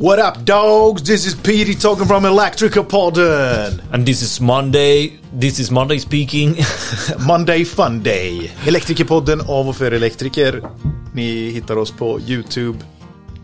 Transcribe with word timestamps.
What 0.00 0.18
up 0.20 0.44
dogs? 0.44 1.02
This 1.02 1.26
is 1.26 1.34
Petey 1.34 1.74
talking 1.74 2.06
from 2.06 2.24
Electrica 2.24 2.84
podden. 2.84 3.80
And 3.92 4.06
this 4.06 4.22
is 4.22 4.40
Monday. 4.40 5.18
This 5.40 5.58
is 5.58 5.70
Monday 5.72 5.98
speaking. 5.98 6.56
Monday 7.26 7.64
Fun 7.64 8.02
Day. 8.02 8.52
Elektrikerpodden 8.66 9.40
av 9.40 9.68
och 9.68 9.76
för 9.76 9.92
elektriker. 9.92 10.62
Ni 11.14 11.50
hittar 11.50 11.76
oss 11.76 11.90
på 11.90 12.20
YouTube, 12.20 12.78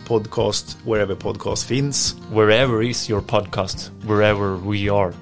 podcast, 0.06 0.78
wherever 0.84 1.14
podcast 1.14 1.66
finns. 1.66 2.16
Wherever 2.32 2.82
is 2.82 3.10
your 3.10 3.20
podcast, 3.20 3.90
wherever 4.02 4.70
we 4.70 4.92
are. 4.92 5.12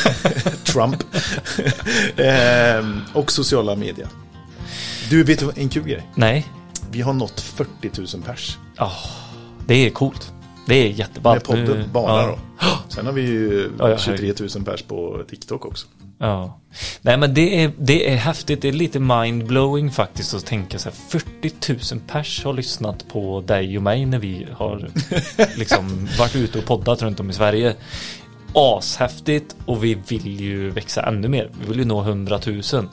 Trump. 0.64 1.02
ehm, 2.16 3.00
och 3.14 3.32
sociala 3.32 3.76
medier. 3.76 4.08
Du, 5.10 5.22
vet 5.22 5.38
du 5.38 5.50
en 5.56 5.68
kul 5.68 5.82
grej? 5.82 6.10
Nej, 6.14 6.46
Vi 6.90 7.00
har 7.00 7.12
nått 7.12 7.40
40 7.40 8.16
000 8.16 8.22
pers. 8.26 8.58
det 9.66 9.74
är 9.74 9.90
coolt. 9.90 10.33
Det 10.66 10.74
är 10.74 10.88
jätteballt. 10.88 11.48
Med 11.48 11.66
podden 11.66 11.88
bara 11.92 12.22
ja. 12.22 12.38
då. 12.60 12.66
Sen 12.88 13.06
har 13.06 13.12
vi 13.12 13.22
ju 13.22 13.70
Ja, 13.78 13.90
ja, 13.90 13.98
23 13.98 14.32
000 14.56 14.64
pers 14.64 14.82
på 14.82 15.22
TikTok 15.28 15.66
också. 15.66 15.86
Ja. 16.18 16.60
Nej 17.02 17.16
men 17.16 17.34
det 17.34 17.64
är, 17.64 17.72
det 17.78 18.12
är 18.12 18.16
häftigt, 18.16 18.62
det 18.62 18.68
är 18.68 18.72
lite 18.72 19.00
mindblowing 19.00 19.90
faktiskt 19.90 20.34
att 20.34 20.46
tänka 20.46 20.78
så 20.78 20.88
här 20.88 20.96
40 21.08 21.94
000 21.94 22.02
pers 22.06 22.44
har 22.44 22.52
lyssnat 22.52 23.08
på 23.08 23.40
dig 23.40 23.76
och 23.76 23.82
mig 23.82 24.06
när 24.06 24.18
vi 24.18 24.46
har 24.52 24.88
liksom 25.56 26.08
varit 26.18 26.36
ute 26.36 26.58
och 26.58 26.64
poddat 26.64 27.02
runt 27.02 27.20
om 27.20 27.30
i 27.30 27.32
Sverige. 27.32 27.74
Ashäftigt 28.54 29.56
och 29.66 29.84
vi 29.84 29.94
vill 29.94 30.40
ju 30.40 30.70
växa 30.70 31.02
ännu 31.02 31.28
mer. 31.28 31.50
Vi 31.60 31.68
vill 31.68 31.78
ju 31.78 31.84
nå 31.84 32.00
100 32.02 32.40
000. 32.46 32.88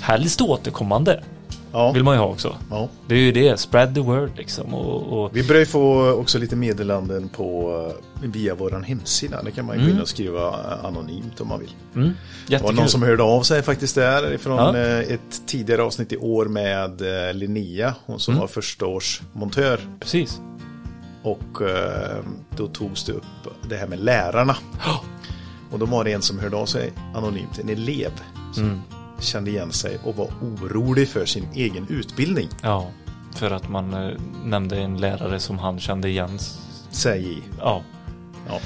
Helst 0.00 0.40
återkommande 0.40 1.22
Ja. 1.72 1.92
vill 1.92 2.04
man 2.04 2.14
ju 2.14 2.20
ha 2.20 2.26
också. 2.26 2.56
ja. 2.70 2.88
Det 3.06 3.14
är 3.14 3.18
ju 3.18 3.32
det, 3.32 3.60
spread 3.60 3.94
the 3.94 4.00
word 4.00 4.30
liksom. 4.36 4.74
Och, 4.74 5.24
och 5.24 5.36
Vi 5.36 5.44
börjar 5.46 5.60
ju 5.60 5.66
få 5.66 6.10
också 6.12 6.38
lite 6.38 6.56
meddelanden 6.56 7.28
på 7.28 7.72
eh, 8.22 8.28
via 8.30 8.54
vår 8.54 8.70
hemsida. 8.86 9.42
Det 9.42 9.50
kan 9.50 9.66
man 9.66 9.78
ju 9.78 9.84
gå 9.84 9.90
in 9.90 10.00
och 10.00 10.08
skriva 10.08 10.48
eh, 10.48 10.84
anonymt 10.84 11.40
om 11.40 11.48
man 11.48 11.60
vill. 11.60 11.74
mm, 11.94 12.10
Det 12.48 12.62
var 12.62 12.72
någon 12.72 12.88
som 12.88 13.02
hörde 13.02 13.22
av 13.22 13.42
sig 13.42 13.62
faktiskt 13.62 13.94
där 13.94 14.38
från 14.38 14.56
Ja. 14.56 14.76
eh, 14.76 14.98
ett 14.98 15.42
tidigare 15.46 15.82
avsnitt 15.82 16.12
i 16.12 16.16
år 16.16 16.44
med 16.46 17.02
Linnea. 17.36 17.94
Hon 18.06 18.20
som 18.20 18.32
Mm. 18.34 18.40
var 18.40 18.48
första 18.48 18.86
års 18.86 19.22
montör. 19.32 19.80
Precis. 20.00 20.40
Och 21.22 21.62
då 22.56 22.66
togs 22.66 23.04
det 23.04 23.12
upp 23.12 23.24
det 23.68 23.76
här 23.76 23.86
med 23.86 23.98
lärarna. 24.00 24.56
Och 25.70 25.78
då 25.78 25.86
var 25.86 26.04
det 26.04 26.12
en 26.12 26.22
som 26.22 26.38
hörde 26.38 26.56
av 26.56 26.66
sig 26.66 26.92
anonymt, 27.14 27.58
en 27.58 27.68
elev. 27.68 28.10
Mm. 28.56 28.80
Kände 29.20 29.50
igen 29.50 29.72
sig 29.72 29.98
och 30.04 30.16
var 30.16 30.30
orolig 30.42 31.08
för 31.08 31.26
sin 31.26 31.48
egen 31.54 31.86
utbildning. 31.88 32.48
Ja, 32.62 32.90
för 33.34 33.50
att 33.50 33.68
man 33.68 33.94
eh, 33.94 34.10
nämnde 34.44 34.76
en 34.76 34.96
lärare 35.00 35.40
som 35.40 35.58
han 35.58 35.80
kände 35.80 36.08
igen. 36.08 36.38
Säg 36.90 37.32
i. 37.32 37.42
Ja, 37.58 37.82
Ja. 38.48 38.60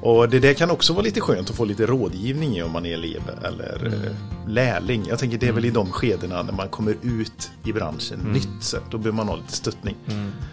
Och 0.00 0.28
det 0.28 0.38
där 0.38 0.54
kan 0.54 0.70
också 0.70 0.92
vara 0.92 1.02
lite 1.02 1.20
skönt 1.20 1.50
att 1.50 1.56
få 1.56 1.64
lite 1.64 1.86
rådgivning 1.86 2.56
i 2.56 2.62
om 2.62 2.72
man 2.72 2.86
är 2.86 2.94
elev 2.94 3.20
eller 3.44 3.86
eh, 3.86 4.50
lärling. 4.52 5.04
Jag 5.08 5.18
tänker 5.18 5.38
det 5.38 5.48
är 5.48 5.52
väl 5.52 5.64
i 5.64 5.70
de 5.70 5.92
skedena 5.92 6.42
när 6.42 6.52
man 6.52 6.68
kommer 6.68 6.96
ut 7.02 7.50
i 7.64 7.72
branschen 7.72 8.18
nytt. 8.32 8.48
Så 8.60 8.76
då 8.90 8.98
behöver 8.98 9.16
man 9.16 9.28
ha 9.28 9.36
lite 9.36 9.52
stöttning. 9.52 9.96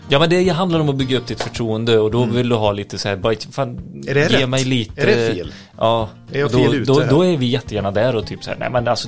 Ja 0.09 0.19
men 0.19 0.30
det 0.30 0.50
handlar 0.50 0.80
om 0.80 0.89
att 0.89 0.95
bygga 0.95 1.17
upp 1.17 1.27
ditt 1.27 1.41
förtroende 1.41 2.00
och 2.00 2.11
då 2.11 2.25
vill 2.25 2.50
du 2.50 2.55
ha 2.55 2.72
lite 2.72 2.97
så 2.97 3.09
här, 3.09 3.16
bara, 3.16 3.35
fan, 3.52 3.69
Mm. 3.69 4.08
Är 4.08 4.13
det 4.13 4.31
ge 4.31 4.38
rätt? 4.44 4.50
mig 4.50 4.63
lite 4.63 5.02
Är 5.02 5.05
det 5.05 5.35
fel? 5.35 5.53
Ja, 5.78 6.09
Är 6.31 6.39
jag 6.39 6.45
och 6.45 6.52
då, 6.52 6.57
fel 6.57 6.73
ute 6.73 6.91
då, 6.91 7.03
då 7.09 7.25
är 7.25 7.38
vi 7.38 7.45
jättegärna 7.45 7.91
där 7.91 8.16
och 8.16 8.28
typ 8.28 8.44
så 8.44 8.50
här, 8.50 8.57
nej 8.57 8.69
men 8.69 8.88
alltså 8.88 9.07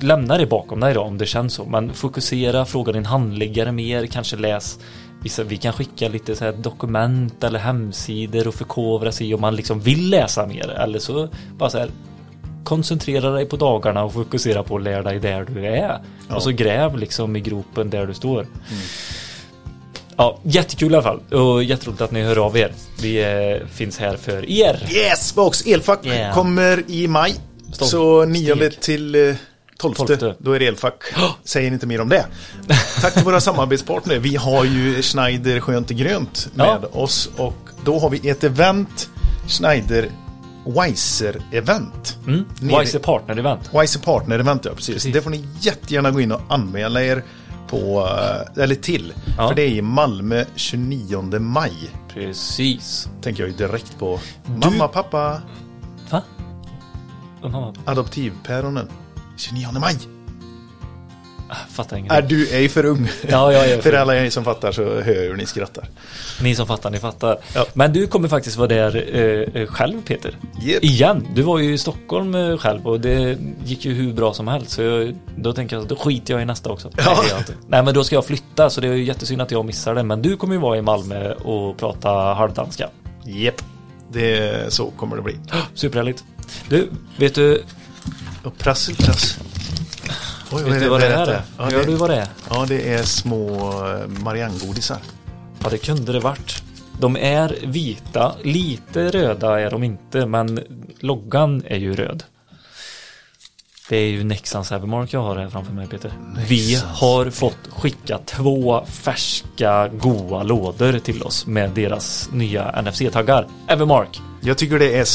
Lämna 0.00 0.38
det 0.38 0.46
bakom 0.46 0.80
dig 0.80 0.94
då 0.94 1.00
om 1.00 1.18
det 1.18 1.26
känns 1.26 1.54
så 1.54 1.64
Men 1.64 1.92
fokusera, 1.92 2.64
fråga 2.64 2.92
din 2.92 3.06
handläggare 3.06 3.72
mer, 3.72 4.06
kanske 4.06 4.36
läs 4.36 4.78
Vi 5.46 5.56
kan 5.56 5.72
skicka 5.72 6.08
lite 6.08 6.36
så 6.36 6.44
här 6.44 6.52
dokument 6.52 7.44
eller 7.44 7.58
hemsidor 7.58 8.48
och 8.48 8.54
förkovra 8.54 9.12
sig 9.12 9.34
om 9.34 9.40
man 9.40 9.56
liksom 9.56 9.80
vill 9.80 10.10
läsa 10.10 10.46
mer 10.46 10.70
eller 10.70 10.98
så 10.98 11.28
bara 11.58 11.70
så 11.70 11.78
här 11.78 11.90
Koncentrera 12.64 13.30
dig 13.30 13.46
på 13.46 13.56
dagarna 13.56 14.04
och 14.04 14.12
fokusera 14.12 14.62
på 14.62 14.76
att 14.76 14.82
lära 14.82 15.02
dig 15.02 15.18
där 15.18 15.44
du 15.54 15.66
är. 15.66 16.00
Och 16.28 16.42
så 16.42 16.50
gräv 16.50 16.98
liksom 16.98 17.36
i 17.36 17.40
gropen 17.40 17.90
där 17.90 18.06
du 18.06 18.14
står. 18.14 18.46
Ja, 20.16 20.38
jättekul 20.42 20.92
i 20.92 20.94
alla 20.94 21.02
fall. 21.02 21.20
Och 21.40 21.64
jätteroligt 21.64 22.00
att 22.02 22.10
ni 22.10 22.22
hör 22.22 22.46
av 22.46 22.56
er. 22.56 22.72
Vi 23.02 23.22
eh, 23.22 23.66
finns 23.68 23.98
här 23.98 24.16
för 24.16 24.50
er. 24.50 24.88
Yes, 24.92 25.34
box 25.34 25.66
elfack 25.66 26.06
Yeah. 26.06 26.34
kommer 26.34 26.84
i 26.86 27.06
maj. 27.08 27.34
Stolt 27.72 27.90
Så 27.90 28.24
9 28.24 28.56
steg. 28.56 28.80
till 28.80 29.34
eh, 29.84 29.94
12, 29.94 29.94
Tolfte. 29.94 30.34
då 30.38 30.52
är 30.52 30.58
det 30.60 30.66
elfack. 30.66 31.02
Säger 31.44 31.72
inte 31.72 31.86
mer 31.86 32.00
om 32.00 32.08
det. 32.08 32.26
Tack 33.00 33.14
till 33.14 33.24
våra 33.24 33.40
samarbetspartner. 33.40 34.18
Vi 34.18 34.36
har 34.36 34.64
ju 34.64 35.02
Schneider 35.02 35.60
Skönt 35.60 35.90
och 35.90 35.96
Grönt 35.96 36.48
med 36.54 36.66
Ja. 36.82 36.88
oss 37.00 37.30
och 37.36 37.56
då 37.84 37.98
har 37.98 38.10
vi 38.10 38.28
ett 38.28 38.44
event, 38.44 39.08
Schneider 39.48 40.10
Wiser 40.66 41.42
event. 41.52 42.18
Mm. 42.26 42.44
Wiser 42.60 42.98
Partner 42.98 43.36
Event. 43.36 43.70
Wiser 43.82 44.00
Partner 44.00 44.38
event, 44.38 44.64
ja 44.64 44.70
precis. 44.74 44.94
Precis. 44.94 45.12
Det 45.14 45.22
får 45.22 45.30
ni 45.30 45.44
jättegärna 45.60 46.10
gå 46.10 46.20
in 46.20 46.32
och 46.32 46.40
anmäla 46.48 47.02
er 47.02 47.24
på, 47.68 48.08
eh, 48.56 48.62
eller 48.62 48.74
till. 48.74 49.12
Ja. 49.38 49.48
För 49.48 49.54
det 49.54 49.62
är 49.62 49.68
i 49.68 49.82
Malmö 49.82 50.44
29 50.54 51.38
maj. 51.38 51.72
Precis. 52.14 53.08
Tänker 53.22 53.42
jag 53.42 53.50
ju 53.50 53.56
direkt 53.56 53.98
på 53.98 54.20
mamma, 54.64 54.88
pappa, 54.88 55.40
Va? 56.10 56.22
Adoptivpäronen. 57.84 58.88
29 59.40 59.66
maj. 59.80 59.96
fattar 61.70 61.96
Är 61.96 62.00
ingenting. 62.00 62.28
du 62.28 62.48
ej 62.50 62.68
för 62.68 62.84
ung? 62.84 63.08
Ja, 63.28 63.52
jag 63.52 63.68
är 63.70 63.76
för 63.76 63.82
för 63.90 63.92
alla 63.98 64.16
er 64.16 64.30
som 64.30 64.44
fattar 64.44 64.72
så 64.72 64.82
hör 64.84 65.14
jag 65.14 65.22
hur 65.22 65.36
ni 65.36 65.46
skrattar. 65.46 65.88
Ni 66.42 66.54
som 66.54 66.66
fattar, 66.66 66.90
ni 66.90 66.98
fattar. 66.98 67.38
Ja. 67.54 67.66
Men 67.74 67.92
du 67.92 68.06
kommer 68.06 68.28
faktiskt 68.28 68.56
vara 68.56 68.68
där 68.68 69.16
eh, 69.56 69.66
själv 69.66 70.02
Peter. 70.02 70.38
Yep. 70.62 70.84
Igen. 70.84 71.26
Du 71.34 71.42
var 71.42 71.58
ju 71.58 71.72
i 71.74 71.78
Stockholm 71.78 72.34
eh, 72.34 72.56
själv 72.58 72.86
och 72.86 73.00
det 73.00 73.38
gick 73.64 73.84
ju 73.84 73.94
hur 73.94 74.12
bra 74.12 74.34
som 74.34 74.48
helst. 74.48 74.70
Så 74.70 74.82
jag, 74.82 75.14
då 75.36 75.52
tänker 75.52 75.76
jag, 75.76 75.86
då 75.88 75.96
skiter 75.96 76.34
jag 76.34 76.42
i 76.42 76.44
nästa 76.44 76.70
också. 76.70 76.90
Nej, 76.96 77.06
Ja. 77.30 77.38
inte. 77.38 77.54
Nej, 77.68 77.82
men 77.82 77.94
då 77.94 78.04
ska 78.04 78.14
jag 78.16 78.24
flytta 78.26 78.70
så 78.70 78.80
det 78.80 78.88
är 78.88 78.92
ju 78.92 79.04
jättesynd 79.04 79.42
att 79.42 79.50
jag 79.50 79.64
missar 79.64 79.94
det. 79.94 80.02
Men 80.02 80.22
du 80.22 80.36
kommer 80.36 80.54
ju 80.54 80.60
vara 80.60 80.78
i 80.78 80.82
Malmö 80.82 81.32
och 81.34 81.76
prata 81.78 82.08
halvdanska. 82.10 82.88
Japp. 83.24 83.62
Det, 84.12 84.72
så 84.72 84.90
kommer 84.90 85.16
det 85.16 85.22
bli. 85.22 85.36
Superhärligt. 85.74 86.24
Du, 86.68 86.90
vet 87.16 87.34
du, 87.34 87.62
Och 88.44 88.58
prassel, 88.58 88.96
prass. 88.96 89.38
Oj, 90.52 90.62
vet 90.62 90.80
du 90.80 90.88
vad 90.88 91.00
det 91.00 91.08
här 91.08 91.26
är? 91.26 91.42
Ja, 91.58 91.64
Hör 91.64 91.70
du 91.70 91.92
det, 91.92 91.96
vad 91.96 92.10
det 92.10 92.16
är? 92.16 92.26
ja, 92.50 92.66
det 92.68 92.92
är 92.94 93.02
små 93.02 93.70
eh, 93.86 94.08
Marianne-godisar. 94.08 94.98
Ja, 95.62 95.68
det 95.70 95.78
kunde 95.78 96.12
det 96.12 96.20
varit. 96.20 96.62
De 97.00 97.16
är 97.16 97.56
vita, 97.62 98.34
lite 98.42 99.10
röda 99.10 99.60
är 99.60 99.70
de 99.70 99.82
inte, 99.82 100.26
men 100.26 100.60
loggan 101.00 101.62
är 101.66 101.78
ju 101.78 101.94
röd. 101.94 102.24
Det 103.90 103.96
är 103.96 104.10
ju 104.10 104.24
Nexans 104.24 104.72
Evermark 104.72 105.12
jag 105.12 105.22
har 105.22 105.36
här 105.36 105.48
framför 105.48 105.72
mig 105.72 105.86
Peter. 105.86 106.12
Vi 106.48 106.82
har 106.86 107.30
fått 107.30 107.58
skicka 107.70 108.18
två 108.18 108.84
färska 108.86 109.88
goa 109.88 110.42
lådor 110.42 110.98
till 110.98 111.22
oss 111.22 111.46
med 111.46 111.70
deras 111.70 112.28
nya 112.32 112.82
NFC-taggar. 112.82 113.46
Evermark. 113.68 114.20
Jag 114.40 114.58
tycker 114.58 114.78
det 114.78 114.96
är 114.98 115.06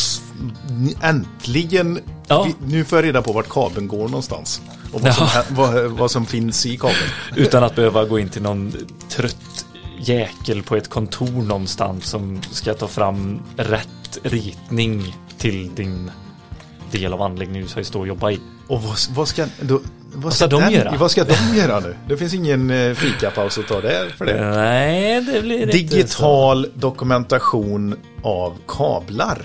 äntligen. 1.02 2.00
Ja. 2.28 2.44
Vi, 2.44 2.56
nu 2.68 2.86
får 2.86 2.98
jag 2.98 3.06
reda 3.06 3.22
på 3.22 3.34
vart 3.34 3.50
kabeln 3.50 3.88
går 3.88 4.08
någonstans. 4.08 4.62
Och 4.94 5.02
vad, 5.02 5.16
som, 5.16 5.28
Ja. 5.36 5.44
vad, 5.50 5.84
vad 5.86 6.12
som 6.12 6.26
finns 6.26 6.66
i 6.66 6.78
kabeln. 6.78 7.10
Utan 7.36 7.64
att 7.64 7.76
behöva 7.76 8.06
gå 8.06 8.20
in 8.20 8.30
till 8.30 8.42
någon 8.42 8.74
trött 9.10 9.66
jäkel 10.00 10.64
på 10.64 10.76
ett 10.76 10.90
kontor 10.90 11.44
någonstans 11.44 12.06
som 12.06 12.42
ska 12.52 12.74
ta 12.74 12.88
fram 12.88 13.42
rätt 13.58 14.20
ritning 14.24 15.16
till 15.38 15.76
din 15.76 16.12
del 16.92 17.14
av 17.14 17.22
anläggningen 17.22 17.64
du 17.64 17.70
ska 17.70 17.84
stå 17.84 18.00
och 18.00 18.08
jobba 18.08 18.32
i. 18.32 18.40
Och 18.68 18.82
vad, 18.84 18.98
vad 19.16 19.28
ska, 19.28 19.46
då, 19.62 19.82
vad 20.14 20.34
ska 20.34 20.48
de 20.48 20.72
göra? 20.72 20.94
Vad 21.00 21.12
ska 21.12 21.24
de 21.24 21.58
göra 21.58 21.80
nu? 21.80 21.96
Det 22.08 22.18
finns 22.18 22.34
ingen 22.34 22.70
eh, 22.72 22.94
fikapaus 22.94 23.58
att 23.58 23.68
ta 23.68 23.82
där 23.82 24.10
för 24.18 24.26
det. 24.26 24.50
Nej, 24.56 25.22
det 25.22 25.42
blir 25.42 25.60
inte. 25.62 25.72
Digital 25.78 26.68
dokumentation 26.74 27.96
av 28.24 28.58
kablar. 28.68 29.42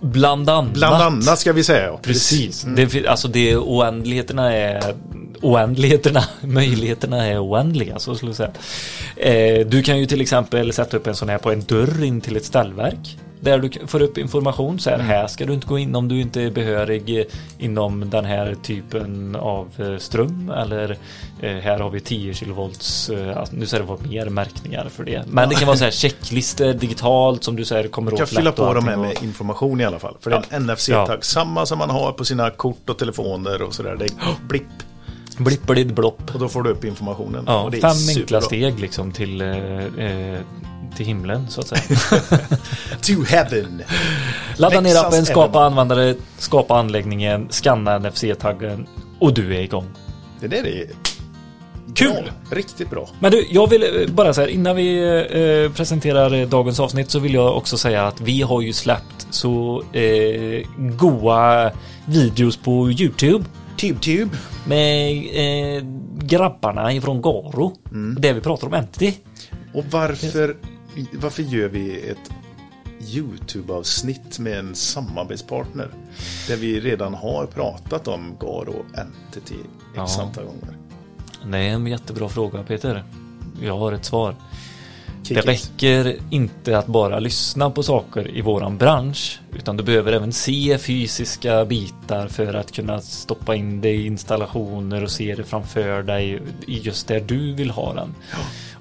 Bland 0.00 0.50
annat. 0.50 0.72
Bland 0.72 0.94
annat 1.02 1.38
ska 1.38 1.52
vi 1.52 1.64
säga. 1.64 1.96
Precis. 2.02 2.66
Det, 2.76 2.88
fin- 2.88 3.06
alltså 3.06 3.28
det 3.28 3.56
oändligheterna 3.56 4.52
är 4.54 4.94
oändligheterna, 5.42 6.24
möjligheterna 6.40 7.26
är 7.26 7.46
oändliga 7.48 7.98
så 7.98 8.14
skulle 8.14 8.30
jag 8.30 8.36
säga. 8.36 8.50
Eh, 9.16 9.66
du 9.66 9.82
kan 9.82 9.98
ju 9.98 10.06
till 10.06 10.20
exempel 10.20 10.72
sätta 10.72 10.96
upp 10.96 11.06
en 11.06 11.14
sån 11.16 11.28
här 11.28 11.38
på 11.38 11.52
en 11.52 11.60
dörr 11.64 12.04
in 12.04 12.20
till 12.20 12.36
ett 12.36 12.44
ställverk. 12.44 13.18
Där 13.40 13.58
du 13.58 13.86
får 13.86 14.02
upp 14.02 14.18
information 14.18 14.78
så 14.78 14.90
här, 14.90 14.98
här 14.98 15.26
ska 15.26 15.46
du 15.46 15.52
inte 15.52 15.66
gå 15.66 15.78
in 15.78 15.94
om 15.94 16.08
du 16.08 16.20
inte 16.20 16.42
är 16.42 16.50
behörig 16.50 17.20
eh, 17.20 17.24
inom 17.58 18.10
den 18.10 18.24
här 18.24 18.56
typen 18.62 19.36
av 19.36 19.68
eh, 19.78 19.98
ström 19.98 20.50
eller 20.50 20.98
eh, 21.40 21.56
här 21.56 21.78
har 21.80 21.90
vi 21.90 22.00
10 22.00 22.34
kilovolts, 22.34 23.10
alltså, 23.36 23.56
nu 23.56 23.66
ska 23.66 23.78
det 23.78 23.84
vara 23.84 23.98
mer 24.08 24.26
märkningar 24.26 24.88
för 24.88 25.04
det. 25.04 25.22
Men 25.28 25.48
det 25.48 25.54
kan 25.54 25.66
vara 25.66 25.76
så 25.76 25.84
här 25.84 25.90
checklistor 25.90 26.72
digitalt 26.72 27.44
som 27.44 27.56
du 27.56 27.64
säger 27.64 27.88
kommer 27.88 28.10
Du 28.10 28.16
kan 28.16 28.24
åt 28.24 28.30
fylla 28.30 28.52
på 28.52 28.74
dem 28.74 28.84
med, 28.84 28.98
med 28.98 29.22
information 29.22 29.80
i 29.80 29.84
alla 29.84 29.98
fall. 29.98 30.16
För 30.20 30.30
det 30.30 30.36
är 30.36 30.56
en 30.56 30.66
NFC-tagg. 30.66 31.18
Ja. 31.18 31.18
Samma 31.20 31.66
som 31.66 31.78
man 31.78 31.90
har 31.90 32.12
på 32.12 32.24
sina 32.24 32.50
kort 32.50 32.90
och 32.90 32.98
telefoner 32.98 33.62
och 33.62 33.74
sådär. 33.74 33.96
Det 33.98 34.04
är 34.04 34.48
blipp. 34.48 34.62
Blippelid 35.38 35.94
blopp. 35.94 36.34
Och 36.34 36.40
då 36.40 36.48
får 36.48 36.62
du 36.62 36.70
upp 36.70 36.84
informationen. 36.84 37.44
Ja, 37.46 37.62
och 37.62 37.70
det 37.70 37.76
är 37.76 37.80
fem 37.80 38.16
enkla 38.18 38.40
steg 38.40 38.80
liksom 38.80 39.12
till 39.12 39.40
eh, 39.40 39.48
till 40.96 41.06
himlen 41.06 41.46
så 41.48 41.60
att 41.60 41.68
säga. 41.68 41.82
To 43.00 43.24
heaven. 43.28 43.82
Ladda 44.56 44.80
ner 44.80 44.96
appen, 44.96 45.26
skapa 45.26 45.42
Evermore. 45.58 45.64
användare, 45.66 46.14
skapa 46.38 46.78
anläggningen, 46.78 47.46
scanna 47.50 47.98
NFC-taggen 47.98 48.86
och 49.18 49.34
du 49.34 49.56
är 49.56 49.60
igång. 49.60 49.86
Det 50.40 50.48
där 50.48 50.66
är 50.66 50.86
Kul! 51.94 52.12
bra. 52.12 52.56
Riktigt 52.58 52.90
bra. 52.90 53.08
Men 53.20 53.32
du, 53.32 53.46
jag 53.50 53.70
vill 53.70 53.82
eh, 53.82 54.08
bara 54.14 54.34
säga 54.34 54.48
innan 54.48 54.76
vi 54.76 54.98
eh, 55.66 55.72
presenterar 55.72 56.34
eh, 56.34 56.48
dagens 56.48 56.80
avsnitt 56.80 57.10
så 57.10 57.18
vill 57.18 57.34
jag 57.34 57.56
också 57.56 57.78
säga 57.78 58.06
att 58.06 58.20
vi 58.20 58.42
har 58.42 58.60
ju 58.62 58.72
släppt 58.72 59.26
så 59.30 59.82
eh, 59.92 60.66
goa 60.78 61.70
videos 62.06 62.56
på 62.56 62.90
Youtube 62.90 63.44
TubeTube. 63.80 64.36
med 64.66 65.12
eh, 65.16 65.84
grabbarna 66.18 66.92
ifrån 66.92 67.22
Garo. 67.22 67.72
Där 68.18 68.32
vi 68.32 68.40
pratar 68.40 68.66
om 68.66 68.74
Entity. 68.74 69.14
Och 69.74 69.84
varför, 69.90 70.56
varför 71.12 71.42
gör 71.42 71.68
vi 71.68 72.00
ett 72.10 72.30
YouTube-avsnitt 73.14 74.38
med 74.38 74.58
en 74.58 74.74
samarbetspartner? 74.74 75.88
Där 76.48 76.56
vi 76.56 76.80
redan 76.80 77.14
har 77.14 77.46
pratat 77.46 78.08
om 78.08 78.36
Garo 78.40 78.84
Entity 78.94 79.54
x 79.54 80.14
Ja. 80.16 80.22
antal 80.22 80.44
gånger. 80.44 80.76
Det 81.50 81.58
är 81.58 81.72
en 81.74 81.86
jättebra 81.86 82.28
fråga 82.28 82.62
Peter. 82.62 83.04
Jag 83.62 83.78
har 83.78 83.92
ett 83.92 84.04
svar. 84.04 84.34
Kick 85.22 85.36
Det 85.36 85.40
it. 85.40 85.46
räcker 85.48 86.16
inte 86.30 86.78
att 86.78 86.86
bara 86.86 87.18
lyssna 87.18 87.70
på 87.70 87.82
saker 87.82 88.36
i 88.36 88.40
våran 88.40 88.76
bransch 88.78 89.40
utan 89.54 89.76
du 89.76 89.82
behöver 89.84 90.12
även 90.12 90.32
se 90.32 90.78
fysiska 90.78 91.64
bitar 91.64 92.28
för 92.28 92.54
att 92.54 92.72
kunna 92.72 93.00
stoppa 93.00 93.54
in 93.54 93.80
det 93.80 93.90
i 93.90 94.06
installationer 94.06 95.02
och 95.02 95.10
se 95.10 95.34
det 95.34 95.44
framför 95.44 96.02
dig 96.02 96.42
i 96.66 96.78
just 96.78 97.08
där 97.08 97.20
du 97.20 97.52
vill 97.54 97.70
ha 97.70 97.94
den. 97.94 98.14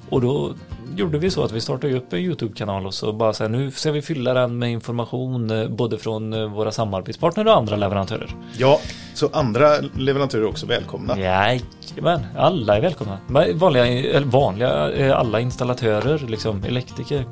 Och 0.10 0.22
då 0.22 0.54
gjorde 0.96 1.18
vi 1.18 1.32
så 1.32 1.44
att 1.44 1.52
vi 1.52 1.62
startade 1.62 1.98
upp 1.98 2.14
en 2.14 2.20
YouTube-kanal 2.20 2.86
och 2.86 2.94
så 2.94 3.14
bara 3.14 3.34
så 3.34 3.44
här, 3.44 3.50
nu 3.50 3.72
ska 3.72 3.92
vi 3.92 4.02
fylla 4.02 4.34
den 4.34 4.58
med 4.58 4.72
information 4.72 5.52
eh, 5.52 5.68
både 5.68 5.98
från 5.98 6.34
eh, 6.34 6.46
våra 6.46 6.72
samarbetspartner 6.72 7.48
och 7.48 7.58
andra 7.58 7.76
leverantörer. 7.76 8.36
Ja, 8.58 8.80
så 9.14 9.30
andra 9.34 9.78
leverantörer 9.98 10.44
är 10.44 10.48
också 10.48 10.66
välkomna. 10.66 11.20
Jajamän, 11.20 12.26
alla 12.38 12.78
är 12.78 12.82
välkomna. 12.82 13.18
Vanliga, 13.54 14.20
vanliga, 14.26 14.92
eh, 14.92 15.20
alla 15.20 15.40
installatörer, 15.40 16.28
liksom, 16.28 16.64
elektriker, 16.64 17.26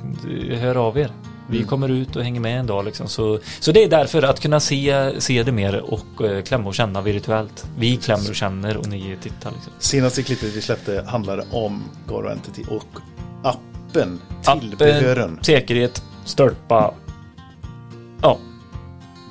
hör 0.55 0.75
av 0.75 0.97
er. 0.97 1.11
Vi 1.49 1.63
kommer 1.63 1.89
ut 1.89 2.15
och 2.15 2.23
hänger 2.23 2.39
med 2.39 2.59
en 2.59 2.67
dag 2.67 2.85
liksom. 2.85 3.07
Så, 3.07 3.39
så 3.59 3.71
det 3.71 3.83
är 3.83 3.89
därför 3.89 4.23
att 4.23 4.39
kunna 4.39 4.59
se, 4.59 5.11
se 5.21 5.43
det 5.43 5.51
mer 5.51 5.81
och 5.81 6.21
eh, 6.25 6.43
klämma 6.43 6.67
och 6.67 6.75
känna 6.75 7.01
virtuellt. 7.01 7.65
Vi 7.77 7.97
klämmer 7.97 8.29
och 8.29 8.35
känner 8.35 8.77
och 8.77 8.87
ni 8.87 9.17
tittar 9.21 9.51
liksom. 9.51 9.73
Senaste 9.79 10.23
klippet 10.23 10.55
vi 10.55 10.61
släppte 10.61 11.05
handlade 11.07 11.45
om 11.51 11.83
Garo 12.07 12.29
Entity 12.29 12.63
och 12.69 13.12
appen, 13.43 14.21
tillbehören 14.59 15.23
Appen, 15.31 15.43
säkerhet, 15.43 16.03
störpa. 16.25 16.93
Ja, 18.21 18.37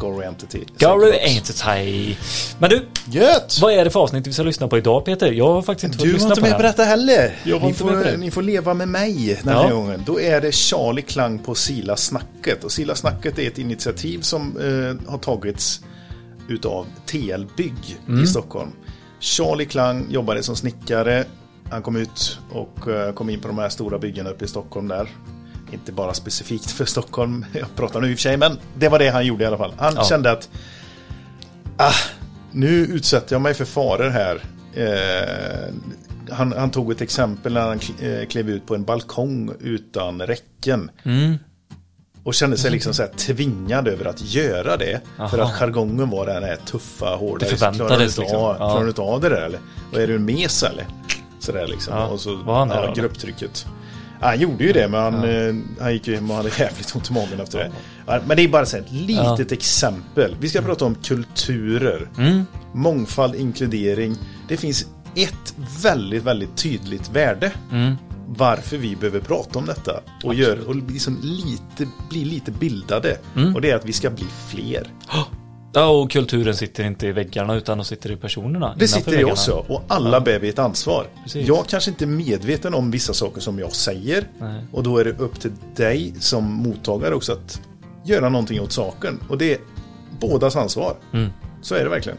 Garo 0.00 0.22
Entity. 0.22 0.64
Garo 0.78 1.12
Entity. 1.12 2.16
Men 2.58 2.70
du, 2.70 2.86
Gött! 3.10 3.58
vad 3.62 3.72
är 3.72 3.84
det 3.84 3.90
för 3.90 4.00
avsnitt 4.00 4.26
vi 4.26 4.32
ska 4.32 4.42
lyssna 4.42 4.68
på 4.68 4.78
idag 4.78 5.04
Peter? 5.04 5.32
Jag 5.32 5.52
har 5.52 5.62
faktiskt 5.62 5.84
inte 5.84 5.98
fått 5.98 6.04
Du 6.04 6.10
var 6.12 6.14
lyssna 6.14 6.28
inte 6.28 6.40
på 6.40 6.46
med 6.46 6.50
det 6.50 6.56
på 6.56 6.62
här. 6.62 6.68
detta 6.72 6.84
heller. 6.84 7.36
Jag 7.44 7.54
var 7.54 7.60
Ni 7.62 7.68
inte 7.68 7.84
med 7.84 7.92
på 7.94 7.98
får, 8.04 8.10
det. 8.10 8.16
ni 8.16 8.30
får 8.30 8.42
leva 8.42 8.74
med 8.74 8.88
mig 8.88 9.38
den 9.44 9.54
här 9.56 9.68
Ja. 9.68 9.74
gången. 9.74 10.02
Då 10.06 10.20
är 10.20 10.40
det 10.40 10.52
Charlie 10.54 11.02
Klang 11.02 11.38
på 11.38 11.54
Sila 11.54 11.96
Snacket. 11.96 12.64
Och 12.64 12.72
Sila 12.72 12.94
Snacket 12.94 13.38
är 13.38 13.46
ett 13.46 13.58
initiativ 13.58 14.20
som 14.20 14.56
eh, 14.56 15.10
har 15.10 15.18
tagits 15.18 15.80
utav 16.48 16.86
TL 17.06 17.46
Bygg 17.56 17.98
Mm. 18.08 18.24
i 18.24 18.26
Stockholm. 18.26 18.70
Charlie 19.20 19.64
Klang 19.66 20.06
jobbade 20.10 20.42
som 20.42 20.56
snickare. 20.56 21.24
Han 21.72 21.82
kom 21.82 21.96
ut 21.96 22.38
och 22.50 22.88
eh, 22.88 23.12
kom 23.12 23.30
in 23.30 23.40
på 23.40 23.48
de 23.48 23.58
här 23.58 23.68
stora 23.68 23.98
byggena 23.98 24.30
uppe 24.30 24.44
i 24.44 24.48
Stockholm 24.48 24.88
där. 24.88 25.08
Inte 25.72 25.92
bara 25.92 26.14
specifikt 26.14 26.70
för 26.70 26.84
Stockholm, 26.84 27.44
jag 27.52 27.76
pratar 27.76 28.00
nu 28.00 28.10
i 28.10 28.14
och 28.14 28.18
för 28.18 28.22
sig, 28.22 28.36
men 28.36 28.58
det 28.78 28.88
var 28.88 28.98
det 28.98 29.08
han 29.10 29.26
gjorde 29.26 29.44
i 29.44 29.46
alla 29.46 29.58
fall. 29.58 29.72
Han 29.78 29.92
Ja. 29.96 30.04
kände 30.04 30.30
att 30.30 30.48
ah, 31.76 31.92
nu 32.52 32.68
utsätter 32.68 33.34
jag 33.34 33.42
mig 33.42 33.54
för 33.54 33.64
faror 33.64 34.08
här. 34.10 34.42
Eh, 34.74 35.74
han, 36.34 36.52
han 36.52 36.70
tog 36.70 36.92
ett 36.92 37.00
exempel 37.00 37.52
när 37.52 37.60
han 37.60 37.80
eh, 38.00 38.26
klev 38.28 38.50
ut 38.50 38.66
på 38.66 38.74
en 38.74 38.84
balkong 38.84 39.52
utan 39.60 40.22
räcken. 40.22 40.90
Mm. 41.02 41.38
Och 42.24 42.34
kände 42.34 42.56
sig 42.56 42.70
liksom 42.70 42.94
så 42.94 43.02
här 43.02 43.10
tvingad 43.10 43.88
över 43.88 44.04
att 44.04 44.20
göra 44.34 44.76
det. 44.76 45.00
För 45.16 45.38
Aha. 45.38 45.42
att 45.42 45.52
jargongen 45.54 46.10
var 46.10 46.26
den 46.26 46.42
här 46.42 46.56
tuffa, 46.56 47.06
hårda. 47.16 47.38
Det 47.38 47.56
förväntades 47.56 47.76
klarar 47.88 47.98
du 47.98 48.04
inte 48.04 48.20
liksom. 48.20 48.38
av, 48.38 48.56
Ja. 48.58 48.70
Klarar 48.70 48.82
du 48.82 48.88
inte 48.88 49.00
av 49.02 49.20
det 49.20 49.28
där 49.28 49.42
eller? 49.42 49.60
Och 49.92 50.00
är 50.00 50.06
du 50.06 50.14
en 50.14 50.24
mes 50.24 50.62
eller? 50.62 50.86
Sådär 51.42 51.66
liksom. 51.66 51.94
Ja. 51.94 52.06
Och 52.06 52.20
så, 52.20 52.36
Var 52.36 52.58
han 52.58 52.68
det 52.68 52.74
ja, 52.74 52.94
grupptrycket. 52.96 53.66
Ja, 54.20 54.26
han 54.26 54.40
gjorde 54.40 54.64
ju 54.64 54.72
det, 54.72 54.88
men 54.88 55.00
han, 55.00 55.14
eh, 55.24 55.54
han 55.80 55.92
gick 55.92 56.08
ju 56.08 56.14
hem 56.14 56.30
och 56.30 56.36
hade 56.36 56.48
jävligt 56.58 56.96
ont 56.96 57.10
i 57.10 57.12
magen 57.12 57.40
efter 57.40 57.58
det. 57.58 57.70
Ja, 58.06 58.20
men 58.26 58.36
det 58.36 58.42
är 58.42 58.48
bara 58.48 58.66
så 58.66 58.76
ett 58.76 58.92
litet 58.92 59.52
exempel. 59.52 60.36
Vi 60.40 60.48
ska 60.48 60.62
prata 60.62 60.84
om 60.84 60.94
kulturer. 60.94 62.08
Mm. 62.18 62.46
Mångfald, 62.74 63.34
inkludering. 63.34 64.16
Det 64.48 64.56
finns 64.56 64.86
ett 65.14 65.54
väldigt, 65.82 66.22
väldigt 66.22 66.56
tydligt 66.56 67.10
värde. 67.10 67.52
Mm. 67.72 67.96
Varför 68.26 68.76
vi 68.76 68.96
behöver 68.96 69.20
prata 69.20 69.58
om 69.58 69.66
detta. 69.66 70.00
Och, 70.24 70.34
gör, 70.34 70.68
och 70.68 70.76
liksom 70.76 71.18
lite, 71.22 71.92
bli 72.08 72.24
lite 72.24 72.50
bildade. 72.50 73.18
Mm. 73.36 73.54
Och 73.54 73.60
det 73.60 73.70
är 73.70 73.76
att 73.76 73.84
vi 73.84 73.92
ska 73.92 74.10
bli 74.10 74.26
fler. 74.48 74.86
Ja, 75.74 75.88
och 75.88 76.10
kulturen 76.10 76.56
sitter 76.56 76.84
inte 76.84 77.06
i 77.06 77.12
väggarna 77.12 77.54
utan 77.54 77.78
de 77.78 77.84
sitter 77.84 78.10
i 78.10 78.16
personerna. 78.16 78.74
Det 78.78 78.88
sitter 78.88 79.20
i 79.20 79.24
oss 79.24 79.48
ja. 79.48 79.64
Och 79.68 79.82
alla 79.88 80.20
bär 80.20 80.38
vi 80.38 80.48
ett 80.48 80.58
ansvar. 80.58 81.06
Precis. 81.22 81.48
Jag 81.48 81.66
kanske 81.66 81.90
inte 81.90 82.04
är 82.04 82.06
medveten 82.06 82.74
om 82.74 82.90
vissa 82.90 83.12
saker 83.12 83.40
som 83.40 83.58
jag 83.58 83.72
säger. 83.72 84.28
Nej. 84.38 84.64
Och 84.72 84.82
då 84.82 84.98
är 84.98 85.04
det 85.04 85.18
upp 85.18 85.40
till 85.40 85.52
dig 85.76 86.14
som 86.20 86.44
mottagare 86.44 87.14
också 87.14 87.32
att 87.32 87.60
göra 88.04 88.28
någonting 88.28 88.60
åt 88.60 88.72
saken. 88.72 89.20
Och 89.28 89.38
det 89.38 89.52
är 89.52 89.58
bådas 90.20 90.56
ansvar. 90.56 90.96
Mm. 91.12 91.30
Så 91.62 91.74
är 91.74 91.84
det 91.84 91.90
verkligen. 91.90 92.18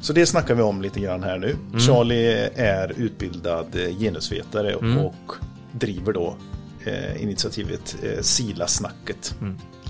Så 0.00 0.12
det 0.12 0.26
snackar 0.26 0.54
vi 0.54 0.62
om 0.62 0.82
lite 0.82 1.00
grann 1.00 1.22
här 1.22 1.38
nu. 1.38 1.56
Mm. 1.68 1.80
Charlie 1.80 2.48
är 2.54 2.92
utbildad 2.96 3.66
eh, 3.76 3.98
genusvetare 3.98 4.74
och 4.74 5.32
driver 5.72 6.12
då 6.12 6.36
eh, 6.84 7.22
initiativet 7.22 7.96
eh, 8.02 8.22
Sila-snacket. 8.22 9.34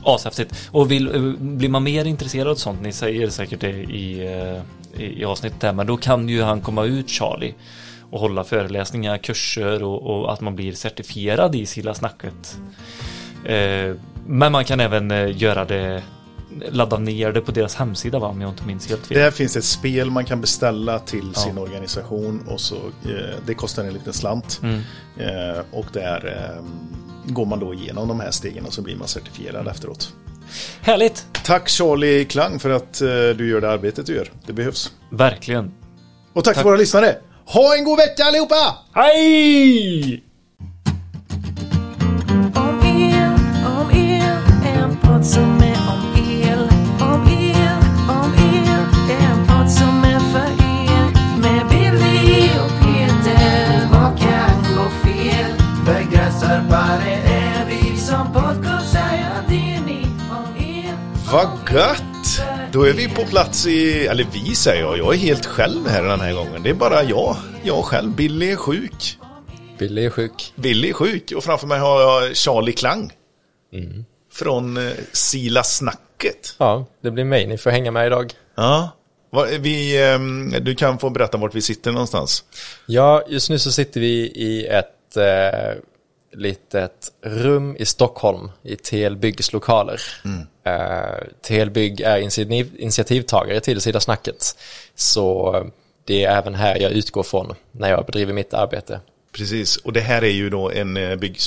Ashäftigt. 0.05 0.69
Och 0.71 0.91
vill, 0.91 1.15
eh, 1.15 1.23
blir 1.41 1.69
man 1.69 1.83
mer 1.83 2.05
intresserad 2.05 2.49
av 2.49 2.55
sånt, 2.55 2.83
ni 2.83 2.93
säger 2.93 3.29
säkert 3.31 3.61
det 3.61 3.71
i, 3.71 4.27
eh, 4.97 5.03
i, 5.03 5.21
i 5.21 5.25
avsnittet 5.25 5.61
där, 5.61 5.73
men 5.73 5.87
då 5.87 5.97
kan 5.97 6.29
ju 6.29 6.43
han 6.43 6.61
komma 6.61 6.85
ut 6.85 7.11
Charlie 7.11 7.55
och 8.11 8.21
hålla 8.21 8.45
föreläsningar, 8.45 9.19
kurser 9.19 9.83
och, 9.83 10.03
och 10.21 10.33
att 10.33 10.41
man 10.41 10.57
blir 10.57 10.73
certifierad 10.73 11.55
i 11.55 11.67
Silla 11.67 11.95
snacket. 11.95 12.59
Eh, 13.45 13.95
men 14.27 14.53
man 14.53 14.65
kan 14.65 14.81
även 14.81 15.11
eh, 15.11 15.37
göra 15.43 15.65
det, 15.65 16.03
ladda 16.71 16.99
ner 16.99 17.33
det 17.33 17.41
på 17.41 17.53
deras 17.53 17.75
hemsida 17.75 18.19
va, 18.19 18.27
om 18.27 18.41
jag 18.41 18.51
inte 18.51 18.67
minns 18.67 18.89
helt 18.89 19.07
fel. 19.07 19.19
Där 19.19 19.31
finns 19.31 19.57
ett 19.57 19.65
spel 19.65 20.11
man 20.11 20.25
kan 20.25 20.41
beställa 20.41 20.99
till 20.99 21.33
Ja. 21.35 21.41
sin 21.41 21.59
organisation 21.59 22.45
och 22.49 22.61
så 22.61 22.75
eh, 22.77 23.37
det 23.47 23.55
kostar 23.55 23.85
en 23.85 23.93
liten 23.93 24.13
slant. 24.13 24.61
Mm. 24.63 24.81
Eh, 25.19 25.61
och 25.73 25.87
där 25.93 26.27
eh, 26.57 26.65
går 27.29 27.47
man 27.47 27.61
då 27.61 27.75
igenom 27.75 28.09
de 28.09 28.21
här 28.21 28.31
stegen 28.31 28.65
och 28.67 28.73
så 28.73 28.83
blir 28.83 28.97
man 28.97 29.09
certifierad 29.09 29.69
efteråt. 29.69 30.13
Härligt! 30.81 31.27
Tack 31.45 31.69
Charlie 31.69 32.25
Klang 32.25 32.59
för 32.59 32.71
att 32.71 33.01
eh, 33.01 33.09
du 33.09 33.49
gör 33.51 33.61
det 33.61 33.71
arbetet 33.71 34.07
du 34.07 34.15
gör. 34.15 34.33
Det 34.47 34.53
behövs. 34.53 34.93
Verkligen. 35.11 35.65
Och 36.33 36.45
tack, 36.45 36.45
Tack. 36.45 36.55
till 36.57 36.65
våra 36.65 36.77
lyssnare. 36.77 37.17
Ha 37.47 37.77
en 37.77 37.85
god 37.85 37.99
vecka 37.99 38.25
allihopa! 38.25 38.79
Hej! 38.95 40.25
Gött! 61.73 62.41
Då 62.73 62.83
är 62.83 62.93
vi 62.93 63.09
på 63.09 63.25
plats 63.25 63.67
i, 63.67 64.07
eller 64.07 64.27
vi 64.33 64.55
säger 64.55 64.83
jag, 64.83 64.99
jag 64.99 65.15
är 65.15 65.19
helt 65.19 65.47
själv 65.47 65.87
här 65.87 66.03
den 66.03 66.21
här 66.21 66.33
gången. 66.33 66.63
Det 66.63 66.71
är 66.71 66.75
bara 66.75 67.03
jag, 67.03 67.37
jag 67.63 67.85
själv. 67.85 68.17
Billy 68.17 68.51
är 68.51 68.57
sjuk. 68.57 69.19
Billy 69.79 70.05
är 70.05 70.11
sjuk. 70.11 70.53
Billy 70.57 70.89
är 70.89 70.93
sjuk 70.93 71.33
och 71.37 71.45
framför 71.45 71.67
mig 71.67 71.79
har 71.79 72.01
jag 72.01 72.37
Charlie 72.37 72.73
Klang. 72.73 73.13
Från 74.33 74.77
eh, 74.77 74.93
Sila 75.13 75.63
Snacket. 75.63 76.55
Ja, 76.59 76.87
det 77.03 77.11
blir 77.11 77.25
mig. 77.25 77.47
Ni 77.47 77.59
får 77.59 77.71
hänga 77.71 77.91
med 77.91 78.07
idag. 78.07 78.33
Ja. 78.57 78.91
Vi, 79.61 80.05
ehm, 80.05 80.55
du 80.61 80.75
kan 80.75 80.99
få 80.99 81.11
berätta 81.11 81.39
vart 81.39 81.55
vi 81.55 81.63
sitter 81.63 81.93
någonstans. 81.93 82.45
Ja, 82.87 83.25
just 83.29 83.51
nu 83.51 83.59
så 83.59 83.73
sitter 83.73 84.01
vi 84.01 84.33
i 84.35 84.67
ett 84.67 85.17
eh, 85.17 85.79
litet 86.33 87.13
rum 87.23 87.77
i 87.79 87.85
Stockholm 87.85 88.51
i 88.63 88.77
TL 88.77 89.17
Byggs 89.17 89.53
lokaler. 89.53 90.01
Eh, 90.65 91.27
TL 91.43 91.71
Bygg 91.71 92.01
är 92.01 92.19
initiativ, 92.19 92.71
initiativtagare 92.79 93.61
till 93.61 93.81
Sida 93.81 94.01
Snacket. 94.01 94.59
Så 94.95 95.57
eh, 95.57 95.65
det 96.05 96.25
är 96.25 96.37
även 96.39 96.55
här 96.55 96.77
jag 96.77 96.93
utgår 96.93 97.23
från 97.23 97.55
när 97.73 97.91
jag 97.91 98.07
bedriver 98.07 98.33
mitt 98.33 98.55
arbete. 98.55 99.01
Precis, 99.33 99.77
och 99.77 99.93
det 99.93 100.01
här 100.01 100.25
är 100.25 100.31
ju 100.31 100.51
då 100.51 100.71
en 100.71 100.97
eh, 100.97 101.17
bygg, 101.17 101.39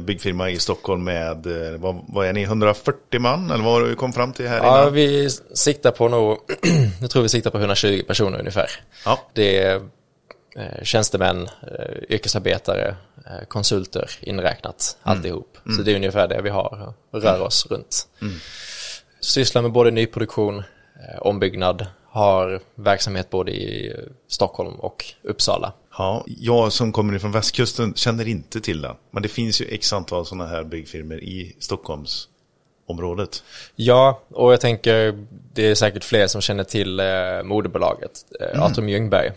byggfirma 0.00 0.50
i 0.50 0.58
Stockholm 0.58 1.04
med, 1.04 1.46
vad, 1.78 2.04
vad 2.08 2.26
är 2.26 2.32
ni, 2.32 2.42
140 2.42 3.20
man? 3.20 3.50
Eller 3.50 3.64
vad 3.64 3.72
har 3.72 3.80
du 3.80 3.94
kom 3.94 4.12
fram 4.12 4.32
till 4.32 4.48
här 4.48 4.56
Ja, 4.56 4.80
innan? 4.80 4.92
vi 4.92 5.30
siktar 5.54 5.90
på 5.90 6.08
nog, 6.08 6.38
jag 7.00 7.10
tror 7.10 7.22
vi 7.22 7.28
siktar 7.28 7.50
på 7.50 7.58
120 7.58 8.02
personer 8.06 8.38
ungefär. 8.38 8.70
Ja. 9.04 9.28
Det 9.32 9.58
är 9.58 9.80
tjänstemän, 10.82 11.48
yrkesarbetare, 12.08 12.96
konsulter 13.48 14.10
inräknat, 14.20 14.96
alltihop. 15.02 15.58
Så 15.76 15.82
det 15.82 15.92
är 15.92 15.96
ungefär 15.96 16.28
det 16.28 16.42
vi 16.42 16.50
har 16.50 16.94
och 17.10 17.22
rör 17.22 17.40
oss 17.40 17.66
runt. 17.70 18.08
Sysslar 19.20 19.62
med 19.62 19.72
både 19.72 19.90
nyproduktion, 19.90 20.58
eh, 20.58 21.22
ombyggnad, 21.22 21.86
har 22.10 22.60
verksamhet 22.74 23.30
både 23.30 23.52
i 23.52 23.90
eh, 23.90 23.98
Stockholm 24.28 24.74
och 24.74 25.04
Uppsala. 25.22 25.72
Ja, 25.98 26.24
jag 26.26 26.72
som 26.72 26.92
kommer 26.92 27.14
ifrån 27.14 27.32
västkusten 27.32 27.94
känner 27.94 28.28
inte 28.28 28.60
till 28.60 28.82
den. 28.82 28.96
Men 29.10 29.22
det 29.22 29.28
finns 29.28 29.60
ju 29.60 29.64
x 29.64 29.92
antal 29.92 30.26
sådana 30.26 30.46
här 30.46 30.64
byggfirmor 30.64 31.18
i 31.18 31.56
Stockholmsområdet. 31.58 33.42
Ja, 33.76 34.20
och 34.28 34.52
jag 34.52 34.60
tänker 34.60 35.26
det 35.52 35.66
är 35.66 35.74
säkert 35.74 36.04
fler 36.04 36.26
som 36.26 36.40
känner 36.40 36.64
till 36.64 37.00
eh, 37.00 37.06
moderbolaget, 37.44 38.12
eh, 38.40 38.62
Atrium 38.62 38.88
Ljungberg. 38.88 39.32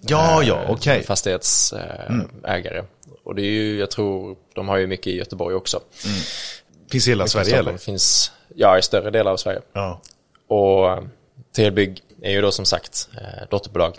Ja, 0.00 0.42
ja, 0.42 0.62
eh, 0.62 0.70
okej. 0.70 1.02
Fastighetsägare. 1.02 2.84
Och 3.26 3.34
det 3.34 3.42
är 3.42 3.50
ju, 3.50 3.78
jag 3.78 3.90
tror, 3.90 4.36
de 4.54 4.68
har 4.68 4.76
ju 4.76 4.86
mycket 4.86 5.06
i 5.06 5.16
Göteborg 5.16 5.54
också. 5.54 5.80
Finns 6.90 7.06
i 7.08 7.10
hela 7.10 7.26
Sverige 7.26 7.44
Stockholm 7.46 7.68
eller? 7.68 7.78
finns, 7.78 8.32
ja, 8.54 8.78
i 8.78 8.82
större 8.82 9.10
delar 9.10 9.32
av 9.32 9.36
Sverige. 9.36 9.60
Ja. 9.72 10.00
Och 10.48 10.88
eh, 10.90 11.02
Telbygg 11.56 12.02
är 12.22 12.30
ju 12.30 12.40
då 12.40 12.52
som 12.52 12.64
sagt 12.64 13.08
eh, 13.16 13.48
dotterbolag 13.50 13.96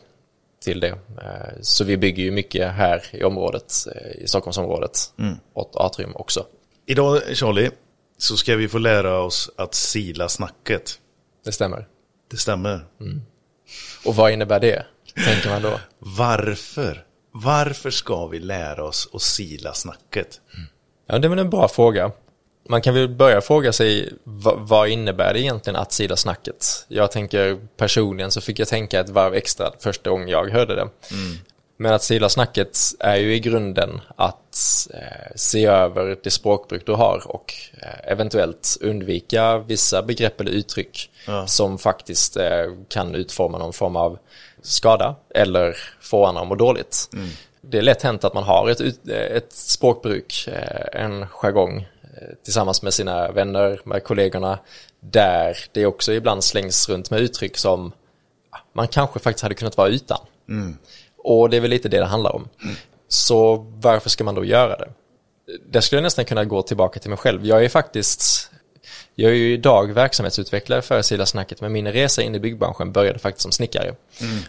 till 0.64 0.80
det. 0.80 0.88
Eh, 0.88 1.62
Så 1.62 1.84
vi 1.84 1.98
bygger 1.98 2.24
ju 2.24 2.32
mycket 2.32 2.72
här 2.72 3.04
i 3.12 3.24
området, 3.24 3.74
i 4.16 4.28
Stockholmsområdet, 4.28 5.00
åt 5.54 5.76
Atrium 5.76 6.16
också. 6.16 6.46
Idag, 6.86 7.22
Charlie, 7.34 7.70
så 8.18 8.38
ska 8.38 8.56
vi 8.56 8.68
få 8.68 8.78
lära 8.78 9.20
oss 9.20 9.50
att 9.56 9.74
sila 9.76 10.30
snacket. 10.30 11.00
Det 11.46 11.52
stämmer. 11.52 11.88
Det 12.32 12.38
stämmer. 12.38 12.86
Och 14.06 14.16
vad 14.16 14.32
innebär 14.32 14.60
det, 14.60 14.86
tänker 15.26 15.50
man 15.50 15.62
då? 15.62 15.80
Varför? 16.00 17.04
Varför 17.44 17.92
ska 17.92 18.28
vi 18.28 18.40
lära 18.40 18.84
oss 18.84 19.10
att 19.14 19.22
sila 19.22 19.74
snacket? 19.74 20.42
Ja, 21.08 21.20
det 21.20 21.28
är 21.28 21.30
väl 21.30 21.40
en 21.40 21.50
bra 21.50 21.68
fråga. 21.68 22.12
Man 22.70 22.82
kan 22.82 22.94
väl 22.94 23.10
börja 23.10 23.42
fråga 23.42 23.74
sig 23.74 24.14
vad, 24.24 24.90
innebär 24.90 25.34
det 25.34 25.40
egentligen 25.40 25.76
att 25.76 25.92
sida 25.92 26.16
snacket? 26.16 26.86
Jag 26.88 27.12
tänker 27.12 27.60
personligen 27.78 28.32
så 28.32 28.42
fick 28.42 28.60
jag 28.60 28.68
tänka 28.68 29.00
ett 29.00 29.10
varv 29.10 29.34
extra 29.34 29.72
första 29.80 30.10
gången 30.10 30.28
jag 30.28 30.50
hörde 30.50 30.76
det. 30.76 30.90
Men 31.78 31.94
att 31.94 32.04
sila 32.04 32.30
snacket 32.30 32.78
är 33.00 33.16
ju 33.16 33.36
i 33.36 33.40
grunden 33.40 34.02
att 34.16 34.88
eh, 34.94 35.36
se 35.36 35.66
över 35.66 36.18
det 36.24 36.32
språkbruk 36.32 36.86
du 36.86 36.92
har 36.92 37.24
och 37.28 37.54
eh, 37.82 38.12
eventuellt 38.12 38.78
undvika 38.82 39.58
vissa 39.58 40.04
begrepp 40.04 40.42
eller 40.42 40.52
uttryck 40.52 41.10
som 41.46 41.78
faktiskt 41.78 42.38
eh, 42.38 42.66
kan 42.88 43.16
utforma 43.16 43.58
någon 43.58 43.74
form 43.74 43.96
av 43.96 44.18
skada 44.68 45.16
eller 45.36 45.78
få 46.02 46.26
andra 46.26 46.42
att 46.42 46.48
må 46.48 46.56
dåligt. 46.56 47.10
Det 47.62 47.78
är 47.78 47.82
lätt 47.82 48.02
hänt 48.02 48.24
att 48.24 48.34
man 48.34 48.44
har 48.44 48.70
ett, 48.70 49.08
ett 49.10 49.54
språkbruk, 49.54 50.48
eh, 50.48 51.02
en 51.02 51.28
jargong 51.28 51.78
eh, 52.04 52.36
tillsammans 52.44 52.82
med 52.82 52.94
sina 52.94 53.32
vänner, 53.32 53.82
med 53.84 54.04
kollegorna, 54.04 54.60
där 55.00 55.58
det 55.72 55.86
också 55.86 56.14
ibland 56.14 56.44
slängs 56.44 56.90
runt 56.90 57.10
med 57.10 57.20
uttryck 57.20 57.58
som 57.58 57.92
ah, 58.50 58.58
man 58.74 58.88
kanske 58.88 59.20
faktiskt 59.20 59.44
hade 59.44 59.56
kunnat 59.56 59.78
vara 59.78 59.88
utan. 59.88 60.20
Och 61.18 61.50
det 61.50 61.58
är 61.58 61.62
väl 61.62 61.70
lite 61.70 61.90
det 61.90 62.00
det 62.00 62.06
handlar 62.06 62.36
om. 62.36 62.48
Så 63.08 63.56
varför 63.56 64.10
ska 64.10 64.24
man 64.24 64.36
då 64.36 64.46
göra 64.46 64.76
det? 64.76 64.90
Där 65.70 65.82
skulle 65.82 65.98
jag 65.98 66.04
nästan 66.04 66.26
kunna 66.26 66.46
gå 66.46 66.62
tillbaka 66.62 67.00
till 67.00 67.10
mig 67.10 67.18
själv. 67.18 67.46
Jag 67.46 67.66
är 67.66 67.70
faktiskt, 67.70 68.52
jag 69.20 69.32
är 69.32 69.36
ju 69.36 69.54
idag 69.54 69.94
verksamhetsutvecklare 69.94 70.82
för 70.82 71.02
Sida 71.02 71.26
Snacket, 71.26 71.62
men 71.62 71.72
min 71.72 71.88
resa 71.92 72.22
in 72.22 72.36
i 72.36 72.40
byggbranschen 72.40 72.92
började 72.92 73.20
faktiskt 73.20 73.42
som 73.42 73.52
snickare. 73.52 73.96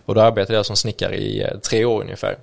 Och 0.05 0.15
då 0.15 0.21
arbetade 0.21 0.57
jag 0.57 0.67
som 0.67 0.77
snickare 0.77 1.17
i 1.17 1.43
eh, 1.43 1.59
tre 1.59 1.85
år 1.85 2.01
ungefär. 2.01 2.39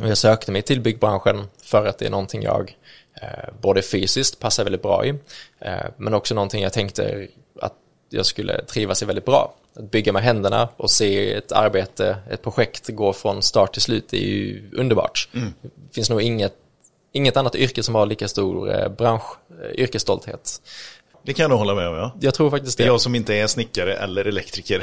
Och 0.00 0.08
jag 0.08 0.18
sökte 0.18 0.52
mig 0.52 0.62
till 0.62 0.80
byggbranschen 0.80 1.44
för 1.62 1.86
att 1.86 1.98
det 1.98 2.06
är 2.06 2.10
någonting 2.10 2.42
jag 2.42 2.76
eh, 3.22 3.54
både 3.60 3.82
fysiskt 3.82 4.40
passar 4.40 4.64
väldigt 4.64 4.82
bra 4.82 5.06
i, 5.06 5.08
eh, 5.58 5.86
men 5.96 6.14
också 6.14 6.34
någonting 6.34 6.62
jag 6.62 6.72
tänkte 6.72 7.28
att 7.60 7.74
jag 8.10 8.26
skulle 8.26 8.64
trivas 8.64 9.02
i 9.02 9.04
väldigt 9.04 9.24
bra. 9.24 9.54
Att 9.76 9.90
bygga 9.90 10.12
med 10.12 10.22
händerna 10.22 10.68
och 10.76 10.90
se 10.90 11.32
ett 11.32 11.52
arbete, 11.52 12.16
ett 12.30 12.42
projekt 12.42 12.88
gå 12.88 13.12
från 13.12 13.42
start 13.42 13.72
till 13.72 13.82
slut 13.82 14.12
är 14.12 14.18
ju 14.18 14.70
underbart. 14.72 15.28
Det 15.62 15.94
finns 15.94 16.10
nog 16.10 16.22
inget, 16.22 16.54
inget 17.12 17.36
annat 17.36 17.54
yrke 17.54 17.82
som 17.82 17.94
har 17.94 18.06
lika 18.06 18.28
stor 18.28 18.70
eh, 18.74 18.88
bransch, 18.88 19.36
eh, 19.62 19.80
yrkesstolthet. 19.80 20.60
Det 21.26 21.34
kan 21.34 21.50
du 21.50 21.56
hålla 21.56 21.74
med 21.74 21.88
om, 21.88 21.94
ja. 21.96 22.14
Jag 22.20 22.34
tror 22.34 22.50
faktiskt 22.50 22.78
Det 22.78 22.84
det. 22.84 22.86
är 22.88 22.92
jag 22.92 23.00
som 23.00 23.14
inte 23.14 23.34
är 23.34 23.46
snickare 23.46 23.94
eller 23.96 24.24
elektriker. 24.24 24.82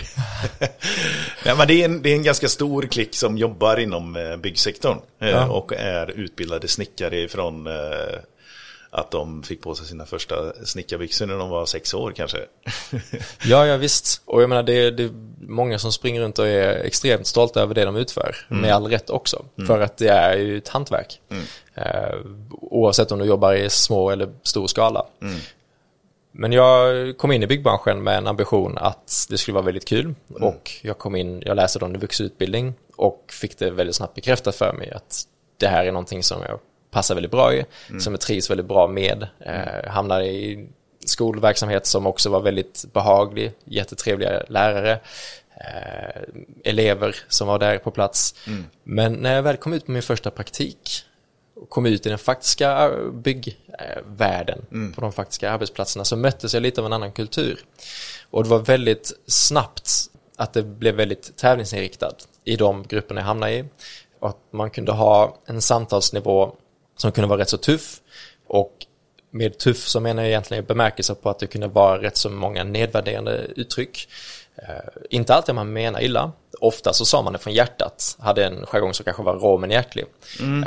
ja, 1.46 1.56
men 1.56 1.68
det, 1.68 1.74
är 1.82 1.86
en, 1.86 2.02
det 2.02 2.10
är 2.10 2.16
en 2.16 2.24
ganska 2.24 2.48
stor 2.48 2.82
klick 2.82 3.16
som 3.16 3.38
jobbar 3.38 3.78
inom 3.80 4.16
eh, 4.16 4.38
byggsektorn 4.38 4.98
eh, 5.22 5.30
Ja. 5.30 5.48
och 5.48 5.74
är 5.74 6.12
utbildade 6.12 6.68
snickare 6.68 7.28
från 7.28 7.68
eh, 7.68 7.74
att 8.90 9.12
de 9.12 9.44
fick 9.44 9.62
på 9.62 9.76
sig 9.76 9.86
sina 9.88 10.06
första 10.06 10.36
snickarbyxor 10.66 11.26
när 11.26 11.38
de 11.38 11.50
var 11.50 11.66
sex 11.66 11.94
år 11.94 12.12
kanske. 12.16 12.38
Ja, 13.46 13.66
ja 13.68 13.78
visst. 13.78 14.22
Och 14.26 14.42
jag 14.42 14.50
menar 14.50 14.64
det 14.64 14.74
är, 14.74 14.92
det 14.92 15.04
är 15.04 15.12
många 15.48 15.80
som 15.80 15.92
springer 15.92 16.22
runt 16.22 16.40
och 16.40 16.48
är 16.48 16.70
extremt 16.86 17.28
stolta 17.28 17.62
över 17.62 17.76
det 17.76 17.86
de 17.86 17.96
utför. 17.96 18.36
Med 18.48 18.72
all 18.74 18.88
rätt 18.88 19.10
också. 19.10 19.46
För 19.68 19.80
att 19.82 19.98
det 19.98 20.08
är 20.08 20.38
ju 20.38 20.58
ett 20.58 20.68
hantverk. 20.68 21.20
Eh, 21.76 22.16
oavsett 22.52 23.12
om 23.12 23.20
du 23.20 23.26
jobbar 23.26 23.54
i 23.54 23.70
små 23.70 24.10
eller 24.10 24.30
stor 24.44 24.68
skala. 24.68 25.06
Men 26.36 26.52
jag 26.52 27.18
kom 27.18 27.32
in 27.32 27.44
i 27.44 27.48
byggbranschen 27.48 28.04
med 28.04 28.18
en 28.18 28.28
ambition 28.28 28.78
att 28.78 29.28
det 29.30 29.38
skulle 29.38 29.54
vara 29.54 29.66
väldigt 29.66 29.88
kul. 29.88 30.16
Och 30.30 30.72
jag 30.82 30.98
kom 30.98 31.16
in, 31.16 31.42
jag 31.46 31.56
läste 31.56 31.80
då 31.80 31.86
en 31.86 32.00
vuxenutbildning 32.00 32.74
och 32.96 33.26
fick 33.28 33.58
det 33.58 33.70
väldigt 33.70 33.96
snabbt 33.96 34.16
bekräftat 34.16 34.56
för 34.56 34.74
mig 34.74 34.92
att 34.92 35.24
det 35.58 35.68
här 35.68 35.86
är 35.86 35.92
någonting 35.92 36.24
som 36.24 36.42
jag 36.42 36.60
passar 36.92 37.16
väldigt 37.16 37.32
bra 37.32 37.54
i, 37.54 37.66
som 38.00 38.14
jag 38.14 38.22
trivs 38.22 38.50
väldigt 38.50 38.68
bra 38.68 38.88
med. 38.88 39.28
Eh, 39.40 39.92
hamnade 39.92 40.26
i 40.26 40.70
skolverksamhet 41.06 41.86
som 41.86 42.08
också 42.08 42.30
var 42.30 42.42
väldigt 42.42 42.86
behaglig, 42.94 43.52
jättetrevliga 43.66 44.44
lärare, 44.48 44.92
eh, 45.58 46.22
elever 46.64 47.16
som 47.28 47.48
var 47.48 47.60
där 47.60 47.78
på 47.78 47.92
plats. 47.92 48.36
Men 48.84 49.14
när 49.14 49.36
jag 49.36 49.44
väl 49.44 49.58
kom 49.58 49.74
ut 49.74 49.86
på 49.86 49.92
min 49.92 50.02
första 50.02 50.32
praktik 50.32 51.06
och 51.56 51.70
kom 51.70 51.86
ut 51.86 52.06
i 52.06 52.10
den 52.10 52.18
faktiska 52.18 52.92
byggvärlden, 53.14 54.66
på 54.96 55.02
de 55.02 55.12
faktiska 55.12 55.52
arbetsplatserna, 55.52 56.06
så 56.06 56.16
möttes 56.16 56.54
jag 56.54 56.64
lite 56.64 56.82
av 56.82 56.88
en 56.88 56.94
annan 56.94 57.12
kultur. 57.12 57.60
Och 58.30 58.44
det 58.44 58.50
var 58.50 58.60
väldigt 58.60 59.12
snabbt 59.28 59.90
att 60.38 60.54
det 60.54 60.64
blev 60.64 60.96
väldigt 60.96 61.38
tävlingsinriktat 61.38 62.28
i 62.44 62.56
de 62.56 62.84
grupperna 62.84 63.22
jag 63.22 63.26
hamnade 63.26 63.54
i. 63.54 63.66
Och 64.20 64.30
att 64.30 64.40
man 64.52 64.70
kunde 64.70 64.92
ha 64.92 65.38
en 65.46 65.62
samtalsnivå 65.62 66.56
som 66.98 67.12
kunde 67.12 67.28
vara 67.28 67.40
rätt 67.40 67.50
så 67.50 67.58
tuff. 67.58 68.02
Och 68.48 68.86
med 69.32 69.58
tuff 69.58 69.88
så 69.88 70.00
menar 70.00 70.24
jag 70.24 70.30
egentligen 70.30 70.66
bemärkelse 70.66 71.16
på 71.16 71.30
att 71.30 71.40
det 71.40 71.48
kunde 71.48 71.68
vara 71.68 72.02
rätt 72.02 72.18
så 72.18 72.30
många 72.30 72.64
nedvärderande 72.64 73.48
uttryck. 73.56 74.08
Eh, 74.56 74.68
inte 75.10 75.36
alltid 75.36 75.56
man 75.56 75.74
menar 75.74 76.02
illa. 76.02 76.32
Ofta 76.64 76.94
så 76.94 77.06
sa 77.06 77.22
man 77.22 77.34
det 77.34 77.40
från 77.40 77.54
hjärtat. 77.54 78.16
Hade 78.20 78.46
en 78.46 78.66
jargong 78.66 78.94
som 78.94 79.04
kanske 79.04 79.24
var 79.24 79.36
rå 79.36 79.58
men 79.58 79.72
hjärtlig. 79.72 80.06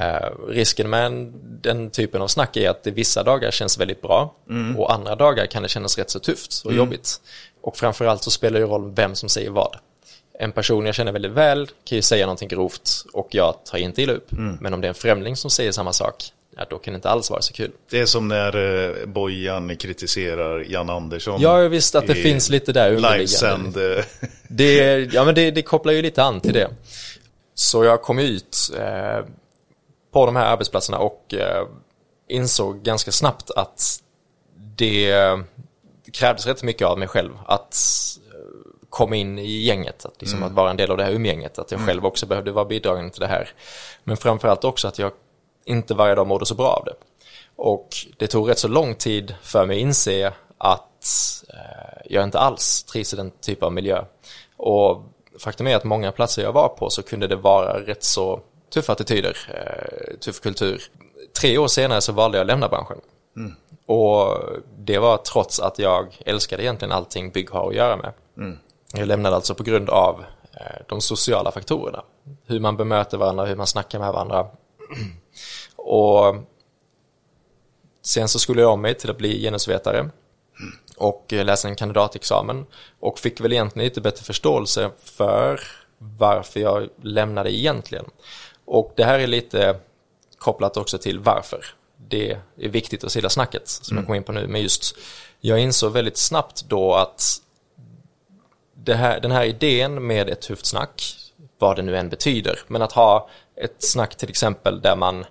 Eh, 0.00 0.28
risken 0.48 0.90
med 0.90 1.06
en, 1.06 1.32
den 1.62 1.90
typen 1.90 2.22
av 2.22 2.28
snack 2.28 2.56
är 2.56 2.70
att 2.70 2.82
det 2.82 2.90
vissa 2.90 3.22
dagar 3.22 3.50
känns 3.50 3.78
väldigt 3.78 4.02
bra. 4.02 4.34
Och 4.78 4.92
andra 4.92 5.14
dagar 5.14 5.46
kan 5.46 5.62
det 5.62 5.68
kännas 5.68 5.98
rätt 5.98 6.10
så 6.10 6.18
tufft 6.18 6.62
och 6.64 6.72
jobbigt. 6.74 7.20
Och 7.62 7.76
framförallt 7.76 8.22
så 8.22 8.30
spelar 8.30 8.60
det 8.60 8.66
roll 8.66 8.92
vem 8.96 9.14
som 9.14 9.28
säger 9.28 9.50
vad. 9.50 9.76
En 10.38 10.52
person 10.52 10.86
jag 10.86 10.94
känner 10.94 11.12
väldigt 11.12 11.32
väl 11.32 11.66
kan 11.84 11.96
ju 11.96 12.02
säga 12.02 12.26
någonting 12.26 12.48
grovt 12.48 12.90
och 13.12 13.28
jag 13.30 13.54
tar 13.64 13.78
inte 13.78 14.02
illa 14.02 14.12
upp. 14.12 14.28
Men 14.60 14.74
om 14.74 14.80
det 14.80 14.86
är 14.86 14.88
en 14.88 14.94
främling 14.94 15.36
som 15.36 15.50
säger 15.50 15.72
samma 15.72 15.92
sak, 15.92 16.24
ja, 16.56 16.66
då 16.70 16.78
kan 16.78 16.92
det 16.92 16.96
inte 16.96 17.10
alls 17.10 17.30
vara 17.30 17.42
så 17.42 17.52
kul. 17.52 17.72
Det 17.90 18.00
är 18.00 18.06
som 18.06 18.28
när 18.28 18.56
eh, 19.00 19.06
Bojan 19.06 19.76
kritiserar 19.76 20.64
Jan 20.68 20.90
Andersson. 20.90 21.40
Ja, 21.40 21.62
jag 21.62 21.68
visste 21.68 21.98
att 21.98 22.06
det 22.06 22.14
finns 22.14 22.48
lite 22.48 22.72
där 22.72 22.92
underliggande. 22.92 23.98
Eh, 23.98 24.04
Det, 24.48 24.98
ja, 25.12 25.24
men 25.24 25.34
det, 25.34 25.50
det 25.50 25.62
kopplar 25.62 25.92
ju 25.92 26.02
lite 26.02 26.22
an 26.22 26.40
till 26.40 26.52
det. 26.52 26.70
Så 27.54 27.84
jag 27.84 28.02
kom 28.02 28.18
ut 28.18 28.56
eh, 28.78 29.24
på 30.12 30.26
de 30.26 30.36
här 30.36 30.46
arbetsplatserna 30.46 30.98
och 30.98 31.34
eh, 31.34 31.66
insåg 32.28 32.82
ganska 32.82 33.12
snabbt 33.12 33.50
att 33.50 34.02
det 34.76 35.14
krävdes 36.12 36.46
rätt 36.46 36.62
mycket 36.62 36.86
av 36.86 36.98
mig 36.98 37.08
själv 37.08 37.30
att 37.46 37.76
eh, 38.32 38.38
komma 38.90 39.16
in 39.16 39.38
i 39.38 39.62
gänget, 39.62 40.04
att, 40.04 40.20
liksom 40.20 40.42
att 40.42 40.52
vara 40.52 40.70
en 40.70 40.76
del 40.76 40.90
av 40.90 40.96
det 40.96 41.04
här 41.04 41.12
umgänget, 41.12 41.58
att 41.58 41.70
jag 41.70 41.80
själv 41.80 42.06
också 42.06 42.26
behövde 42.26 42.52
vara 42.52 42.64
bidragande 42.64 43.10
till 43.10 43.20
det 43.20 43.26
här. 43.26 43.48
Men 44.04 44.16
framförallt 44.16 44.64
också 44.64 44.88
att 44.88 44.98
jag 44.98 45.12
inte 45.66 45.94
varje 45.94 46.14
dag 46.14 46.26
mådde 46.26 46.46
så 46.46 46.54
bra 46.54 46.68
av 46.68 46.84
det. 46.84 46.94
Och 47.56 47.88
det 48.18 48.26
tog 48.26 48.50
rätt 48.50 48.58
så 48.58 48.68
lång 48.68 48.94
tid 48.94 49.34
för 49.42 49.66
mig 49.66 49.76
att 49.76 49.80
inse 49.80 50.32
att 50.58 51.06
eh, 51.48 52.02
jag 52.04 52.24
inte 52.24 52.38
alls 52.38 52.84
trivs 52.84 53.12
i 53.12 53.16
den 53.16 53.30
typen 53.30 53.66
av 53.66 53.72
miljö. 53.72 54.04
Och 54.56 55.02
faktum 55.38 55.66
är 55.66 55.76
att 55.76 55.84
många 55.84 56.12
platser 56.12 56.42
jag 56.42 56.52
var 56.52 56.68
på 56.68 56.90
så 56.90 57.02
kunde 57.02 57.26
det 57.26 57.36
vara 57.36 57.80
rätt 57.80 58.04
så 58.04 58.40
tuffa 58.74 58.92
attityder, 58.92 59.36
eh, 59.54 60.16
tuff 60.18 60.40
kultur. 60.40 60.82
Tre 61.40 61.58
år 61.58 61.68
senare 61.68 62.00
så 62.00 62.12
valde 62.12 62.38
jag 62.38 62.42
att 62.42 62.48
lämna 62.48 62.68
branschen. 62.68 63.00
Och 63.86 64.38
det 64.78 64.98
var 64.98 65.16
trots 65.16 65.60
att 65.60 65.78
jag 65.78 66.16
älskade 66.26 66.62
egentligen 66.62 66.92
allting 66.92 67.30
bygg 67.30 67.50
har 67.50 67.68
att 67.68 67.74
göra 67.74 67.96
med. 67.96 68.12
Jag 68.92 69.08
lämnade 69.08 69.36
alltså 69.36 69.54
på 69.54 69.62
grund 69.62 69.90
av 69.90 70.24
eh, 70.52 70.82
de 70.88 71.00
sociala 71.00 71.52
faktorerna. 71.52 72.02
Hur 72.46 72.60
man 72.60 72.76
bemöter 72.76 73.18
varandra, 73.18 73.44
hur 73.44 73.56
man 73.56 73.66
snackar 73.66 73.98
med 73.98 74.12
varandra. 74.12 74.46
Och 75.86 76.36
sen 78.02 78.28
så 78.28 78.38
skulle 78.38 78.62
jag 78.62 78.72
om 78.72 78.80
mig 78.80 78.94
till 78.94 79.10
att 79.10 79.18
bli 79.18 79.40
genusvetare 79.40 80.10
och 80.96 81.32
eh, 81.32 81.44
läsa 81.44 81.68
en 81.68 81.76
kandidatexamen 81.76 82.66
och 83.00 83.18
fick 83.18 83.40
väl 83.40 83.52
egentligen 83.52 83.88
lite 83.88 84.00
bättre 84.00 84.24
förståelse 84.24 84.90
för 84.98 85.60
varför 85.98 86.60
jag 86.60 86.88
lämnade 87.02 87.54
egentligen. 87.54 88.04
Och 88.64 88.92
det 88.96 89.04
här 89.04 89.18
är 89.18 89.26
lite 89.26 89.80
kopplat 90.38 90.76
också 90.76 90.98
till 90.98 91.18
varför. 91.18 91.66
Det 91.96 92.30
är 92.56 92.68
viktigt 92.68 93.04
att 93.04 93.12
silla 93.12 93.28
snacket 93.28 93.68
som 93.68 93.96
jag 93.96 94.06
kom 94.06 94.14
in 94.14 94.22
på 94.22 94.32
nu, 94.32 94.46
men 94.46 94.62
just 94.62 94.96
jag 95.40 95.58
insåg 95.58 95.92
väldigt 95.92 96.16
snabbt 96.16 96.64
då 96.68 96.94
att 96.94 97.42
det 98.74 98.94
här, 98.94 99.20
den 99.20 99.30
här 99.30 99.44
idén 99.44 100.06
med 100.06 100.28
ett 100.28 100.40
tufft 100.40 100.66
snack, 100.66 101.16
vad 101.58 101.76
det 101.76 101.82
nu 101.82 101.96
än 101.96 102.08
betyder, 102.08 102.58
men 102.66 102.82
att 102.82 102.92
ha 102.92 103.28
ett 103.56 103.76
snack 103.78 104.16
till 104.16 104.28
exempel 104.28 104.80
där 104.80 104.96
man 104.96 105.24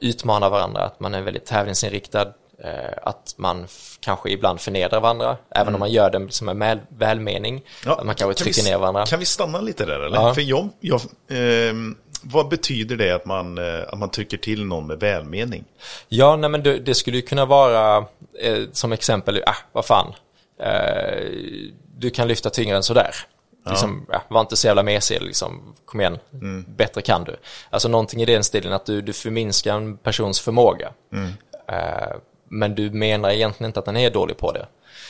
utmanar 0.00 0.50
varandra, 0.50 0.82
att 0.82 1.00
man 1.00 1.14
är 1.14 1.20
väldigt 1.20 1.46
tävlingsinriktad, 1.46 2.32
eh, 2.58 2.98
att 3.02 3.34
man 3.36 3.66
kanske 4.00 4.30
ibland 4.30 4.60
förnedrar 4.60 5.00
varandra, 5.00 5.36
även 5.50 5.74
om 5.74 5.80
man 5.80 5.92
gör 5.92 6.10
det 6.10 6.32
som 6.32 6.48
en 6.48 6.58
väl, 6.58 6.78
välmening, 6.88 7.62
att 7.86 8.06
man 8.06 8.14
kanske 8.14 8.24
kan 8.24 8.34
trycker 8.34 8.62
vi, 8.62 8.70
ner 8.70 8.78
varandra. 8.78 9.06
Kan 9.06 9.18
vi 9.18 9.24
stanna 9.24 9.60
lite 9.60 9.84
där 9.84 10.00
eller? 10.00 10.16
Ja. 10.16 10.34
För 10.34 10.42
jag, 10.42 10.68
jag, 10.80 11.00
ehm, 11.30 11.96
vad 12.22 12.48
betyder 12.48 12.96
det 12.96 13.10
att 13.10 13.24
man, 13.24 13.58
eh, 13.58 13.82
att 13.88 13.98
man 13.98 14.10
trycker 14.10 14.36
till 14.36 14.64
någon 14.64 14.86
med 14.86 15.00
välmening? 15.00 15.64
Ja, 16.08 16.36
nej 16.36 16.50
men 16.50 16.62
det, 16.62 16.78
det 16.78 16.94
skulle 16.94 17.16
ju 17.16 17.22
kunna 17.22 17.44
vara 17.44 17.96
eh, 18.40 18.58
som 18.72 18.92
exempel, 18.92 19.42
ah, 19.46 19.56
vad 19.72 19.84
fan, 19.84 20.14
eh, 20.62 21.28
du 21.96 22.10
kan 22.10 22.28
lyfta 22.28 22.50
tyngre 22.50 22.76
än 22.76 22.82
sådär. 22.82 23.14
Liksom, 23.66 24.06
ja, 24.12 24.22
var 24.28 24.40
inte 24.40 24.56
så 24.56 24.66
jävla 24.66 24.82
mesig, 24.82 25.22
liksom, 25.22 25.74
kom 25.84 26.00
igen, 26.00 26.18
bättre 26.66 27.02
kan 27.02 27.24
du. 27.24 27.36
Alltså 27.70 27.88
någonting 27.88 28.22
i 28.22 28.24
den 28.24 28.44
stilen 28.44 28.72
att 28.72 28.86
du, 28.86 29.00
du 29.00 29.12
förminskar 29.12 29.76
en 29.76 29.96
persons 29.96 30.40
förmåga. 30.40 30.92
Eh, 31.68 32.16
men 32.48 32.74
du 32.74 32.90
menar 32.90 33.30
egentligen 33.30 33.68
inte 33.68 33.78
att 33.78 33.86
den 33.86 33.96
är 33.96 34.10
dålig 34.10 34.36
på 34.36 34.52
det. 34.52 34.66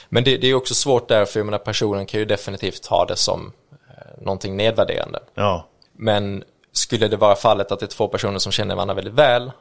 Men 0.08 0.24
det, 0.24 0.36
det 0.36 0.46
är 0.46 0.54
också 0.54 0.74
svårt 0.74 1.08
där, 1.08 1.24
för 1.24 1.40
jag 1.40 1.44
menar, 1.44 1.58
personen 1.58 2.06
kan 2.06 2.20
ju 2.20 2.26
definitivt 2.26 2.86
ha 2.86 3.04
det 3.04 3.16
som 3.16 3.52
eh, 3.88 4.22
någonting 4.22 4.56
nedvärderande. 4.56 5.18
Ja, 5.34 5.68
Men 5.92 6.44
skulle 6.72 7.08
det 7.08 7.16
vara 7.16 7.34
fallet 7.34 7.72
att 7.72 7.80
det 7.80 7.86
är 7.86 7.88
två 7.88 8.08
personer 8.08 8.38
som 8.38 8.52
känner 8.52 8.74
varandra 8.74 8.94
väldigt 8.94 9.14
väl 9.14 9.52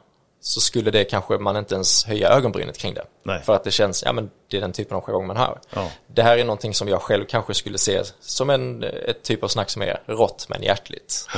så 0.46 0.60
skulle 0.60 0.90
det 0.90 1.04
kanske 1.04 1.38
man 1.38 1.56
inte 1.56 1.74
ens 1.74 2.04
höja 2.04 2.28
ögonbrynet 2.28 2.78
kring 2.78 2.94
det. 2.94 3.04
Nej. 3.22 3.42
För 3.42 3.54
att 3.54 3.64
det 3.64 3.70
känns, 3.70 4.02
ja 4.02 4.12
men 4.12 4.30
det 4.50 4.56
är 4.56 4.60
den 4.60 4.72
typen 4.72 4.96
av 4.96 5.02
jargong 5.02 5.26
man 5.26 5.36
har. 5.36 5.60
Ja. 5.70 5.90
Det 6.06 6.22
här 6.22 6.38
är 6.38 6.44
någonting 6.44 6.74
som 6.74 6.88
jag 6.88 7.02
själv 7.02 7.24
kanske 7.28 7.54
skulle 7.54 7.78
se 7.78 8.02
som 8.20 8.50
en 8.50 8.82
ett 8.82 9.22
typ 9.22 9.44
av 9.44 9.48
snack 9.48 9.70
som 9.70 9.82
är 9.82 10.00
rått 10.06 10.46
men 10.48 10.62
hjärtligt. 10.62 11.28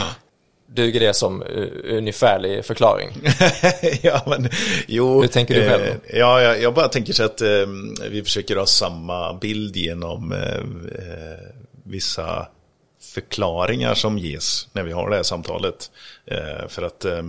Duger 0.67 1.01
det 1.01 1.15
som 1.15 1.43
uh, 1.43 1.97
ungefärlig 1.97 2.65
förklaring? 2.65 3.11
ja, 4.03 4.23
men 4.27 4.49
jo. 4.87 5.21
Hur 5.21 5.29
tänker 5.29 5.55
du 5.55 5.69
själv? 5.69 5.83
Eh, 5.83 6.19
ja, 6.19 6.43
jag, 6.43 6.63
jag 6.63 6.75
bara 6.75 6.89
tänker 6.89 7.13
så 7.13 7.25
att 7.25 7.41
eh, 7.41 7.67
vi 8.11 8.23
försöker 8.23 8.57
ha 8.57 8.67
samma 8.67 9.35
bild 9.35 9.77
genom 9.77 10.33
eh, 10.33 10.41
eh, 10.49 11.39
vissa 11.85 12.47
förklaringar 13.01 13.95
som 13.95 14.19
ges 14.19 14.69
när 14.73 14.83
vi 14.83 14.93
har 14.93 15.11
det 15.11 15.17
här 15.17 15.23
samtalet. 15.23 15.91
Eh, 16.27 16.69
för 16.69 16.83
att 16.83 17.05
eh, 17.05 17.13
eh, 17.13 17.23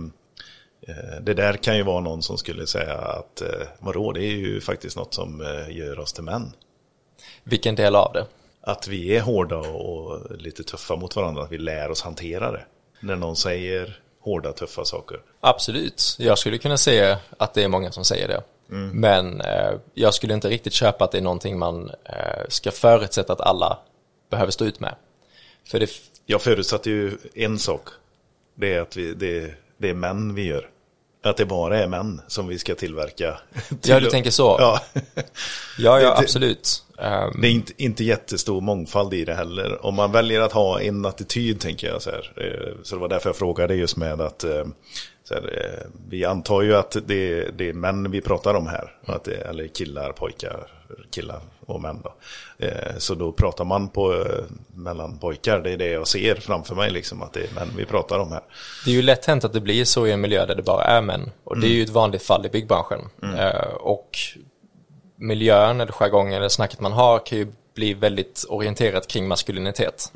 det 1.20 1.34
där 1.34 1.54
kan 1.54 1.76
ju 1.76 1.82
vara 1.82 2.00
någon 2.00 2.22
som 2.22 2.38
skulle 2.38 2.66
säga 2.66 2.94
att 2.94 3.40
eh, 3.40 3.66
vadå, 3.78 4.12
det 4.12 4.24
är 4.24 4.36
ju 4.36 4.60
faktiskt 4.60 4.96
något 4.96 5.14
som 5.14 5.40
eh, 5.40 5.76
gör 5.76 5.98
oss 5.98 6.12
till 6.12 6.24
män. 6.24 6.52
Vilken 7.44 7.74
del 7.74 7.96
av 7.96 8.12
det? 8.12 8.26
Att 8.60 8.88
vi 8.88 9.16
är 9.16 9.20
hårda 9.20 9.56
och 9.56 10.36
lite 10.36 10.62
tuffa 10.62 10.96
mot 10.96 11.16
varandra, 11.16 11.42
att 11.42 11.52
vi 11.52 11.58
lär 11.58 11.90
oss 11.90 12.02
hantera 12.02 12.52
det. 12.52 12.64
När 13.00 13.16
någon 13.16 13.36
säger 13.36 14.00
hårda, 14.20 14.52
tuffa 14.52 14.84
saker. 14.84 15.20
Absolut, 15.40 16.16
jag 16.18 16.38
skulle 16.38 16.58
kunna 16.58 16.76
säga 16.76 17.18
att 17.38 17.54
det 17.54 17.64
är 17.64 17.68
många 17.68 17.92
som 17.92 18.04
säger 18.04 18.28
det. 18.28 18.42
Men 18.92 19.40
eh, 19.40 19.72
jag 19.94 20.14
skulle 20.14 20.34
inte 20.34 20.48
riktigt 20.48 20.72
köpa 20.72 21.04
att 21.04 21.12
det 21.12 21.18
är 21.18 21.22
någonting 21.22 21.58
man 21.58 21.90
eh, 22.04 22.44
ska 22.48 22.70
förutsätta 22.70 23.32
att 23.32 23.40
alla 23.40 23.78
behöver 24.30 24.52
stå 24.52 24.64
ut 24.64 24.80
med. 24.80 24.94
För 25.64 25.80
det, 25.80 25.90
Jag 26.26 26.42
förutsatte 26.42 26.90
ju 26.90 27.18
en 27.34 27.58
sak. 27.58 27.88
Det 28.54 28.74
är 28.74 28.80
att 28.80 28.96
vi, 28.96 29.14
det, 29.14 29.54
det 29.78 29.90
är 29.90 29.94
män 29.94 30.34
vi 30.34 30.46
gör. 30.46 30.68
Att 31.28 31.36
det 31.36 31.46
bara 31.46 31.78
är 31.78 31.86
män 31.88 32.20
som 32.26 32.46
vi 32.46 32.58
ska 32.58 32.74
tillverka. 32.74 33.38
Ja, 33.82 34.00
du 34.00 34.10
tänker 34.10 34.30
så. 34.30 34.56
Ja. 34.60 34.80
ja, 35.78 36.00
ja, 36.00 36.18
absolut. 36.18 36.84
Ehm, 36.98 37.40
Det 37.40 37.48
är 37.48 37.50
inte, 37.52 37.72
inte 37.76 38.04
jättestor 38.04 38.60
mångfald 38.60 39.14
i 39.14 39.24
det 39.24 39.34
heller. 39.34 39.86
Om 39.86 39.94
man 39.94 40.12
väljer 40.12 40.40
att 40.40 40.52
ha 40.52 40.80
en 40.80 41.06
attityd, 41.06 41.60
tänker 41.60 41.86
jag 41.88 42.02
så 42.02 42.10
här. 42.10 42.32
eh, 42.36 42.76
Så 42.82 42.94
det 42.94 43.00
var 43.00 43.08
därför 43.08 43.28
jag 43.28 43.36
frågade 43.36 43.74
just 43.74 43.96
med 43.96 44.20
att 44.20 44.44
eh, 44.44 44.64
här, 45.34 45.58
eh, 45.64 45.86
vi 46.08 46.24
antar 46.24 46.62
ju 46.62 46.76
att 46.76 46.96
det, 47.06 47.50
det 47.58 47.68
är 47.68 47.72
män 47.72 48.10
vi 48.10 48.20
pratar 48.20 48.54
om 48.54 48.66
här. 48.66 48.92
Att 49.04 49.24
det, 49.24 49.34
eller 49.36 49.66
killar, 49.66 50.12
pojkar, 50.12 50.66
killar 51.10 51.40
och 51.66 51.80
män 51.80 52.00
då. 52.04 52.14
Eh, 52.66 52.96
Så 52.98 53.14
då 53.14 53.32
pratar 53.32 53.64
man 53.64 53.88
på, 53.88 54.12
eh, 54.14 54.44
mellan 54.74 55.18
pojkar. 55.18 55.58
Det 55.60 55.70
är 55.70 55.76
det 55.76 55.88
jag 55.90 56.08
ser 56.08 56.34
framför 56.34 56.74
mig, 56.74 56.90
liksom, 56.90 57.22
att 57.22 57.32
det 57.32 57.40
är 57.40 57.54
män 57.54 57.68
vi 57.76 57.84
pratar 57.84 58.18
om 58.18 58.32
här. 58.32 58.42
Det 58.84 58.90
är 58.90 58.94
ju 58.94 59.02
lätt 59.02 59.24
hänt 59.26 59.44
att 59.44 59.52
det 59.52 59.60
blir 59.60 59.84
så 59.84 60.06
i 60.06 60.12
en 60.12 60.20
miljö 60.20 60.46
där 60.46 60.54
det 60.54 60.62
bara 60.62 60.84
är 60.84 61.02
män. 61.02 61.30
Och 61.44 61.60
det 61.60 61.66
är 61.66 61.70
ju 61.72 61.82
ett 61.82 61.88
vanligt 61.90 62.22
fall 62.22 62.46
i 62.46 62.48
byggbranschen. 62.48 63.00
Eh, 63.38 63.74
och 63.80 64.18
miljön 65.16 65.80
eller 65.80 65.92
jargongen 65.92 66.34
eller 66.34 66.48
snacket 66.48 66.80
man 66.80 66.92
har 66.92 67.18
kan 67.26 67.38
ju 67.38 67.46
bli 67.74 67.94
väldigt 67.94 68.44
orienterat 68.48 69.06
kring 69.08 69.28
maskulinitet. 69.28 70.12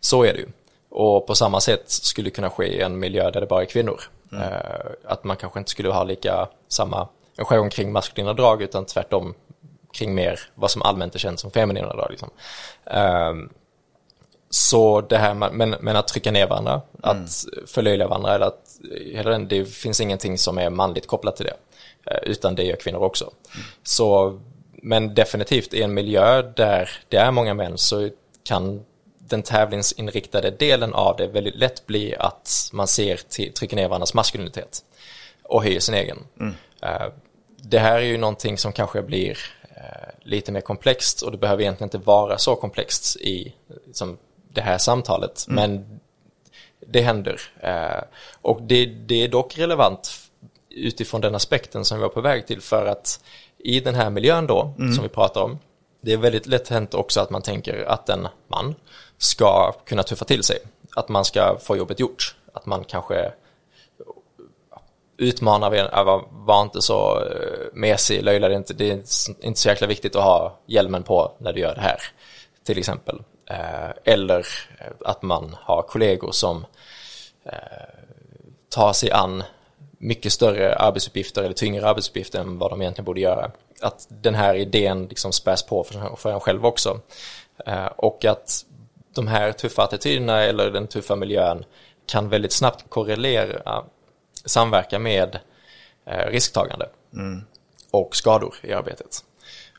Så 0.00 0.24
är 0.24 0.32
det 0.32 0.38
ju. 0.38 0.46
Och 0.88 1.26
på 1.26 1.34
samma 1.34 1.60
sätt 1.60 1.82
skulle 1.86 2.26
det 2.26 2.34
kunna 2.34 2.50
ske 2.50 2.64
i 2.66 2.80
en 2.80 2.98
miljö 2.98 3.30
där 3.30 3.40
det 3.40 3.46
bara 3.46 3.62
är 3.62 3.66
kvinnor. 3.66 4.00
Eh, 4.32 4.90
att 5.04 5.24
man 5.24 5.36
kanske 5.36 5.58
inte 5.58 5.70
skulle 5.70 5.88
ha 5.88 6.04
lika 6.04 6.48
samma 6.68 7.08
en 7.36 7.44
jargong 7.44 7.70
kring 7.70 7.92
maskulina 7.92 8.32
drag 8.32 8.62
utan 8.62 8.84
tvärtom 8.84 9.34
kring 9.92 10.14
mer 10.14 10.40
vad 10.54 10.70
som 10.70 10.82
allmänt 10.82 11.14
är 11.14 11.18
känt 11.18 11.40
som 11.40 11.50
feminina 11.50 11.88
drag. 11.88 12.10
Liksom. 12.10 12.30
Ehm, 12.84 13.48
så 14.50 15.00
det 15.00 15.18
här 15.18 15.34
med, 15.34 15.52
men, 15.52 15.70
men 15.80 15.96
att 15.96 16.08
trycka 16.08 16.30
ner 16.32 16.46
varandra, 16.46 16.80
att 17.02 17.44
förlöjliga 17.66 18.08
varandra 18.08 18.34
eller 18.34 18.46
att 18.46 18.78
hela 19.12 19.30
den, 19.30 19.48
det 19.48 19.64
finns 19.64 20.00
ingenting 20.00 20.38
som 20.38 20.58
är 20.58 20.70
manligt 20.70 21.06
kopplat 21.06 21.36
till 21.36 21.46
det. 21.46 21.56
Eh, 22.10 22.30
Utan 22.30 22.54
det 22.54 22.62
gör 22.62 22.76
kvinnor 22.76 23.02
också. 23.02 23.30
Så, 23.82 24.40
men 24.72 25.14
definitivt 25.14 25.74
i 25.74 25.82
en 25.82 25.94
miljö 25.94 26.42
där 26.42 26.90
det 27.08 27.16
är 27.16 27.30
många 27.30 27.54
män 27.54 27.78
så 27.78 28.10
kan 28.44 28.84
den 29.28 29.42
tävlingsinriktade 29.42 30.50
delen 30.50 30.94
av 30.94 31.16
det 31.16 31.26
väldigt 31.26 31.54
lätt 31.56 31.86
bli 31.86 32.16
att 32.16 32.70
man 32.72 32.86
ser 32.86 33.16
till, 33.16 33.52
trycker 33.52 33.76
ner 33.76 33.88
varandras 33.88 34.14
maskulinitet 34.14 34.84
och 35.42 35.62
höjer 35.62 35.80
sin 35.80 35.94
egen. 35.94 36.18
Eh, 36.82 37.06
Det 37.56 37.78
här 37.78 37.96
är 37.96 38.00
ju 38.06 38.18
någonting 38.18 38.58
som 38.58 38.72
kanske 38.72 39.02
blir 39.02 39.38
eh, 39.76 40.08
lite 40.22 40.52
mer 40.52 40.60
komplext 40.60 41.22
och 41.22 41.32
det 41.32 41.38
behöver 41.38 41.62
egentligen 41.62 41.86
inte 41.86 42.06
vara 42.06 42.38
så 42.38 42.56
komplext 42.56 43.16
i 43.16 43.54
som 43.92 44.18
det 44.52 44.60
här 44.60 44.78
samtalet. 44.78 45.44
Men 45.48 46.00
det 46.86 47.00
händer. 47.00 47.40
Eh, 47.60 48.02
och 48.42 48.62
det, 48.62 48.86
det 48.86 49.24
är 49.24 49.28
dock 49.28 49.58
relevant 49.58 50.10
utifrån 50.70 51.20
den 51.20 51.34
aspekten 51.34 51.84
som 51.84 51.98
vi 51.98 52.02
var 52.02 52.08
på 52.08 52.20
väg 52.20 52.46
till 52.46 52.60
för 52.60 52.86
att 52.86 53.20
i 53.58 53.80
den 53.80 53.94
här 53.94 54.10
miljön 54.10 54.46
då, 54.46 54.74
som 54.94 55.02
vi 55.02 55.08
pratar 55.08 55.40
om, 55.40 55.58
det 56.00 56.12
är 56.12 56.16
väldigt 56.16 56.46
lätt 56.46 56.68
hänt 56.68 56.94
också 56.94 57.20
att 57.20 57.30
man 57.30 57.42
tänker 57.42 57.84
att 57.84 58.08
en 58.08 58.28
man 58.48 58.74
ska 59.18 59.72
kunna 59.72 60.02
tuffa 60.02 60.24
till 60.24 60.42
sig. 60.42 60.58
Att 60.96 61.08
man 61.08 61.24
ska 61.24 61.58
få 61.58 61.76
jobbet 61.76 62.00
gjort. 62.00 62.36
Att 62.52 62.66
man 62.66 62.84
kanske 62.84 63.32
utmanar 65.16 65.74
äh, 65.74 66.22
var, 66.30 66.62
inte 66.62 66.82
så 66.82 67.24
eh, 67.24 67.72
mesig, 67.72 68.22
löjla 68.22 68.48
det 68.48 68.54
inte. 68.54 68.74
Det 68.74 68.90
är 68.90 68.94
inte 69.40 69.60
så 69.60 69.68
jäkla 69.68 69.86
viktigt 69.86 70.16
att 70.16 70.24
ha 70.24 70.58
hjälmen 70.66 71.02
på 71.02 71.32
när 71.38 71.52
du 71.52 71.60
gör 71.60 71.74
det 71.74 71.80
här. 71.80 72.00
Till 72.64 72.78
exempel. 72.78 73.22
Eh, 73.50 73.90
eller 74.04 74.46
att 75.04 75.22
man 75.22 75.56
har 75.60 75.82
kollegor 75.82 76.32
som 76.32 76.66
eh, 77.44 77.52
tar 78.68 78.92
sig 78.92 79.10
an 79.10 79.42
mycket 79.98 80.32
större 80.32 80.76
arbetsuppgifter 80.76 81.42
eller 81.42 81.54
tyngre 81.54 81.88
arbetsuppgifter 81.88 82.40
än 82.40 82.58
vad 82.58 82.70
de 82.70 82.82
egentligen 82.82 83.04
borde 83.04 83.20
göra. 83.20 83.50
Att 83.80 84.06
den 84.08 84.34
här 84.34 84.54
idén 84.54 85.06
liksom 85.06 85.32
späs 85.32 85.62
på 85.62 85.84
för, 85.84 86.16
för 86.16 86.32
en 86.32 86.40
själv 86.40 86.66
också. 86.66 87.00
Och 87.96 88.24
att 88.24 88.64
de 89.16 89.26
här 89.26 89.52
tuffa 89.52 89.82
attityderna 89.82 90.42
eller 90.42 90.70
den 90.70 90.86
tuffa 90.86 91.16
miljön 91.16 91.64
kan 92.06 92.28
väldigt 92.28 92.52
snabbt 92.52 92.90
korrelera, 92.90 93.84
samverka 94.44 94.98
med 94.98 95.38
eh, 96.06 96.30
risktagande 96.30 96.88
och 97.90 98.16
skador 98.16 98.54
i 98.62 98.72
arbetet. 98.72 99.24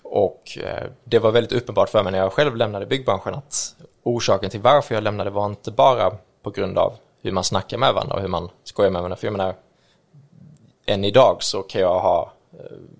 Och 0.03 0.57
eh, 0.63 0.89
det 1.03 1.19
var 1.19 1.31
väldigt 1.31 1.51
uppenbart 1.51 1.89
för 1.89 2.03
mig 2.03 2.11
när 2.11 2.19
jag 2.19 2.33
själv 2.33 2.55
lämnade 2.55 2.85
byggbranschen 2.85 3.33
att 3.33 3.75
orsaken 4.03 4.49
till 4.49 4.61
varför 4.61 4.95
jag 4.95 5.03
lämnade 5.03 5.29
var 5.29 5.45
inte 5.45 5.71
bara 5.71 6.11
på 6.43 6.49
grund 6.49 6.77
av 6.77 6.93
hur 7.21 7.31
man 7.31 7.43
snackar 7.43 7.77
med 7.77 7.93
varandra 7.93 8.15
och 8.15 8.21
hur 8.21 8.27
man 8.27 8.49
skojar 8.63 8.91
med 8.91 9.01
varandra. 9.01 9.15
För 9.15 9.27
jag 9.27 9.31
menar, 9.31 9.55
än 10.85 11.03
idag 11.03 11.37
så 11.39 11.63
kan 11.63 11.81
jag 11.81 11.99
ha 11.99 12.33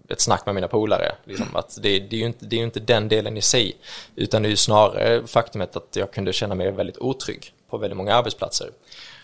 ett 0.10 0.22
snack 0.22 0.46
med 0.46 0.56
mina 0.56 0.68
polare. 0.68 1.16
Liksom, 1.24 1.56
att 1.56 1.78
det, 1.82 2.00
det, 2.00 2.16
är 2.16 2.20
ju 2.20 2.26
inte, 2.26 2.46
det 2.46 2.60
är 2.60 2.64
inte 2.64 2.80
den 2.80 3.08
delen 3.08 3.38
i 3.38 3.42
sig, 3.42 3.78
utan 4.16 4.42
det 4.42 4.48
är 4.48 4.50
ju 4.50 4.56
snarare 4.56 5.28
faktumet 5.28 5.76
att 5.76 5.96
jag 5.96 6.12
kunde 6.12 6.34
känna 6.34 6.56
mig 6.56 6.72
väldigt 6.72 6.98
otrygg 6.98 7.54
på 7.70 7.78
väldigt 7.78 7.98
många 7.98 8.16
arbetsplatser. 8.16 8.70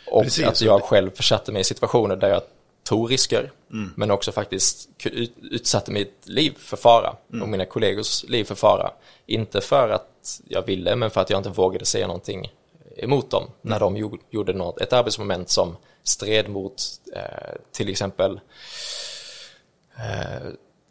Och 0.08 0.24
Precis. 0.24 0.46
att 0.46 0.62
jag 0.62 0.82
själv 0.82 1.12
försatte 1.12 1.52
mig 1.52 1.62
i 1.62 1.63
situationer 1.63 2.15
där 2.15 2.30
jag 2.30 2.41
tog 2.84 3.12
risker, 3.12 3.52
men 3.96 4.12
också 4.12 4.32
faktiskt 4.32 4.89
ut- 5.04 5.36
utsatte 5.41 5.91
mitt 5.91 6.28
liv 6.28 6.54
för 6.58 6.78
fara 6.78 7.15
och 7.41 7.50
mina 7.50 7.65
kollegors 7.65 8.24
liv 8.24 8.43
för 8.43 8.56
fara. 8.56 8.91
Inte 9.26 9.62
för 9.62 9.89
att 9.89 10.41
jag 10.48 10.65
ville, 10.65 10.96
men 10.96 11.10
för 11.10 11.22
att 11.22 11.30
jag 11.30 11.39
inte 11.39 11.50
vågade 11.50 11.86
säga 11.86 12.08
någonting 12.08 12.52
emot 12.98 13.32
dem 13.32 13.48
när 13.62 13.80
de 13.80 13.98
gjorde, 13.98 14.17
gjorde 14.30 14.54
något, 14.54 14.82
ett 14.82 14.93
arbetsmoment 14.93 15.50
som 15.50 15.76
stred 16.04 16.50
mot 16.50 16.84
eh, 17.15 17.56
till 17.72 17.89
exempel 17.89 18.39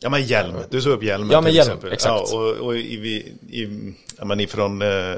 Ja 0.04 0.10
men 0.10 0.22
hjälm, 0.22 0.56
du 0.70 0.80
tog 0.80 0.92
upp 0.92 1.02
hjälmen 1.02 1.30
Ja, 1.30 1.40
men 1.40 1.48
till 1.48 1.56
hjälm, 1.56 1.68
exempel. 1.68 1.92
exakt. 1.92 2.32
Ja, 2.32 2.38
och, 2.38 2.66
och 2.66 2.76
i, 2.76 2.94
i, 3.48 3.94
ja, 4.18 4.24
men 4.24 4.40
ifrån 4.40 4.82
eh, 4.82 5.14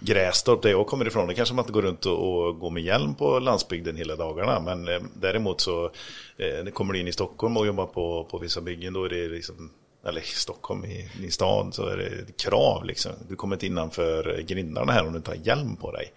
Grästorp 0.00 0.62
där 0.62 0.70
jag 0.70 0.86
kommer 0.86 1.06
ifrån, 1.06 1.28
det 1.28 1.34
kanske 1.34 1.54
man 1.54 1.62
inte 1.62 1.72
går 1.72 1.82
runt 1.82 2.06
och, 2.06 2.46
och 2.46 2.58
går 2.58 2.70
med 2.70 2.82
hjälm 2.82 3.14
på 3.14 3.38
landsbygden 3.38 3.96
hela 3.96 4.16
dagarna. 4.16 4.60
Men 4.60 4.88
eh, 4.88 5.00
däremot 5.14 5.60
så 5.60 5.90
eh, 6.36 6.70
kommer 6.72 6.92
du 6.92 7.00
in 7.00 7.08
i 7.08 7.12
Stockholm 7.12 7.56
och 7.56 7.66
jobbar 7.66 7.86
på, 7.86 8.24
på 8.30 8.38
vissa 8.38 8.60
byggen, 8.60 8.92
då 8.92 9.04
är 9.04 9.08
det 9.08 9.28
liksom 9.28 9.70
eller 10.06 10.20
Stockholm, 10.20 10.84
i, 10.84 11.10
i 11.22 11.30
stan, 11.30 11.72
så 11.72 11.86
är 11.86 11.96
det 11.96 12.36
krav 12.36 12.84
liksom. 12.84 13.12
Du 13.28 13.36
kommer 13.36 13.56
inte 13.56 13.66
innanför 13.66 14.44
grindarna 14.48 14.92
här 14.92 15.06
om 15.06 15.12
du 15.12 15.16
inte 15.16 15.30
har 15.30 15.38
hjälm 15.42 15.76
på 15.76 15.92
dig. 15.92 16.12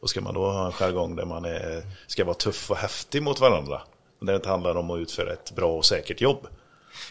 Och 0.00 0.10
ska 0.10 0.20
man 0.20 0.34
då 0.34 0.50
ha 0.50 0.66
en 0.66 0.72
jargong 0.72 1.16
där 1.16 1.24
man 1.24 1.44
är, 1.44 1.82
ska 2.06 2.24
vara 2.24 2.34
tuff 2.34 2.70
och 2.70 2.76
häftig 2.76 3.22
mot 3.22 3.40
varandra, 3.40 3.82
och 4.20 4.26
det 4.26 4.34
inte 4.34 4.48
handlar 4.48 4.74
om 4.76 4.90
att 4.90 4.98
utföra 4.98 5.32
ett 5.32 5.52
bra 5.56 5.72
och 5.72 5.84
säkert 5.84 6.20
jobb. 6.20 6.46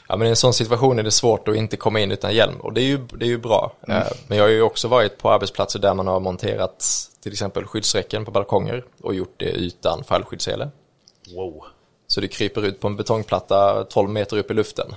Ja, 0.07 0.17
men 0.17 0.27
i 0.27 0.29
en 0.29 0.35
sån 0.35 0.53
situation 0.53 0.99
är 0.99 1.03
det 1.03 1.11
svårt 1.11 1.47
att 1.47 1.55
inte 1.55 1.77
komma 1.77 1.99
in 1.99 2.11
utan 2.11 2.35
hjälm 2.35 2.55
och 2.59 2.73
det 2.73 2.81
är 2.81 2.85
ju, 2.85 2.97
det 2.97 3.25
är 3.25 3.29
ju 3.29 3.37
bra. 3.37 3.73
Eh, 3.87 4.03
Men 4.27 4.37
jag 4.37 4.45
har 4.45 4.49
ju 4.49 4.61
också 4.61 4.87
varit 4.87 5.17
på 5.17 5.31
arbetsplatser 5.31 5.79
där 5.79 5.93
man 5.93 6.07
har 6.07 6.19
monterat 6.19 6.85
till 7.23 7.31
exempel 7.31 7.65
skyddsräcken 7.65 8.25
på 8.25 8.31
balkonger 8.31 8.85
och 9.01 9.15
gjort 9.15 9.33
det 9.37 9.49
utan 9.49 10.03
fallskyddssele. 10.03 10.69
Wow. 11.35 11.63
Så 12.07 12.21
du 12.21 12.27
kryper 12.27 12.65
ut 12.65 12.79
på 12.79 12.87
en 12.87 12.95
betongplatta 12.95 13.83
12 13.83 14.09
meter 14.09 14.37
upp 14.37 14.51
i 14.51 14.53
luften 14.53 14.95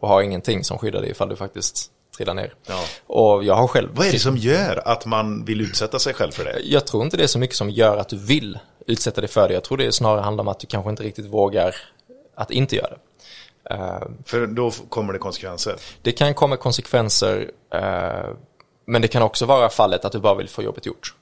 och 0.00 0.08
har 0.08 0.22
ingenting 0.22 0.64
som 0.64 0.78
skyddar 0.78 1.00
dig 1.00 1.10
ifall 1.10 1.28
du 1.28 1.36
faktiskt 1.36 1.90
trillar 2.20 2.34
ner. 2.34 2.54
Ja. 2.66 2.84
Och 3.06 3.44
jag 3.44 3.54
har 3.54 3.66
själv... 3.66 3.88
Vad 3.92 4.06
är 4.06 4.12
det 4.12 4.18
som 4.18 4.36
gör 4.36 4.88
att 4.88 5.06
man 5.06 5.44
vill 5.44 5.60
utsätta 5.60 5.98
sig 5.98 6.14
själv 6.14 6.32
för 6.32 6.44
det? 6.44 6.60
Jag 6.64 6.86
tror 6.86 7.04
inte 7.04 7.16
det 7.16 7.22
är 7.22 7.26
så 7.26 7.38
mycket 7.38 7.56
som 7.56 7.70
gör 7.70 7.96
att 7.96 8.08
du 8.08 8.16
vill 8.16 8.58
utsätta 8.86 9.20
dig 9.20 9.30
för 9.30 9.48
det. 9.48 9.54
Jag 9.54 9.64
tror 9.64 9.78
det 9.78 9.92
snarare 9.92 10.20
handlar 10.20 10.42
om 10.42 10.48
att 10.48 10.60
du 10.60 10.66
kanske 10.66 10.90
inte 10.90 11.02
riktigt 11.02 11.26
vågar 11.26 11.74
att 12.34 12.50
inte 12.50 12.76
göra 12.76 12.88
det. 12.88 12.98
Eh, 13.74 14.02
För 14.24 14.46
då 14.46 14.70
kommer 14.70 15.12
det 15.12 15.18
konsekvenser. 15.18 15.76
Det 16.02 16.12
kan 16.12 16.34
komma 16.34 16.56
konsekvenser, 16.56 17.50
eh, 17.74 18.34
men 18.86 19.02
det 19.02 19.08
kan 19.08 19.22
också 19.22 19.46
vara 19.46 19.68
fallet 19.68 20.04
att 20.04 20.12
du 20.12 20.18
bara 20.18 20.34
vill 20.34 20.48
få 20.48 20.62
jobbet 20.62 20.86
gjort. 20.86 21.14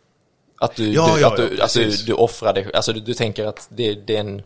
Att 0.61 0.77
du, 0.77 0.93
Ja, 0.93 1.11
du, 1.15 1.21
ja, 1.21 1.29
att 1.29 1.37
du, 1.37 1.57
ja, 1.59 1.65
att 1.65 1.75
du, 1.75 1.91
du 2.07 2.13
offrar 2.13 2.53
dig, 2.53 2.71
alltså 2.75 2.93
du 2.93 3.15
tänker 3.15 3.47
att 3.47 3.69
det, 3.71 3.95
det, 3.95 4.17
är 4.17 4.21
en, 4.21 4.43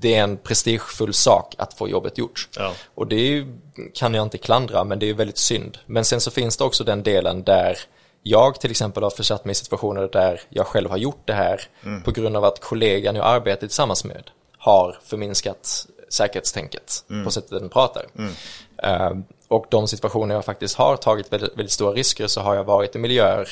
det 0.00 0.14
är 0.14 0.22
en 0.22 0.36
prestigefull 0.36 1.14
sak 1.14 1.54
att 1.58 1.74
få 1.74 1.88
jobbet 1.88 2.18
gjort. 2.18 2.48
Ja. 2.56 2.72
Och 2.94 3.06
det 3.06 3.16
ju- 3.16 3.54
kan 3.94 4.14
jag 4.14 4.22
inte 4.26 4.38
klandra, 4.38 4.84
men 4.84 4.98
det 4.98 5.10
är 5.10 5.14
väldigt 5.14 5.38
synd. 5.38 5.78
Men 5.86 6.04
sen 6.04 6.20
så 6.20 6.30
finns 6.30 6.56
det 6.56 6.64
också 6.64 6.84
den 6.84 7.02
delen 7.02 7.42
där 7.42 7.78
jag 8.22 8.60
till 8.60 8.70
exempel 8.70 9.02
har 9.02 9.10
försatt 9.10 9.44
mig 9.44 9.52
i 9.52 9.54
situationer 9.54 10.08
där 10.12 10.40
jag 10.48 10.66
själv 10.66 10.90
har 10.90 10.96
gjort 10.96 11.22
det 11.24 11.32
här 11.32 11.60
Mm. 11.84 12.02
på 12.02 12.10
grund 12.10 12.36
av 12.36 12.44
att 12.44 12.60
kollegan 12.60 13.16
jag 13.16 13.26
arbetar 13.26 13.60
tillsammans 13.66 14.04
med 14.04 14.30
har 14.58 14.98
förminskat 15.04 15.86
säkerhetstänket 16.08 17.04
Mm. 17.10 17.24
på 17.24 17.30
sättet 17.30 17.50
den 17.50 17.68
pratar. 17.68 18.06
Eh, 18.82 19.10
och 19.48 19.66
de 19.68 19.88
situationer 19.88 20.34
jag 20.34 20.44
faktiskt 20.44 20.76
har 20.76 20.96
tagit 20.96 21.32
väldigt, 21.32 21.52
väldigt 21.58 21.72
stora 21.72 21.92
risker 21.92 22.26
så 22.26 22.40
har 22.40 22.54
jag 22.54 22.64
varit 22.64 22.96
i 22.96 22.98
miljöer 22.98 23.48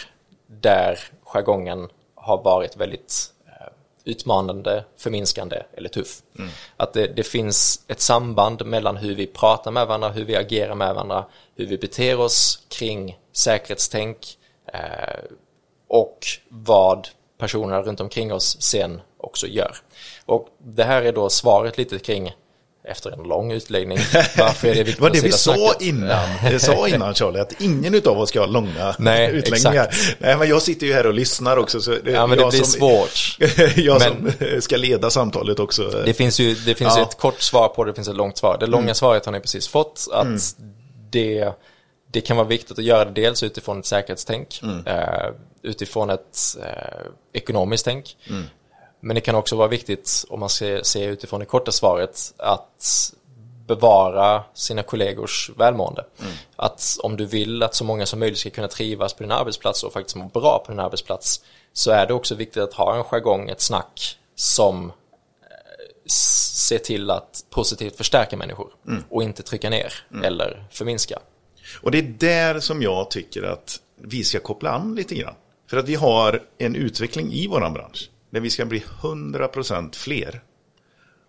där 0.46 0.98
jargongen 1.24 1.88
har 2.14 2.42
varit 2.42 2.76
väldigt 2.76 3.32
utmanande, 4.06 4.84
förminskande 4.96 5.62
eller 5.76 5.88
tuff. 5.88 6.22
Att 6.76 6.92
det, 6.92 7.06
det 7.06 7.22
finns 7.22 7.84
ett 7.88 8.00
samband 8.00 8.66
mellan 8.66 8.96
hur 8.96 9.14
vi 9.14 9.26
pratar 9.26 9.70
med 9.70 9.86
varandra, 9.86 10.08
hur 10.08 10.24
vi 10.24 10.36
agerar 10.36 10.74
med 10.74 10.94
varandra, 10.94 11.24
hur 11.54 11.66
vi 11.66 11.78
beter 11.78 12.20
oss 12.20 12.66
kring 12.68 13.18
säkerhetstänk 13.32 14.38
eh, 14.72 15.24
och 15.88 16.26
vad 16.48 17.08
personerna 17.38 17.82
runt 17.82 18.00
omkring 18.00 18.32
oss 18.32 18.62
sen 18.62 19.00
också 19.18 19.46
gör. 19.46 19.76
Och 20.26 20.48
det 20.58 20.84
här 20.84 21.02
är 21.02 21.12
då 21.12 21.28
svaret 21.28 21.78
lite 21.78 21.98
kring 21.98 22.34
efter 22.88 23.10
en 23.10 23.22
lång 23.22 23.52
utläggning. 23.52 23.98
Varför 24.38 24.68
är 24.68 24.74
det 24.74 24.78
Det 24.78 24.84
viktigt 24.84 25.00
var 25.00 25.08
att 25.08 25.14
det 25.14 25.20
vi 25.20 25.32
sa 25.32 25.74
innan. 25.80 26.28
Det 26.50 26.58
sa 26.58 26.88
innan 26.88 27.14
Charlie, 27.14 27.40
att 27.40 27.60
ingen 27.60 27.94
utav 27.94 28.18
oss 28.20 28.28
ska 28.28 28.40
ha 28.40 28.46
långa 28.46 28.94
Nej, 28.98 29.30
utläggningar. 29.30 29.94
Nej, 30.18 30.36
men 30.36 30.48
jag 30.48 30.62
sitter 30.62 30.86
ju 30.86 30.92
här 30.92 31.06
och 31.06 31.14
lyssnar 31.14 31.56
också. 31.56 31.80
Så 31.80 31.90
det, 31.90 32.10
Ja, 32.10 32.26
men 32.26 32.38
det 32.38 32.48
blir 32.50 32.62
som, 32.62 32.66
svårt. 32.66 33.36
jag 33.76 34.00
Men- 34.00 34.32
som 34.38 34.60
ska 34.60 34.76
leda 34.76 35.10
samtalet 35.10 35.58
också. 35.58 36.02
Det 36.04 36.14
finns 36.14 36.40
ju 36.40 36.54
det 36.54 36.74
finns 36.74 36.94
Ja. 36.96 37.02
ett 37.02 37.18
kort 37.18 37.40
svar 37.40 37.68
på 37.68 37.84
det, 37.84 37.90
det 37.90 37.94
finns 37.94 38.08
ett 38.08 38.16
långt 38.16 38.38
svar. 38.38 38.56
Det 38.60 38.66
långa 38.66 38.94
svaret 38.94 39.24
har 39.26 39.32
ni 39.32 39.40
precis 39.40 39.68
fått, 39.68 40.08
att 40.12 40.26
det, 41.10 41.48
det 42.12 42.20
kan 42.20 42.36
vara 42.36 42.46
viktigt 42.48 42.78
att 42.78 42.84
göra 42.84 43.04
det 43.04 43.20
dels 43.22 43.42
utifrån 43.42 43.78
ett 43.78 43.86
säkerhetstänk, 43.86 44.60
eh, 44.86 45.30
utifrån 45.62 46.10
ett 46.10 46.38
eh, 46.62 47.06
ekonomiskt 47.32 47.84
tänk. 47.84 48.16
Men 49.06 49.14
det 49.14 49.20
kan 49.20 49.34
också 49.34 49.56
vara 49.56 49.68
viktigt, 49.68 50.24
om 50.28 50.40
man 50.40 50.48
ser, 50.48 50.82
ser 50.82 51.08
utifrån 51.08 51.40
det 51.40 51.46
korta 51.46 51.72
svaret, 51.72 52.34
att 52.36 53.12
bevara 53.66 54.42
sina 54.54 54.82
kollegors 54.82 55.50
välmående. 55.56 56.04
Att 56.56 56.98
om 57.02 57.16
du 57.16 57.26
vill 57.26 57.62
att 57.62 57.74
så 57.74 57.84
många 57.84 58.06
som 58.06 58.18
möjligt 58.18 58.38
ska 58.38 58.50
kunna 58.50 58.68
trivas 58.68 59.14
på 59.14 59.22
din 59.22 59.32
arbetsplats 59.32 59.82
och 59.84 59.92
faktiskt 59.92 60.16
må 60.16 60.24
bra 60.24 60.62
på 60.66 60.72
din 60.72 60.80
arbetsplats 60.80 61.40
så 61.72 61.90
är 61.90 62.06
det 62.06 62.14
också 62.14 62.34
viktigt 62.34 62.62
att 62.62 62.72
ha 62.72 62.96
en 62.96 63.04
jargong, 63.04 63.48
ett 63.48 63.60
snack 63.60 64.18
som 64.34 64.92
se 66.06 66.78
till 66.78 67.10
att 67.10 67.44
positivt 67.50 67.96
förstärka 67.96 68.36
människor 68.36 68.68
och 69.10 69.22
inte 69.22 69.42
trycka 69.42 69.70
ner 69.70 69.94
eller 70.24 70.64
förminska. 70.70 71.18
Och 71.82 71.90
det 71.90 71.98
är 71.98 72.02
där 72.02 72.60
som 72.60 72.82
jag 72.82 73.10
tycker 73.10 73.42
att 73.42 73.80
vi 74.02 74.24
ska 74.24 74.40
koppla 74.40 74.70
an 74.70 74.94
lite 74.94 75.14
grann. 75.14 75.34
För 75.70 75.76
att 75.76 75.88
vi 75.88 75.94
har 75.94 76.42
en 76.58 76.76
utveckling 76.76 77.32
i 77.32 77.46
våran 77.46 77.72
bransch 77.72 78.10
när 78.30 78.40
vi 78.40 78.50
ska 78.50 78.64
bli 78.64 78.84
100% 79.02 79.96
fler. 79.96 80.40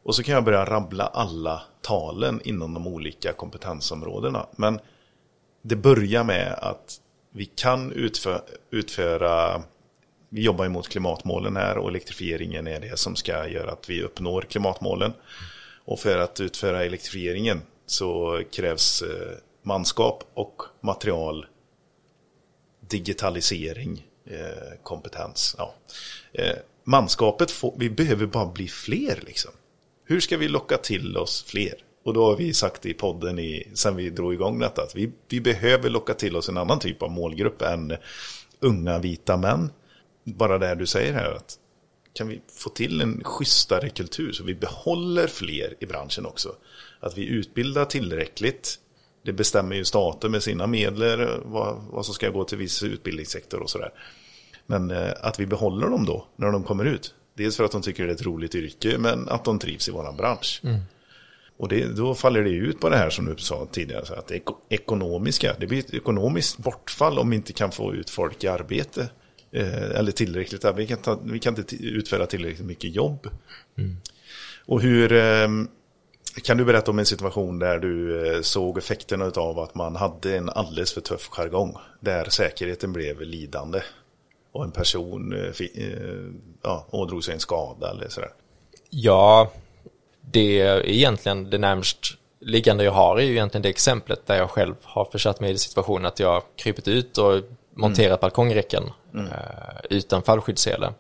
Och 0.04 0.16
så 0.16 0.24
kan 0.24 0.36
jag 0.36 0.44
börja 0.44 0.66
rabbla 0.66 1.04
alla 1.04 1.62
talen 1.82 2.42
inom 2.44 2.74
de 2.74 2.88
olika 2.88 3.34
kompetensområdena. 3.34 4.48
Men 4.56 4.80
det 5.62 5.76
börjar 5.76 6.24
med 6.24 6.54
att 6.54 7.02
vi 7.32 7.46
kan 7.46 7.92
utföra, 7.92 8.42
utföra 8.72 9.64
vi 10.30 10.42
jobbar 10.42 10.64
ju 10.64 10.70
mot 10.70 10.88
klimatmålen 10.88 11.56
här 11.56 11.78
och 11.78 11.90
elektrifieringen 11.90 12.68
är 12.68 12.80
det 12.80 12.98
som 12.98 13.16
ska 13.16 13.48
göra 13.48 13.72
att 13.72 13.90
vi 13.90 14.04
uppnår 14.04 14.42
klimatmålen. 14.42 15.14
Och 15.86 16.00
för 16.00 16.18
att 16.18 16.40
utföra 16.40 16.86
elektrifieringen 16.86 17.62
så 17.86 18.42
krävs 18.52 19.02
eh, 19.02 19.38
manskap 19.64 20.24
och 20.34 20.62
material, 20.82 21.46
digitalisering, 22.80 24.08
eh, 24.26 24.80
kompetens. 24.84 25.56
Ja. 25.58 25.74
Eh, 26.34 26.56
Manskapet, 26.90 27.52
får, 27.52 27.76
vi 27.78 27.90
behöver 27.90 28.26
bara 28.26 28.46
bli 28.46 28.68
fler 28.68 29.24
liksom. 29.26 29.52
Hur 30.06 30.20
ska 30.20 30.38
vi 30.38 30.48
locka 30.48 30.78
till 30.78 31.18
oss 31.18 31.44
fler? 31.44 31.74
Och 32.06 32.14
då 32.14 32.26
har 32.26 32.36
vi 32.36 32.54
sagt 32.54 32.86
i 32.86 32.94
podden 32.94 33.40
i, 33.40 33.72
sen 33.74 33.96
vi 33.96 34.10
drog 34.10 34.34
igång 34.34 34.60
detta 34.60 34.82
att 34.82 34.96
vi, 34.96 35.12
vi 35.30 35.42
behöver 35.42 35.90
locka 35.90 36.14
till 36.14 36.36
oss 36.36 36.50
en 36.50 36.58
annan 36.58 36.80
typ 36.80 37.02
av 37.04 37.12
målgrupp 37.12 37.62
än 37.62 37.98
unga 38.60 39.00
vita 39.00 39.38
män. 39.38 39.72
Bara 40.24 40.58
det 40.58 40.68
här 40.68 40.76
du 40.76 40.86
säger 40.86 41.14
här 41.14 41.32
att 41.32 41.60
kan 42.14 42.28
vi 42.28 42.42
få 42.52 42.70
till 42.70 43.02
en 43.02 43.24
schysstare 43.24 43.90
kultur 43.90 44.32
så 44.32 44.44
vi 44.44 44.56
behåller 44.56 45.28
fler 45.28 45.76
i 45.80 45.86
branschen 45.86 46.26
också. 46.26 46.56
Att 47.00 47.18
vi 47.18 47.26
utbildar 47.26 47.86
tillräckligt. 47.86 48.80
Det 49.26 49.34
bestämmer 49.34 49.76
ju 49.76 49.86
staten 49.86 50.32
med 50.32 50.44
sina 50.44 50.68
medel 50.68 51.28
vad, 51.46 51.84
vad 51.90 52.06
som 52.06 52.14
ska 52.14 52.30
gå 52.30 52.44
till 52.44 52.58
viss 52.58 52.84
utbildningssektor 52.84 53.60
och 53.60 53.70
sådär. 53.70 53.92
Men 54.68 54.92
eh, 54.92 55.12
att 55.22 55.40
vi 55.40 55.46
behåller 55.46 55.88
dem 55.88 56.06
då 56.06 56.28
när 56.36 56.52
de 56.52 56.64
kommer 56.64 56.86
ut. 56.86 57.14
Dels 57.38 57.58
för 57.58 57.64
att 57.64 57.72
de 57.72 57.82
tycker 57.82 58.04
det 58.06 58.12
är 58.12 58.16
ett 58.16 58.26
roligt 58.26 58.56
yrke 58.56 58.98
men 58.98 59.30
att 59.30 59.46
de 59.46 59.60
trivs 59.60 59.88
i 59.88 59.92
våran 59.92 60.18
bransch. 60.18 60.62
Och 61.60 61.68
det, 61.68 61.98
då 61.98 62.16
faller 62.16 62.44
det 62.44 62.50
ut 62.50 62.80
på 62.80 62.90
det 62.90 62.98
här 62.98 63.10
som 63.10 63.26
du 63.26 63.38
sa 63.38 63.68
tidigare, 63.72 64.06
så 64.06 64.14
att 64.14 64.28
det 64.28 64.36
eko- 64.36 64.58
ekonomiska, 64.70 65.56
det 65.60 65.68
blir 65.68 65.80
ett 65.80 65.94
ekonomiskt 65.94 66.58
bortfall 66.58 67.20
om 67.20 67.30
vi 67.30 67.36
inte 67.36 67.54
kan 67.54 67.72
få 67.72 67.94
ut 67.94 68.10
folk 68.10 68.44
i 68.44 68.48
arbete. 68.48 69.10
Eh, 69.52 69.90
eller 70.00 70.12
tillräckligt, 70.12 70.66
vi 70.76 70.88
kan, 70.88 70.98
ta, 70.98 71.20
vi 71.24 71.40
kan 71.40 71.58
inte 71.58 71.76
utföra 71.76 72.26
tillräckligt 72.26 72.66
mycket 72.68 72.96
jobb. 72.96 73.28
Och 74.66 74.82
hur, 74.82 75.12
eh, 75.14 75.48
kan 76.44 76.58
du 76.58 76.66
berätta 76.66 76.92
om 76.92 77.00
en 77.00 77.06
situation 77.06 77.60
där 77.60 77.80
du 77.80 78.28
eh, 78.36 78.42
såg 78.42 78.78
effekterna 78.78 79.32
av 79.36 79.60
att 79.60 79.76
man 79.76 79.96
hade 79.96 80.38
en 80.38 80.50
alldeles 80.50 80.94
för 80.94 81.02
tuff 81.02 81.28
jargong, 81.28 81.76
där 82.00 82.26
säkerheten 82.30 82.94
blev 82.94 83.22
lidande? 83.22 83.82
Och 84.58 84.64
en 84.64 84.72
person 84.72 85.34
eh, 85.34 85.66
eh, 85.76 85.94
ja, 86.62 86.86
ådrog 86.90 87.24
sig 87.24 87.34
en 87.34 87.40
skada 87.40 87.92
eller 87.92 88.10
sådär. 88.10 88.32
Ja, 88.90 89.52
det 90.22 90.62
är 90.62 90.86
egentligen 90.90 91.50
det 91.50 91.58
närmast 91.58 91.98
liggande 92.40 92.84
jag 92.84 92.92
har 92.92 93.18
är 93.18 93.22
ju 93.22 93.32
egentligen 93.32 93.62
det 93.62 93.70
exemplet 93.70 94.26
där 94.26 94.38
jag 94.38 94.50
själv 94.50 94.76
har 94.84 95.06
försatt 95.06 95.40
mig 95.40 95.52
i 95.52 95.58
situationen 95.58 96.06
att 96.06 96.20
jag 96.20 96.44
krypit 96.56 96.88
ut 96.88 97.18
och 97.18 97.42
monterat 97.74 98.20
balkongräcken 98.20 98.84
eh, 99.16 99.80
utan 99.90 100.24
fallskyddssele. 100.24 100.94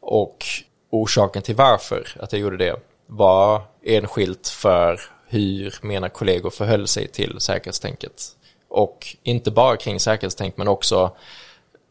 Och 0.00 0.44
orsaken 0.90 1.42
till 1.42 1.54
varför 1.56 2.06
att 2.20 2.32
jag 2.32 2.40
gjorde 2.40 2.56
det 2.56 2.76
var 3.06 3.62
enskilt 3.82 4.48
för 4.48 5.00
hur 5.28 5.74
mina 5.82 6.08
kollegor 6.08 6.50
förhöll 6.50 6.86
sig 6.86 7.08
till 7.08 7.36
säkerhetstänket. 7.38 8.22
Och 8.68 9.16
inte 9.22 9.50
bara 9.50 9.76
kring 9.76 10.00
säkerhetstänk 10.00 10.56
men 10.56 10.68
också 10.68 11.16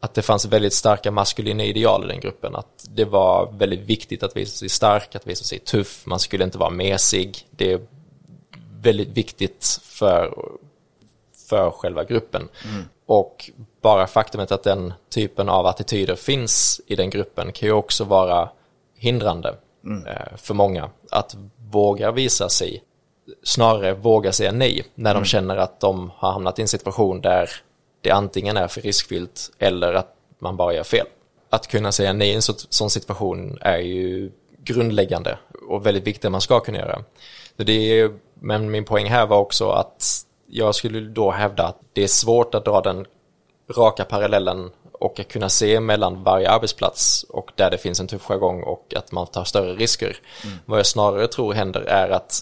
att 0.04 0.14
det 0.14 0.22
fanns 0.22 0.44
väldigt 0.44 0.72
starka 0.72 1.10
maskulina 1.10 1.64
ideal 1.64 2.04
i 2.04 2.08
den 2.08 2.20
gruppen. 2.20 2.56
Att 2.56 2.86
det 2.88 3.04
var 3.04 3.52
väldigt 3.52 3.80
viktigt 3.80 4.22
att 4.22 4.36
visa 4.36 4.56
sig 4.56 4.68
stark, 4.68 5.14
att 5.14 5.26
visa 5.26 5.44
sig 5.44 5.58
tuff, 5.58 6.06
man 6.06 6.18
skulle 6.18 6.44
inte 6.44 6.58
vara 6.58 6.70
mesig. 6.70 7.48
Det 7.50 7.72
är 7.72 7.80
väldigt 8.80 9.08
viktigt 9.08 9.80
för, 9.82 10.34
för 11.48 11.70
själva 11.70 12.04
gruppen. 12.04 12.48
Och 13.06 13.50
bara 13.82 14.06
faktumet 14.06 14.52
att 14.52 14.62
den 14.62 14.92
typen 15.10 15.48
av 15.48 15.66
attityder 15.66 16.16
finns 16.16 16.80
i 16.86 16.96
den 16.96 17.10
gruppen 17.10 17.52
kan 17.52 17.68
ju 17.68 17.72
också 17.72 18.04
vara 18.04 18.48
hindrande 18.96 19.56
eh, 20.06 20.36
för 20.36 20.54
många. 20.54 20.90
Att 21.10 21.36
våga 21.70 22.10
visa 22.10 22.48
sig, 22.48 22.82
snarare 23.42 23.94
våga 23.94 24.32
säga 24.32 24.52
nej 24.52 24.84
när 24.94 25.14
de 25.14 25.24
känner 25.24 25.56
att 25.56 25.80
de 25.80 26.10
har 26.16 26.32
hamnat 26.32 26.58
i 26.58 26.62
en 26.62 26.68
situation 26.68 27.20
där 27.20 27.50
det 28.04 28.10
antingen 28.10 28.56
är 28.56 28.68
för 28.68 28.80
riskfyllt 28.80 29.50
eller 29.58 29.94
att 29.94 30.14
man 30.38 30.56
bara 30.56 30.74
gör 30.74 30.82
fel. 30.84 31.06
Att 31.50 31.66
kunna 31.66 31.92
säga 31.92 32.12
nej 32.12 32.28
i 32.28 32.34
en 32.34 32.42
så- 32.42 32.54
sån 32.68 32.90
situation 32.90 33.58
är 33.60 33.78
ju 33.78 34.30
grundläggande 34.64 35.38
och 35.68 35.86
väldigt 35.86 36.06
viktigt 36.06 36.24
att 36.24 36.32
man 36.32 36.40
ska 36.40 36.60
kunna 36.60 36.78
göra. 36.78 37.04
Så 37.56 37.62
det 37.62 37.72
är, 38.00 38.10
men 38.34 38.70
min 38.70 38.84
poäng 38.84 39.06
här 39.06 39.26
var 39.26 39.38
också 39.38 39.70
att 39.70 40.24
jag 40.46 40.74
skulle 40.74 41.00
då 41.00 41.30
hävda 41.30 41.66
att 41.66 41.78
det 41.92 42.02
är 42.02 42.06
svårt 42.08 42.54
att 42.54 42.64
dra 42.64 42.80
den 42.80 43.06
raka 43.76 44.04
parallellen 44.04 44.70
och 44.92 45.20
att 45.20 45.28
kunna 45.28 45.48
se 45.48 45.80
mellan 45.80 46.22
varje 46.24 46.50
arbetsplats 46.50 47.22
och 47.28 47.50
där 47.54 47.70
det 47.70 47.78
finns 47.78 48.00
en 48.00 48.06
tuff 48.06 48.22
jargong 48.22 48.62
och 48.62 48.94
att 48.96 49.12
man 49.12 49.26
tar 49.26 49.44
större 49.44 49.74
risker. 49.74 50.16
Vad 50.64 50.78
jag 50.78 50.86
snarare 50.86 51.26
tror 51.26 51.52
händer 51.54 51.80
är 51.80 52.08
att, 52.10 52.40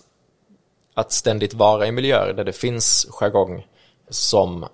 att 0.94 1.12
ständigt 1.12 1.54
vara 1.54 1.86
i 1.86 1.92
miljöer 1.92 2.32
där 2.32 2.44
det 2.44 2.52
finns 2.52 3.06
jargong 3.10 3.66
som 4.10 4.66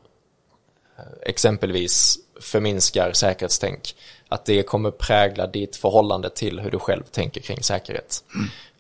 exempelvis 1.23 2.19
förminskar 2.41 3.13
säkerhetstänk, 3.13 3.95
att 4.29 4.45
det 4.45 4.63
kommer 4.63 4.91
prägla 4.91 5.47
ditt 5.47 5.77
förhållande 5.77 6.31
till 6.31 6.61
hur 6.61 6.71
du 6.71 6.79
själv 6.79 7.03
tänker 7.03 7.41
kring 7.41 7.63
säkerhet. 7.63 8.25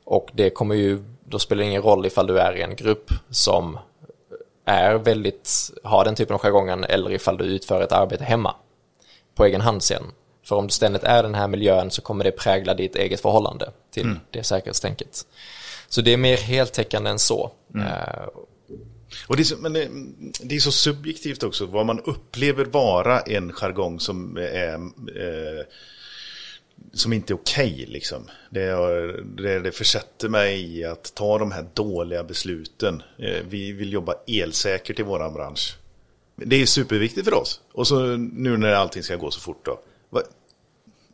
Och 0.04 0.30
det 0.32 0.50
kommer 0.50 0.74
ju, 0.74 1.04
då 1.24 1.38
spelar 1.38 1.62
det 1.62 1.68
ingen 1.68 1.82
roll 1.82 2.06
ifall 2.06 2.26
du 2.26 2.38
är 2.38 2.56
i 2.56 2.62
en 2.62 2.76
grupp 2.76 3.10
som 3.30 3.78
är 4.64 4.94
väldigt, 4.94 5.70
har 5.84 6.04
den 6.04 6.14
typen 6.14 6.34
av 6.34 6.40
jargongen 6.40 6.84
eller 6.84 7.12
ifall 7.12 7.36
du 7.36 7.44
utför 7.44 7.82
ett 7.82 7.92
arbete 7.92 8.24
hemma 8.24 8.54
på 9.34 9.44
egen 9.44 9.60
hand 9.60 9.82
sen. 9.82 10.02
För 10.44 10.56
om 10.56 10.66
du 10.66 10.72
ständigt 10.72 11.04
är 11.04 11.18
i 11.18 11.22
den 11.22 11.34
här 11.34 11.48
miljön 11.48 11.90
så 11.90 12.02
kommer 12.02 12.24
det 12.24 12.32
prägla 12.32 12.74
ditt 12.74 12.96
eget 12.96 13.20
förhållande 13.20 13.70
till 13.90 14.18
det 14.30 14.42
säkerhetstänket. 14.42 15.26
Så 15.88 16.00
det 16.00 16.12
är 16.12 16.16
mer 16.16 16.36
heltäckande 16.36 17.10
än 17.10 17.18
så. 17.18 17.50
Eh, 17.74 18.28
och 19.26 19.36
det 19.36 19.42
är, 19.42 19.44
så, 19.44 19.56
men 19.56 19.72
det, 19.72 19.88
det 20.42 20.56
är 20.56 20.60
så 20.60 20.72
subjektivt 20.72 21.42
också, 21.42 21.66
vad 21.66 21.86
man 21.86 22.00
upplever 22.00 22.64
vara 22.64 23.20
en 23.20 23.52
jargong 23.52 24.00
som 24.00 24.36
är 24.36 24.74
eh, 24.74 25.66
som 26.92 27.12
inte 27.12 27.32
är 27.32 27.34
okej 27.34 27.84
liksom. 27.88 28.22
Det, 28.50 28.70
det, 29.24 29.60
det 29.60 29.72
försätter 29.72 30.28
mig 30.28 30.78
i 30.78 30.84
att 30.84 31.14
ta 31.14 31.38
de 31.38 31.52
här 31.52 31.66
dåliga 31.74 32.24
besluten. 32.24 33.02
Eh, 33.18 33.42
vi 33.48 33.72
vill 33.72 33.92
jobba 33.92 34.14
elsäkert 34.26 34.98
i 34.98 35.02
vår 35.02 35.30
bransch. 35.30 35.76
Det 36.36 36.56
är 36.56 36.66
superviktigt 36.66 37.24
för 37.24 37.34
oss. 37.34 37.60
Och 37.72 37.86
så 37.86 38.16
nu 38.16 38.56
när 38.56 38.72
allting 38.72 39.02
ska 39.02 39.16
gå 39.16 39.30
så 39.30 39.40
fort 39.40 39.64
då. 39.64 39.80
Va, 40.10 40.22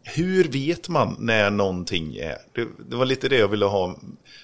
hur 0.02 0.44
vet 0.44 0.88
man 0.88 1.16
när 1.18 1.50
någonting 1.50 2.16
är? 2.16 2.38
Det, 2.52 2.68
det 2.88 2.96
var 2.96 3.06
lite 3.06 3.28
det 3.28 3.38
jag 3.38 3.48
ville 3.48 3.64
ha 3.64 3.98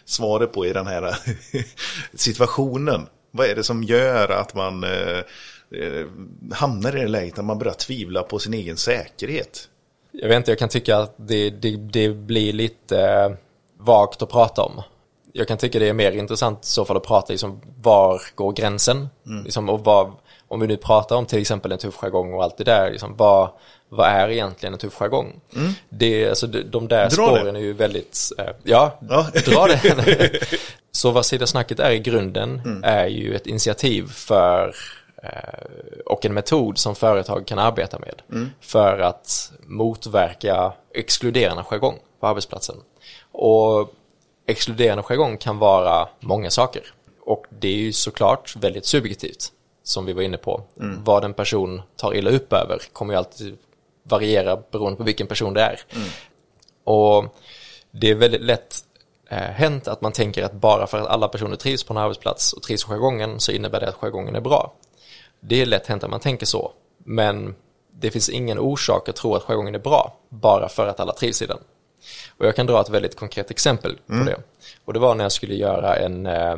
svaret 0.05 0.53
på 0.53 0.67
i 0.67 0.73
den 0.73 0.87
här 0.87 1.17
situationen. 2.15 3.07
Vad 3.31 3.47
är 3.47 3.55
det 3.55 3.64
som 3.64 3.83
gör 3.83 4.29
att 4.29 4.55
man 4.55 4.85
eh, 4.85 5.19
eh, 5.81 6.07
hamnar 6.53 6.97
i 6.97 7.01
det 7.01 7.09
läget 7.09 7.37
när 7.37 7.45
man 7.45 7.59
börjar 7.59 7.75
tvivla 7.75 8.23
på 8.23 8.38
sin 8.38 8.55
egen 8.55 8.77
säkerhet? 8.77 9.69
Jag 10.12 10.29
vet 10.29 10.37
inte, 10.37 10.51
jag 10.51 10.59
kan 10.59 10.69
tycka 10.69 10.97
att 10.97 11.14
det, 11.16 11.51
det, 11.51 11.77
det 11.77 12.09
blir 12.09 12.53
lite 12.53 13.01
eh, 13.01 13.31
vagt 13.79 14.23
att 14.23 14.31
prata 14.31 14.62
om. 14.62 14.83
Jag 15.33 15.49
kan 15.49 15.59
tycka 15.59 15.79
det 15.79 15.88
är 15.88 15.93
mer 15.93 16.12
intressant 16.12 16.64
i 16.64 16.66
så 16.66 16.85
fall 16.85 16.97
att 16.97 17.07
prata 17.07 17.33
liksom 17.33 17.61
var 17.83 18.23
går 18.35 18.53
gränsen? 18.53 19.09
Liksom, 19.45 19.69
och 19.69 19.85
vad, 19.85 20.12
om 20.49 20.61
vi 20.61 20.66
nu 20.66 20.77
pratar 20.77 21.16
om 21.16 21.27
till 21.27 21.40
exempel 21.40 21.73
en 21.73 21.79
tuff 21.79 21.95
jargong 21.97 22.35
och 22.35 22.43
allt 22.45 22.57
det 22.59 22.64
där, 22.64 22.90
liksom, 22.90 23.16
vad, 23.16 23.49
vad 23.88 24.09
är 24.09 24.29
egentligen 24.29 24.73
en 24.73 24.79
tuff 24.79 24.95
jargong? 24.95 25.40
Det, 25.88 26.29
alltså, 26.29 26.47
de, 26.47 26.62
de 26.62 26.88
där 26.88 27.05
Dra 27.05 27.11
spåren 27.11 27.55
det. 27.55 27.61
är 27.61 27.64
ju 27.64 27.73
väldigt, 27.73 28.19
eh, 28.38 28.45
ja, 28.62 28.99
Ja. 29.09 29.27
dra 29.47 29.66
det. 29.66 30.40
så 30.92 31.11
vad 31.11 31.26
Sida 31.26 31.46
snacket 31.46 31.81
är 31.81 31.90
i 31.90 31.98
grunden 31.98 32.61
är 32.85 33.07
ju 33.07 33.35
ett 33.35 33.46
initiativ 33.46 34.07
för 34.12 34.74
eh, 35.22 36.00
och 36.07 36.24
en 36.24 36.35
metod 36.35 36.79
som 36.79 36.94
företag 36.94 37.46
kan 37.46 37.59
arbeta 37.59 37.98
med 37.98 38.22
för 38.61 38.98
att 38.98 39.53
motverka 39.66 40.72
exkluderande 40.94 41.62
jargong 41.62 41.98
på 42.20 42.26
arbetsplatsen. 42.26 42.76
Och 43.33 43.92
exkluderande 44.46 45.03
jargong 45.03 45.37
kan 45.38 45.59
vara 45.59 46.09
många 46.20 46.50
saker. 46.50 46.83
Och 47.20 47.46
det 47.48 47.68
är 47.68 47.76
ju 47.76 47.92
såklart 47.92 48.57
väldigt 48.57 48.87
subjektivt, 48.87 49.53
som 49.83 50.07
vi 50.07 50.12
var 50.12 50.22
inne 50.22 50.37
på. 50.37 50.62
Vad 51.05 51.24
en 51.24 51.35
person 51.35 51.83
tar 51.96 52.14
illa 52.14 52.31
upp 52.31 52.53
över 52.53 52.83
kommer 52.92 53.14
ju 53.14 53.18
alltid 53.18 53.59
variera 54.03 54.57
beroende 54.70 54.96
på 54.96 55.03
vilken 55.03 55.26
person 55.26 55.55
det 55.55 55.61
är. 55.62 55.81
Och 56.85 57.24
det 57.90 58.11
är 58.11 58.14
väldigt 58.14 58.40
lätt 58.40 58.74
eh, 59.31 59.38
hänt 59.38 59.88
att 59.88 60.01
man 60.01 60.12
tänker 60.12 60.45
att 60.45 60.53
bara 60.53 60.87
för 60.87 60.99
att 60.99 61.07
alla 61.07 61.29
personer 61.29 61.57
trivs 61.57 61.85
på 61.85 61.93
en 61.93 61.99
arbetsplats 61.99 62.53
och 62.53 62.62
trivs 62.62 62.85
på 62.85 62.93
jargongen 62.93 63.40
så 63.40 63.53
innebär 63.53 63.81
det 63.81 63.88
att 63.88 63.95
jargongen 63.95 64.37
är 64.37 64.40
bra. 64.40 64.73
Det 65.40 65.62
är 65.62 65.66
lätt 65.66 65.87
hänt 65.87 66.05
att 66.05 66.11
man 66.11 66.21
tänker 66.21 66.47
så, 66.47 66.73
men 66.99 67.55
det 67.90 68.11
finns 68.11 68.29
ingen 68.29 68.59
orsak 68.59 69.09
att 69.09 69.16
tro 69.16 69.35
att 69.35 69.43
jargongen 69.43 69.75
är 69.75 69.79
bra 69.79 70.16
bara 70.29 70.69
för 70.69 70.87
att 70.87 71.01
alla 71.01 71.12
trivs 71.12 71.43
i 71.43 71.47
den. 71.47 71.59
Och 72.38 72.47
jag 72.47 72.57
kan 72.57 72.66
dra 72.66 72.81
ett 72.81 72.90
väldigt 72.90 73.16
konkret 73.16 73.51
exempel 73.51 73.99
på 74.07 74.12
det. 74.12 74.37
Och 74.85 74.93
det 74.93 74.99
var 74.99 75.14
när 75.14 75.25
jag 75.25 75.33
skulle 75.33 75.55
göra 75.55 75.97
en 75.97 76.27
eh, 76.27 76.57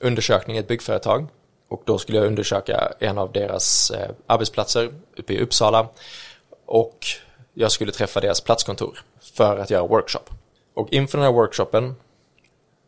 undersökning 0.00 0.56
i 0.56 0.60
ett 0.60 0.68
byggföretag 0.68 1.26
och 1.68 1.82
då 1.84 1.98
skulle 1.98 2.18
jag 2.18 2.26
undersöka 2.26 2.92
en 3.00 3.18
av 3.18 3.32
deras 3.32 3.90
eh, 3.90 4.10
arbetsplatser 4.26 4.92
uppe 5.16 5.32
i 5.32 5.40
Uppsala 5.40 5.88
och 6.66 7.06
jag 7.54 7.72
skulle 7.72 7.92
träffa 7.92 8.20
deras 8.20 8.40
platskontor 8.40 8.98
för 9.20 9.58
att 9.58 9.70
göra 9.70 9.86
workshop. 9.86 10.24
Och 10.74 10.92
inför 10.92 11.18
den 11.18 11.24
här 11.24 11.32
workshopen, 11.32 11.94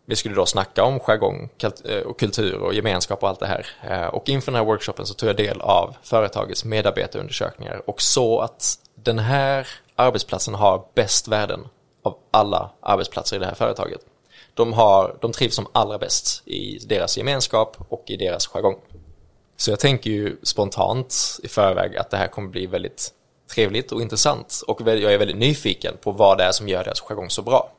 vi 0.07 0.17
skulle 0.17 0.35
då 0.35 0.47
snacka 0.47 0.85
om 0.85 1.01
jargong 1.01 1.51
eh, 1.85 1.99
och 1.99 2.19
kultur 2.19 2.55
och 2.55 2.75
gemenskap 2.75 3.23
och 3.23 3.29
allt 3.29 3.41
det 3.41 3.47
här. 3.47 3.67
Eh, 3.91 4.07
Och 4.07 4.29
inför 4.29 4.53
den 4.53 4.59
här 4.59 4.65
workshopen 4.65 5.07
så 5.07 5.15
tog 5.15 5.29
jag 5.29 5.37
del 5.37 5.61
av 5.61 5.97
företagets 6.03 6.65
medarbetarundersökningar 6.65 7.83
och 7.87 8.03
så 8.03 8.41
att 8.41 8.79
den 8.95 9.19
här 9.19 9.69
arbetsplatsen 9.97 10.55
har 10.55 10.85
bäst 10.95 11.29
värden 11.29 11.69
av 12.03 12.19
alla 12.31 12.71
arbetsplatser 12.81 13.37
i 13.37 13.39
det 13.39 13.47
här 13.47 13.55
företaget. 13.55 14.01
De, 14.55 14.73
har, 14.73 15.17
de 15.21 15.33
trivs 15.33 15.55
som 15.55 15.67
allra 15.73 15.99
bäst 15.99 16.43
i 16.49 16.79
deras 16.79 17.19
gemenskap 17.19 17.77
och 17.89 18.05
i 18.07 18.17
deras 18.17 18.47
jargong. 18.47 18.77
Så 19.57 19.71
jag 19.71 19.81
tänker 19.81 20.11
ju 20.11 20.37
spontant 20.43 21.15
i 21.43 21.49
förväg 21.49 21.97
att 21.97 22.11
det 22.11 22.17
här 22.17 22.29
kommer 22.29 22.49
bli 22.49 22.67
väldigt 22.67 23.13
trevligt 23.55 23.93
och 23.93 24.03
intressant. 24.03 24.63
Och 24.67 24.81
jag 24.81 25.13
är 25.13 25.19
väldigt 25.19 25.37
nyfiken 25.37 25.95
på 26.03 26.11
vad 26.13 26.39
det 26.39 26.45
är 26.45 26.53
som 26.53 26.69
gör 26.69 26.85
deras 26.85 27.01
jargong 27.01 27.31
så 27.31 27.43
bra. 27.43 27.73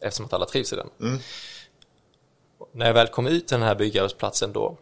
Eftersom 0.00 0.26
att 0.26 0.32
alla 0.32 0.46
trivs 0.46 0.72
i 0.72 0.76
den. 0.76 1.20
När 2.72 2.86
jag 2.86 2.94
väl 2.94 3.08
kom 3.08 3.26
ut 3.26 3.48
till 3.48 3.58
den 3.58 3.66
här 3.66 3.74
byggarbetsplatsen 3.74 4.52
då 4.52 4.76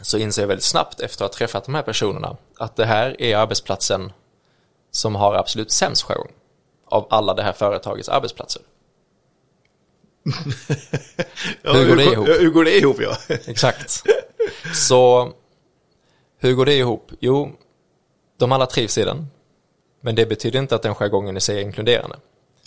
så 0.00 0.18
inser 0.18 0.42
jag 0.42 0.48
väldigt 0.48 0.64
snabbt 0.64 1.00
efter 1.00 1.24
att 1.24 1.34
ha 1.34 1.38
träffat 1.38 1.64
de 1.64 1.74
här 1.74 1.82
personerna 1.82 2.36
att 2.58 2.76
det 2.76 2.84
här 2.84 3.22
är 3.22 3.36
arbetsplatsen 3.36 4.12
som 4.90 5.14
har 5.14 5.34
absolut 5.34 5.70
sämst 5.70 6.02
jargong 6.02 6.32
av 6.84 7.06
alla 7.10 7.34
det 7.34 7.42
här 7.42 7.52
företagets 7.52 8.08
arbetsplatser. 8.08 8.62
Ja, 11.62 11.72
Hur 11.72 11.88
går 11.88 11.96
det 11.96 12.04
ihop? 12.04 12.28
Hur 12.28 12.50
går 12.50 12.64
det 12.64 12.78
ihop 12.78 12.96
ja? 13.00 13.16
Exakt. 13.46 14.02
Så 14.74 15.32
hur 16.38 16.54
går 16.54 16.66
det 16.66 16.74
ihop? 16.74 17.12
Jo, 17.20 17.52
de 18.38 18.52
alla 18.52 18.66
trivs 18.66 18.98
i 18.98 19.04
den. 19.04 19.26
Men 20.00 20.14
det 20.14 20.26
betyder 20.26 20.58
inte 20.58 20.74
att 20.74 20.82
den 20.82 20.94
jargongen 20.94 21.36
i 21.36 21.40
sig 21.40 21.58
är 21.58 21.62
inkluderande. 21.62 22.16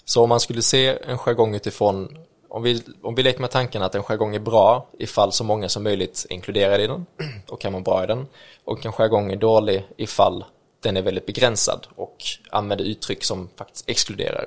Så 0.05 0.23
om 0.23 0.29
man 0.29 0.39
skulle 0.39 0.61
se 0.61 0.97
en 1.03 1.17
jargong 1.17 1.55
utifrån, 1.55 2.17
om 2.53 2.63
vi, 2.63 2.83
om 3.01 3.15
vi 3.15 3.23
leker 3.23 3.41
med 3.41 3.51
tanken 3.51 3.81
att 3.81 3.95
en 3.95 4.03
jargong 4.03 4.35
är 4.35 4.39
bra 4.39 4.87
ifall 4.99 5.31
så 5.31 5.43
många 5.43 5.69
som 5.69 5.83
möjligt 5.83 6.25
är 6.29 6.33
inkluderade 6.33 6.83
i 6.83 6.87
den 6.87 7.05
och 7.47 7.61
kan 7.61 7.73
må 7.73 7.79
bra 7.79 8.03
i 8.03 8.07
den. 8.07 8.27
Och 8.63 8.85
en 8.85 8.91
jargong 8.91 9.31
är 9.31 9.35
dålig 9.35 9.87
ifall 9.97 10.45
den 10.79 10.97
är 10.97 11.01
väldigt 11.01 11.25
begränsad 11.25 11.87
och 11.95 12.17
använder 12.49 12.85
uttryck 12.85 13.23
som 13.23 13.49
faktiskt 13.55 13.89
exkluderar. 13.89 14.45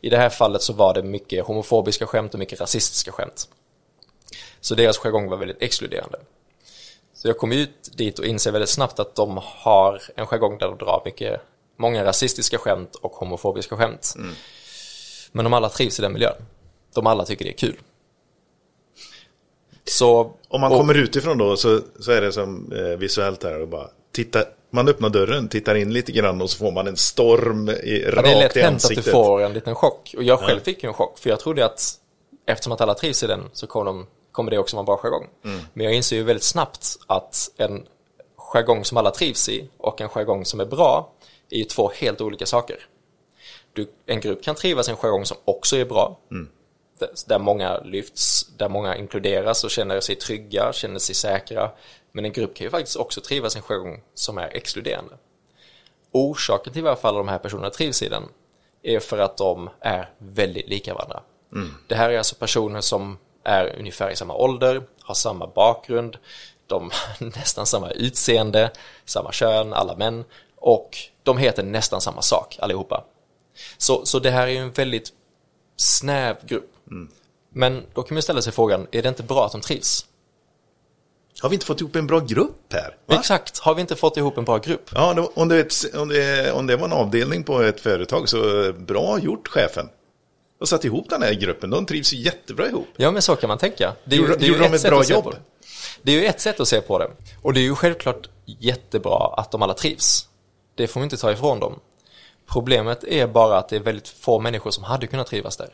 I 0.00 0.10
det 0.10 0.16
här 0.16 0.28
fallet 0.28 0.62
så 0.62 0.72
var 0.72 0.94
det 0.94 1.02
mycket 1.02 1.44
homofobiska 1.44 2.06
skämt 2.06 2.34
och 2.34 2.38
mycket 2.38 2.60
rasistiska 2.60 3.12
skämt. 3.12 3.48
Så 4.60 4.74
deras 4.74 4.98
jargong 4.98 5.30
var 5.30 5.36
väldigt 5.36 5.62
exkluderande. 5.62 6.18
Så 7.14 7.28
jag 7.28 7.38
kom 7.38 7.52
ut 7.52 7.90
dit 7.96 8.18
och 8.18 8.26
inser 8.26 8.52
väldigt 8.52 8.70
snabbt 8.70 9.00
att 9.00 9.14
de 9.14 9.40
har 9.42 10.02
en 10.16 10.26
jargong 10.26 10.58
där 10.58 10.66
de 10.66 10.78
drar 10.78 11.02
mycket, 11.04 11.40
många 11.76 12.04
rasistiska 12.04 12.58
skämt 12.58 12.94
och 12.94 13.12
homofobiska 13.12 13.76
skämt. 13.76 14.14
Men 15.32 15.44
de 15.44 15.54
alla 15.54 15.68
trivs 15.68 15.98
i 15.98 16.02
den 16.02 16.12
miljön. 16.12 16.36
De 17.00 17.06
alla 17.06 17.24
tycker 17.24 17.44
det 17.44 17.50
är 17.50 17.56
kul. 17.58 17.76
Så, 19.84 20.32
Om 20.48 20.60
man 20.60 20.72
och- 20.72 20.78
kommer 20.78 20.94
utifrån 20.94 21.38
då 21.38 21.56
så, 21.56 21.80
så 22.00 22.12
är 22.12 22.20
det 22.20 22.32
som 22.32 22.72
eh, 22.72 22.98
visuellt 22.98 23.42
här 23.42 23.60
och 23.60 23.68
bara 23.68 23.88
titta, 24.12 24.44
man 24.70 24.88
öppnar 24.88 25.08
dörren, 25.08 25.48
tittar 25.48 25.74
in 25.74 25.92
lite 25.92 26.12
grann 26.12 26.42
och 26.42 26.50
så 26.50 26.58
får 26.58 26.72
man 26.72 26.86
en 26.86 26.96
storm 26.96 27.68
i, 27.68 28.04
Ja, 28.14 28.22
det 28.22 28.30
är 28.30 28.34
lätt 28.34 28.44
rakt 28.44 28.56
i 28.56 28.60
hänt 28.60 28.74
att 28.76 28.88
du 28.88 28.94
ansiktet. 28.94 29.12
får 29.12 29.42
en 29.42 29.52
liten 29.52 29.74
chock. 29.74 30.14
Och 30.16 30.22
jag 30.22 30.38
själv 30.40 30.60
fick 30.60 30.82
ju 30.82 30.86
en 30.88 30.94
chock, 30.94 31.18
för 31.18 31.30
jag 31.30 31.40
trodde 31.40 31.64
att 31.64 31.94
eftersom 32.46 32.72
att 32.72 32.80
alla 32.80 32.94
trivs 32.94 33.22
i 33.22 33.26
den 33.26 33.50
så 33.52 33.66
kommer, 33.66 33.84
de, 33.84 34.06
kommer 34.32 34.50
det 34.50 34.58
också 34.58 34.76
vara 34.76 34.82
en 34.82 34.86
bra 34.86 34.96
jargong. 34.96 35.26
Mm. 35.44 35.60
Men 35.74 35.84
jag 35.84 35.94
inser 35.94 36.16
ju 36.16 36.22
väldigt 36.22 36.42
snabbt 36.42 36.86
att 37.06 37.50
en 37.56 37.86
jargong 38.36 38.84
som 38.84 38.96
alla 38.98 39.10
trivs 39.10 39.48
i 39.48 39.68
och 39.78 40.00
en 40.00 40.08
jargong 40.08 40.44
som 40.44 40.60
är 40.60 40.64
bra 40.66 41.12
är 41.50 41.58
ju 41.58 41.64
två 41.64 41.90
helt 41.94 42.20
olika 42.20 42.46
saker. 42.46 42.76
Du, 43.72 43.88
en 44.06 44.20
grupp 44.20 44.42
kan 44.42 44.54
trivas 44.54 44.88
i 44.88 44.90
en 44.90 44.96
jargong 44.96 45.24
som 45.24 45.36
också 45.44 45.76
är 45.76 45.84
bra, 45.84 46.18
Mm. 46.30 46.48
Där, 47.26 47.38
många 47.38 47.78
lyfts, 47.78 48.46
där 48.56 48.68
många 48.68 48.96
inkluderas 48.96 49.64
och 49.64 49.70
känner 49.70 50.00
sig 50.00 50.14
trygga, 50.14 50.72
känner 50.72 50.98
sig 50.98 51.14
säkra. 51.14 51.70
Men 52.12 52.24
en 52.24 52.32
grupp 52.32 52.54
kan 52.54 52.64
ju 52.64 52.70
faktiskt 52.70 52.96
också 52.96 53.20
trivas 53.20 53.56
i 53.56 53.58
en 53.58 53.62
jargong 53.62 54.02
som 54.14 54.38
är 54.38 54.48
exkluderande 54.56 55.16
orsaken 56.12 56.72
till 56.72 56.82
varför 56.82 57.08
alla 57.08 57.18
de 57.18 57.28
här 57.28 57.38
personerna 57.38 57.70
trivs 57.70 58.02
i 58.02 58.08
den 58.08 58.22
är 58.82 59.00
för 59.00 59.18
att 59.18 59.36
de 59.36 59.70
är 59.80 60.10
väldigt 60.18 60.68
lika 60.68 60.94
varandra. 60.94 61.22
Det 61.86 61.94
här 61.94 62.10
är 62.10 62.18
alltså 62.18 62.34
personer 62.34 62.80
som 62.80 63.18
är 63.44 63.76
ungefär 63.78 64.10
i 64.10 64.16
samma 64.16 64.34
ålder, 64.34 64.82
har 65.02 65.14
samma 65.14 65.46
bakgrund, 65.46 66.18
de 66.66 66.90
har 66.92 67.26
nästan 67.38 67.66
samma 67.66 67.90
utseende, 67.90 68.70
samma 69.04 69.32
kön, 69.32 69.72
alla 69.72 69.96
män 69.96 70.24
och 70.56 70.96
de 71.22 71.38
heter 71.38 71.62
nästan 71.62 72.00
samma 72.00 72.22
sak 72.22 72.56
allihopa. 72.60 73.04
Så, 73.78 74.06
så 74.06 74.18
det 74.18 74.30
här 74.30 74.46
är 74.46 74.50
ju 74.50 74.58
en 74.58 74.72
väldigt 74.72 75.12
snäv 75.76 76.36
grupp. 76.46 76.70
Men 77.52 77.82
då 77.94 78.02
kan 78.02 78.14
man 78.14 78.22
ställa 78.22 78.42
sig 78.42 78.52
frågan, 78.52 78.86
är 78.90 79.02
det 79.02 79.08
inte 79.08 79.22
bra 79.22 79.46
att 79.46 79.52
de 79.52 79.60
trivs? 79.60 80.06
Har 81.40 81.48
vi 81.48 81.54
inte 81.54 81.66
fått 81.66 81.80
ihop 81.80 81.96
en 81.96 82.06
bra 82.06 82.20
grupp 82.20 82.72
här? 82.72 82.96
Va? 83.06 83.14
Exakt, 83.18 83.58
har 83.58 83.74
vi 83.74 83.80
inte 83.80 83.96
fått 83.96 84.16
ihop 84.16 84.38
en 84.38 84.44
bra 84.44 84.58
grupp? 84.58 84.90
Ja, 84.94 85.28
om, 85.34 85.48
det, 85.48 85.94
om, 85.94 86.08
det, 86.08 86.52
om 86.52 86.66
det 86.66 86.76
var 86.76 86.84
en 86.86 86.92
avdelning 86.92 87.44
på 87.44 87.62
ett 87.62 87.80
företag 87.80 88.28
så 88.28 88.72
bra 88.72 89.18
gjort 89.18 89.48
chefen. 89.48 89.88
Och 90.60 90.68
satt 90.68 90.84
ihop 90.84 91.10
den 91.10 91.22
här 91.22 91.32
gruppen, 91.34 91.70
de 91.70 91.86
trivs 91.86 92.12
ju 92.12 92.16
jättebra 92.18 92.68
ihop. 92.68 92.86
Ja, 92.96 93.10
men 93.10 93.22
så 93.22 93.36
kan 93.36 93.48
man 93.48 93.58
tänka. 93.58 93.92
Det 94.04 94.16
är, 94.16 94.20
Gjorde- 94.20 94.36
det 94.36 94.44
är 94.44 94.48
gjorde 94.48 94.60
de 94.68 94.74
ett 94.74 94.82
bra 94.82 95.04
jobb? 95.04 95.24
det. 95.30 95.38
Det 96.02 96.12
är 96.12 96.16
ju 96.20 96.24
ett 96.26 96.40
sätt 96.40 96.60
att 96.60 96.68
se 96.68 96.80
på 96.80 96.98
det. 96.98 97.10
Och 97.42 97.52
det 97.54 97.60
är 97.60 97.62
ju 97.62 97.74
självklart 97.74 98.28
jättebra 98.44 99.34
att 99.36 99.50
de 99.50 99.62
alla 99.62 99.74
trivs. 99.74 100.28
Det 100.74 100.86
får 100.86 101.00
vi 101.00 101.04
inte 101.04 101.16
ta 101.16 101.32
ifrån 101.32 101.60
dem. 101.60 101.80
Problemet 102.46 103.04
är 103.04 103.26
bara 103.26 103.58
att 103.58 103.68
det 103.68 103.76
är 103.76 103.80
väldigt 103.80 104.08
få 104.08 104.38
människor 104.40 104.70
som 104.70 104.84
hade 104.84 105.06
kunnat 105.06 105.26
trivas 105.26 105.56
där. 105.56 105.70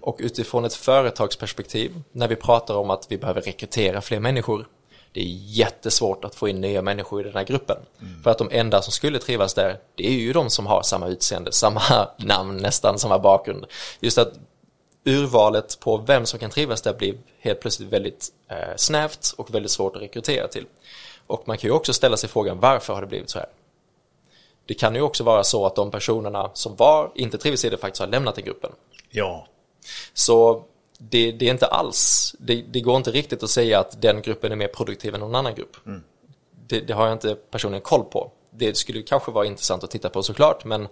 Och 0.00 0.16
utifrån 0.20 0.64
ett 0.64 0.74
företagsperspektiv, 0.74 2.02
när 2.12 2.28
vi 2.28 2.36
pratar 2.36 2.74
om 2.74 2.90
att 2.90 3.06
vi 3.08 3.18
behöver 3.18 3.40
rekrytera 3.40 4.00
fler 4.00 4.20
människor, 4.20 4.66
det 5.12 5.20
är 5.20 5.28
jättesvårt 5.44 6.24
att 6.24 6.34
få 6.34 6.48
in 6.48 6.60
nya 6.60 6.82
människor 6.82 7.20
i 7.20 7.24
den 7.24 7.34
här 7.34 7.44
gruppen. 7.44 7.76
För 8.22 8.30
att 8.30 8.38
de 8.38 8.48
enda 8.52 8.82
som 8.82 8.92
skulle 8.92 9.18
trivas 9.18 9.54
där, 9.54 9.78
det 9.94 10.06
är 10.06 10.12
ju 10.12 10.32
de 10.32 10.50
som 10.50 10.66
har 10.66 10.82
samma 10.82 11.08
utseende, 11.08 11.52
samma 11.52 11.82
namn, 12.18 12.56
nästan 12.56 12.98
samma 12.98 13.18
bakgrund. 13.18 13.66
Just 14.00 14.18
att 14.18 14.32
urvalet 15.04 15.80
på 15.80 15.96
vem 15.96 16.26
som 16.26 16.38
kan 16.38 16.50
trivas 16.50 16.82
där 16.82 16.94
blir 16.94 17.14
helt 17.40 17.60
plötsligt 17.60 17.88
väldigt 17.88 18.28
eh, 18.48 18.76
snävt 18.76 19.34
och 19.36 19.54
väldigt 19.54 19.70
svårt 19.70 19.96
att 19.96 20.02
rekrytera 20.02 20.48
till. 20.48 20.66
Och 21.26 21.48
man 21.48 21.58
kan 21.58 21.68
ju 21.68 21.74
också 21.74 21.92
ställa 21.92 22.16
sig 22.16 22.28
frågan 22.28 22.60
varför 22.60 22.94
har 22.94 23.00
det 23.00 23.06
blivit 23.06 23.30
så 23.30 23.38
här? 23.38 23.48
Det 24.66 24.74
kan 24.74 24.94
ju 24.94 25.00
också 25.00 25.24
vara 25.24 25.44
så 25.44 25.66
att 25.66 25.76
de 25.76 25.90
personerna 25.90 26.50
som 26.54 26.76
var, 26.76 27.12
inte 27.14 27.38
trivs 27.38 27.64
i 27.64 27.70
det 27.70 27.76
faktiskt 27.76 28.00
har 28.00 28.06
lämnat 28.06 28.34
den 28.34 28.44
gruppen. 28.44 28.72
Ja, 29.10 29.46
Så 30.14 30.64
det, 30.98 31.32
det 31.32 31.46
är 31.46 31.50
inte 31.50 31.66
alls, 31.66 32.34
det, 32.38 32.62
det 32.62 32.80
går 32.80 32.96
inte 32.96 33.10
riktigt 33.10 33.42
att 33.42 33.50
säga 33.50 33.80
att 33.80 34.02
den 34.02 34.22
gruppen 34.22 34.52
är 34.52 34.56
mer 34.56 34.68
produktiv 34.68 35.14
än 35.14 35.20
någon 35.20 35.34
annan 35.34 35.54
grupp. 35.54 35.76
Det, 36.66 36.80
det 36.80 36.92
har 36.92 37.04
jag 37.04 37.12
inte 37.12 37.34
personligen 37.34 37.82
koll 37.82 38.04
på. 38.04 38.32
Det 38.50 38.76
skulle 38.76 39.02
kanske 39.02 39.30
vara 39.30 39.46
intressant 39.46 39.84
att 39.84 39.90
titta 39.90 40.10
på 40.10 40.22
såklart, 40.22 40.64
men 40.64 40.88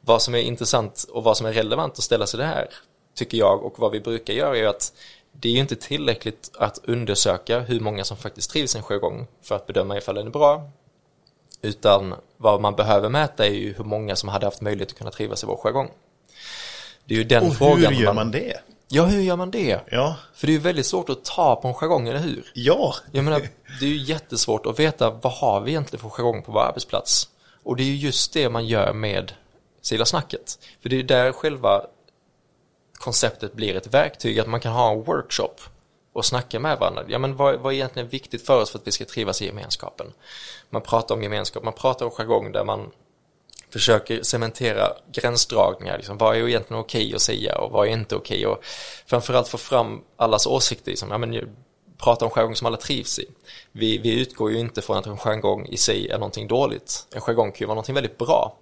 vad 0.00 0.22
som 0.22 0.34
är 0.34 0.38
intressant 0.38 1.06
och 1.12 1.24
vad 1.24 1.36
som 1.36 1.46
är 1.46 1.52
relevant 1.52 1.92
att 1.92 2.04
ställa 2.04 2.26
sig 2.26 2.38
det 2.38 2.46
här, 2.46 2.68
tycker 3.14 3.38
jag, 3.38 3.64
och 3.64 3.78
vad 3.78 3.92
vi 3.92 4.00
brukar 4.00 4.34
göra 4.34 4.58
är 4.58 4.66
att 4.66 4.92
det 5.32 5.48
är 5.48 5.52
ju 5.52 5.58
inte 5.58 5.76
tillräckligt 5.76 6.50
att 6.58 6.80
undersöka 6.84 7.60
hur 7.60 7.80
många 7.80 8.04
som 8.04 8.16
faktiskt 8.16 8.50
trivs 8.50 8.74
i 8.74 8.78
en 8.78 8.84
jargong 8.84 9.26
för 9.42 9.54
att 9.54 9.66
bedöma 9.66 9.96
ifall 9.98 10.14
den 10.14 10.26
är 10.26 10.30
bra, 10.30 10.70
utan 11.62 12.14
vad 12.36 12.60
man 12.60 12.74
behöver 12.74 13.08
mäta 13.08 13.46
är 13.46 13.50
ju 13.50 13.72
hur 13.72 13.84
många 13.84 14.16
som 14.16 14.28
hade 14.28 14.46
haft 14.46 14.60
möjlighet 14.60 14.92
att 14.92 14.98
kunna 14.98 15.10
trivas 15.10 15.42
i 15.42 15.46
vår 15.46 15.56
jargong. 15.56 15.90
Det 17.04 17.14
är 17.14 17.18
ju 17.18 17.24
den 17.24 17.46
och 17.46 17.56
frågan 17.56 17.94
hur 17.94 18.04
gör 18.04 18.12
man 18.12 18.30
det? 18.30 18.56
Ja, 18.88 19.04
hur 19.04 19.20
gör 19.20 19.36
man 19.36 19.50
det? 19.50 19.80
Ja, 19.90 20.16
För 20.34 20.46
det 20.46 20.50
är 20.52 20.54
ju 20.54 20.60
väldigt 20.60 20.86
svårt 20.86 21.08
att 21.08 21.24
ta 21.24 21.56
på 21.56 21.68
en 21.68 21.74
jargong, 21.74 22.08
eller 22.08 22.18
hur? 22.20 22.50
ja, 22.54 22.94
Jag 23.12 23.24
menar, 23.24 23.40
det 23.80 23.84
är 23.86 23.90
ju 23.90 23.96
jättesvårt 23.96 24.66
att 24.66 24.78
veta 24.78 25.10
vad 25.10 25.32
har 25.32 25.60
vi 25.60 25.70
egentligen 25.70 26.00
för 26.00 26.08
jargong 26.08 26.42
på 26.42 26.52
vår 26.52 26.60
arbetsplats? 26.60 27.28
Och 27.62 27.76
det 27.76 27.82
är 27.82 27.86
ju 27.86 27.96
just 27.96 28.32
det 28.32 28.48
man 28.48 28.66
gör 28.66 28.92
med 28.92 29.32
Sila 29.82 30.04
snacket. 30.04 30.58
För 30.82 30.88
det 30.88 30.94
är 30.94 30.96
ju 30.96 31.02
där 31.02 31.32
själva 31.32 31.82
konceptet 32.98 33.52
blir 33.52 33.76
ett 33.76 33.94
verktyg, 33.94 34.40
att 34.40 34.48
man 34.48 34.60
kan 34.60 34.72
ha 34.72 34.92
en 34.92 35.02
workshop 35.02 35.54
och 36.12 36.24
snacka 36.24 36.60
med 36.60 36.78
varandra. 36.78 37.04
Ja, 37.08 37.18
men 37.18 37.36
vad, 37.36 37.60
vad 37.60 37.72
är 37.72 37.76
egentligen 37.76 38.08
viktigt 38.08 38.46
för 38.46 38.62
oss 38.62 38.70
för 38.70 38.78
att 38.78 38.86
vi 38.86 38.92
ska 38.92 39.04
trivas 39.04 39.42
i 39.42 39.46
gemenskapen? 39.46 40.06
Man 40.70 40.82
pratar 40.82 41.14
om 41.14 41.22
gemenskap, 41.22 41.62
man 41.64 41.72
pratar 41.72 42.06
om 42.06 42.10
jargong 42.12 42.52
där 42.52 42.64
man 42.64 42.90
försöker 43.72 44.22
cementera 44.22 44.92
gränsdragningar. 45.12 45.96
Liksom, 45.96 46.18
vad 46.18 46.36
är 46.36 46.48
egentligen 46.48 46.80
okej 46.80 47.14
att 47.14 47.22
säga 47.22 47.58
och 47.58 47.70
vad 47.70 47.88
är 47.88 47.92
inte 47.92 48.16
okej? 48.16 48.46
Och 48.46 48.64
framförallt 49.06 49.48
få 49.48 49.58
fram 49.58 50.00
allas 50.16 50.46
åsikter. 50.46 50.90
Liksom, 50.90 51.10
ja, 51.10 51.18
men, 51.18 51.56
prata 51.98 52.24
om 52.24 52.30
jargong 52.30 52.56
som 52.56 52.66
alla 52.66 52.76
trivs 52.76 53.18
i. 53.18 53.26
Vi, 53.72 53.98
vi 53.98 54.20
utgår 54.20 54.50
ju 54.50 54.58
inte 54.58 54.82
från 54.82 54.96
att 54.96 55.06
en 55.06 55.16
jargong 55.16 55.66
i 55.66 55.76
sig 55.76 56.08
är 56.08 56.18
någonting 56.18 56.48
dåligt. 56.48 57.06
En 57.14 57.20
jargong 57.20 57.52
kan 57.52 57.58
ju 57.58 57.66
vara 57.66 57.74
någonting 57.74 57.94
väldigt 57.94 58.18
bra. 58.18 58.56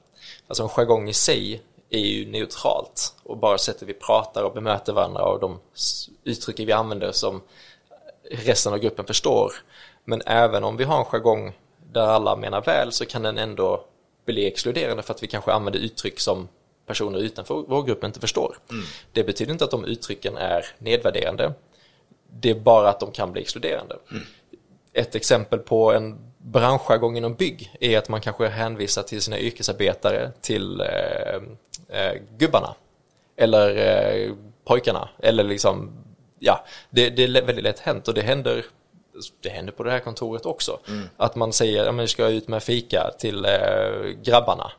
Alltså 0.48 0.62
en 0.62 0.68
jargong 0.68 1.08
i 1.08 1.14
sig 1.14 1.62
är 1.90 1.98
ju 1.98 2.30
neutralt 2.30 3.14
och 3.22 3.36
bara 3.36 3.58
sättet 3.58 3.88
vi 3.88 3.94
pratar 3.94 4.42
och 4.42 4.54
bemöter 4.54 4.92
varandra 4.92 5.22
och 5.22 5.40
de 5.40 5.60
uttryck 6.24 6.60
vi 6.60 6.72
använder 6.72 7.12
som 7.12 7.42
resten 8.30 8.72
av 8.72 8.78
gruppen 8.78 9.04
förstår. 9.04 9.52
Men 10.04 10.22
även 10.26 10.64
om 10.64 10.76
vi 10.76 10.84
har 10.84 10.98
en 10.98 11.04
jargong 11.04 11.52
där 11.92 12.06
alla 12.06 12.36
menar 12.36 12.60
väl 12.62 12.92
så 12.92 13.06
kan 13.06 13.22
den 13.22 13.38
ändå 13.38 13.84
bli 14.32 14.46
exkluderande 14.46 15.02
för 15.02 15.14
att 15.14 15.22
vi 15.22 15.26
kanske 15.26 15.52
använder 15.52 15.80
uttryck 15.80 16.20
som 16.20 16.48
personer 16.86 17.18
utanför 17.18 17.64
vår 17.68 17.82
grupp 17.82 18.04
inte 18.04 18.20
förstår. 18.20 18.56
Det 19.12 19.24
betyder 19.24 19.52
inte 19.52 19.64
att 19.64 19.70
de 19.70 19.84
uttrycken 19.84 20.36
är 20.36 20.64
nedvärderande. 20.78 21.52
Det 22.40 22.50
är 22.50 22.54
bara 22.54 22.88
att 22.88 23.00
de 23.00 23.12
kan 23.12 23.32
bli 23.32 23.42
exkluderande. 23.42 23.96
Ett 24.92 25.14
exempel 25.14 25.58
på 25.58 25.92
en 25.92 26.18
branschjargong 26.38 27.16
inom 27.16 27.34
bygg 27.34 27.76
är 27.80 27.98
att 27.98 28.08
man 28.08 28.20
kanske 28.20 28.48
hänvisar 28.48 29.02
till 29.02 29.22
sina 29.22 29.38
yrkesarbetare 29.38 30.30
till 30.40 30.80
eh, 30.80 31.40
eh, 31.88 32.14
gubbarna 32.38 32.74
eller 33.36 33.76
eh, 33.76 34.32
pojkarna 34.64 35.08
eller 35.18 35.44
liksom 35.44 35.90
ja, 36.38 36.64
det, 36.90 37.10
det 37.10 37.22
är 37.22 37.28
väldigt 37.28 37.64
lätt 37.64 37.78
hänt 37.78 38.08
och 38.08 38.14
det 38.14 38.22
händer 38.22 38.64
det 39.40 39.48
händer 39.48 39.72
på 39.72 39.82
det 39.82 39.90
här 39.90 39.98
kontoret 39.98 40.46
också. 40.46 40.78
Att 41.16 41.36
man 41.36 41.52
säger, 41.52 41.84
ja 41.84 41.92
men 41.92 41.98
jag 41.98 42.10
ska 42.10 42.28
ut 42.28 42.48
med 42.48 42.62
fika 42.62 43.10
till 43.18 43.44
eh, 43.44 43.50
grabbarna. 44.22 44.72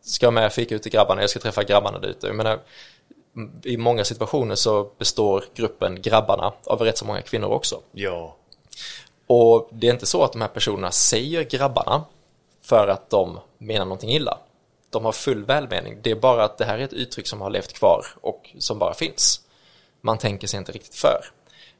Ska 0.00 0.26
jag 0.26 0.32
med 0.32 0.52
fika 0.52 0.74
ut 0.74 0.82
till 0.82 0.92
grabbarna, 0.92 1.20
jag 1.20 1.30
ska 1.30 1.40
träffa 1.40 1.64
grabbarna 1.64 1.98
där 1.98 2.08
ute. 2.08 2.26
Jag 2.26 2.36
menar, 2.36 2.58
i 3.62 3.76
många 3.76 4.04
situationer 4.04 4.54
så 4.54 4.90
består 4.98 5.44
gruppen 5.54 6.02
grabbarna 6.02 6.52
av 6.66 6.80
rätt 6.80 6.98
så 6.98 7.04
många 7.04 7.22
kvinnor 7.22 7.48
också. 7.48 7.80
ja. 7.92 8.36
Och 9.26 9.68
det 9.72 9.88
är 9.88 9.92
inte 9.92 10.06
så 10.06 10.22
att 10.22 10.32
de 10.32 10.40
här 10.40 10.48
personerna 10.48 10.90
säger 10.90 11.42
grabbarna 11.42 12.04
för 12.62 12.88
att 12.88 13.10
de 13.10 13.38
menar 13.58 13.84
någonting 13.84 14.10
illa. 14.10 14.38
De 14.90 15.04
har 15.04 15.12
full 15.12 15.44
välmening. 15.44 15.98
Det 16.02 16.10
är 16.10 16.14
bara 16.14 16.44
att 16.44 16.58
det 16.58 16.64
här 16.64 16.78
är 16.78 16.82
ett 16.82 16.92
uttryck 16.92 17.26
som 17.26 17.40
har 17.40 17.50
levt 17.50 17.72
kvar 17.72 18.06
och 18.20 18.50
som 18.58 18.78
bara 18.78 18.94
finns. 18.94 19.40
Man 20.00 20.18
tänker 20.18 20.46
sig 20.46 20.58
inte 20.58 20.72
riktigt 20.72 20.94
för. 20.94 21.20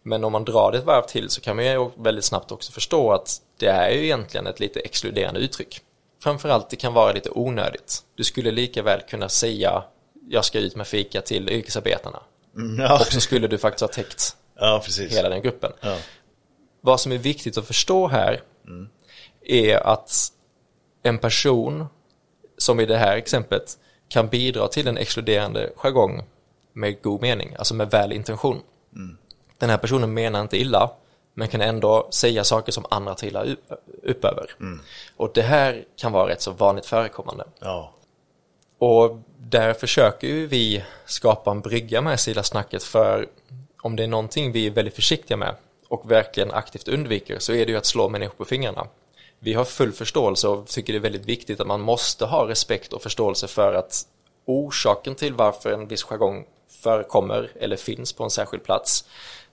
Men 0.07 0.25
om 0.25 0.33
man 0.33 0.45
drar 0.45 0.73
det 0.73 0.79
ett 0.79 0.85
varv 0.85 1.03
till 1.03 1.31
så 1.31 1.41
kan 1.41 1.57
man 1.57 1.65
ju 1.65 1.91
väldigt 1.97 2.25
snabbt 2.25 2.53
också 2.53 2.73
förstå 2.73 3.13
att 3.13 3.41
det 3.59 3.67
är 3.67 3.91
ju 3.91 4.05
egentligen 4.05 4.47
ett 4.47 4.61
lite 4.61 4.81
exkluderande 4.81 5.41
uttryck. 5.41 5.81
Framförallt 6.23 6.71
det 6.71 6.77
kan 6.77 6.95
vara 6.95 7.13
lite 7.13 7.31
onödigt. 7.31 8.03
Du 8.15 8.25
skulle 8.25 8.51
lika 8.51 8.83
väl 8.83 9.01
kunna 9.01 9.29
säga 9.29 9.85
jag 10.29 10.45
ska 10.45 10.59
ut 10.59 10.77
med 10.77 10.87
fika 10.87 11.21
till 11.21 11.51
yrkesarbetarna. 11.51 12.23
Ja, 12.79 13.01
Och 13.01 13.07
så 13.07 13.21
skulle 13.21 13.49
du 13.49 13.59
faktiskt 13.59 13.81
ha 13.81 13.89
täckt 13.89 14.37
ja 14.55 14.83
hela 15.11 15.29
den 15.29 15.43
gruppen. 15.43 15.73
Ja. 15.81 15.97
Vad 16.81 17.01
som 17.01 17.13
är 17.13 17.19
viktigt 17.19 17.59
att 17.59 17.67
förstå 17.67 18.09
här 18.09 18.41
är 19.45 19.77
att 19.77 20.33
en 21.03 21.19
person, 21.19 21.87
som 22.59 22.81
i 22.81 22.87
det 22.87 22.97
här 22.97 23.17
exemplet, 23.17 23.79
kan 24.09 24.29
bidra 24.29 24.69
till 24.69 24.89
en 24.89 24.99
exkluderande 24.99 25.73
jargong 25.77 26.23
med 26.73 27.03
god 27.03 27.23
mening, 27.23 27.55
alltså 27.59 27.75
med 27.75 27.91
väl 27.91 28.13
intention. 28.13 28.61
Den 29.59 29.71
här 29.71 29.79
personen 29.79 30.15
menar 30.15 30.41
inte 30.41 30.57
illa, 30.57 30.91
men 31.35 31.49
kan 31.49 31.61
ändå 31.61 32.09
säga 32.11 32.45
saker 32.45 32.73
som 32.73 32.87
andra 32.91 33.15
trillar 33.15 33.57
upp, 34.03 34.25
över. 34.25 34.55
Och 35.17 35.31
det 35.35 35.43
här 35.43 35.85
kan 35.97 36.13
vara 36.13 36.29
rätt 36.29 36.43
så 36.43 36.51
vanligt 36.51 36.87
förekommande. 36.87 37.45
Ja. 37.59 37.93
Och 38.79 39.19
där 39.39 39.75
försöker 39.75 40.27
ju 40.27 40.47
vi 40.47 40.85
skapa 41.05 41.51
en 41.51 41.61
brygga 41.61 42.01
med 42.01 42.21
Sila 42.21 42.43
snacket 42.43 42.83
för 42.83 43.29
om 43.83 43.97
det 43.97 44.03
är 44.03 44.09
någonting 44.09 44.53
vi 44.53 44.67
är 44.67 44.71
väldigt 44.71 44.95
försiktiga 44.95 45.37
med 45.37 45.55
och 45.89 46.11
verkligen 46.11 46.51
aktivt 46.51 46.89
undviker 46.89 47.39
så 47.39 47.53
är 47.53 47.67
det 47.67 47.73
ju 47.73 47.79
att 47.79 47.87
slå 47.87 48.09
människor 48.09 48.35
på 48.35 48.45
fingrarna. 48.45 48.87
Vi 49.39 49.55
har 49.55 49.65
full 49.65 49.93
förståelse 49.93 50.49
och 50.49 50.67
tycker 50.67 50.93
det 50.93 50.99
är 50.99 51.01
väldigt 51.01 51.25
viktigt 51.25 51.61
att 51.61 51.67
man 51.67 51.81
måste 51.81 52.25
ha 52.25 52.49
respekt 52.49 52.93
och 52.93 53.03
förståelse 53.03 53.49
för 53.49 53.75
att 53.75 54.03
orsaken 54.45 55.15
till 55.15 55.35
varför 55.35 55.73
en 55.73 55.89
viss 55.89 56.03
jargong 56.03 56.47
förekommer 56.69 57.51
eller 57.61 57.77
finns 57.77 58.13
på 58.13 58.25
en 58.25 58.31
särskild 58.31 58.65
plats 58.65 59.05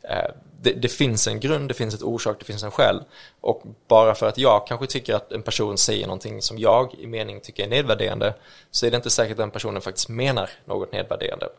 Eh, 0.10 0.32
det, 0.62 0.74
det 0.74 0.88
finns 0.88 1.28
en 1.28 1.40
grund, 1.40 1.68
det 1.68 1.74
finns 1.74 1.96
ett 1.96 2.04
orsak, 2.04 2.36
det 2.40 2.46
finns 2.46 2.64
en 2.64 2.72
skäl. 2.72 3.04
Och 3.42 3.64
bara 3.88 4.16
för 4.16 4.28
att 4.28 4.38
jag 4.38 4.68
kanske 4.68 4.88
tycker 4.88 5.16
att 5.16 5.32
en 5.32 5.42
person 5.42 5.78
säger 5.78 6.08
någonting 6.08 6.42
som 6.42 6.58
jag 6.58 6.94
i 6.94 7.08
mening 7.08 7.40
tycker 7.40 7.64
är 7.64 7.68
nedvärderande 7.68 8.34
så 8.72 8.86
är 8.86 8.92
det 8.92 8.98
inte 8.98 9.10
säkert 9.10 9.32
att 9.32 9.38
den 9.38 9.52
personen 9.52 9.82
faktiskt 9.82 10.10
menar 10.10 10.50
något 10.66 10.92
nedvärderande. 10.92 11.50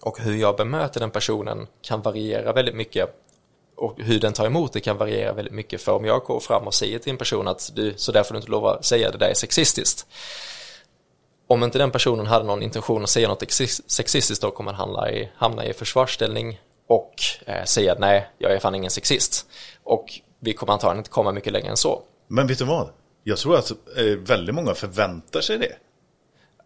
Och 0.00 0.20
hur 0.20 0.36
jag 0.36 0.56
bemöter 0.56 1.00
den 1.00 1.10
personen 1.10 1.66
kan 1.82 2.02
variera 2.02 2.52
väldigt 2.52 2.74
mycket 2.74 3.20
och 3.76 3.94
hur 3.98 4.20
den 4.20 4.32
tar 4.32 4.46
emot 4.46 4.72
det 4.72 4.80
kan 4.80 4.96
variera 4.96 5.32
väldigt 5.32 5.54
mycket. 5.54 5.80
För 5.80 5.92
om 5.92 6.04
jag 6.04 6.22
går 6.22 6.40
fram 6.40 6.66
och 6.66 6.74
säger 6.74 6.98
till 6.98 7.10
en 7.10 7.16
person 7.16 7.48
att 7.48 7.70
du, 7.74 7.94
så 7.96 8.12
där 8.12 8.22
får 8.22 8.34
du 8.34 8.38
inte 8.38 8.50
lov 8.50 8.66
att 8.66 8.84
säga 8.84 9.10
det 9.10 9.18
där 9.18 9.28
är 9.28 9.34
sexistiskt. 9.34 10.06
Om 11.46 11.62
inte 11.62 11.78
den 11.78 11.90
personen 11.90 12.26
hade 12.26 12.44
någon 12.44 12.62
intention 12.62 13.02
att 13.02 13.10
säga 13.10 13.28
något 13.28 13.52
sexistiskt 13.86 14.42
då 14.42 14.50
kommer 14.50 14.72
han 14.72 14.88
hamna 14.88 15.10
i, 15.10 15.30
hamna 15.36 15.64
i 15.64 15.72
försvarsställning 15.72 16.60
och 16.86 17.14
eh, 17.46 17.64
säga 17.64 17.92
att 17.92 17.98
nej, 17.98 18.28
jag 18.38 18.52
är 18.52 18.58
fan 18.58 18.74
ingen 18.74 18.90
sexist. 18.90 19.46
Och 19.82 20.20
vi 20.40 20.52
kommer 20.52 20.72
antagligen 20.72 20.98
inte 20.98 21.10
komma 21.10 21.32
mycket 21.32 21.52
längre 21.52 21.68
än 21.68 21.76
så. 21.76 22.02
Men 22.28 22.46
vet 22.46 22.58
du 22.58 22.64
vad? 22.64 22.88
Jag 23.22 23.38
tror 23.38 23.56
att 23.56 23.70
eh, 23.70 24.04
väldigt 24.18 24.54
många 24.54 24.74
förväntar 24.74 25.40
sig 25.40 25.58
det. 25.58 25.72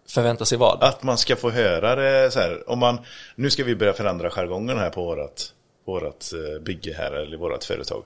Förvänta 0.09 0.45
sig 0.45 0.59
vad? 0.59 0.83
Att 0.83 1.03
man 1.03 1.19
ska 1.19 1.37
få 1.37 1.51
höra 1.51 1.95
det 1.95 2.31
så 2.31 2.41
här. 2.41 2.71
Om 2.71 2.79
man, 2.79 2.99
nu 3.35 3.51
ska 3.51 3.64
vi 3.64 3.77
börja 3.77 3.93
förändra 3.93 4.31
jargongen 4.31 4.79
här 4.79 4.91
på 4.91 5.05
vårat, 5.05 5.53
vårat 5.87 6.33
eh, 6.33 6.62
bygge 6.62 6.95
här 6.95 7.12
eller 7.12 7.37
vårat 7.37 7.64
företag. 7.64 8.05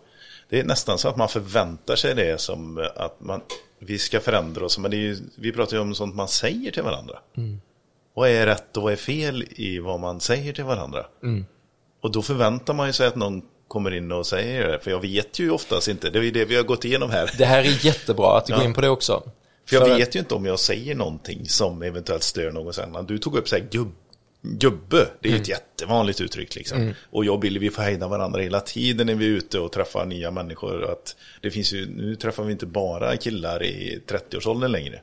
Det 0.48 0.60
är 0.60 0.64
nästan 0.64 0.98
så 0.98 1.08
att 1.08 1.16
man 1.16 1.28
förväntar 1.28 1.96
sig 1.96 2.14
det 2.14 2.40
som 2.40 2.78
eh, 2.78 2.86
att 2.96 3.20
man, 3.20 3.40
vi 3.78 3.98
ska 3.98 4.20
förändra 4.20 4.64
oss. 4.64 4.78
Men 4.78 4.92
ju, 4.92 5.16
vi 5.36 5.52
pratar 5.52 5.76
ju 5.76 5.82
om 5.82 5.94
sånt 5.94 6.14
man 6.14 6.28
säger 6.28 6.70
till 6.70 6.82
varandra. 6.82 7.18
Vad 8.14 8.28
är 8.28 8.46
rätt 8.46 8.76
och 8.76 8.82
vad 8.82 8.92
är 8.92 8.96
fel 8.96 9.44
i 9.50 9.78
vad 9.78 10.00
man 10.00 10.20
säger 10.20 10.52
till 10.52 10.64
varandra? 10.64 11.06
Och 12.03 12.11
då 12.12 12.22
förväntar 12.22 12.74
man 12.74 12.86
ju 12.86 12.92
sig 12.92 13.07
att 13.07 13.16
någon 13.16 13.42
kommer 13.68 13.94
in 13.94 14.12
och 14.12 14.26
säger 14.26 14.68
det. 14.68 14.78
För 14.78 14.90
jag 14.90 15.00
vet 15.00 15.38
ju 15.38 15.50
oftast 15.50 15.88
inte. 15.88 16.11
Det 16.11 16.18
är 16.18 16.22
ju 16.22 16.30
det 16.30 16.44
vi 16.44 16.57
har 16.57 16.62
gått 16.62 16.84
igenom 16.84 17.11
här. 17.11 17.30
Det 17.38 17.44
här 17.44 17.59
är 17.62 17.86
jättebra 17.86 18.38
att 18.38 18.46
du 18.46 18.53
går 18.53 18.62
Ja. 18.62 18.66
in 18.68 18.74
på 18.74 18.80
det 18.80 18.88
också. 18.88 19.22
För 19.68 19.76
jag 19.76 19.86
För- 19.88 19.96
vet 19.96 20.14
ju 20.14 20.18
inte 20.20 20.34
om 20.34 20.46
jag 20.46 20.59
säger 20.59 20.94
någonting 20.94 21.48
som 21.48 21.82
eventuellt 21.82 22.22
stör 22.22 22.50
någon 22.50 22.72
annan. 22.82 23.07
Du 23.07 23.18
tog 23.18 23.36
upp 23.36 23.48
så 23.48 23.57
här 23.57 23.64
gubb, 23.70 23.92
gubbe, 24.42 25.07
det 25.20 25.28
är 25.28 25.32
ju 25.32 25.38
ett 25.38 25.48
jättevanligt 25.48 26.20
uttryck 26.20 26.55
liksom. 26.55 26.94
Och 27.11 27.24
jag 27.24 27.34
och 27.34 27.40
Billy, 27.40 27.59
vi 27.59 27.70
får 27.70 27.82
hejda 27.82 28.09
varandra 28.09 28.40
hela 28.40 28.61
tiden 28.61 29.07
när 29.07 29.14
vi 29.14 29.26
är 29.26 29.30
ute 29.30 29.59
och 29.59 29.72
träffar 29.72 30.05
nya 30.07 30.30
människor. 30.30 30.90
Att 30.92 31.16
det 31.40 31.50
finns 31.50 31.72
ju, 31.72 31.86
nu 31.96 32.16
träffar 32.16 32.44
vi 32.44 32.53
inte 32.53 32.66
bara 32.66 33.16
killar 33.16 33.62
i 33.62 34.03
30-årsåldern 34.07 34.72
längre. 34.72 35.00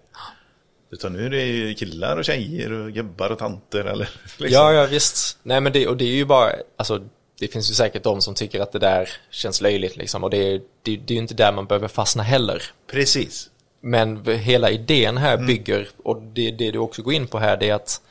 Utan 0.91 1.13
nu 1.13 1.25
är 1.25 1.29
det 1.29 1.73
killar 1.73 2.17
och 2.17 2.25
tjejer 2.25 2.71
och 2.71 2.91
gubbar 2.91 3.29
och 3.29 3.39
tanter 3.39 3.79
eller 3.85 4.09
liksom. 4.37 4.47
Ja, 4.63 4.73
ja 4.73 4.85
visst. 4.85 5.37
Nej 5.43 5.61
men 5.61 5.73
det, 5.73 5.87
och 5.87 5.97
det 5.97 6.05
är 6.05 6.15
ju 6.15 6.25
bara, 6.25 6.51
alltså 6.77 7.01
det 7.39 7.47
finns 7.47 7.69
ju 7.71 7.73
säkert 7.73 8.03
de 8.03 8.21
som 8.21 8.33
tycker 8.35 8.59
att 8.61 8.71
det 8.71 8.79
där 8.79 9.09
känns 9.29 9.61
löjligt 9.61 9.97
liksom 9.97 10.23
och 10.23 10.29
det, 10.29 10.37
är- 10.37 10.61
det, 10.81 10.95
det 10.97 11.13
är 11.13 11.15
ju 11.15 11.21
inte 11.21 11.33
där 11.33 11.51
man 11.53 11.65
behöver 11.65 11.87
fastna 11.87 12.23
heller. 12.23 12.63
Precis. 12.91 13.49
Men 13.81 14.25
hela 14.25 14.69
idén 14.71 15.17
här 15.17 15.37
bygger, 15.37 15.89
och 16.03 16.21
det, 16.21 16.51
det 16.51 16.71
du 16.71 16.79
också 16.79 17.01
går 17.01 17.13
in 17.13 17.27
på 17.27 17.39
här, 17.39 17.57
det 17.57 17.69
är 17.69 17.73
att 17.73 18.01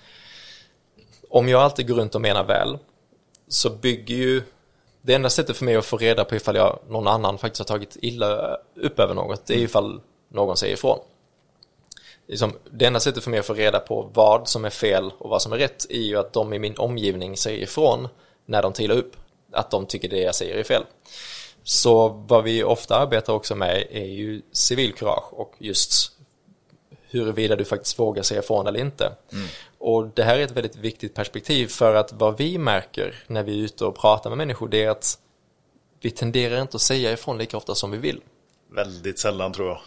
om 1.31 1.49
jag 1.49 1.63
alltid 1.63 1.89
går 1.89 1.95
runt 1.95 2.15
och 2.15 2.21
menar 2.21 2.45
väl, 2.45 2.79
så 3.49 3.71
bygger 3.71 4.15
ju 4.17 4.43
det 5.03 5.15
enda 5.15 5.31
sättet 5.31 5.57
för 5.57 5.65
mig 5.65 5.77
att 5.77 5.85
få 5.87 5.97
reda 5.97 6.25
på 6.25 6.37
ifall 6.37 6.57
jag, 6.57 6.79
någon 6.89 7.09
annan 7.09 7.39
faktiskt 7.39 7.59
har 7.59 7.67
tagit 7.79 7.97
illa 8.03 8.57
upp 8.77 8.99
över 8.99 9.15
något, 9.15 9.47
det 9.47 9.55
är 9.55 9.59
ifall 9.59 10.01
någon 10.33 10.57
säger 10.57 10.75
ifrån. 10.75 10.99
Liksom, 12.29 12.53
det 12.71 12.85
enda 12.85 13.01
sättet 13.01 13.25
för 13.25 13.31
mig 13.31 13.41
att 13.41 13.47
få 13.47 13.55
reda 13.55 13.81
på 13.81 14.11
vad 14.15 14.49
som 14.49 14.65
är 14.65 14.71
fel 14.71 15.11
och 15.19 15.31
vad 15.31 15.43
som 15.43 15.53
är 15.53 15.59
rätt 15.59 15.87
är 15.91 16.01
ju 16.01 16.17
att 16.17 16.33
de 16.33 16.53
i 16.53 16.59
min 16.59 16.77
omgivning 16.77 17.37
säger 17.37 17.63
ifrån 17.63 18.09
när 18.47 18.63
de 18.63 18.73
trillar 18.73 18.95
upp, 18.97 19.17
att 19.53 19.71
de 19.71 19.87
tycker 19.87 20.09
det 20.09 20.21
jag 20.21 20.35
säger 20.35 20.57
är 20.57 20.63
fel. 20.63 20.83
Så 21.63 22.09
vad 22.09 22.45
vi 22.45 22.65
ofta 22.65 22.97
arbetar 22.97 23.33
också 23.33 23.55
med 23.55 23.87
är 23.91 24.05
ju 24.05 24.43
civilkurage 24.53 25.33
och 25.33 25.55
just 25.59 26.13
huruvida 27.11 27.57
du 27.57 27.65
faktiskt 27.65 27.99
vågar 27.99 28.23
säga 28.23 28.41
ifrån 28.41 28.67
eller 28.67 28.81
inte. 28.81 29.13
Och 29.79 30.07
det 30.07 30.23
här 30.23 30.39
är 30.39 30.43
ett 30.45 30.51
väldigt 30.51 30.77
viktigt 30.77 31.15
perspektiv 31.15 31.67
för 31.67 31.95
att 31.95 32.13
vad 32.13 32.39
vi 32.39 32.59
märker 32.59 33.15
när 33.27 33.43
vi 33.43 33.61
är 33.61 33.65
ute 33.65 33.85
och 33.85 33.97
pratar 33.97 34.31
med 34.31 34.37
människor 34.37 34.69
det 34.69 34.85
är 34.85 34.91
att 34.91 35.19
vi 36.01 36.11
tenderar 36.11 36.63
inte 36.63 36.77
att 36.77 36.81
säga 36.81 37.13
ifrån 37.13 37.39
lika 37.39 37.57
ofta 37.57 37.75
som 37.75 37.91
vi 37.91 37.99
vill. 37.99 38.21
Väldigt 38.75 39.19
sällan 39.19 39.53
tror 39.53 39.69
jag. 39.69 39.81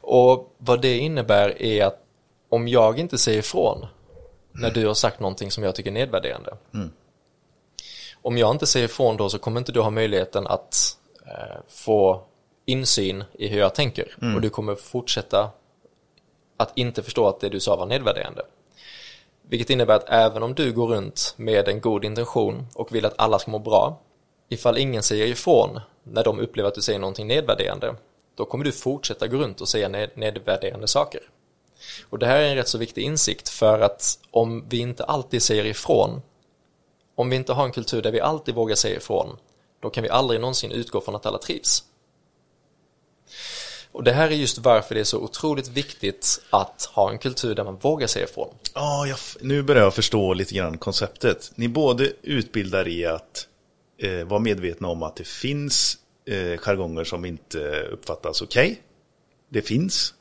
Och 0.00 0.54
vad 0.58 0.82
det 0.82 0.98
innebär 0.98 1.62
är 1.62 1.84
att 1.84 2.00
om 2.48 2.68
jag 2.68 2.98
inte 2.98 3.18
säger 3.18 3.38
ifrån 3.38 3.86
när 4.52 4.70
du 4.70 4.86
har 4.86 4.94
sagt 4.94 5.20
någonting 5.20 5.50
som 5.50 5.64
jag 5.64 5.74
tycker 5.74 5.90
är 5.90 5.94
nedvärderande. 5.94 6.56
Om 8.22 8.38
jag 8.38 8.50
inte 8.50 8.66
säger 8.66 8.86
ifrån 8.86 9.16
då 9.16 9.28
så 9.28 9.38
kommer 9.38 9.60
inte 9.60 9.72
du 9.72 9.80
ha 9.80 9.90
möjligheten 9.90 10.46
att 10.46 10.98
eh, 11.26 11.60
få 11.68 12.22
insyn 12.66 13.24
i 13.32 13.48
hur 13.48 13.58
jag 13.58 13.74
tänker. 13.74 14.16
Och 14.34 14.40
du 14.40 14.50
kommer 14.50 14.74
fortsätta 14.74 15.50
att 16.56 16.78
inte 16.78 17.02
förstå 17.02 17.28
att 17.28 17.40
det 17.40 17.48
du 17.48 17.60
sa 17.60 17.76
var 17.76 17.86
nedvärderande. 17.86 18.42
Vilket 19.42 19.70
innebär 19.70 19.94
att 19.94 20.08
även 20.08 20.42
om 20.42 20.54
du 20.54 20.72
går 20.72 20.86
runt 20.86 21.34
med 21.36 21.68
en 21.68 21.80
god 21.80 22.04
intention 22.04 22.66
och 22.74 22.94
vill 22.94 23.06
att 23.06 23.14
alla 23.18 23.38
ska 23.38 23.50
må 23.50 23.58
bra, 23.58 24.00
ifall 24.48 24.78
ingen 24.78 25.02
säger 25.02 25.26
ifrån 25.26 25.80
när 26.02 26.24
de 26.24 26.38
upplever 26.38 26.68
att 26.68 26.74
du 26.74 26.82
säger 26.82 26.98
någonting 26.98 27.26
nedvärderande, 27.26 27.94
då 28.34 28.44
kommer 28.44 28.64
du 28.64 28.72
fortsätta 28.72 29.26
gå 29.26 29.36
runt 29.36 29.60
och 29.60 29.68
säga 29.68 29.88
ned, 29.88 30.10
nedvärderande 30.14 30.88
saker. 30.88 31.20
Och 32.10 32.18
det 32.18 32.26
här 32.26 32.36
är 32.36 32.48
en 32.48 32.56
rätt 32.56 32.68
så 32.68 32.78
viktig 32.78 33.02
insikt 33.02 33.48
för 33.48 33.80
att 33.80 34.18
om 34.30 34.64
vi 34.68 34.78
inte 34.78 35.04
alltid 35.04 35.42
säger 35.42 35.64
ifrån, 35.64 36.22
om 37.14 37.30
vi 37.30 37.36
inte 37.36 37.52
har 37.52 37.64
en 37.64 37.72
kultur 37.72 38.02
där 38.02 38.12
vi 38.12 38.20
alltid 38.20 38.54
vågar 38.54 38.74
säga 38.74 38.96
ifrån, 38.96 39.36
då 39.80 39.90
kan 39.90 40.02
vi 40.02 40.08
aldrig 40.08 40.40
någonsin 40.40 40.72
utgå 40.72 41.00
från 41.00 41.14
att 41.14 41.26
alla 41.26 41.38
trivs. 41.38 41.84
Och 43.92 44.04
det 44.04 44.12
här 44.12 44.28
är 44.28 44.34
just 44.34 44.58
varför 44.58 44.94
det 44.94 45.00
är 45.00 45.04
så 45.04 45.18
otroligt 45.18 45.68
viktigt 45.68 46.42
att 46.50 46.90
ha 46.94 47.10
en 47.10 47.18
kultur 47.18 47.54
där 47.54 47.64
man 47.64 47.76
vågar 47.76 48.06
säga 48.06 48.24
ifrån. 48.24 48.54
Ja, 48.74 49.06
jag 49.06 49.18
nu 49.40 49.62
börjar 49.62 49.82
jag 49.82 49.94
förstå 49.94 50.34
lite 50.34 50.54
grann 50.54 50.78
konceptet. 50.78 51.52
Ni 51.54 51.68
både 51.68 52.12
utbildar 52.22 52.88
i 52.88 53.06
att 53.06 53.48
eh, 53.98 54.24
vara 54.24 54.40
medvetna 54.40 54.88
om 54.88 55.02
att 55.02 55.16
det 55.16 55.26
finns 55.26 55.98
eh, 56.26 56.58
jargonger 56.58 57.04
som 57.04 57.24
inte 57.24 57.82
uppfattas 57.82 58.42
okej. 58.42 58.82
Det 59.48 59.62
finns. 59.62 60.14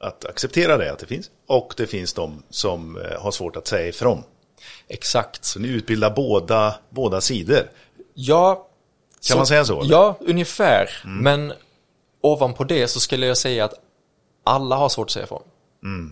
Att 0.00 0.24
acceptera 0.24 0.76
det, 0.76 0.92
att 0.92 0.98
det 0.98 1.06
finns. 1.06 1.30
Och 1.46 1.74
det 1.76 1.86
finns 1.86 2.12
de 2.12 2.42
som 2.50 2.96
eh, 2.96 3.20
har 3.22 3.30
svårt 3.30 3.56
att 3.56 3.66
säga 3.66 3.88
ifrån. 3.88 4.22
Exakt. 4.88 5.44
Så 5.44 5.58
ni 5.60 5.68
utbildar 5.68 6.10
båda, 6.10 6.74
båda 6.90 7.20
sidor. 7.20 7.70
Ja, 8.14 8.68
Kan 9.28 9.36
man 9.36 9.46
säga 9.46 9.64
så, 9.64 9.80
eller? 9.80 9.90
Ja, 9.90 10.18
ungefär. 10.20 11.02
Men 11.04 11.52
ovanpå 12.20 12.64
det 12.64 12.88
så 12.88 13.00
skulle 13.00 13.26
jag 13.26 13.36
säga 13.38 13.64
att 13.64 13.74
alla 14.44 14.76
har 14.76 14.88
svårt 14.88 15.06
att 15.06 15.10
säga 15.10 15.24
ifrån. 15.24 15.42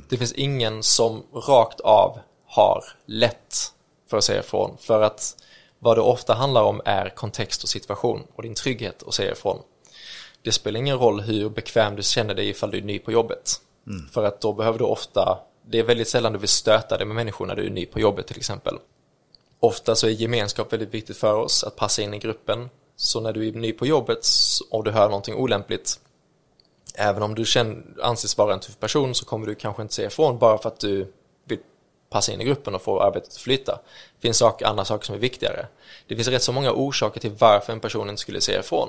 Det 0.09 0.17
finns 0.17 0.33
ingen 0.33 0.83
som 0.83 1.23
rakt 1.49 1.81
av 1.81 2.19
har 2.47 2.85
lätt 3.07 3.73
för 4.11 4.17
att 4.17 4.25
säga 4.25 4.41
ifrån. 4.41 4.77
För 4.81 5.03
att 5.03 5.37
vad 5.87 5.97
det 5.97 6.01
ofta 6.01 6.35
handlar 6.35 6.63
om 6.63 6.81
är 6.85 7.09
kontext 7.09 7.63
och 7.63 7.69
situation 7.69 8.27
och 8.35 8.43
din 8.43 8.55
trygghet 8.55 9.03
att 9.07 9.15
säga 9.15 9.33
ifrån. 9.33 9.63
Det 10.43 10.53
spelar 10.53 10.81
ingen 10.81 10.99
roll 10.99 11.21
hur 11.21 11.49
bekväm 11.49 11.97
du 11.97 12.03
känner 12.03 12.35
dig 12.35 12.49
ifall 12.49 12.71
du 12.71 12.79
är 12.79 12.83
ny 12.83 12.99
på 12.99 13.13
jobbet. 13.13 13.61
För 14.13 14.25
att 14.25 14.41
då 14.41 14.53
behöver 14.53 14.79
du 14.79 14.85
ofta, 14.85 15.39
det 15.67 15.79
är 15.79 15.83
väldigt 15.83 16.09
sällan 16.09 16.33
du 16.33 16.39
vill 16.39 16.49
stöta 16.49 16.97
dig 16.97 17.07
med 17.07 17.17
människor 17.17 17.47
när 17.47 17.57
du 17.57 17.67
är 17.67 17.71
ny 17.71 17.87
på 17.87 18.01
jobbet 18.01 18.27
till 18.27 18.37
exempel. 18.37 18.79
Ofta 19.61 19.95
så 19.95 20.07
är 20.07 20.11
gemenskap 20.11 20.73
väldigt 20.73 20.95
viktigt 20.95 21.17
för 21.17 21.35
oss, 21.35 21.65
att 21.65 21.77
passa 21.77 22.03
in 22.03 22.15
i 22.15 22.19
gruppen. 22.19 22.69
Så 22.97 23.21
när 23.21 23.33
du 23.33 23.49
är 23.49 23.53
ny 23.53 23.73
på 23.73 23.87
jobbet 23.87 24.27
och 24.71 24.85
du 24.85 24.91
hör 24.91 25.09
någonting 25.09 25.35
olämpligt, 25.35 26.01
även 26.95 27.23
om 27.23 27.35
du 27.35 27.45
känner, 27.45 27.83
anses 28.03 28.39
vara 28.39 28.55
en 28.55 28.61
tuff 28.61 28.79
person 28.81 29.15
så 29.15 29.25
kommer 29.25 29.47
du 29.47 29.55
kanske 29.55 29.83
inte 29.83 29.95
säga 29.95 30.09
ifrån 30.09 30.39
bara 30.39 30.59
för 30.59 30.69
att 30.69 30.81
du 30.81 31.13
passa 32.17 32.33
in 32.33 32.41
i 32.41 32.45
gruppen 32.45 32.75
och 32.75 32.83
få 32.83 33.01
arbetet 33.01 33.33
att 33.33 33.39
flyta. 33.39 33.73
Det 34.17 34.23
finns 34.23 34.39
saker, 34.39 34.67
andra 34.67 34.85
saker 34.85 35.07
som 35.07 35.15
är 35.15 35.19
viktigare. 35.19 35.67
Det 36.07 36.17
finns 36.17 36.29
rätt 36.29 36.43
så 36.43 36.53
många 36.53 36.73
orsaker 36.73 37.21
till 37.21 37.33
varför 37.39 37.73
en 37.73 37.81
person 37.81 38.11
inte 38.11 38.21
skulle 38.21 38.41
säga 38.41 38.61
ifrån. 38.61 38.89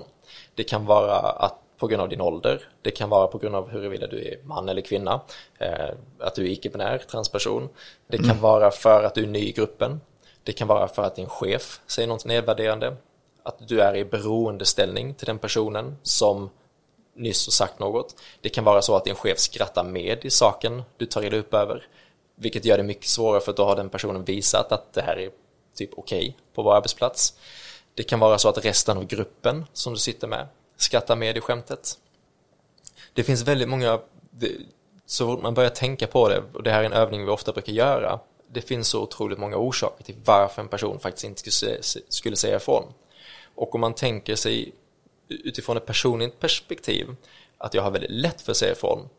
Det 0.56 0.64
kan 0.64 0.86
vara 0.86 1.16
att 1.16 1.60
på 1.78 1.88
grund 1.88 2.02
av 2.02 2.10
din 2.10 2.22
ålder. 2.22 2.70
Det 2.82 2.92
kan 2.92 3.10
vara 3.10 3.28
på 3.28 3.38
grund 3.38 3.56
av 3.56 3.70
huruvida 3.70 4.08
du 4.08 4.18
är 4.18 4.38
man 4.44 4.70
eller 4.70 4.82
kvinna. 4.82 5.22
Eh, 5.60 5.90
att 6.20 6.36
du 6.36 6.46
är 6.46 6.50
icke-binär, 6.50 6.98
transperson. 6.98 7.70
Det 8.08 8.18
kan 8.18 8.42
vara 8.42 8.72
för 8.72 9.04
att 9.04 9.16
du 9.16 9.24
är 9.24 9.28
ny 9.28 9.40
i 9.40 9.52
gruppen. 9.52 10.02
Det 10.44 10.54
kan 10.54 10.68
vara 10.68 10.88
för 10.88 11.04
att 11.04 11.16
din 11.16 11.30
chef 11.30 11.82
säger 11.88 12.08
något 12.08 12.26
nedvärderande. 12.26 12.96
Att 13.44 13.68
du 13.68 13.82
är 13.82 13.96
i 13.96 14.06
beroendeställning 14.06 15.14
till 15.14 15.26
den 15.26 15.40
personen 15.40 15.98
som 16.04 16.50
nyss 17.16 17.48
har 17.48 17.52
sagt 17.52 17.80
något. 17.80 18.16
Det 18.42 18.50
kan 18.50 18.64
vara 18.64 18.82
så 18.82 18.96
att 18.96 19.06
din 19.06 19.16
chef 19.16 19.40
skrattar 19.40 19.84
med 19.84 20.26
i 20.26 20.30
saken 20.30 20.84
du 20.98 21.06
tar 21.06 21.24
illa 21.24 21.38
upp 21.38 21.54
över. 21.54 21.88
Vilket 22.40 22.66
gör 22.66 22.78
det 22.78 22.84
mycket 22.84 23.06
svårare 23.08 23.42
för 23.42 23.52
att 23.52 23.58
då 23.58 23.66
har 23.66 23.76
den 23.76 23.90
personen 23.90 24.24
visat 24.24 24.72
att 24.72 24.94
det 24.94 25.02
här 25.02 25.20
är 25.20 25.32
typ 25.76 25.90
okej 25.98 26.38
på 26.54 26.64
vår 26.64 26.76
arbetsplats. 26.76 27.34
Det 27.94 28.04
kan 28.04 28.20
vara 28.20 28.38
så 28.38 28.50
att 28.50 28.66
resten 28.66 28.98
av 28.98 29.06
gruppen 29.06 29.66
som 29.74 29.94
du 29.94 30.00
sitter 30.00 30.28
med 30.28 30.48
skrattar 30.78 31.16
med 31.16 31.38
i 31.38 31.42
skämtet. 31.42 31.98
Det 33.14 33.24
finns 33.24 33.42
väldigt 33.42 33.70
många, 33.70 34.00
det, 34.32 34.52
så 35.06 35.26
fort 35.26 35.42
man 35.44 35.54
börjar 35.54 35.70
tänka 35.70 36.08
på 36.08 36.30
det, 36.30 36.44
och 36.54 36.64
det 36.64 36.72
här 36.72 36.82
är 36.82 36.86
en 36.86 36.94
övning 36.94 37.26
vi 37.26 37.32
ofta 37.32 37.52
brukar 37.52 37.74
göra, 37.74 38.20
det 38.48 38.62
finns 38.62 38.88
så 38.88 39.02
otroligt 39.02 39.40
många 39.40 39.58
orsaker 39.58 40.04
till 40.04 40.16
varför 40.26 40.62
en 40.62 40.68
person 40.68 41.00
faktiskt 41.00 41.26
inte 41.26 41.52
skulle, 41.52 41.82
skulle 42.10 42.36
säga 42.36 42.58
ifrån. 42.58 42.84
Och 43.56 43.76
om 43.76 43.82
man 43.82 43.94
tänker 43.94 44.36
sig 44.36 44.72
utifrån 45.28 45.78
ett 45.78 45.86
personligt 45.86 46.40
perspektiv 46.40 47.16
att 47.58 47.74
jag 47.74 47.82
har 47.82 47.92
väldigt 47.92 48.12
lätt 48.12 48.42
för 48.42 48.52
att 48.52 48.58
säga 48.58 48.72
ifrån 48.72 49.10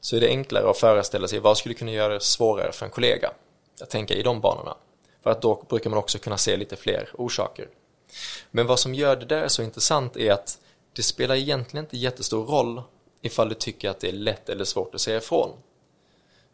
så 0.00 0.16
är 0.16 0.20
det 0.20 0.28
enklare 0.28 0.70
att 0.70 0.78
föreställa 0.78 1.28
sig 1.28 1.38
vad 1.38 1.58
skulle 1.58 1.74
kunna 1.74 1.92
göra 1.92 2.14
det 2.14 2.20
svårare 2.20 2.72
för 2.72 2.86
en 2.86 2.92
kollega. 2.92 3.30
Jag 3.78 3.90
tänker 3.90 4.14
i 4.14 4.22
de 4.22 4.40
banorna. 4.40 4.76
För 5.22 5.30
att 5.30 5.42
då 5.42 5.64
brukar 5.68 5.90
man 5.90 5.98
också 5.98 6.18
kunna 6.18 6.38
se 6.38 6.56
lite 6.56 6.76
fler 6.76 7.08
orsaker. 7.14 7.68
Men 8.50 8.66
vad 8.66 8.78
som 8.78 8.94
gör 8.94 9.16
det 9.16 9.26
där 9.26 9.48
så 9.48 9.62
intressant 9.62 10.16
är 10.16 10.32
att 10.32 10.58
det 10.92 11.02
spelar 11.02 11.34
egentligen 11.34 11.84
inte 11.84 11.96
jättestor 11.96 12.46
roll 12.46 12.82
ifall 13.22 13.48
du 13.48 13.54
tycker 13.54 13.90
att 13.90 14.00
det 14.00 14.08
är 14.08 14.12
lätt 14.12 14.48
eller 14.48 14.64
svårt 14.64 14.94
att 14.94 15.00
säga 15.00 15.16
ifrån. 15.16 15.50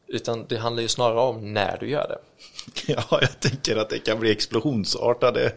Utan 0.06 0.46
det 0.48 0.56
handlar 0.56 0.82
ju 0.82 0.88
snarare 0.88 1.20
om 1.20 1.52
när 1.52 1.76
du 1.80 1.90
gör 1.90 2.08
det. 2.08 2.18
Ja, 2.92 3.18
jag 3.20 3.40
tänker 3.40 3.76
att 3.76 3.90
det 3.90 3.98
kan 3.98 4.20
bli 4.20 4.32
explosionsartade 4.32 5.52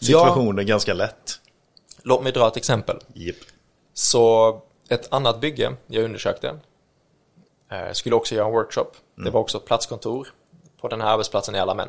situationer 0.00 0.62
ganska 0.62 0.94
lätt. 0.94 1.40
Låt 2.02 2.22
mig 2.22 2.32
dra 2.32 2.48
ett 2.48 2.56
exempel. 2.56 2.98
Japp. 3.12 3.36
Så 3.94 4.62
ett 4.88 5.12
annat 5.12 5.40
bygge 5.40 5.76
jag 5.86 6.04
undersökte 6.04 6.58
eh, 7.70 7.92
skulle 7.92 8.16
också 8.16 8.34
göra 8.34 8.46
en 8.46 8.52
workshop. 8.52 8.90
Det 9.14 9.30
var 9.30 9.40
också 9.40 9.58
ett 9.58 9.64
platskontor. 9.64 10.28
På 10.80 10.88
den 10.88 11.00
här 11.00 11.08
arbetsplatsen 11.08 11.54
är 11.54 11.60
alla 11.60 11.74
män. 11.74 11.88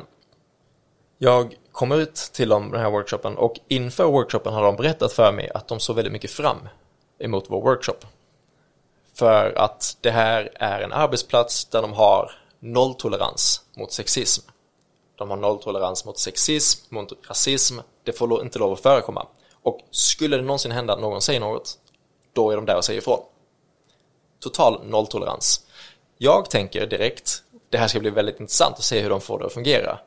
Jag 1.18 1.54
kommer 1.72 1.96
ut 1.96 2.14
till 2.14 2.48
dem, 2.48 2.70
den 2.70 2.80
här 2.80 2.90
workshopen 2.90 3.36
och 3.36 3.54
inför 3.68 4.04
workshopen 4.04 4.52
har 4.52 4.62
de 4.62 4.76
berättat 4.76 5.12
för 5.12 5.32
mig 5.32 5.50
att 5.54 5.68
de 5.68 5.80
såg 5.80 5.96
väldigt 5.96 6.12
mycket 6.12 6.30
fram 6.30 6.68
emot 7.18 7.44
vår 7.48 7.62
workshop. 7.62 8.06
För 9.14 9.58
att 9.58 9.96
det 10.00 10.10
här 10.10 10.50
är 10.54 10.80
en 10.80 10.92
arbetsplats 10.92 11.64
där 11.64 11.82
de 11.82 11.92
har 11.92 12.32
nolltolerans 12.58 13.64
mot 13.76 13.92
sexism. 13.92 14.50
De 15.16 15.30
har 15.30 15.36
nolltolerans 15.36 16.04
mot 16.04 16.18
sexism, 16.18 16.94
mot 16.94 17.28
rasism. 17.28 17.78
Det 18.04 18.12
får 18.12 18.42
inte 18.42 18.58
lov 18.58 18.72
att 18.72 18.80
förekomma. 18.80 19.26
Och 19.62 19.80
skulle 19.90 20.36
det 20.36 20.42
någonsin 20.42 20.72
hända 20.72 20.92
att 20.92 21.00
någon 21.00 21.22
säger 21.22 21.40
något, 21.40 21.78
då 22.32 22.50
är 22.50 22.56
de 22.56 22.66
där 22.66 22.76
och 22.76 22.84
säger 22.84 23.00
ifrån. 23.00 23.20
Total 24.40 24.86
nolltolerans. 24.86 25.66
Jag 26.22 26.50
tänker 26.50 26.86
direkt, 26.86 27.42
det 27.68 27.78
här 27.78 27.88
ska 27.88 28.00
bli 28.00 28.10
väldigt 28.10 28.40
intressant 28.40 28.78
att 28.78 28.84
se 28.84 29.00
hur 29.00 29.10
de 29.10 29.20
får 29.20 29.38
det 29.38 29.46
att 29.46 29.52
fungera. 29.52 29.98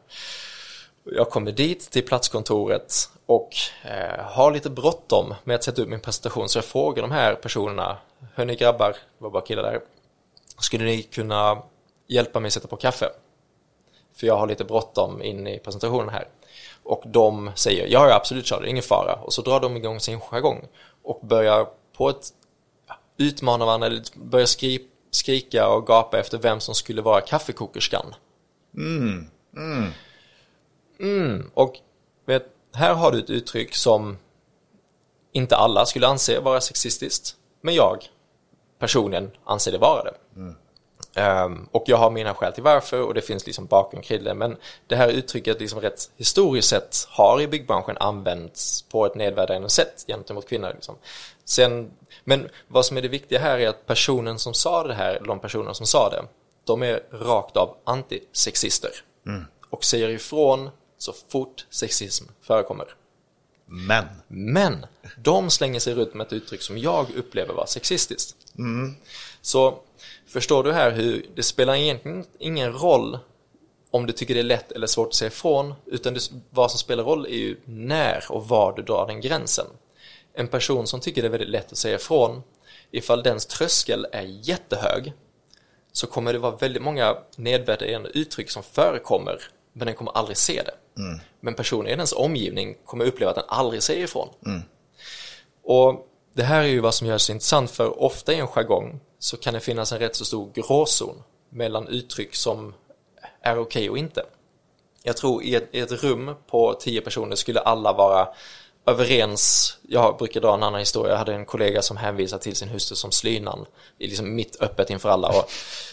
Jag 1.03 1.29
kommer 1.29 1.51
dit 1.51 1.91
till 1.91 2.05
platskontoret 2.05 3.09
och 3.25 3.49
eh, 3.83 4.25
har 4.25 4.51
lite 4.51 4.69
bråttom 4.69 5.33
med 5.43 5.55
att 5.55 5.63
sätta 5.63 5.81
upp 5.81 5.89
min 5.89 5.99
presentation 5.99 6.49
så 6.49 6.57
jag 6.57 6.65
frågar 6.65 7.01
de 7.01 7.11
här 7.11 7.35
personerna, 7.35 7.97
hörni 8.35 8.55
grabbar, 8.55 8.89
det 8.89 9.23
var 9.23 9.29
bara 9.29 9.45
killar 9.45 9.63
där, 9.63 9.81
skulle 10.59 10.83
ni 10.83 11.01
kunna 11.01 11.61
hjälpa 12.07 12.39
mig 12.39 12.47
att 12.47 12.53
sätta 12.53 12.67
på 12.67 12.77
kaffe? 12.77 13.09
För 14.15 14.27
jag 14.27 14.37
har 14.37 14.47
lite 14.47 14.63
bråttom 14.63 15.21
in 15.21 15.47
i 15.47 15.59
presentationen 15.59 16.09
här. 16.09 16.27
Och 16.83 17.03
de 17.05 17.51
säger, 17.55 17.87
ja, 17.87 18.07
ja 18.09 18.15
absolut 18.15 18.45
Charlie, 18.45 18.69
ingen 18.69 18.83
fara. 18.83 19.15
Och 19.15 19.33
så 19.33 19.41
drar 19.41 19.59
de 19.59 19.77
igång 19.77 19.99
sin 19.99 20.19
jargong 20.19 20.67
och 21.03 21.19
börjar 21.23 21.67
på 21.97 22.09
ett 22.09 22.29
ja, 22.87 22.95
utmana 23.17 23.65
varandra, 23.65 23.87
eller 23.87 24.03
börjar 24.15 24.45
skri, 24.45 24.87
skrika 25.15 25.67
och 25.67 25.87
gapa 25.87 26.19
efter 26.19 26.37
vem 26.37 26.59
som 26.59 26.75
skulle 26.75 27.01
vara 27.01 27.21
kaffekokerskan. 27.21 28.15
Mm, 30.99 31.51
och 31.53 31.75
vet, 32.25 32.45
här 32.73 32.93
har 32.93 33.11
du 33.11 33.19
ett 33.19 33.29
uttryck 33.29 33.75
som 33.75 34.17
inte 35.31 35.55
alla 35.55 35.85
skulle 35.85 36.07
anse 36.07 36.39
vara 36.39 36.61
sexistiskt, 36.61 37.35
men 37.61 37.73
jag 37.73 37.97
personligen 38.79 39.31
anser 39.45 39.71
det 39.71 39.77
vara 39.77 40.03
det. 40.03 40.13
Ehm, 41.15 41.67
och 41.71 41.83
jag 41.85 41.97
har 41.97 42.11
mina 42.11 42.33
skäl 42.33 42.53
till 42.53 42.63
varför 42.63 43.01
och 43.01 43.13
det 43.13 43.21
finns 43.21 43.45
liksom 43.45 43.65
bakgrund 43.65 44.05
kring 44.05 44.23
det. 44.23 44.33
Men 44.33 44.57
det 44.87 44.95
här 44.95 45.09
uttrycket 45.09 45.59
liksom 45.59 45.81
rätt 45.81 46.11
historiskt 46.17 46.69
sett 46.69 47.07
har 47.09 47.41
i 47.41 47.47
byggbranschen 47.47 47.97
använts 47.99 48.81
på 48.81 49.05
ett 49.05 49.15
nedvärderande 49.15 49.69
sätt 49.69 50.05
gentemot 50.07 50.49
kvinnor. 50.49 50.71
Liksom. 50.73 50.95
Sen, 51.45 51.91
men 52.23 52.49
vad 52.67 52.85
som 52.85 52.97
är 52.97 53.01
det 53.01 53.07
viktiga 53.07 53.39
här 53.39 53.59
är 53.59 53.67
att 53.67 53.85
personen 53.85 54.39
som 54.39 54.53
sa 54.53 54.87
det 54.87 54.93
här, 54.93 55.15
eller 55.15 55.27
de 55.27 55.39
personer 55.39 55.73
som 55.73 55.85
sa 55.85 56.09
det, 56.09 56.23
de 56.63 56.83
är 56.83 57.03
rakt 57.11 57.57
av 57.57 57.77
antisexister. 57.83 58.91
Och 59.69 59.83
säger 59.83 60.09
ifrån 60.09 60.69
så 60.97 61.13
fort 61.29 61.65
sexism 61.69 62.25
förekommer. 62.41 62.95
Men, 63.65 64.05
Men 64.27 64.85
de 65.17 65.49
slänger 65.49 65.79
sig 65.79 65.93
runt 65.93 66.13
med 66.13 66.27
ett 66.27 66.33
uttryck 66.33 66.61
som 66.61 66.77
jag 66.77 67.11
upplever 67.15 67.53
var 67.53 67.65
sexistiskt. 67.65 68.35
Så 69.41 69.79
förstår 70.27 70.63
du 70.63 70.71
här 70.71 70.91
hur 70.91 71.25
det 71.35 71.43
spelar 71.43 71.75
egentligen 71.75 72.25
ingen 72.39 72.73
roll 72.73 73.19
om 73.91 74.05
du 74.05 74.13
tycker 74.13 74.33
det 74.33 74.39
är 74.39 74.43
lätt 74.43 74.71
eller 74.71 74.87
svårt 74.87 75.07
att 75.07 75.13
säga 75.13 75.27
ifrån, 75.27 75.73
utan 75.85 76.13
det, 76.13 76.31
vad 76.49 76.71
som 76.71 76.79
spelar 76.79 77.03
roll 77.03 77.25
är 77.25 77.29
ju 77.37 77.57
när 77.65 78.23
och 78.29 78.47
var 78.47 78.73
du 78.73 78.81
drar 78.81 79.07
den 79.07 79.21
gränsen. 79.21 79.65
En 80.33 80.47
person 80.47 80.87
som 80.87 80.99
tycker 80.99 81.21
det 81.21 81.27
är 81.27 81.31
väldigt 81.31 81.49
lätt 81.49 81.71
att 81.71 81.77
säga 81.77 81.95
ifrån, 81.95 82.43
ifall 82.91 83.23
dens 83.23 83.45
tröskel 83.45 84.07
är 84.11 84.21
jättehög, 84.21 85.13
så 85.91 86.07
kommer 86.07 86.33
det 86.33 86.39
vara 86.39 86.55
väldigt 86.55 86.83
många 86.83 87.17
nedvärderande 87.35 88.09
uttryck 88.09 88.49
som 88.49 88.63
förekommer, 88.63 89.41
men 89.73 89.85
den 89.85 89.95
kommer 89.95 90.11
aldrig 90.11 90.37
se 90.37 90.61
det. 90.65 90.73
Men 91.39 91.53
personen 91.53 91.87
i 91.87 91.95
dens 91.95 92.13
omgivning 92.13 92.77
kommer 92.85 93.05
uppleva 93.05 93.29
att 93.29 93.35
den 93.35 93.45
aldrig 93.47 93.83
säger 93.83 94.03
ifrån. 94.03 94.29
Och 95.63 96.07
det 96.33 96.43
här 96.43 96.63
är 96.63 96.67
ju 96.67 96.79
vad 96.79 96.93
som 96.93 97.07
gör 97.07 97.13
det 97.13 97.19
så 97.19 97.31
intressant, 97.31 97.71
för 97.71 98.03
ofta 98.03 98.33
i 98.33 98.39
en 98.39 98.47
jargong 98.47 98.99
så 99.19 99.37
kan 99.37 99.53
det 99.53 99.59
finnas 99.59 99.91
en 99.91 99.99
rätt 99.99 100.15
så 100.15 100.25
stor 100.25 100.51
gråzon 100.53 101.23
mellan 101.49 101.87
uttryck 101.87 102.35
som 102.35 102.73
är 103.41 103.59
okej 103.59 103.89
och 103.89 103.97
inte. 103.97 104.25
Jag 105.03 105.17
tror 105.17 105.43
i 105.43 105.55
ett, 105.55 105.69
i 105.71 105.79
ett 105.79 106.03
rum 106.03 106.35
på 106.47 106.73
tio 106.73 107.01
personer 107.01 107.35
skulle 107.35 107.59
alla 107.59 107.93
vara 107.93 108.27
överens. 108.85 109.77
Jag 109.87 110.17
brukar 110.17 110.41
dra 110.41 110.53
en 110.53 110.63
annan 110.63 110.79
historia. 110.79 111.11
Jag 111.11 111.17
hade 111.17 111.33
en 111.33 111.45
kollega 111.45 111.81
som 111.81 111.97
hänvisade 111.97 112.43
till 112.43 112.55
sin 112.55 112.69
hustru 112.69 112.95
som 112.95 113.11
slynan, 113.11 113.65
i 113.97 114.07
liksom 114.07 114.35
mitt 114.35 114.61
öppet 114.61 114.89
inför 114.89 115.09
alla. 115.09 115.27
Och 115.27 115.51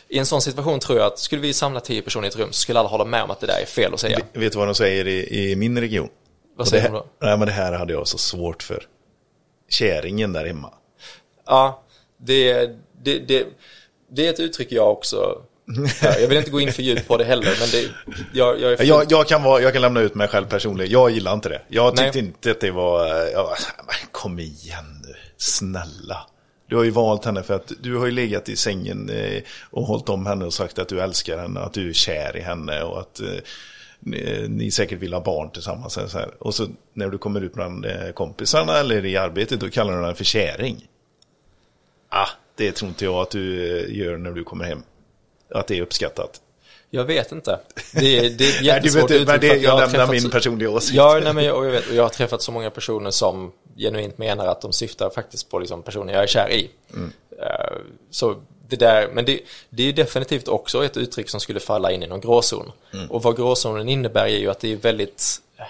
I 0.08 0.18
en 0.18 0.26
sån 0.26 0.42
situation 0.42 0.80
tror 0.80 0.98
jag 0.98 1.06
att 1.06 1.18
skulle 1.18 1.42
vi 1.42 1.52
samla 1.52 1.80
tio 1.80 2.02
personer 2.02 2.24
i 2.24 2.28
ett 2.28 2.36
rum 2.36 2.52
så 2.52 2.60
skulle 2.60 2.78
alla 2.78 2.88
hålla 2.88 3.04
med 3.04 3.22
om 3.22 3.30
att 3.30 3.40
det 3.40 3.46
där 3.46 3.60
är 3.62 3.66
fel 3.66 3.94
att 3.94 4.00
säga. 4.00 4.18
vet 4.32 4.52
du 4.52 4.58
vad 4.58 4.68
de 4.68 4.74
säger 4.74 5.08
i, 5.08 5.50
i 5.50 5.56
min 5.56 5.80
region? 5.80 6.08
Vad 6.56 6.68
säger 6.68 6.84
de 6.84 6.92
då? 6.92 7.06
Nej, 7.20 7.38
men 7.38 7.46
det 7.46 7.52
här 7.52 7.72
hade 7.72 7.92
jag 7.92 8.08
så 8.08 8.18
svårt 8.18 8.62
för. 8.62 8.86
Käringen 9.68 10.32
där 10.32 10.46
hemma. 10.46 10.72
Ja, 11.46 11.82
det, 12.16 12.66
det, 13.02 13.18
det, 13.18 13.46
det 14.10 14.26
är 14.26 14.30
ett 14.30 14.40
uttryck 14.40 14.72
jag 14.72 14.92
också 14.92 15.42
Jag 16.02 16.28
vill 16.28 16.38
inte 16.38 16.50
gå 16.50 16.60
in 16.60 16.72
för 16.72 16.82
djupt 16.82 17.08
på 17.08 17.16
det 17.16 17.24
heller, 17.24 17.56
men 17.60 17.68
det, 17.70 17.88
jag, 18.32 18.60
jag 18.60 18.78
fullt- 18.78 18.88
Jag, 18.88 19.06
jag, 19.08 19.28
kan 19.28 19.42
vara, 19.42 19.62
jag 19.62 19.72
kan 19.72 19.82
lämna 19.82 20.00
ut 20.00 20.14
mig 20.14 20.28
själv 20.28 20.46
personligen. 20.46 20.92
Jag 20.92 21.10
gillar 21.10 21.34
inte 21.34 21.48
det. 21.48 21.62
Jag 21.68 21.96
tyckte 21.96 22.18
Nej. 22.20 22.26
inte 22.26 22.50
att 22.50 22.60
det 22.60 22.70
var... 22.70 23.06
Jag, 23.32 23.56
kom 24.12 24.38
igen 24.38 25.02
nu, 25.04 25.14
snälla. 25.36 26.26
Du 26.68 26.76
har 26.76 26.84
ju 26.84 26.90
valt 26.90 27.24
henne 27.24 27.42
för 27.42 27.54
att 27.54 27.72
du 27.82 27.96
har 27.96 28.06
ju 28.06 28.12
legat 28.12 28.48
i 28.48 28.56
sängen 28.56 29.10
eh, 29.10 29.42
och 29.70 29.82
hållit 29.84 30.08
om 30.08 30.26
henne 30.26 30.44
och 30.44 30.54
sagt 30.54 30.78
att 30.78 30.88
du 30.88 31.00
älskar 31.00 31.38
henne, 31.38 31.60
att 31.60 31.72
du 31.72 31.88
är 31.88 31.92
kär 31.92 32.36
i 32.36 32.40
henne 32.40 32.82
och 32.82 33.00
att 33.00 33.20
eh, 33.20 33.26
ni, 34.00 34.46
ni 34.48 34.70
säkert 34.70 34.98
vill 34.98 35.12
ha 35.12 35.20
barn 35.20 35.50
tillsammans. 35.50 35.92
Så 36.06 36.18
här. 36.18 36.30
Och 36.38 36.54
så 36.54 36.68
när 36.94 37.08
du 37.08 37.18
kommer 37.18 37.40
ut 37.40 37.54
bland 37.54 37.86
eh, 37.86 38.10
kompisarna 38.14 38.76
eller 38.78 39.04
i 39.04 39.16
arbetet, 39.16 39.60
då 39.60 39.70
kallar 39.70 39.96
du 39.96 40.02
henne 40.02 40.14
för 40.14 40.24
käring. 40.24 40.86
Ah, 42.08 42.28
det 42.56 42.72
tror 42.72 42.88
inte 42.88 43.04
jag 43.04 43.14
att 43.14 43.30
du 43.30 43.56
gör 43.88 44.16
när 44.16 44.30
du 44.30 44.44
kommer 44.44 44.64
hem. 44.64 44.82
Att 45.54 45.66
det 45.66 45.78
är 45.78 45.82
uppskattat. 45.82 46.40
Jag 46.90 47.04
vet 47.04 47.32
inte. 47.32 47.60
Det 47.94 48.18
är, 48.18 48.30
det 48.30 48.44
är 48.44 48.52
Nej, 48.52 48.58
du 48.60 48.66
jättesvårt 48.66 49.10
vet, 49.10 49.18
det, 49.18 49.26
för 49.26 49.34
att 49.34 49.62
jag 49.62 49.62
lämnar 49.62 49.86
träffat 49.88 50.10
min 50.10 50.20
så- 50.20 50.30
personliga 50.30 50.70
åsikt. 50.70 50.94
Ja, 50.94 51.20
nej, 51.24 51.32
men 51.34 51.44
jag, 51.44 51.58
och 51.58 51.66
jag, 51.66 51.70
vet, 51.70 51.88
och 51.88 51.94
jag 51.94 52.02
har 52.02 52.08
träffat 52.08 52.42
så 52.42 52.52
många 52.52 52.70
personer 52.70 53.10
som 53.10 53.52
genuint 53.76 54.18
menar 54.18 54.46
att 54.46 54.60
de 54.60 54.72
syftar 54.72 55.10
faktiskt 55.10 55.50
på 55.50 55.58
liksom 55.58 55.82
personer 55.82 56.12
jag 56.12 56.22
är 56.22 56.26
kär 56.26 56.50
i. 56.50 56.70
Eh, 57.38 57.76
så 58.10 58.36
det 58.68 58.76
där, 58.76 59.08
men 59.12 59.24
det, 59.24 59.40
det 59.70 59.82
är 59.88 59.92
definitivt 59.92 60.48
också 60.48 60.84
ett 60.84 60.96
uttryck 60.96 61.28
som 61.28 61.40
skulle 61.40 61.60
falla 61.60 61.92
in 61.92 62.02
i 62.02 62.06
någon 62.06 62.20
gråzon. 62.20 62.72
Och 63.08 63.22
vad 63.22 63.36
gråzonen 63.36 63.88
innebär 63.88 64.24
är 64.24 64.38
ju 64.38 64.50
att 64.50 64.60
det 64.60 64.72
är 64.72 64.76
väldigt 64.76 65.40
eh, 65.58 65.64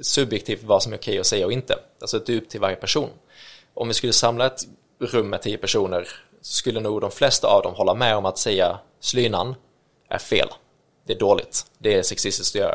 subjektivt 0.00 0.62
vad 0.62 0.82
som 0.82 0.92
är 0.92 0.96
okej 0.96 1.18
att 1.18 1.26
säga 1.26 1.46
och 1.46 1.52
inte. 1.52 1.78
Alltså 2.00 2.18
det 2.18 2.32
är 2.32 2.36
upp 2.36 2.48
till 2.48 2.60
varje 2.60 2.76
person. 2.76 3.08
Om 3.74 3.88
vi 3.88 3.94
skulle 3.94 4.12
samla 4.12 4.46
ett 4.46 4.60
rum 5.00 5.28
med 5.30 5.42
tio 5.42 5.56
personer 5.58 6.08
skulle 6.48 6.80
nog 6.80 7.00
de 7.00 7.10
flesta 7.10 7.48
av 7.48 7.62
dem 7.62 7.74
hålla 7.74 7.94
med 7.94 8.16
om 8.16 8.26
att 8.26 8.38
säga 8.38 8.78
slynan 9.00 9.54
är 10.08 10.18
fel. 10.18 10.48
Det 11.06 11.12
är 11.12 11.18
dåligt. 11.18 11.66
Det 11.78 11.94
är 11.94 12.02
sexistiskt 12.02 12.56
att 12.56 12.60
göra. 12.60 12.74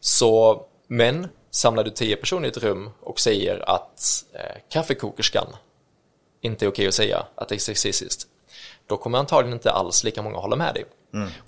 Så, 0.00 0.62
men 0.86 1.28
samlar 1.50 1.84
du 1.84 1.90
tio 1.90 2.16
personer 2.16 2.44
i 2.44 2.50
ett 2.50 2.56
rum 2.56 2.90
och 3.00 3.20
säger 3.20 3.70
att 3.70 4.24
eh, 4.32 4.60
kaffekokerskan 4.68 5.46
inte 6.40 6.64
är 6.64 6.68
okej 6.68 6.88
att 6.88 6.94
säga 6.94 7.26
att 7.34 7.48
det 7.48 7.54
är 7.54 7.58
sexistiskt, 7.58 8.26
då 8.86 8.96
kommer 8.96 9.18
antagligen 9.18 9.52
inte 9.52 9.70
alls 9.70 10.04
lika 10.04 10.22
många 10.22 10.38
hålla 10.38 10.56
med 10.56 10.74
dig. 10.74 10.84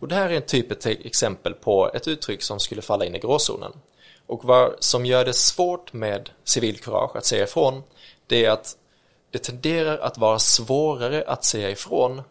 Och 0.01 0.09
det 0.09 0.15
här 0.15 0.31
är 0.31 0.37
en 0.37 0.43
typ 0.43 0.73
ett 0.73 0.87
exempel 0.87 1.55
på 1.55 1.91
ett 1.95 2.09
uttryck 2.09 2.43
som 2.43 2.61
skulle 2.61 2.83
falla 2.83 3.05
in 3.05 3.15
i 3.15 3.19
gråzonen. 3.19 3.73
Och 4.27 4.45
vad 4.45 4.75
som 4.79 5.07
gör 5.07 5.25
det 5.25 5.33
svårt 5.33 5.93
med 5.93 6.31
civilkurage 6.45 7.17
att 7.17 7.25
säga 7.25 7.45
ifrån, 7.45 7.83
det 8.27 8.45
är 8.45 8.51
att 8.51 8.77
det 9.31 9.39
tenderar 9.39 9.99
att 9.99 10.19
vara 10.19 10.39
svårare 10.39 11.25
att 11.27 11.45
säga 11.45 11.71
ifrån 11.71 12.23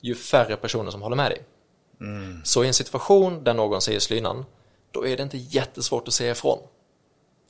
ju 0.00 0.14
färre 0.14 0.56
personer 0.56 0.90
som 0.90 1.02
håller 1.02 1.16
med 1.16 1.30
dig. 1.30 1.42
Så 2.44 2.64
i 2.64 2.66
en 2.66 2.74
situation 2.74 3.44
där 3.44 3.54
någon 3.54 3.80
säger 3.80 4.00
slynan, 4.00 4.44
då 4.90 5.06
är 5.06 5.16
det 5.16 5.22
inte 5.22 5.38
jättesvårt 5.38 6.08
att 6.08 6.14
säga 6.14 6.32
ifrån. 6.32 6.58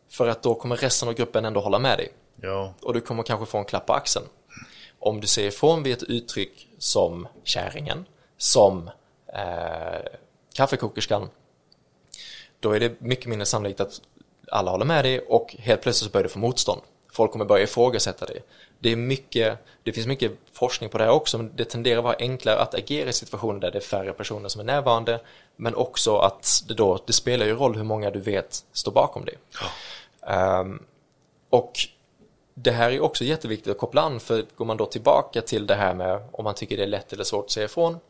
För 0.09 0.29
att 0.29 0.43
då 0.43 0.55
kommer 0.55 0.77
resten 0.77 1.09
av 1.09 1.15
gruppen 1.15 1.45
ändå 1.45 1.61
hålla 1.61 1.79
med 1.79 1.99
dig. 1.99 2.13
Ja, 2.41 2.75
Och 2.83 2.95
du 2.95 3.01
kommer 3.01 3.23
kanske 3.23 3.47
få 3.47 3.59
en 3.59 3.65
klapp 3.65 3.87
på 3.87 3.93
axeln. 3.93 4.27
Om 4.99 5.21
du 5.21 5.27
säger 5.27 5.49
ifrån 5.49 5.83
vid 5.83 5.93
ett 5.93 6.03
uttryck 6.03 6.69
som 6.79 7.29
kärringen, 7.45 8.05
som 8.39 8.91
eh, 9.27 10.01
kaffekokerskan, 10.55 11.29
då 12.61 12.73
är 12.73 12.81
det 12.81 13.01
mycket 13.01 13.27
mindre 13.27 13.47
sannolikt 13.47 13.81
att 13.81 14.01
alla 14.49 14.71
håller 14.71 14.85
med 14.85 15.05
dig 15.05 15.21
och 15.21 15.57
helt 15.59 15.83
plötsligt 15.83 16.11
så 16.11 16.13
börjar 16.13 16.25
du 16.25 16.29
få 16.29 16.39
motstånd. 16.39 16.81
Folk 17.21 17.33
kommer 17.33 17.45
börja 17.45 17.64
ifrågasätta 17.64 18.27
dig. 18.27 18.43
Det, 18.79 18.93
är 18.93 18.97
mycket, 18.97 19.59
det 19.83 19.93
finns 19.93 20.07
mycket 20.07 20.33
forskning 20.53 20.91
på 20.91 20.99
det 20.99 21.05
här 21.05 21.11
också, 21.11 21.39
men 21.39 21.53
det 21.57 21.64
tenderar 21.64 21.99
att 21.99 22.05
vara 22.05 22.16
enklare 22.18 22.61
att 22.61 22.75
agera 22.75 23.09
i 23.09 23.12
situationer 23.12 23.61
där 23.61 23.71
det 23.71 23.79
är 23.79 23.83
färre 23.83 24.12
personer 24.12 24.49
som 24.49 24.61
är 24.61 24.64
närvarande, 24.64 25.21
men 25.57 25.75
också 25.75 26.16
att 26.16 26.62
det 26.68 26.75
då, 26.75 26.99
det 27.07 27.12
spelar 27.12 27.47
ju 27.47 27.55
roll 27.55 27.77
hur 27.77 27.85
många 27.85 28.11
du 28.11 28.21
vet 28.21 28.64
står 28.73 28.93
bakom 28.93 29.25
dig. 29.25 29.35
Ehm, 30.27 30.83
och 31.51 31.73
det 32.55 32.71
här 32.71 32.91
är 32.91 33.01
också 33.01 33.25
jätteviktigt 33.25 33.71
att 33.71 33.79
koppla 33.79 34.03
an, 34.03 34.21
för 34.21 34.45
går 34.57 34.64
man 34.64 34.77
då 34.77 34.87
tillbaka 34.87 35.41
till 35.41 35.66
det 35.66 35.75
här 35.75 35.95
med 35.95 36.29
om 36.33 36.45
man 36.45 36.55
tycker 36.55 36.77
det 36.77 36.83
är 36.83 36.87
lätt 36.87 37.12
eller 37.12 37.25
svårt 37.25 37.45
att 37.45 37.51
säga 37.51 37.66
ifrån. 37.66 38.01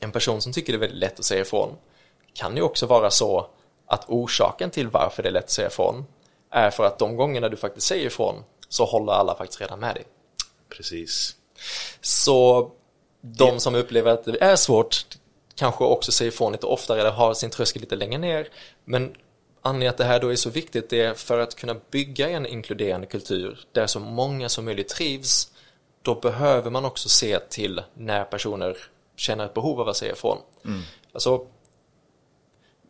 En 0.00 0.12
person 0.12 0.40
som 0.40 0.52
tycker 0.52 0.72
det 0.72 0.76
är 0.76 0.80
väldigt 0.80 0.98
lätt 0.98 1.18
att 1.18 1.24
säga 1.24 1.40
ifrån 1.40 1.76
kan 2.34 2.56
ju 2.56 2.62
också 2.62 2.86
vara 2.86 3.10
så 3.10 3.46
att 3.86 4.04
orsaken 4.08 4.70
till 4.70 4.88
varför 4.88 5.22
det 5.22 5.28
är 5.28 5.32
lätt 5.32 5.44
att 5.44 5.50
säga 5.50 5.68
ifrån 5.68 6.04
är 6.52 6.70
för 6.70 6.84
att 6.84 6.98
de 6.98 7.16
gångerna 7.16 7.48
du 7.48 7.56
faktiskt 7.56 7.86
säger 7.86 8.06
ifrån 8.06 8.44
så 8.68 8.84
håller 8.84 9.12
alla 9.12 9.34
faktiskt 9.34 9.60
redan 9.60 9.80
med 9.80 9.94
dig. 9.94 10.04
precis. 10.68 11.36
Så 12.00 12.70
de 13.20 13.60
som 13.60 13.74
upplever 13.74 14.12
att 14.12 14.24
det 14.24 14.42
är 14.42 14.56
svårt 14.56 15.06
kanske 15.54 15.84
också 15.84 16.12
säger 16.12 16.32
ifrån 16.32 16.52
lite 16.52 16.66
oftare 16.66 17.00
eller 17.00 17.10
har 17.10 17.34
sin 17.34 17.50
tröskel 17.50 17.82
lite 17.82 17.96
längre 17.96 18.18
ner. 18.18 18.48
Men 18.84 19.14
anledningen 19.62 19.90
att 19.90 19.98
det 19.98 20.04
här 20.04 20.20
då 20.20 20.32
är 20.32 20.36
så 20.36 20.50
viktigt 20.50 20.92
är 20.92 21.14
för 21.14 21.38
att 21.38 21.54
kunna 21.54 21.76
bygga 21.90 22.28
en 22.28 22.46
inkluderande 22.46 23.06
kultur 23.06 23.60
där 23.72 23.86
så 23.86 24.00
många 24.00 24.48
som 24.48 24.64
möjligt 24.64 24.88
trivs. 24.88 25.52
Då 26.02 26.14
behöver 26.14 26.70
man 26.70 26.84
också 26.84 27.08
se 27.08 27.38
till 27.38 27.82
när 27.94 28.24
personer 28.24 28.76
känner 29.16 29.44
ett 29.44 29.54
behov 29.54 29.80
av 29.80 29.88
att 29.88 29.96
säga 29.96 30.12
ifrån. 30.12 30.38
Alltså, 31.12 31.46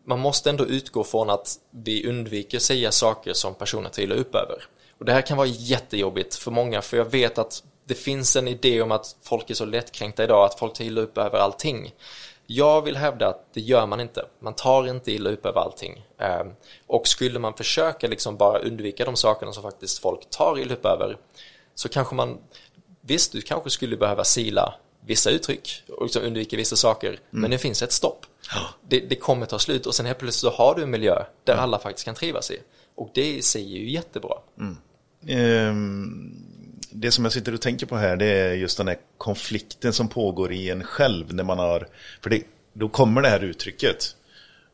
man 0.04 0.18
måste 0.18 0.50
ändå 0.50 0.66
utgå 0.66 1.04
från 1.04 1.30
att 1.30 1.56
vi 1.70 2.08
undviker 2.08 2.58
säga 2.58 2.92
saker 2.92 3.32
som 3.32 3.54
personer 3.54 3.88
trillar 3.88 4.16
upp 4.16 4.34
över. 4.34 4.64
Och 4.98 5.04
det 5.04 5.12
här 5.12 5.22
kan 5.22 5.36
vara 5.36 5.46
jättejobbigt 5.46 6.34
för 6.34 6.50
många, 6.50 6.82
för 6.82 6.96
jag 6.96 7.04
vet 7.04 7.38
att 7.38 7.62
det 7.84 7.94
finns 7.94 8.36
en 8.36 8.48
idé 8.48 8.82
om 8.82 8.92
att 8.92 9.16
folk 9.22 9.50
är 9.50 9.54
så 9.54 9.64
lättkränkta 9.64 10.24
idag, 10.24 10.44
att 10.44 10.58
folk 10.58 10.74
tar 10.74 10.84
illa 10.84 11.00
upp 11.00 11.18
över 11.18 11.38
allting. 11.38 11.94
Jag 12.46 12.82
vill 12.82 12.96
hävda 12.96 13.28
att 13.28 13.54
det 13.54 13.60
gör 13.60 13.86
man 13.86 14.00
inte. 14.00 14.26
Man 14.40 14.54
tar 14.54 14.88
inte 14.88 15.12
illa 15.12 15.30
upp 15.30 15.46
över 15.46 15.60
allting. 15.60 16.06
Ehm, 16.18 16.52
och 16.86 17.08
skulle 17.08 17.38
man 17.38 17.54
försöka 17.54 18.08
liksom 18.08 18.36
bara 18.36 18.58
undvika 18.58 19.04
de 19.04 19.16
sakerna 19.16 19.52
som 19.52 19.62
faktiskt 19.62 19.98
folk 19.98 20.30
tar 20.30 20.58
illa 20.58 20.74
upp 20.74 20.86
över, 20.86 21.16
så 21.74 21.88
kanske 21.88 22.14
man, 22.14 22.38
visst, 23.00 23.32
du 23.32 23.40
kanske 23.40 23.70
skulle 23.70 23.96
behöva 23.96 24.24
sila 24.24 24.74
vissa 25.06 25.30
uttryck 25.30 25.82
och 25.88 26.02
liksom 26.02 26.22
undvika 26.22 26.56
vissa 26.56 26.76
saker, 26.76 27.18
men 27.30 27.50
det 27.50 27.58
finns 27.58 27.82
ett 27.82 27.92
stopp. 27.92 28.26
Det, 28.88 29.00
det 29.00 29.16
kommer 29.16 29.46
ta 29.46 29.58
slut 29.58 29.86
och 29.86 29.94
sen 29.94 30.06
helt 30.06 30.18
plötsligt 30.18 30.52
så 30.52 30.56
har 30.56 30.74
du 30.74 30.82
en 30.82 30.90
miljö 30.90 31.24
där 31.44 31.54
alla 31.54 31.78
faktiskt 31.78 32.04
kan 32.04 32.14
trivas 32.14 32.50
i. 32.50 32.58
Och 32.94 33.10
det 33.14 33.26
i 33.26 33.42
sig 33.42 33.74
är 33.74 33.78
ju 33.78 33.90
jättebra. 33.90 34.34
Ehm, 35.26 36.34
det 36.90 37.10
som 37.10 37.24
jag 37.24 37.32
sitter 37.32 37.54
och 37.54 37.60
tänker 37.60 37.86
på 37.86 37.96
här 37.96 38.16
det 38.16 38.26
är 38.26 38.54
just 38.54 38.78
den 38.78 38.88
här 38.88 38.96
konflikten 39.18 39.92
som 39.92 40.08
pågår 40.08 40.52
i 40.52 40.70
en 40.70 40.84
själv 40.84 41.34
när 41.34 41.44
man 41.44 41.58
har, 41.58 41.88
för 42.22 42.30
det, 42.30 42.42
då 42.72 42.88
kommer 42.88 43.22
det 43.22 43.28
här 43.28 43.44
uttrycket 43.44 44.16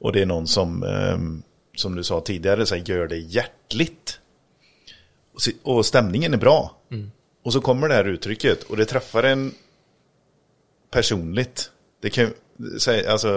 och 0.00 0.12
det 0.12 0.22
är 0.22 0.26
någon 0.26 0.46
som, 0.46 0.82
ehm, 0.82 1.42
som 1.76 1.94
du 1.94 2.04
sa 2.04 2.20
tidigare, 2.20 2.66
så 2.66 2.74
här, 2.74 2.82
gör 2.86 3.06
det 3.06 3.18
hjärtligt. 3.18 4.20
Och, 5.62 5.86
stämningen 5.86 6.34
är 6.34 6.38
bra. 6.38 6.76
Och 7.44 7.52
så 7.52 7.60
kommer 7.60 7.88
det 7.88 7.94
här 7.94 8.04
uttrycket 8.04 8.62
och 8.62 8.76
det 8.76 8.84
träffar 8.84 9.22
en 9.22 9.54
personligt. 10.90 11.70
Det 12.02 12.10
kan 12.10 12.30
säga, 12.80 13.12
alltså, 13.12 13.28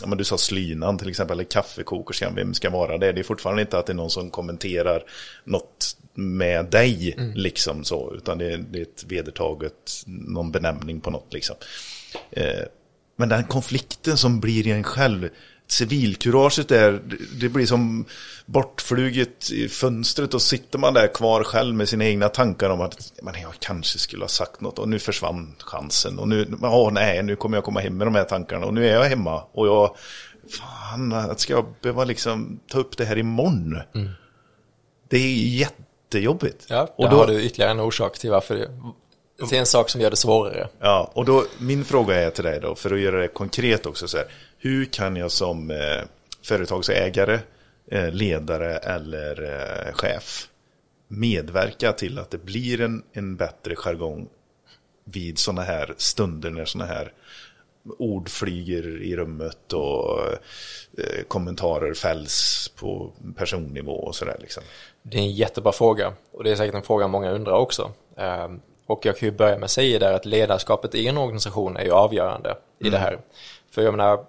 ja, 0.00 0.06
men 0.06 0.18
du 0.18 0.24
sa 0.24 0.38
slynan 0.38 0.98
till 0.98 1.08
exempel, 1.08 1.34
eller 1.34 1.44
kaffekokerskan, 1.44 2.34
vem 2.34 2.54
ska 2.54 2.70
vara 2.70 2.98
det? 2.98 3.12
Det 3.12 3.20
är 3.20 3.24
fortfarande 3.24 3.62
inte 3.62 3.78
att 3.78 3.86
det 3.86 3.92
är 3.92 3.94
någon 3.94 4.10
som 4.10 4.30
kommenterar 4.30 5.02
något 5.44 5.96
med 6.14 6.64
dig, 6.64 7.14
liksom 7.34 7.84
så, 7.84 8.14
utan 8.16 8.38
det 8.38 8.52
är, 8.52 8.58
det 8.70 8.78
är 8.78 8.82
ett 8.82 9.04
vedertaget, 9.08 10.02
någon 10.06 10.52
benämning 10.52 11.00
på 11.00 11.10
något 11.10 11.32
liksom. 11.32 11.56
Eh, 12.30 12.64
men 13.16 13.28
den 13.28 13.44
konflikten 13.44 14.16
som 14.16 14.40
blir 14.40 14.66
i 14.66 14.70
en 14.70 14.84
själv, 14.84 15.28
civilkuraget 15.68 16.68
där, 16.68 17.00
det- 17.40 17.48
blir 17.48 17.66
som 17.66 18.04
bortfluget 18.46 19.50
i 19.50 19.68
fönstret 19.68 20.34
och 20.34 20.42
sitter 20.42 20.78
man 20.78 20.94
där 20.94 21.06
kvar 21.14 21.44
själv 21.44 21.74
med 21.74 21.88
sina 21.88 22.04
egna 22.04 22.28
tankar 22.28 22.70
om 22.70 22.80
att 22.80 23.12
men 23.22 23.34
jag 23.42 23.52
kanske 23.58 23.98
skulle 23.98 24.24
ha 24.24 24.28
sagt 24.28 24.60
något 24.60 24.78
och 24.78 24.88
nu 24.88 24.98
försvann 24.98 25.54
chansen 25.58 26.18
och 26.18 26.28
nu, 26.28 26.48
åh 26.62 26.92
nej, 26.92 27.22
nu 27.22 27.36
kommer 27.36 27.56
jag 27.56 27.64
komma 27.64 27.80
hem 27.80 27.96
med 27.96 28.06
de 28.06 28.14
här 28.14 28.24
tankarna 28.24 28.66
och 28.66 28.74
nu 28.74 28.88
är 28.88 28.92
jag 28.94 29.04
hemma 29.04 29.42
och 29.52 29.66
jag, 29.66 29.96
fan, 30.50 31.34
ska 31.38 31.52
jag 31.52 31.66
behöva 31.82 32.04
liksom 32.04 32.60
ta 32.68 32.78
upp 32.78 32.96
det 32.96 33.04
här 33.04 33.18
imorgon? 33.18 33.78
Det 35.08 35.16
är 35.16 35.34
jättejobbigt. 35.58 36.66
Ja, 36.68 36.94
och 36.96 37.10
då, 37.10 37.16
har 37.16 37.26
du 37.26 37.42
ytterligare 37.42 37.70
en 37.70 37.80
orsak 37.80 38.18
till 38.18 38.30
varför 38.30 38.54
det, 38.56 38.68
till 39.48 39.58
en 39.58 39.66
sak 39.66 39.90
som 39.90 40.00
gör 40.00 40.10
det 40.10 40.16
svårare. 40.16 40.68
Ja, 40.80 41.10
och 41.14 41.24
då, 41.24 41.44
min 41.58 41.84
fråga 41.84 42.14
är 42.14 42.30
till 42.30 42.44
dig 42.44 42.60
då, 42.60 42.74
för 42.74 42.94
att 42.94 43.00
göra 43.00 43.20
det 43.20 43.28
konkret 43.28 43.86
också 43.86 44.08
så 44.08 44.16
här. 44.16 44.26
Hur 44.64 44.84
kan 44.84 45.16
jag 45.16 45.30
som 45.30 45.70
eh, 45.70 46.02
företagsägare, 46.42 47.40
eh, 47.90 48.10
ledare 48.10 48.76
eller 48.76 49.42
eh, 49.42 49.92
chef 49.94 50.48
medverka 51.08 51.92
till 51.92 52.18
att 52.18 52.30
det 52.30 52.44
blir 52.44 52.80
en, 52.80 53.02
en 53.12 53.36
bättre 53.36 53.76
jargong 53.76 54.28
vid 55.04 55.38
sådana 55.38 55.62
här 55.62 55.94
stunder 55.96 56.50
när 56.50 56.64
sådana 56.64 56.92
här 56.92 57.12
ord 57.98 58.28
flyger 58.28 59.02
i 59.02 59.16
rummet 59.16 59.72
och 59.72 60.20
eh, 60.98 61.22
kommentarer 61.28 61.94
fälls 61.94 62.68
på 62.76 63.12
personnivå 63.36 63.92
och 63.92 64.14
sådär 64.14 64.36
liksom. 64.40 64.62
Det 65.02 65.16
är 65.18 65.22
en 65.22 65.32
jättebra 65.32 65.72
fråga 65.72 66.12
och 66.32 66.44
det 66.44 66.50
är 66.50 66.56
säkert 66.56 66.74
en 66.74 66.82
fråga 66.82 67.08
många 67.08 67.30
undrar 67.30 67.54
också. 67.54 67.92
Ehm, 68.16 68.60
Och 68.86 69.06
jag 69.06 69.18
kan 69.18 69.28
ju 69.28 69.32
börja 69.34 69.54
med 69.54 69.64
att 69.64 69.70
säga 69.70 69.98
där 69.98 70.12
att 70.12 70.24
ledarskapet 70.26 70.94
i 70.94 71.06
en 71.08 71.18
organisation 71.18 71.76
är 71.76 71.84
ju 71.84 71.90
avgörande 71.90 72.56
i 72.78 72.90
det 72.90 72.98
här. 72.98 73.18
För 73.70 73.82
jag 73.82 73.94
menar, 73.94 74.24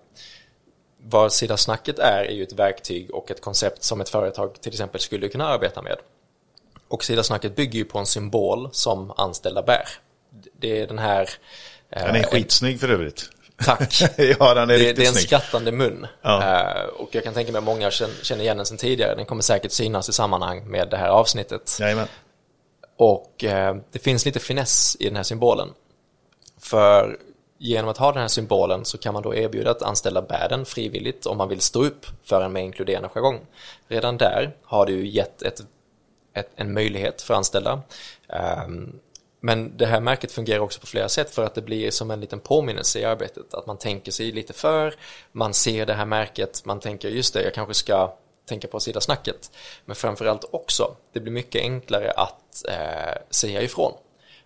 vad 1.08 1.34
Sida 1.34 1.58
Snacket 1.58 1.99
är 1.99 2.24
är 2.24 2.32
ju 2.32 2.43
ett 2.43 2.53
verktyg 2.53 3.12
och 3.14 3.32
ett 3.32 3.41
koncept 3.41 3.84
som 3.84 4.01
ett 4.01 4.10
företag 4.10 4.62
till 4.62 4.72
exempel 4.72 5.01
skulle 5.01 5.30
kunna 5.30 5.47
arbeta 5.47 5.82
med. 5.82 5.97
Och 6.88 7.03
Sida 7.03 7.24
Snacket 7.24 7.56
bygger 7.56 7.80
ju 7.80 7.86
på 7.86 7.99
en 7.99 8.06
symbol 8.06 8.70
som 8.72 9.12
anställda 9.18 9.62
bär. 9.62 9.88
Det 10.60 10.82
är 10.82 10.88
den 10.88 10.99
här... 10.99 11.30
eh, 11.89 12.06
Den 12.06 12.16
är 12.16 12.24
skitsnygg 12.24 12.80
för 12.80 12.89
övrigt. 12.89 13.30
Tack. 13.66 14.01
ja, 14.39 14.53
den 14.53 14.64
är 14.64 14.68
det, 14.68 14.78
riktigt 14.80 14.95
det 14.95 15.03
är 15.03 15.08
en 15.08 15.14
snygg. 15.14 15.26
skrattande 15.28 15.72
mun. 15.72 16.08
Ja. 16.22 16.43
Eh, 16.60 16.84
och 16.86 17.10
jag 17.16 17.24
kan 17.24 17.34
tänka 17.34 17.51
mig 17.51 17.60
att 17.60 17.64
många 17.66 17.91
känner 17.91 18.16
känner 18.24 18.43
igen 18.43 18.58
den 18.58 18.66
sedan 18.66 18.78
tidigare. 18.78 19.16
Den 19.16 19.26
kommer 19.26 19.41
säkert 19.41 19.72
synas 19.72 20.10
i 20.10 20.14
sammanhang 20.14 20.68
med 20.72 20.88
det 20.89 20.97
här 20.97 21.10
avsnittet. 21.10 21.78
Jajamän. 21.80 22.08
Och 22.97 23.43
eh, 23.43 23.76
det 23.91 23.99
finns 23.99 24.26
lite 24.26 24.39
finess 24.39 24.97
i 24.99 25.06
den 25.06 25.16
här 25.16 25.24
symbolen. 25.24 25.70
För 26.62 27.18
genom 27.58 27.89
att 27.89 27.97
ha 27.97 28.12
den 28.12 28.22
här 28.22 28.28
symbolen 28.28 28.86
så 28.86 28.97
kan 28.97 29.14
man 29.14 29.24
då 29.24 29.36
erbjuda 29.36 29.72
att 29.72 29.82
anställa 29.82 30.22
bär 30.22 30.49
den 30.49 30.66
frivilligt 30.66 31.26
om 31.26 31.38
man 31.38 31.49
vill 31.49 31.62
stå 31.62 31.84
upp 31.84 32.06
för 32.24 32.41
en 32.41 32.53
mer 32.53 32.62
inkluderande 32.62 33.10
jargong. 33.10 33.39
Redan 33.88 34.18
där 34.18 34.56
har 34.64 34.86
du 34.86 34.93
ju 34.93 35.08
gett 35.08 35.41
ett, 35.41 35.62
ett, 36.34 36.49
en 36.56 36.74
möjlighet 36.74 37.22
för 37.22 37.34
anställda. 37.34 37.82
Um, 38.68 38.99
men 39.39 39.78
det 39.78 39.86
här 39.86 39.99
märket 39.99 40.32
fungerar 40.32 40.60
också 40.60 40.80
på 40.80 40.88
flera 40.88 41.10
sätt 41.10 41.30
för 41.30 41.45
att 41.45 41.56
det 41.56 41.62
blir 41.62 41.91
som 41.91 42.12
en 42.12 42.22
liten 42.22 42.39
påminnelse 42.39 42.99
i 42.99 43.06
arbetet. 43.06 43.53
Att 43.53 43.66
man 43.66 43.78
tänker 43.78 44.12
sig 44.12 44.32
lite 44.32 44.53
för, 44.53 44.95
man 45.32 45.53
ser 45.53 45.86
det 45.86 45.93
här 45.93 46.06
märket, 46.06 46.66
man 46.66 46.80
tänker 46.80 47.10
just 47.10 47.34
det, 47.34 47.43
jag 47.43 47.53
kanske 47.53 47.74
ska 47.74 48.14
tänka 48.45 48.68
på 48.68 48.78
att 48.78 48.84
sida 48.84 49.01
snacket. 49.01 49.51
Men 49.86 49.95
framförallt 49.95 50.45
också, 50.51 50.95
det 51.14 51.20
blir 51.20 51.32
mycket 51.32 51.62
enklare 51.62 52.12
att 52.12 52.66
eh, 52.70 53.22
säga 53.30 53.62
ifrån. 53.62 53.93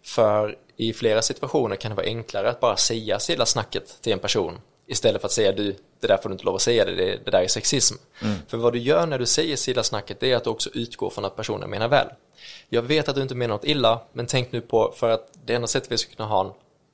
För 0.04 0.58
i 0.80 0.94
flera 0.94 1.22
situationer 1.22 1.76
kan 1.76 1.92
det 1.92 1.96
vara 1.96 2.06
enklare 2.06 2.50
att 2.50 2.60
bara 2.60 2.78
säga 2.78 3.20
stilla 3.20 3.46
snacket 3.46 3.98
till 4.02 4.14
en 4.14 4.20
person 4.20 4.60
istället 4.88 5.22
för 5.22 5.28
att 5.28 5.32
säga 5.32 5.52
du, 5.52 5.76
det 6.00 6.08
där 6.08 6.18
får 6.18 6.30
du 6.30 6.34
inte 6.34 6.46
lov 6.46 6.56
att 6.56 6.62
säga, 6.62 6.86
det, 6.86 6.96
det, 7.26 7.32
där 7.32 7.42
är 7.42 7.48
sexism. 7.48 7.96
För 8.48 8.58
vad 8.58 8.74
du 8.74 8.80
gör 8.80 9.06
när 9.06 9.20
du 9.20 9.26
säger 9.26 9.56
stilla 9.56 9.84
snacket 9.84 10.20
det 10.20 10.32
är 10.32 10.36
att 10.36 10.44
du 10.44 10.50
också 10.50 10.70
utgår 10.74 11.10
från 11.10 11.26
att 11.26 11.36
personen 11.36 11.70
menar 11.70 11.88
väl. 11.88 12.08
Jag 12.70 12.82
vet 12.82 13.10
att 13.10 13.16
du 13.16 13.22
inte 13.22 13.36
menar 13.36 13.56
något 13.56 13.66
illa, 13.66 14.02
men 14.14 14.26
tänk 14.28 14.52
nu 14.52 14.62
på, 14.62 14.94
för 14.96 15.10
att 15.10 15.30
det 15.46 15.54
enda 15.54 15.68
sättet 15.68 15.92
vi 15.92 15.98
ska 15.98 16.16
kunna 16.16 16.30
ha 16.30 16.46
en 16.46 16.52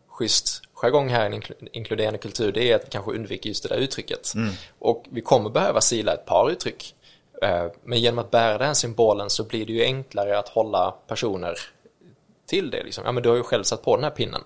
schysst 0.10 0.62
jargong 0.74 1.10
här, 1.10 1.26
en 1.26 1.34
inkl- 1.34 1.68
inkluderande 1.72 2.20
kultur, 2.20 2.52
det 2.52 2.72
är 2.72 2.76
att 2.76 2.86
vi 2.86 2.90
kanske 2.90 3.12
undviker 3.12 3.48
just 3.50 3.64
det 3.64 3.70
där 3.70 3.82
uttrycket. 3.82 4.34
Och 4.80 5.06
vi 5.10 5.22
kommer 5.22 5.50
behöva 5.50 5.82
sila 5.82 6.14
ett 6.14 6.26
par 6.26 6.50
uttryck. 6.52 6.96
Eh, 7.42 7.66
Men 7.84 8.00
genom 8.00 8.20
att 8.20 8.32
bära 8.32 8.58
den 8.58 8.76
symbolen 8.76 9.30
så 9.30 9.44
blir 9.44 9.66
det 9.66 9.74
ju 9.74 9.84
enklare 9.84 10.40
att 10.40 10.50
hålla 10.50 10.92
personer 11.08 11.56
till 12.46 12.72
det. 12.72 12.84
Liksom. 12.84 13.06
Ja, 13.06 13.12
men 13.12 13.24
du 13.24 13.30
har 13.30 13.36
ju 13.36 13.44
själv 13.44 13.64
satt 13.64 13.84
på 13.84 13.96
den 13.96 14.04
här 14.04 14.12
pinnen. 14.12 14.42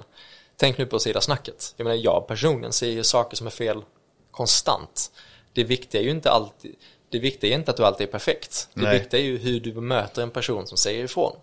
Tänk 0.57 0.77
nu 0.77 0.85
på 0.85 0.99
sida 0.99 1.21
snacket. 1.21 1.73
Jag 1.77 1.85
menar, 1.85 1.97
jag 1.97 2.27
personligen 2.27 2.73
ser 2.73 2.89
ju 2.89 3.03
saker 3.03 3.37
som 3.37 3.47
är 3.47 3.51
fel 3.51 3.83
konstant. 4.31 5.11
Det 5.53 5.63
viktiga 5.63 6.01
är 6.01 6.05
ju 6.05 6.11
inte 6.11 6.31
alltid, 6.31 6.75
det 7.09 7.19
viktiga 7.19 7.51
är 7.51 7.55
inte 7.55 7.71
att 7.71 7.77
du 7.77 7.85
alltid 7.85 8.07
är 8.07 8.11
perfekt. 8.11 8.69
Det 8.73 8.81
Nej. 8.81 8.99
viktiga 8.99 9.19
är 9.19 9.23
ju 9.23 9.37
hur 9.37 9.59
du 9.59 9.73
bemöter 9.73 10.21
en 10.21 10.31
person 10.31 10.67
som 10.67 10.77
säger 10.77 11.03
ifrån. 11.03 11.35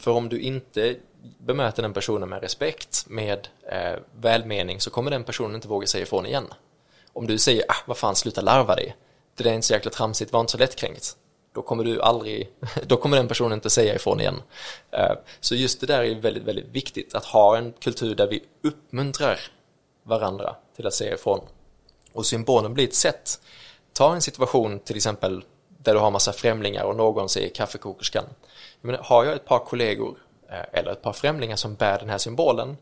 För 0.00 0.10
om 0.10 0.28
du 0.28 0.40
inte 0.40 0.96
bemöter 1.38 1.82
den 1.82 1.92
personen 1.92 2.28
med 2.28 2.42
respekt, 2.42 3.04
med 3.08 3.48
eh, 3.72 3.98
välmening, 4.20 4.80
så 4.80 4.90
kommer 4.90 5.10
den 5.10 5.24
personen 5.24 5.54
inte 5.54 5.68
våga 5.68 5.86
säga 5.86 6.02
ifrån 6.02 6.26
igen. 6.26 6.46
Om 7.12 7.26
du 7.26 7.38
säger, 7.38 7.64
ah, 7.68 7.76
vad 7.86 7.96
fan, 7.98 8.16
sluta 8.16 8.40
larva 8.40 8.74
dig. 8.74 8.96
Det 9.36 9.44
där 9.44 9.50
är 9.50 9.54
inte 9.54 9.66
så 9.66 9.72
jäkla 9.72 9.90
tramsigt, 9.90 10.32
var 10.32 10.40
inte 10.40 10.52
så 10.52 10.58
lättkränkt. 10.58 11.16
Då 11.54 11.62
kommer 11.62 11.84
du 11.84 12.02
aldrig, 12.02 12.48
då 12.86 12.96
kommer 12.96 13.16
den 13.16 13.28
personen 13.28 13.52
inte 13.52 13.70
säga 13.70 13.94
ifrån 13.94 14.20
igen. 14.20 14.42
Eh, 14.90 15.12
Så 15.40 15.54
just 15.54 15.80
det 15.80 15.86
där 15.86 16.02
är 16.02 16.14
väldigt, 16.14 16.42
väldigt 16.42 16.68
viktigt, 16.68 17.14
att 17.14 17.24
ha 17.24 17.56
en 17.56 17.72
kultur 17.72 18.14
där 18.14 18.26
vi 18.26 18.42
uppmuntrar 18.62 19.40
varandra 20.02 20.56
till 20.76 20.86
att 20.86 20.94
säga 20.94 21.14
ifrån. 21.14 21.40
Och 22.12 22.26
symbolen 22.26 22.74
blir 22.74 22.84
ett 22.84 22.94
sätt. 22.94 23.40
Ta 23.92 24.14
en 24.14 24.22
situation 24.22 24.78
till 24.78 24.96
exempel 24.96 25.44
där 25.68 25.94
du 25.94 26.00
har 26.00 26.10
massa 26.10 26.32
främlingar 26.32 26.84
och 26.84 26.96
någon 26.96 27.28
säger 27.28 27.48
kaffekokerskan. 27.48 28.24
Har 29.00 29.24
jag 29.24 29.34
ett 29.34 29.44
par 29.44 29.58
kollegor 29.58 30.18
eh, 30.50 30.78
eller 30.80 30.92
ett 30.92 31.02
par 31.02 31.12
främlingar 31.12 31.56
som 31.56 31.74
bär 31.74 31.98
den 31.98 32.08
här 32.10 32.18
symbolen 32.18 32.76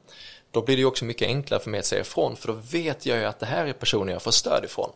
då 0.51 0.63
blir 0.63 0.77
det 0.77 0.85
också 0.85 1.05
mycket 1.05 1.29
enklare 1.29 1.61
för 1.61 1.71
mig 1.71 1.81
att 1.81 1.87
säga 1.87 2.01
ifrån 2.01 2.37
för 2.37 2.49
då 2.49 2.55
vet 2.55 3.07
jag 3.07 3.19
ju 3.19 3.25
att 3.25 3.39
det 3.41 3.47
här 3.47 3.67
är 3.67 3.73
personer 3.73 4.13
jag 4.13 4.23
får 4.23 4.31
stöd 4.31 4.65
ifrån. 4.65 4.91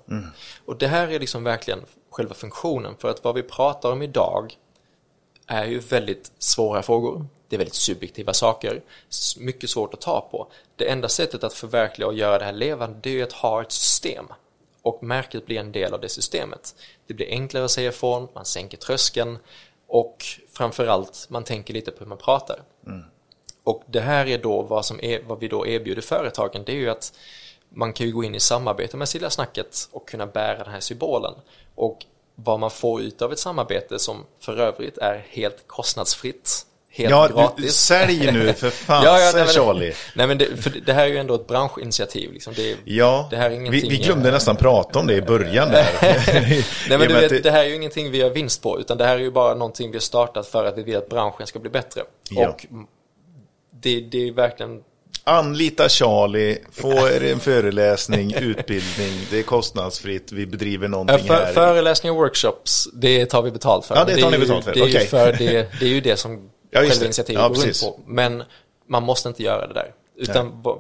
Och 0.64 0.76
det 0.76 0.86
här 0.86 1.08
är 1.08 1.20
liksom 1.20 1.44
verkligen 1.44 1.80
själva 2.16 2.34
funktionen 2.34 2.96
för 2.98 3.08
att 3.08 3.24
vad 3.24 3.34
vi 3.34 3.42
pratar 3.42 3.92
om 3.92 4.02
idag 4.02 4.56
är 5.46 5.64
ju 5.64 5.78
väldigt 5.78 6.32
svåra 6.38 6.82
frågor. 6.82 7.26
Det 7.48 7.56
är 7.56 7.58
väldigt 7.58 7.74
subjektiva 7.74 8.34
saker, 8.34 8.82
mycket 9.38 9.70
svårt 9.70 9.94
att 9.94 10.00
ta 10.00 10.28
på. 10.30 10.48
Det 10.76 10.90
enda 10.90 11.08
sättet 11.08 11.44
att 11.44 11.52
förverkliga 11.52 12.06
och 12.06 12.14
göra 12.14 12.38
det 12.38 12.44
här 12.44 12.52
levande, 12.52 12.98
det 13.02 13.10
är 13.10 13.14
ju 13.14 13.22
att 13.22 13.32
ha 13.32 13.62
ett 13.62 13.72
system. 13.72 14.26
Och 14.82 15.02
märket 15.02 15.46
blir 15.46 15.58
en 15.58 15.72
del 15.72 15.94
av 15.94 16.00
det 16.00 16.08
systemet. 16.08 16.74
Det 17.06 17.14
blir 17.14 17.26
enklare 17.30 17.64
att 17.64 17.70
säga 17.70 17.88
ifrån, 17.88 18.28
man 18.34 18.44
sänker 18.44 18.78
tröskeln 18.78 19.38
och 19.86 20.24
framförallt, 20.52 21.26
man 21.28 21.44
tänker 21.44 21.74
lite 21.74 21.90
på 21.90 21.98
hur 21.98 22.06
man 22.06 22.18
pratar. 22.18 22.62
Och 23.64 23.82
det 23.86 24.00
här 24.00 24.26
är 24.26 24.38
då 24.38 24.62
vad, 24.62 24.86
som 24.86 25.00
är, 25.02 25.22
vad 25.22 25.40
vi 25.40 25.48
då 25.48 25.66
erbjuder 25.66 26.02
företagen, 26.02 26.62
det 26.66 26.72
är 26.72 26.76
ju 26.76 26.90
att 26.90 27.12
man 27.76 27.92
kan 27.92 28.06
ju 28.06 28.12
gå 28.12 28.24
in 28.24 28.34
i 28.34 28.40
samarbete 28.40 28.96
med 28.96 29.08
Silla 29.08 29.30
Snacket 29.30 29.88
och 29.92 30.08
kunna 30.08 30.26
bära 30.26 30.64
den 30.64 30.72
här 30.72 30.80
symbolen. 30.80 31.34
Och 31.74 31.98
vad 32.34 32.60
man 32.60 32.70
får 32.70 33.02
ut 33.02 33.22
av 33.22 33.32
ett 33.32 33.38
samarbete 33.38 33.98
som 33.98 34.24
för 34.40 34.56
övrigt 34.56 34.98
är 34.98 35.26
helt 35.30 35.56
kostnadsfritt, 35.66 36.66
helt 36.90 37.10
Ja, 37.10 37.28
du, 37.28 37.34
gratis. 37.34 37.74
sälj 37.76 38.32
nu 38.32 38.52
för 38.52 38.70
fan, 38.70 39.04
Ja, 39.04 39.20
ja, 39.20 39.30
nej, 39.34 39.44
men- 39.44 39.54
Charlie. 39.54 39.92
Nej 40.14 40.26
men 40.26 40.38
det, 40.38 40.56
för 40.62 40.70
det 40.86 40.92
här 40.92 41.04
är 41.04 41.08
ju 41.08 41.18
ändå 41.18 41.34
ett 41.34 41.46
branschinitiativ. 41.46 42.32
Liksom. 42.32 42.52
Det, 42.56 42.76
Ja, 42.84 43.28
det 43.30 43.36
här 43.36 43.44
är 43.46 43.50
vi, 43.50 43.56
ingenting, 43.56 43.90
vi 43.90 43.96
glömde 43.96 44.28
eh, 44.28 44.34
nästan 44.34 44.56
prata 44.56 44.98
om 44.98 45.06
det 45.06 45.14
i 45.14 45.22
början 45.22 45.68
där. 45.70 45.86
Nej 46.02 46.64
men 46.88 47.00
du 47.08 47.14
vet, 47.14 47.32
att 47.32 47.42
det 47.42 47.50
här 47.50 47.64
är 47.64 47.68
ju 47.68 47.74
ingenting 47.74 48.10
vi 48.10 48.22
har 48.22 48.30
vinst 48.30 48.62
på, 48.62 48.80
utan 48.80 48.98
det 48.98 49.04
här 49.04 49.14
är 49.14 49.18
ju 49.20 49.30
bara 49.30 49.54
någonting 49.54 49.90
vi 49.90 49.96
har 49.96 50.00
startat 50.00 50.46
för 50.46 50.64
att 50.64 50.78
vi 50.78 50.82
vill 50.82 50.96
att 50.96 51.08
branschen 51.08 51.46
ska 51.46 51.58
bli 51.58 51.70
bättre. 51.70 52.02
Ja. 52.30 52.48
Och 52.48 52.66
det, 53.70 54.00
det 54.00 54.28
är 54.28 54.32
verkligen 54.32 54.82
Anlita 55.28 55.88
Charlie, 55.88 56.58
få 56.72 57.08
er 57.08 57.32
en 57.32 57.40
föreläsning, 57.40 58.34
utbildning, 58.34 59.12
det 59.30 59.38
är 59.38 59.42
kostnadsfritt, 59.42 60.32
vi 60.32 60.46
bedriver 60.46 60.88
någonting 60.88 61.18
för, 61.18 61.34
här. 61.34 61.52
föreläsningar 61.52 62.14
och 62.14 62.18
workshops, 62.20 62.88
det 62.92 63.26
tar 63.26 63.42
vi 63.42 63.50
betalt 63.50 63.86
för. 63.86 63.96
Ja, 63.96 64.04
det 64.04 64.16
tar 64.16 64.30
ni 64.30 64.38
betalt 64.38 64.64
för, 64.64 64.72
Det 64.74 64.80
är, 64.80 64.86
ju 64.86 64.96
okej. 64.96 65.06
för 65.06 65.32
det, 65.32 65.68
det 65.80 65.86
är 65.86 65.90
ju 65.90 66.00
det 66.00 66.16
som 66.16 66.50
Ja, 66.70 66.80
själva 66.80 67.04
initiativet 67.04 67.42
Ja, 67.42 67.48
går 67.48 67.54
precis. 67.54 67.82
på. 67.82 68.00
Men 68.06 68.42
man 68.88 69.02
måste 69.02 69.28
inte 69.28 69.42
göra 69.42 69.66
det 69.66 69.74
där. 69.74 69.92
Utan 70.18 70.62
vad, 70.62 70.78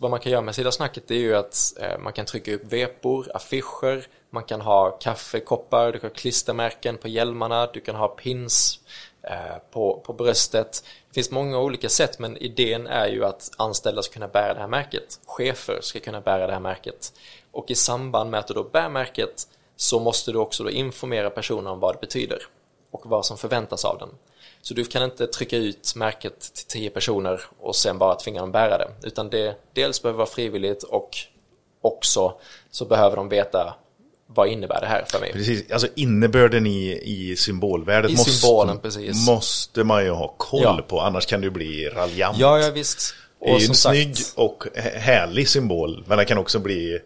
vad, 0.00 0.10
man 0.10 0.20
kan 0.20 0.32
göra 0.32 0.42
med 0.42 0.54
Sida 0.54 0.72
Snacket 0.72 1.10
är 1.10 1.14
ju 1.14 1.36
att 1.36 1.56
eh, 1.80 1.98
man 1.98 2.12
kan 2.12 2.26
trycka 2.26 2.54
upp 2.54 2.72
vepor, 2.72 3.30
affischer, 3.34 4.06
man 4.32 4.44
kan 4.44 4.60
ha 4.60 4.90
kaffekoppar, 4.90 5.92
du 5.92 5.98
kan 5.98 6.10
ha 6.10 6.14
klistermärken 6.14 6.96
på 6.98 7.08
hjälmarna, 7.08 7.66
du 7.66 7.80
kan 7.80 7.94
ha 7.94 8.08
pins 8.08 8.78
eh, 9.22 9.56
på, 9.72 10.02
på 10.06 10.12
bröstet. 10.12 10.84
Det 11.12 11.14
finns 11.14 11.30
många 11.30 11.58
olika 11.58 11.88
sätt 11.88 12.18
men 12.18 12.36
idén 12.36 12.86
är 12.86 13.08
ju 13.08 13.24
att 13.24 13.50
anställda 13.56 14.02
ska 14.02 14.12
kunna 14.12 14.28
bära 14.28 14.54
det 14.54 14.60
här 14.60 14.68
märket. 14.68 15.20
Chefer 15.26 15.78
ska 15.80 16.00
kunna 16.00 16.20
bära 16.20 16.46
det 16.46 16.52
här 16.52 16.60
märket. 16.60 17.12
Och 17.50 17.70
i 17.70 17.74
samband 17.74 18.30
med 18.30 18.40
att 18.40 18.46
du 18.46 18.54
då 18.54 18.64
bär 18.64 18.88
märket 18.88 19.48
så 19.76 20.00
måste 20.00 20.32
du 20.32 20.38
också 20.38 20.64
då 20.64 20.70
informera 20.70 21.30
personen 21.30 21.66
om 21.66 21.80
vad 21.80 21.94
det 21.94 22.00
betyder 22.00 22.38
och 22.90 23.06
vad 23.06 23.26
som 23.26 23.38
förväntas 23.38 23.84
av 23.84 23.98
den. 23.98 24.08
Så 24.62 24.74
du 24.74 24.84
kan 24.84 25.02
inte 25.02 25.26
trycka 25.26 25.56
ut 25.56 25.94
märket 25.96 26.40
till 26.40 26.66
tio 26.66 26.90
personer 26.90 27.40
och 27.60 27.76
sen 27.76 27.98
bara 27.98 28.14
tvinga 28.14 28.40
dem 28.40 28.52
bära 28.52 28.78
det. 28.78 29.06
Utan 29.06 29.30
det 29.30 29.56
dels 29.72 30.02
behöver 30.02 30.18
vara 30.18 30.26
frivilligt 30.26 30.82
och 30.82 31.16
också 31.80 32.40
så 32.70 32.84
behöver 32.84 33.16
de 33.16 33.28
veta 33.28 33.74
vad 34.34 34.48
innebär 34.48 34.80
det 34.80 34.86
här 34.86 35.04
för 35.08 35.20
mig. 35.20 35.32
Precis, 35.32 35.70
alltså 35.72 35.88
innebörden 35.96 36.66
i, 36.66 37.00
i 37.04 37.36
symbolvärdet 37.36 38.10
I 38.10 38.16
måste, 38.16 38.30
symbolen, 38.30 38.78
precis. 38.78 39.26
måste 39.26 39.84
man 39.84 40.04
ju 40.04 40.10
ha 40.10 40.34
koll 40.38 40.60
Ja. 40.62 40.84
på, 40.88 41.00
annars 41.00 41.26
kan 41.26 41.40
det 41.40 41.44
ju 41.44 41.50
bli 41.50 41.88
raljant. 41.88 42.38
Ja, 42.38 42.58
ja 42.58 42.70
visst. 42.70 43.14
det 43.40 43.50
är 43.50 43.58
ju 43.58 43.66
en 43.66 43.74
sagt- 43.74 43.94
snygg 43.96 44.14
och 44.34 44.64
hä- 44.74 44.98
härlig 44.98 45.48
symbol, 45.48 46.04
men 46.06 46.16
den 46.18 46.26
kan 46.26 46.38
också 46.38 46.58
bli, 46.58 46.98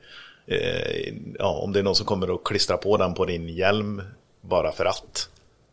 eh, 0.47 1.15
ja, 1.39 1.49
om 1.49 1.73
det 1.73 1.79
är 1.79 1.83
någon 1.83 1.95
som 1.97 2.07
kommer 2.07 2.35
att 2.35 2.45
klistra 2.45 2.77
på 2.77 2.97
den 2.97 3.15
på 3.15 3.25
din 3.25 3.49
hjälm 3.49 4.03
bara 4.41 4.73
för 4.73 4.85
att, 4.85 5.29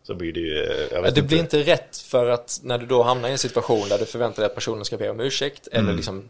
så 0.07 0.15
blir 0.15 0.33
det 0.33 0.39
ju, 0.39 0.63
eh, 0.63 0.69
jag 0.79 0.97
Ja, 0.97 1.01
vet 1.01 1.15
det 1.15 1.21
blir 1.21 1.39
inte 1.39 1.59
rätt 1.63 1.97
för 1.97 2.25
att 2.29 2.59
när 2.63 2.77
du 2.77 2.85
då 2.85 3.03
hamnar 3.03 3.29
i 3.29 3.31
en 3.31 3.37
situation 3.37 3.89
där 3.89 3.97
du 3.99 4.05
förväntar 4.05 4.41
dig 4.41 4.45
att 4.45 4.55
personen 4.55 4.85
ska 4.85 4.97
be 4.97 5.09
om 5.09 5.19
ursäkt 5.19 5.67
Mm. 5.71 5.85
eller 5.85 5.95
liksom 5.97 6.29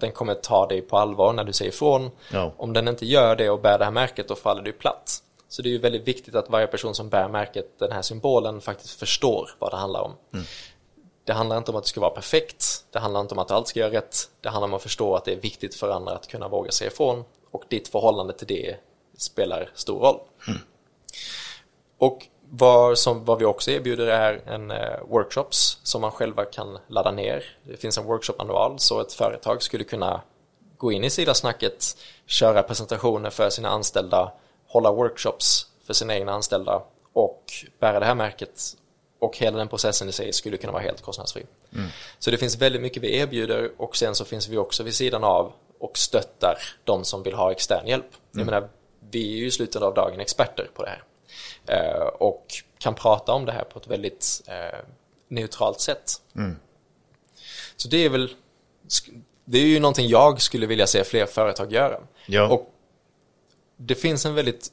den 0.00 0.12
kommer 0.12 0.34
ta 0.34 0.66
dig 0.66 0.82
på 0.82 0.98
allvar 0.98 1.32
när 1.32 1.44
du 1.44 1.52
säger 1.52 1.70
ifrån. 1.70 2.10
Ja. 2.32 2.52
Om 2.56 2.72
den 2.72 2.88
inte 2.88 3.06
gör 3.06 3.36
det 3.36 3.50
och 3.50 3.60
bär 3.60 3.78
det 3.78 3.84
här 3.84 3.92
märket 3.92 4.28
då 4.28 4.34
faller 4.34 4.62
du 4.62 4.72
platt. 4.72 5.22
Så 5.48 5.62
det 5.62 5.68
är 5.68 5.70
ju 5.70 5.78
väldigt 5.78 6.08
viktigt 6.08 6.34
att 6.34 6.50
varje 6.50 6.66
person 6.66 6.94
som 6.94 7.08
bär 7.08 7.28
märket, 7.28 7.78
den 7.78 7.92
här 7.92 8.02
symbolen, 8.02 8.60
faktiskt 8.60 8.98
förstår 8.98 9.50
vad 9.58 9.72
det 9.72 9.76
handlar 9.76 10.00
om. 10.00 10.12
Mm. 10.32 10.44
Det 11.24 11.32
handlar 11.32 11.58
inte 11.58 11.70
om 11.70 11.76
att 11.76 11.84
det 11.84 11.88
ska 11.88 12.00
vara 12.00 12.10
perfekt, 12.10 12.84
det 12.90 12.98
handlar 12.98 13.20
inte 13.20 13.34
om 13.34 13.38
att 13.38 13.50
allt 13.50 13.68
ska 13.68 13.80
göra 13.80 13.92
rätt, 13.92 14.16
det 14.40 14.48
handlar 14.48 14.68
om 14.68 14.74
att 14.74 14.82
förstå 14.82 15.14
att 15.14 15.24
det 15.24 15.32
är 15.32 15.40
viktigt 15.40 15.74
för 15.74 15.90
andra 15.90 16.12
att 16.12 16.28
kunna 16.28 16.48
våga 16.48 16.70
säga 16.70 16.90
ifrån 16.90 17.24
och 17.50 17.64
ditt 17.68 17.88
förhållande 17.88 18.32
till 18.32 18.46
det 18.46 18.76
spelar 19.16 19.70
stor 19.74 20.00
roll. 20.00 20.20
Och 21.98 22.26
vad, 22.56 22.98
som, 22.98 23.24
vad 23.24 23.38
vi 23.38 23.44
också 23.44 23.70
erbjuder 23.70 24.06
är 24.06 24.42
en 24.46 24.70
eh, 24.70 25.00
workshops 25.08 25.78
som 25.82 26.00
man 26.00 26.10
själva 26.10 26.44
kan 26.44 26.78
ladda 26.86 27.10
ner. 27.10 27.44
Det 27.62 27.76
finns 27.76 27.98
en 27.98 28.04
workshop-manual 28.04 28.78
så 28.78 29.00
ett 29.00 29.12
företag 29.12 29.62
skulle 29.62 29.84
kunna 29.84 30.20
gå 30.76 30.92
in 30.92 31.04
i 31.04 31.10
Sidasnacket, 31.10 31.96
köra 32.26 32.62
presentationer 32.62 33.30
för 33.30 33.50
sina 33.50 33.68
anställda, 33.68 34.32
hålla 34.66 34.92
workshops 34.92 35.66
för 35.86 35.94
sina 35.94 36.14
egna 36.14 36.32
anställda 36.32 36.82
och 37.12 37.42
bära 37.78 38.00
det 38.00 38.06
här 38.06 38.14
märket 38.14 38.76
och 39.18 39.36
hela 39.36 39.58
den 39.58 39.68
processen 39.68 40.08
i 40.08 40.12
sig 40.12 40.32
skulle 40.32 40.56
kunna 40.56 40.72
vara 40.72 40.82
helt 40.82 41.02
kostnadsfri. 41.02 41.46
Så 42.18 42.30
det 42.30 42.36
finns 42.36 42.56
väldigt 42.56 42.82
mycket 42.82 43.02
vi 43.02 43.18
erbjuder 43.18 43.70
och 43.76 43.96
sen 43.96 44.14
så 44.14 44.24
finns 44.24 44.48
vi 44.48 44.56
också 44.56 44.82
vid 44.82 44.94
sidan 44.94 45.24
av 45.24 45.52
och 45.80 45.98
stöttar 45.98 46.58
de 46.84 47.04
som 47.04 47.22
vill 47.22 47.34
ha 47.34 47.52
extern 47.52 47.86
hjälp. 47.86 48.06
Jag 48.32 48.46
menar, 48.46 48.68
vi 49.10 49.32
är 49.32 49.36
ju 49.36 49.46
i 49.46 49.50
slutet 49.50 49.82
av 49.82 49.94
dagen 49.94 50.20
experter 50.20 50.70
på 50.74 50.82
det 50.82 50.88
här 50.88 51.02
och 52.18 52.46
kan 52.78 52.94
prata 52.94 53.32
om 53.32 53.44
det 53.44 53.52
här 53.52 53.64
på 53.64 53.78
ett 53.78 53.86
väldigt 53.86 54.42
eh, 54.46 54.78
neutralt 55.28 55.80
sätt. 55.80 56.10
Så 57.76 57.88
det 57.88 57.96
är 57.96 58.08
väl 58.08 58.34
det 59.44 59.58
är 59.58 59.66
ju 59.66 59.80
någonting 59.80 60.08
jag 60.08 60.42
skulle 60.42 60.66
vilja 60.66 60.86
se 60.86 61.04
fler 61.04 61.26
företag 61.26 61.72
göra. 61.72 62.00
Ja. 62.26 62.48
Och 62.48 62.74
det 63.76 63.94
finns 63.94 64.26
en 64.26 64.34
väldigt 64.34 64.68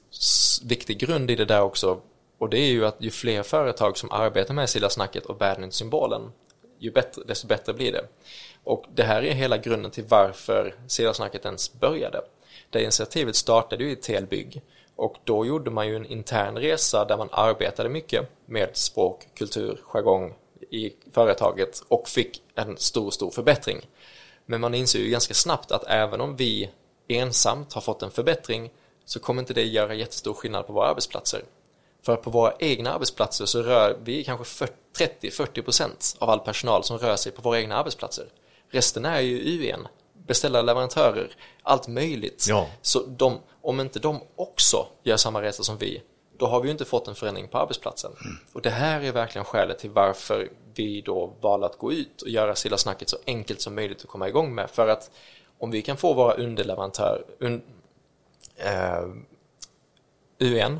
viktig 0.63 0.99
grund 0.99 1.31
i 1.31 1.35
det 1.35 1.45
där 1.45 1.61
också 1.61 2.01
och 2.41 2.49
det 2.49 2.59
är 2.59 2.71
ju 2.71 2.85
att 2.85 2.95
ju 2.99 3.11
fler 3.11 3.43
företag 3.43 3.97
som 3.97 4.11
arbetar 4.11 4.53
med 4.53 4.69
Silla 4.69 4.89
Snacket 4.89 5.25
och 5.25 5.37
bär 5.37 5.55
den 5.55 5.71
symbolen 5.71 6.31
ju 6.79 6.91
bättre, 6.91 7.21
desto 7.27 7.47
bättre 7.47 7.73
blir 7.73 7.91
det. 7.91 8.05
Och 8.63 8.85
det 8.93 9.03
här 9.03 9.23
är 9.23 9.33
hela 9.33 9.57
grunden 9.57 9.91
till 9.91 10.03
varför 10.07 10.75
Silla 10.87 11.13
Snacket 11.13 11.45
ens 11.45 11.73
började. 11.73 12.21
Det 12.69 12.81
initiativet 12.81 13.35
startade 13.35 13.83
ju 13.83 13.91
i 13.91 13.95
Telbygg 13.95 14.61
och 15.02 15.18
då 15.24 15.45
gjorde 15.45 15.72
man 15.72 15.88
ju 15.88 15.95
en 15.95 16.06
intern 16.06 16.58
resa 16.58 17.06
där 17.06 17.18
man 17.18 17.30
arbetade 17.32 17.89
mycket 17.89 18.30
med 18.45 18.70
språk, 18.74 19.28
kultur, 19.36 19.80
jargong 19.84 20.34
i 20.72 20.93
företaget 21.12 21.84
och 21.88 22.08
fick 22.10 22.41
en 22.56 22.78
stor, 22.78 23.12
stor 23.12 23.32
förbättring. 23.32 23.78
Men 24.45 24.62
man 24.62 24.74
inser 24.74 24.99
ju 24.99 25.10
ganska 25.10 25.34
snabbt 25.34 25.72
att 25.72 25.84
även 25.88 26.22
om 26.22 26.36
vi 26.36 26.70
ensamt 27.08 27.74
har 27.74 27.82
fått 27.82 28.02
en 28.02 28.12
förbättring 28.12 28.72
så 29.06 29.20
kommer 29.20 29.41
inte 29.41 29.54
det 29.54 29.64
göra 29.64 29.93
jättestor 29.93 30.34
skillnad 30.34 30.68
på 30.68 30.74
våra 30.74 30.88
arbetsplatser. 30.88 31.41
För 32.06 32.16
på 32.16 32.30
våra 32.30 32.54
egna 32.60 32.93
arbetsplatser 32.93 33.45
så 33.45 33.62
rör 33.62 33.97
vi 34.04 34.24
kanske 34.24 34.68
30-40% 34.97 36.16
av 36.20 36.30
all 36.30 36.39
personal 36.39 36.84
som 36.84 36.97
rör 36.97 37.16
sig 37.16 37.32
på 37.32 37.41
våra 37.41 37.60
egna 37.60 37.78
arbetsplatser. 37.78 38.26
Resten 38.70 39.06
är 39.06 39.20
ju 39.20 39.38
UN, 39.39 39.88
beställare, 40.32 40.63
leverantörer, 40.63 41.36
allt 41.63 41.88
möjligt. 41.88 42.45
Ja. 42.49 42.67
Så 42.82 43.03
de, 43.05 43.39
om 43.61 43.79
inte 43.79 43.99
de 43.99 44.19
också 44.36 44.88
gör 45.03 45.17
samma 45.17 45.41
resa 45.41 45.63
som 45.63 45.77
vi, 45.77 46.01
då 46.38 46.45
har 46.45 46.61
vi 46.61 46.67
ju 46.67 46.71
inte 46.71 46.86
fått 46.86 47.07
en 47.07 47.15
förändring 47.15 47.47
på 47.47 47.57
arbetsplatsen. 47.57 48.11
Och 48.53 48.61
det 48.61 48.69
här 48.69 49.01
är 49.01 49.11
verkligen 49.11 49.45
skälet 49.45 49.79
till 49.79 49.89
varför 49.89 50.49
vi 50.75 51.01
då 51.01 51.34
valde 51.41 51.65
att 51.65 51.77
gå 51.77 51.93
ut 51.93 52.21
och 52.21 52.29
göra 52.29 52.55
Silla 52.55 52.77
snacket 52.77 53.09
så 53.09 53.17
enkelt 53.25 53.61
som 53.61 53.75
möjligt 53.75 54.01
att 54.01 54.07
komma 54.07 54.27
igång 54.27 54.55
med. 54.55 54.69
För 54.69 54.88
att 54.88 55.11
om 55.59 55.71
vi 55.71 55.82
kan 55.82 55.97
få 55.97 56.13
våra 56.13 56.34
underleverantörer, 56.34 57.25
un, 57.39 57.61
eh, 58.55 59.03
UN, 60.39 60.79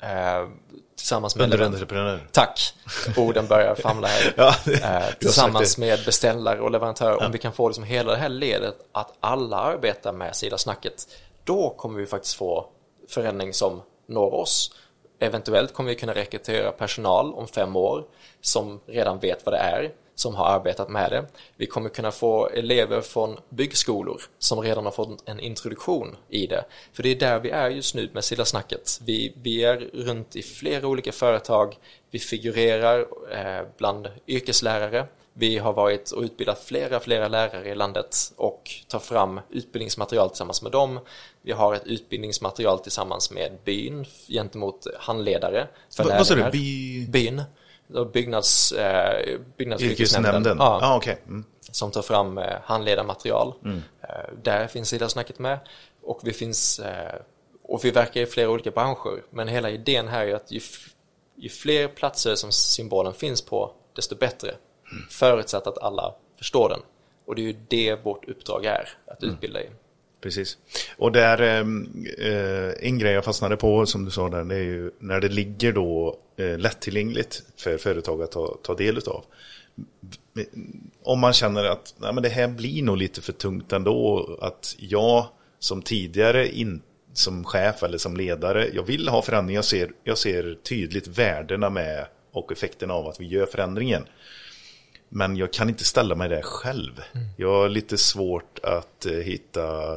eh, 0.00 0.48
tillsammans 0.96 1.36
med 1.36 1.44
Underentreprenör. 1.44 2.26
Tack! 2.32 2.74
Orden 3.16 3.46
börjar 3.46 3.74
famla 3.74 4.08
här. 4.08 4.34
Ja, 4.36 4.54
det- 4.64 4.82
Eh, 4.82 5.14
tillsammans 5.18 5.78
med 5.78 5.98
beställare 6.04 6.60
och 6.60 6.70
leverantörer, 6.70 7.26
om 7.26 7.32
vi 7.32 7.38
kan 7.38 7.52
få 7.52 7.68
liksom 7.68 7.84
hela 7.84 8.10
det 8.12 8.18
här 8.18 8.28
ledet 8.28 8.76
att 8.92 9.12
alla 9.20 9.56
arbetar 9.56 10.12
med 10.12 10.36
Sida 10.36 10.58
snacket, 10.58 11.06
då 11.44 11.70
kommer 11.70 11.98
vi 12.00 12.06
faktiskt 12.06 12.34
få 12.34 12.66
förändring 13.08 13.52
som 13.54 13.82
når 14.08 14.34
oss. 14.34 14.72
Eventuellt 15.20 15.74
kommer 15.74 15.90
vi 15.90 15.96
kunna 15.96 16.14
rekrytera 16.14 16.72
personal 16.72 17.34
om 17.34 17.46
fem 17.48 17.76
år 17.76 18.04
som 18.40 18.80
redan 18.86 19.18
vet 19.18 19.46
vad 19.46 19.54
det 19.54 19.58
är, 19.58 19.90
som 20.16 20.34
har 20.34 20.46
arbetat 20.46 20.88
med 20.88 21.10
det. 21.10 21.26
Vi 21.56 21.66
kommer 21.66 21.88
kunna 21.88 22.10
få 22.10 22.48
elever 22.48 23.00
från 23.00 23.38
byggskolor 23.48 24.22
som 24.38 24.60
redan 24.60 24.84
har 24.84 24.92
fått 24.92 25.28
en 25.28 25.40
introduktion 25.40 26.16
i 26.28 26.46
det. 26.46 26.64
För 26.92 27.02
det 27.02 27.08
är 27.08 27.14
där 27.16 27.38
vi 27.40 27.50
är 27.50 27.70
just 27.70 27.94
nu 27.94 28.10
med 28.12 28.24
Silla 28.24 28.44
snacket. 28.44 29.00
Vi, 29.04 29.32
vi 29.42 29.64
är 29.64 29.76
runt 29.92 30.36
i 30.36 30.42
flera 30.42 30.86
olika 30.86 31.12
företag. 31.12 31.76
Vi 32.10 32.18
figurerar 32.18 33.00
eh, 33.32 33.66
bland 33.78 34.08
yrkeslärare. 34.26 35.06
Vi 35.38 35.58
har 35.58 35.72
varit 35.72 36.10
och 36.10 36.22
utbildat 36.22 36.64
flera, 36.64 37.00
flera 37.00 37.28
lärare 37.28 37.68
i 37.68 37.74
landet 37.74 38.16
och 38.36 38.70
tar 38.88 38.98
fram 38.98 39.40
utbildningsmaterial 39.50 40.28
tillsammans 40.28 40.62
med 40.62 40.72
dem. 40.72 41.00
Vi 41.42 41.52
har 41.52 41.74
ett 41.74 41.86
utbildningsmaterial 41.86 42.78
tillsammans 42.78 43.30
med 43.30 43.52
byn 43.64 44.06
gentemot 44.28 44.86
handledare. 44.98 45.68
För 45.96 46.04
Vad- 46.04 46.26
sa 46.26 46.34
du? 46.34 46.50
By- 46.50 47.06
Byn. 47.08 47.42
Byggnads, 48.12 48.72
eh, 48.72 49.38
byggnadsyrkesnämnden. 49.56 50.34
Yrkesnämnden? 50.34 50.56
Ja, 50.58 50.78
Ja, 50.82 50.96
okej. 50.96 51.18
Mm. 51.26 51.44
som 51.60 51.90
tar 51.90 52.02
fram 52.02 52.38
eh, 52.38 52.56
handledarmaterial. 52.64 53.54
Eh, 54.02 54.08
där 54.42 54.66
finns 54.66 54.88
Sida-snacket 54.88 55.38
med. 55.38 55.58
Och 56.02 56.20
vi 56.24 56.32
finns 56.32 56.78
eh, 56.78 57.14
och 57.62 57.84
vi 57.84 57.90
verkar 57.90 58.20
i 58.20 58.26
flera 58.26 58.50
olika 58.50 58.70
branscher. 58.70 59.22
Men 59.30 59.48
hela 59.48 59.70
idén 59.70 60.08
här 60.08 60.26
är 60.26 60.34
att 60.34 60.50
ju, 60.50 60.60
ju 61.36 61.48
fler 61.48 61.88
platser 61.88 62.34
som 62.34 62.52
symbolen 62.52 63.12
finns 63.14 63.42
på, 63.42 63.72
desto 63.96 64.16
bättre. 64.16 64.54
Förutsatt 65.10 65.66
att 65.66 65.78
alla 65.78 66.14
förstår 66.38 66.68
den. 66.68 66.80
Och 67.26 67.34
det 67.34 67.42
är 67.42 67.46
ju 67.46 67.56
det 67.68 68.04
vårt 68.04 68.28
uppdrag 68.28 68.64
är, 68.64 68.88
att 69.06 69.22
utbilda 69.22 69.62
i. 69.62 69.70
Precis. 70.26 70.58
Och 70.96 71.12
där, 71.12 71.42
ehm, 71.42 72.06
eh, 72.18 72.88
en 72.88 72.98
grej 72.98 73.12
jag 73.12 73.24
fastnade 73.24 73.56
på 73.56 73.86
som 73.86 74.04
du 74.04 74.10
sa 74.10 74.28
där, 74.28 74.44
det 74.44 74.54
är 74.54 74.62
ju 74.62 74.90
när 74.98 75.20
det 75.20 75.28
ligger 75.28 75.72
då 75.72 76.18
eh, 76.36 76.58
lättillgängligt 76.58 77.42
för 77.56 77.78
företag 77.78 78.22
att 78.22 78.32
ta, 78.32 78.58
ta 78.62 78.74
del 78.74 78.98
av. 78.98 79.24
Om 81.02 81.20
man 81.20 81.32
känner 81.32 81.64
att 81.64 81.94
nej, 81.98 82.12
men 82.12 82.22
det 82.22 82.28
här 82.28 82.48
blir 82.48 82.82
nog 82.82 82.96
lite 82.96 83.22
för 83.22 83.32
tungt 83.32 83.72
ändå, 83.72 84.28
att 84.40 84.74
jag 84.78 85.26
som 85.58 85.82
tidigare 85.82 86.48
in, 86.48 86.82
som 87.12 87.44
chef 87.44 87.82
eller 87.82 87.98
som 87.98 88.16
ledare, 88.16 88.68
jag 88.74 88.82
vill 88.82 89.08
ha 89.08 89.22
förändring, 89.22 89.56
jag 89.56 89.64
ser, 89.64 89.90
jag 90.04 90.18
ser 90.18 90.58
tydligt 90.62 91.06
värdena 91.06 91.70
med 91.70 92.06
och 92.32 92.52
effekterna 92.52 92.94
av 92.94 93.06
att 93.06 93.20
vi 93.20 93.26
gör 93.26 93.46
förändringen. 93.46 94.06
Men 95.08 95.36
jag 95.36 95.52
kan 95.52 95.68
inte 95.68 95.84
ställa 95.84 96.14
mig 96.14 96.28
där 96.28 96.42
själv. 96.42 97.02
Jag 97.36 97.52
har 97.52 97.68
lite 97.68 97.98
svårt 97.98 98.58
att 98.62 99.06
eh, 99.06 99.12
hitta, 99.12 99.94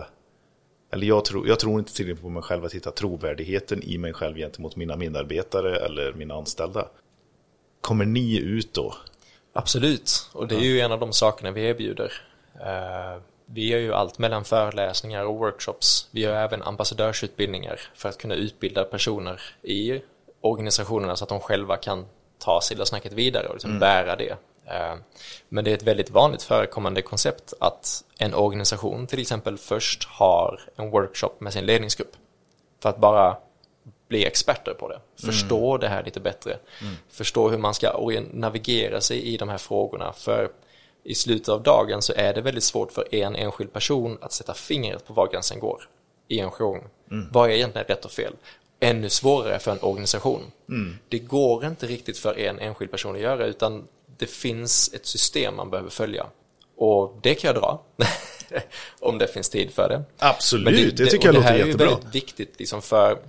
eller 0.92 1.08
jag 1.08 1.26
tror, 1.26 1.48
jag 1.48 1.60
tror 1.60 1.80
inte 1.80 1.94
tillräckligt 1.94 2.22
på 2.22 2.30
mig 2.30 2.44
själv 2.44 2.66
att 2.66 2.74
hitta 2.74 2.92
trovärdigheten 2.92 3.84
i 3.84 3.98
mig 3.98 4.14
själv 4.14 4.38
gentemot 4.38 4.76
mina 4.76 4.96
medarbetare 4.96 5.86
eller 5.86 6.14
mina 6.14 6.36
anställda. 6.36 6.88
Kommer 7.82 8.06
ni 8.06 8.38
ut 8.38 8.74
då? 8.74 8.96
Absolut, 9.54 10.30
och 10.34 10.48
det 10.48 10.56
är 10.56 10.60
ju 10.60 10.80
en 10.80 10.92
av 10.92 11.00
de 11.00 11.14
sakerna 11.14 11.52
vi 11.52 11.62
erbjuder. 11.62 12.14
Eh, 12.56 13.22
vi 13.46 13.70
gör 13.70 13.80
ju 13.80 13.94
allt 13.94 14.18
mellan 14.18 14.46
föreläsningar 14.46 15.26
och 15.26 15.36
workshops. 15.36 16.08
Vi 16.12 16.22
gör 16.22 16.36
även 16.36 16.62
ambassadörsutbildningar 16.62 17.80
för 17.96 18.10
att 18.10 18.18
kunna 18.18 18.36
utbilda 18.36 18.84
personer 18.84 19.42
i 19.62 20.02
organisationerna 20.42 21.16
så 21.16 21.24
att 21.24 21.30
de 21.30 21.40
själva 21.40 21.78
kan 21.78 22.06
ta 22.40 22.62
Silla 22.62 22.86
snacket 22.86 23.14
vidare 23.14 23.48
och 23.48 23.54
liksom 23.54 23.80
bära 23.80 24.16
det. 24.16 24.38
Eh, 24.70 24.95
Men 25.49 25.63
det 25.63 25.72
är 25.72 25.76
ett 25.76 25.84
väldigt 25.84 26.09
vanligt 26.09 26.43
förekommande 26.43 27.01
koncept 27.01 27.53
att 27.59 28.03
en 28.17 28.34
organisation 28.34 29.07
till 29.07 29.20
exempel 29.22 29.57
först 29.57 30.03
har 30.03 30.59
en 30.76 30.89
workshop 30.91 31.34
med 31.39 31.53
sin 31.53 31.65
ledningsgrupp 31.65 32.11
för 32.82 32.89
att 32.89 32.97
bara 32.97 33.38
bli 34.07 34.26
experter 34.26 34.74
på 34.74 34.88
det. 34.89 34.99
Förstå 35.26 35.78
det 35.78 35.88
här 35.88 36.03
lite 36.03 36.20
bättre. 36.20 36.57
Förstå 37.09 37.49
hur 37.49 37.57
man 37.57 37.74
ska 37.74 38.11
navigera 38.34 39.01
sig 39.01 39.22
i 39.22 39.38
de 39.38 39.49
här 39.49 39.57
frågorna. 39.57 40.13
För 40.13 40.49
i 41.03 41.15
slutet 41.15 41.49
av 41.49 41.63
dagen 41.63 42.01
så 42.01 42.13
är 42.13 42.34
det 42.34 42.41
väldigt 42.41 42.63
svårt 42.63 42.91
för 42.91 43.15
en 43.15 43.36
enskild 43.36 43.74
person 43.74 44.17
att 44.22 44.32
sätta 44.32 44.53
fingret 44.53 45.07
på 45.07 45.13
var 45.13 45.28
gränsen 45.32 45.59
går 45.59 45.89
i 46.28 46.39
en 46.39 46.51
jargong. 46.51 46.84
Vad 47.32 47.49
är 47.49 47.53
egentligen 47.53 47.88
rätt 47.88 48.05
och 48.05 48.11
fel? 48.11 48.34
Ännu 48.80 49.09
svårare 49.09 49.59
för 49.59 49.72
en 49.72 49.80
organisation. 49.82 50.41
Det 51.09 51.20
går 51.20 51.65
inte 51.65 51.88
riktigt 51.88 52.17
för 52.17 52.39
en 52.39 52.59
enskild 52.59 52.91
person 52.91 53.15
att 53.15 53.22
göra 53.22 53.45
utan 53.45 53.88
det 54.20 54.30
finns 54.30 54.93
ett 54.93 55.05
system 55.05 55.55
man 55.55 55.70
behöver 55.70 55.89
följa. 55.89 56.26
Och 56.78 57.20
det 57.22 57.36
kan 57.36 57.47
jag 57.47 57.61
dra. 57.61 57.84
Om 58.99 59.17
det 59.17 59.28
finns 59.28 59.49
tid 59.49 59.72
för 59.72 59.89
det. 59.89 60.03
Absolut, 60.17 60.65
Men 60.65 60.95
det, 60.95 61.05
tycker 61.05 61.28
jag 61.28 61.36
låter 61.36 61.47
Det 61.47 61.53
här 61.53 61.65
jättebra. 61.65 61.86
är 61.86 61.89
ju 61.89 61.95
väldigt 61.95 62.15
viktigt 62.15 62.59
liksom 62.59 62.82
för 62.82 63.20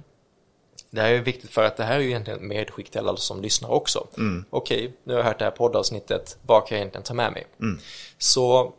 det 0.90 1.00
här 1.00 1.10
är 1.10 1.18
viktigt 1.18 1.50
för 1.50 1.64
att 1.64 1.76
det 1.76 1.84
här 1.84 1.94
är 1.94 2.00
ju 2.00 2.08
egentligen 2.08 2.48
medskick 2.48 2.90
till 2.90 3.00
alla 3.00 3.16
som 3.16 3.42
lyssnar 3.42 3.70
också. 3.70 4.06
Mm. 4.16 4.44
Okej, 4.50 4.92
nu 5.04 5.12
har 5.12 5.20
jag 5.20 5.26
hört 5.26 5.38
det 5.38 5.44
här 5.44 5.52
poddavsnittet, 5.52 6.38
vad 6.46 6.66
kan 6.66 6.76
jag 6.76 6.82
egentligen 6.82 7.04
ta 7.04 7.14
med 7.14 7.32
mig? 7.32 7.46
Mm. 7.60 7.80
Så 8.18 8.72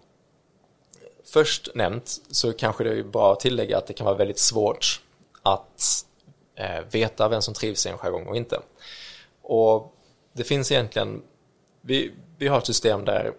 först 1.25 1.69
nämnt 1.75 2.19
så 2.31 2.53
kanske 2.53 2.83
det 2.83 2.99
är 2.99 3.03
bra 3.03 3.33
att 3.33 3.39
tillägga 3.39 3.77
att 3.77 3.87
det 3.87 3.93
kan 3.93 4.05
vara 4.05 4.15
väldigt 4.15 4.39
svårt 4.39 5.01
att 5.43 6.05
eh, 6.55 6.85
veta 6.91 7.27
vem 7.27 7.41
som 7.41 7.53
trivs 7.53 7.85
i 7.85 7.89
en 7.89 7.97
jargong 7.97 8.27
och 8.27 8.35
inte. 8.35 8.59
Och 9.41 9.95
det 10.33 10.43
finns 10.43 10.71
egentligen, 10.71 11.21
vi, 11.81 12.11
vi 12.37 12.47
har 12.47 12.57
ett 12.57 12.65
system 12.65 13.05
där 13.05 13.33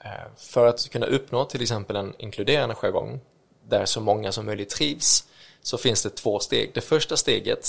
eh, 0.00 0.10
för 0.36 0.66
att 0.66 0.88
kunna 0.88 1.06
uppnå 1.06 1.44
till 1.44 1.62
exempel 1.62 1.96
en 1.96 2.14
inkluderande 2.18 2.74
jargong 2.74 3.20
där 3.68 3.84
så 3.84 4.00
många 4.00 4.32
som 4.32 4.46
möjligt 4.46 4.70
trivs 4.70 5.24
så 5.62 5.78
finns 5.78 6.02
det 6.02 6.10
två 6.10 6.38
steg. 6.38 6.70
Det 6.74 6.80
första 6.80 7.16
steget 7.16 7.66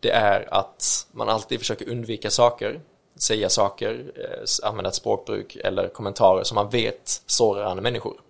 det 0.00 0.10
är 0.10 0.54
att 0.54 1.06
man 1.12 1.28
alltid 1.28 1.58
försöker 1.58 1.88
undvika 1.88 2.30
saker, 2.30 2.80
säga 3.16 3.48
saker, 3.48 4.12
eh, 4.16 4.68
använda 4.68 4.88
ett 4.88 4.94
språkbruk 4.94 5.56
eller 5.56 5.88
kommentarer 5.88 6.44
som 6.44 6.54
man 6.54 6.70
vet 6.70 7.22
sårar 7.26 7.64
andra 7.64 7.82
människor. 7.82 8.20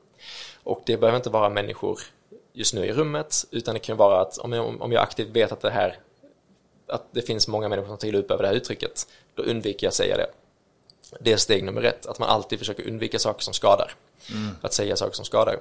Och 0.62 0.82
det 0.86 0.96
behöver 0.96 1.16
inte 1.16 1.30
vara 1.30 1.48
människor 1.48 2.00
just 2.52 2.74
nu 2.74 2.86
i 2.86 2.92
rummet 2.92 3.46
utan 3.50 3.74
det 3.74 3.80
kan 3.80 3.96
vara 3.96 4.20
att 4.20 4.38
om 4.38 4.52
jag, 4.52 4.82
om 4.82 4.92
jag 4.92 5.02
aktivt 5.02 5.28
vet 5.28 5.52
att 5.52 5.60
det 5.60 5.70
här 5.70 5.98
att 6.86 7.06
det 7.12 7.22
finns 7.22 7.48
många 7.48 7.68
människor 7.68 7.88
som 7.88 7.98
trillar 7.98 8.18
upp 8.18 8.30
över 8.30 8.42
det 8.42 8.48
här 8.48 8.54
uttrycket 8.54 9.06
då 9.34 9.42
undviker 9.42 9.86
jag 9.86 9.88
att 9.88 9.94
säga 9.94 10.16
det. 10.16 10.26
Det 11.20 11.32
är 11.32 11.36
steg 11.36 11.64
nummer 11.64 11.82
ett, 11.82 12.06
att 12.06 12.18
man 12.18 12.28
alltid 12.28 12.58
försöker 12.58 12.88
undvika 12.88 13.18
saker 13.18 13.42
som 13.42 13.54
skadar. 13.54 13.94
Att 14.62 14.72
säga 14.72 14.96
saker 14.96 15.12
som 15.12 15.24
skadar. 15.24 15.58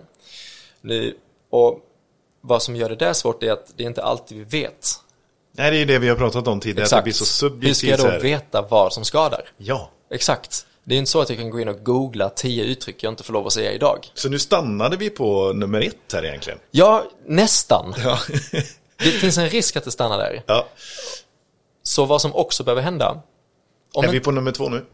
Nu, 0.82 1.18
och 1.49 1.80
vad 2.41 2.64
som 2.64 2.76
gör 2.76 2.89
det 2.89 2.95
där 2.95 3.14
svårt 3.14 3.43
är 3.43 3.51
att 3.51 3.74
det 3.78 3.84
är 3.84 3.88
inte 3.88 4.04
alltid 4.04 4.38
vi 4.38 4.43
vet. 4.43 4.89
Nej, 5.51 5.72
det 5.72 5.78
är 5.78 5.80
ju 5.80 5.86
det 5.86 5.99
vi 5.99 6.10
har 6.10 6.16
pratat 6.16 6.47
om 6.47 6.60
tidigare, 6.60 6.86
att 6.86 6.91
det 6.91 7.04
blir 7.04 7.14
så 7.14 7.26
subjektivt. 7.26 7.91
Hur 7.91 7.97
ska 7.97 8.08
jag 8.08 8.20
då 8.20 8.24
veta 8.24 8.62
vad 8.62 8.93
som 8.93 9.06
skadar? 9.06 9.49
Ja, 9.58 9.89
Exakt. 10.10 10.66
Det 10.84 10.95
är 10.95 10.99
inte 10.99 11.12
så 11.12 11.22
att 11.22 11.30
jag 11.30 11.38
kan 11.39 11.49
gå 11.49 11.60
in 11.60 11.68
och 11.68 11.84
googla 11.84 12.30
tio 12.30 12.64
uttryck 12.64 13.04
jag 13.04 13.12
inte 13.12 13.24
får 13.24 13.34
lov 13.34 13.47
att 13.47 13.54
säga 13.54 13.72
idag. 13.72 14.12
så 14.14 14.30
nu 14.30 14.39
stannade 14.39 14.97
vi 14.97 15.10
på 15.10 15.54
nummer 15.54 15.82
ett 15.82 16.14
här 16.14 16.26
egentligen. 16.26 16.60
Ja, 16.72 17.04
nästan. 17.26 17.95
Ja, 18.04 18.20
Det 18.97 19.10
finns 19.10 19.38
en 19.38 19.49
risk 19.49 19.76
att 19.76 19.84
det 19.84 19.91
stannar 19.91 20.18
där. 20.18 20.43
ja. 20.45 20.68
Så 21.84 22.06
vad 22.06 22.22
som 22.22 22.36
också 22.36 22.64
behöver 22.64 22.82
hända, 22.82 23.22
Är 24.04 24.08
vi 24.12 24.20
på 24.20 24.32
nummer 24.32 24.51
två 24.51 24.70
nu? 24.70 24.86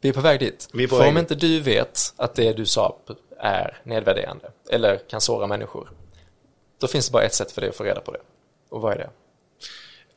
Vi 0.00 0.08
är 0.08 0.12
på 0.12 0.20
väg 0.20 0.40
dit. 0.40 0.68
På 0.72 0.78
För 0.78 0.98
väg 0.98 1.08
om 1.08 1.14
dit. 1.14 1.22
inte 1.22 1.34
du 1.34 1.60
vet 1.60 2.14
att 2.16 2.34
det 2.34 2.52
du 2.52 2.66
sa 2.66 2.98
är 3.38 3.78
nedvärderande 3.84 4.50
eller 4.70 4.96
kan 4.96 5.20
såra 5.20 5.46
människor, 5.46 5.90
då 6.78 6.86
finns 6.86 7.08
det 7.08 7.12
bara 7.12 7.22
ett 7.22 7.34
sätt 7.34 7.52
för 7.52 7.60
dig 7.60 7.70
att 7.70 7.76
få 7.76 7.84
reda 7.84 8.00
på 8.00 8.12
det. 8.12 8.20
Och 8.68 8.80
vad 8.80 8.92
är 8.92 8.98
det? 8.98 9.10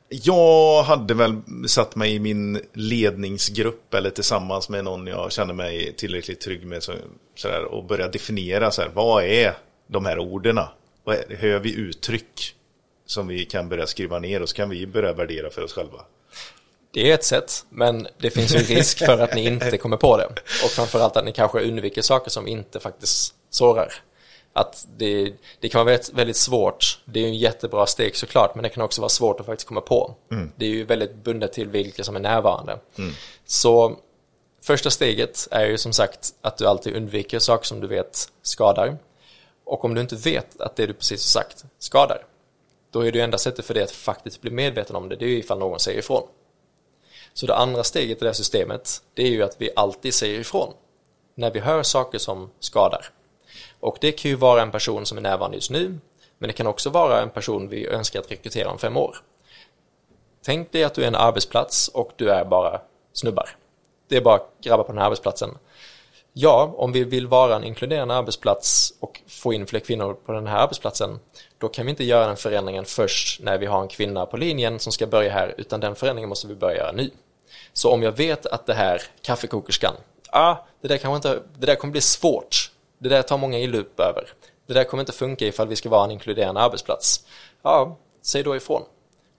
Jag 0.10 0.84
hade 0.84 1.14
väl 1.14 1.42
satt 1.68 1.96
mig 1.96 2.14
i 2.14 2.20
min 2.20 2.62
ledningsgrupp 2.74 3.94
eller 3.94 4.10
tillsammans 4.10 4.70
med 4.70 4.84
någon 4.84 5.08
jag 5.08 5.32
känner 5.32 5.54
mig 5.54 5.94
tillräckligt 5.94 6.42
trygg 6.42 6.66
med 6.66 6.84
så, 6.84 6.94
sådär, 7.36 7.64
och 7.66 7.84
börja 7.84 8.08
definiera 8.08 8.72
så 8.72 8.82
här, 8.82 8.90
vad 8.90 9.24
är 9.24 9.58
de 9.88 10.06
här 10.06 10.20
orden? 10.20 10.60
Vad 11.04 11.16
är, 11.16 11.36
hör 11.36 11.60
vi 11.60 11.76
uttryck 11.76 12.56
som 13.06 13.28
vi 13.28 13.46
kan 13.46 13.70
börja 13.70 13.88
skriva 13.88 14.20
ner 14.20 14.42
och 14.42 14.50
så 14.50 14.56
kan 14.56 14.70
vi 14.70 14.88
börja 14.88 15.14
värdera 15.14 15.50
för 15.50 15.62
oss 15.62 15.74
själva. 15.74 16.02
Det 16.94 17.12
är 17.12 17.14
ett 17.14 17.24
sätt, 17.24 17.66
men 17.70 18.08
det 18.18 18.30
finns 18.30 18.56
ju 18.56 18.60
risk 18.60 19.00
för 19.00 19.20
att 19.20 19.36
ni 19.36 19.46
inte 19.48 19.78
kommer 19.78 19.98
på 19.98 20.18
det. 20.18 20.26
Och 20.64 20.70
framförallt 20.70 21.18
att 21.18 21.26
ni 21.26 21.32
kanske 21.32 21.60
undviker 21.60 22.02
saker 22.02 22.32
som 22.32 22.48
inte 22.48 22.80
faktiskt 22.80 23.34
sårar. 23.50 23.94
Att 24.54 24.88
det, 24.98 25.34
det 25.60 25.70
kan 25.70 25.80
vara 25.80 25.92
väldigt, 25.92 26.14
väldigt 26.14 26.36
svårt. 26.36 27.00
Det 27.06 27.20
är 27.20 27.24
ju 27.24 27.30
en 27.30 27.38
jättebra 27.38 27.86
steg 27.86 28.16
såklart, 28.16 28.56
men 28.56 28.64
det 28.64 28.70
kan 28.70 28.84
också 28.84 29.02
vara 29.02 29.10
svårt 29.10 29.40
att 29.40 29.46
faktiskt 29.46 29.68
komma 29.68 29.82
på. 29.82 30.16
Det 30.56 30.66
är 30.66 30.70
ju 30.70 30.86
väldigt 30.86 31.16
bundet 31.16 31.54
till 31.54 31.68
vilka 31.68 32.04
som 32.04 32.16
är 32.16 32.20
närvarande. 32.20 32.80
Så 33.46 33.98
första 34.64 34.90
steget 34.90 35.48
är 35.52 35.66
ju 35.66 35.78
som 35.78 35.94
sagt 35.94 36.34
att 36.42 36.58
du 36.58 36.68
alltid 36.68 36.96
undviker 36.96 37.40
saker 37.40 37.66
som 37.66 37.80
du 37.80 37.88
vet 37.88 38.30
skadar. 38.42 38.98
Och 39.66 39.86
om 39.86 39.94
du 39.94 40.02
inte 40.02 40.16
vet 40.16 40.62
att 40.62 40.76
det 40.76 40.86
du 40.86 40.94
precis 40.94 41.36
har 41.36 41.42
sagt 41.42 41.66
skadar, 41.80 42.26
då 42.92 43.02
är 43.02 43.12
det 43.12 43.18
ju 43.18 43.24
enda 43.24 43.38
sättet 43.38 43.66
för 43.66 43.74
dig 43.74 43.84
att 43.84 43.92
faktiskt 43.92 44.42
bli 44.42 44.52
medveten 44.52 44.96
om 44.96 45.10
det, 45.10 45.16
det 45.16 45.26
är 45.26 45.30
ju 45.30 45.38
ifall 45.38 45.60
någon 45.60 45.80
säger 45.80 46.00
ifrån. 46.00 46.28
Så 47.34 47.46
det 47.46 47.56
andra 47.56 47.84
steget 47.84 48.18
i 48.18 48.20
det 48.20 48.26
här 48.26 48.34
systemet, 48.34 49.02
det 49.14 49.24
är 49.24 49.30
ju 49.30 49.44
att 49.44 49.56
vi 49.62 49.70
alltid 49.76 50.14
säger 50.14 50.40
ifrån 50.40 50.74
när 51.36 51.52
vi 51.52 51.60
hör 51.60 51.84
saker 51.84 52.18
som 52.18 52.50
skadar. 52.60 53.06
Och 53.80 53.98
det 54.02 54.12
kan 54.12 54.32
ju 54.32 54.38
vara 54.38 54.62
en 54.62 54.72
person 54.72 55.06
som 55.06 55.18
är 55.18 55.22
närvarande 55.22 55.58
just 55.58 55.72
nu, 55.72 56.00
men 56.38 56.48
det 56.48 56.54
kan 56.54 56.68
också 56.68 56.90
vara 56.90 57.22
en 57.22 57.30
person 57.30 57.70
vi 57.70 57.88
önskar 57.88 58.20
att 58.20 58.32
rekrytera 58.32 58.72
om 58.72 58.80
fem 58.80 58.98
år. 58.98 59.18
Tänk 60.42 60.72
dig 60.72 60.84
att 60.84 60.94
du 60.94 61.04
är 61.04 61.08
en 61.08 61.16
arbetsplats 61.16 61.88
och 61.88 62.12
du 62.16 62.30
är 62.30 62.46
bara 62.46 62.82
snubbar. 63.14 63.50
Det 64.08 64.18
är 64.18 64.22
bara 64.22 64.40
grabbar 64.62 64.84
på 64.84 64.92
den 64.92 64.98
här 64.98 65.06
arbetsplatsen. 65.06 65.58
Ja, 66.36 66.74
om 66.78 66.92
vi 66.92 67.04
vill 67.04 67.28
vara 67.28 67.56
en 67.56 67.64
inkluderande 67.64 68.14
arbetsplats 68.14 68.94
och 69.00 69.22
få 69.28 69.54
in 69.54 69.68
fler 69.68 69.80
kvinnor 69.80 70.14
på 70.14 70.32
den 70.32 70.48
här 70.48 70.58
arbetsplatsen, 70.58 71.20
då 71.58 71.68
kan 71.68 71.86
vi 71.86 71.90
inte 71.90 72.04
göra 72.04 72.28
den 72.28 72.38
förändringen 72.38 72.86
först 72.86 73.42
när 73.42 73.58
vi 73.58 73.66
har 73.66 73.82
en 73.82 73.88
kvinna 73.88 74.26
på 74.26 74.38
linjen 74.38 74.80
som 74.80 74.92
ska 74.92 75.08
börja 75.08 75.32
här, 75.32 75.56
utan 75.58 75.80
den 75.80 75.96
förändringen 75.96 76.30
måste 76.30 76.48
vi 76.48 76.56
börja 76.56 76.78
göra 76.78 76.92
nu. 76.92 77.12
Så 77.74 77.92
om 77.92 78.04
jag 78.04 78.12
vet 78.12 78.46
att 78.46 78.66
det 78.66 78.74
här 78.74 79.02
kaffekokerskan, 79.22 79.94
ah, 80.30 80.56
det 80.82 80.88
där, 80.88 80.98
kanske 80.98 81.16
inte, 81.16 81.44
det 81.58 81.66
där 81.66 81.76
kommer 81.76 81.92
bli 81.92 82.02
svårt, 82.02 82.72
det 82.98 83.10
där 83.10 83.22
tar 83.22 83.38
många 83.38 83.60
illa 83.60 83.78
upp 83.78 84.00
över, 84.00 84.34
det 84.68 84.74
där 84.74 84.84
kommer 84.84 85.02
inte 85.02 85.12
funka 85.12 85.46
ifall 85.46 85.68
vi 85.68 85.76
ska 85.76 85.90
vara 85.90 86.04
en 86.04 86.12
inkluderande 86.12 86.62
arbetsplats. 86.62 87.26
Ja, 87.62 87.98
säg 88.22 88.44
då 88.44 88.56
ifrån. 88.56 88.84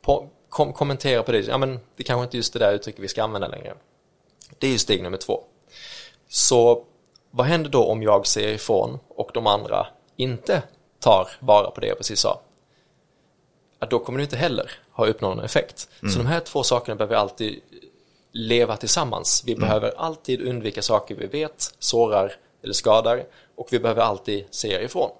På, 0.02 0.28
kom, 0.48 0.72
kommentera 0.72 1.22
på 1.22 1.32
det, 1.32 1.40
ja 1.40 1.58
men 1.58 1.80
det 1.96 2.02
kanske 2.02 2.24
inte 2.24 2.36
är 2.36 2.38
just 2.38 2.52
det 2.52 2.58
där 2.58 2.72
uttrycket 2.72 3.02
vi 3.02 3.08
ska 3.08 3.22
använda 3.22 3.48
längre. 3.48 3.74
Det 4.58 4.66
är 4.66 4.70
ju 4.70 4.78
steg 4.78 5.02
nummer 5.02 5.18
två. 5.18 5.44
Så 6.34 6.84
vad 7.30 7.46
händer 7.46 7.70
då 7.70 7.84
om 7.84 8.02
jag 8.02 8.26
säger 8.26 8.48
ifrån 8.54 8.98
och 9.08 9.30
de 9.34 9.46
andra 9.46 9.86
inte 10.16 10.62
tar 11.00 11.28
vara 11.40 11.70
på 11.70 11.80
det 11.80 11.86
jag 11.86 11.96
precis 11.96 12.20
sa? 12.20 12.40
Ja, 13.78 13.86
då 13.90 13.98
kommer 13.98 14.18
det 14.18 14.22
inte 14.22 14.36
heller 14.36 14.70
ha 14.92 15.06
uppnått 15.06 15.36
någon 15.36 15.44
effekt. 15.44 15.88
Så 16.00 16.18
de 16.18 16.26
här 16.26 16.40
två 16.40 16.62
sakerna 16.62 16.96
behöver 16.96 17.16
alltid 17.16 17.60
leva 18.32 18.76
tillsammans. 18.76 19.42
Vi 19.46 19.56
behöver 19.56 19.94
alltid 19.96 20.48
undvika 20.48 20.82
saker 20.82 21.14
vi 21.14 21.26
vet 21.26 21.74
sårar 21.78 22.32
eller 22.62 22.72
skadar 22.74 23.24
och 23.56 23.68
vi 23.70 23.78
behöver 23.78 24.02
alltid 24.02 24.54
säga 24.54 24.82
ifrån. 24.82 25.10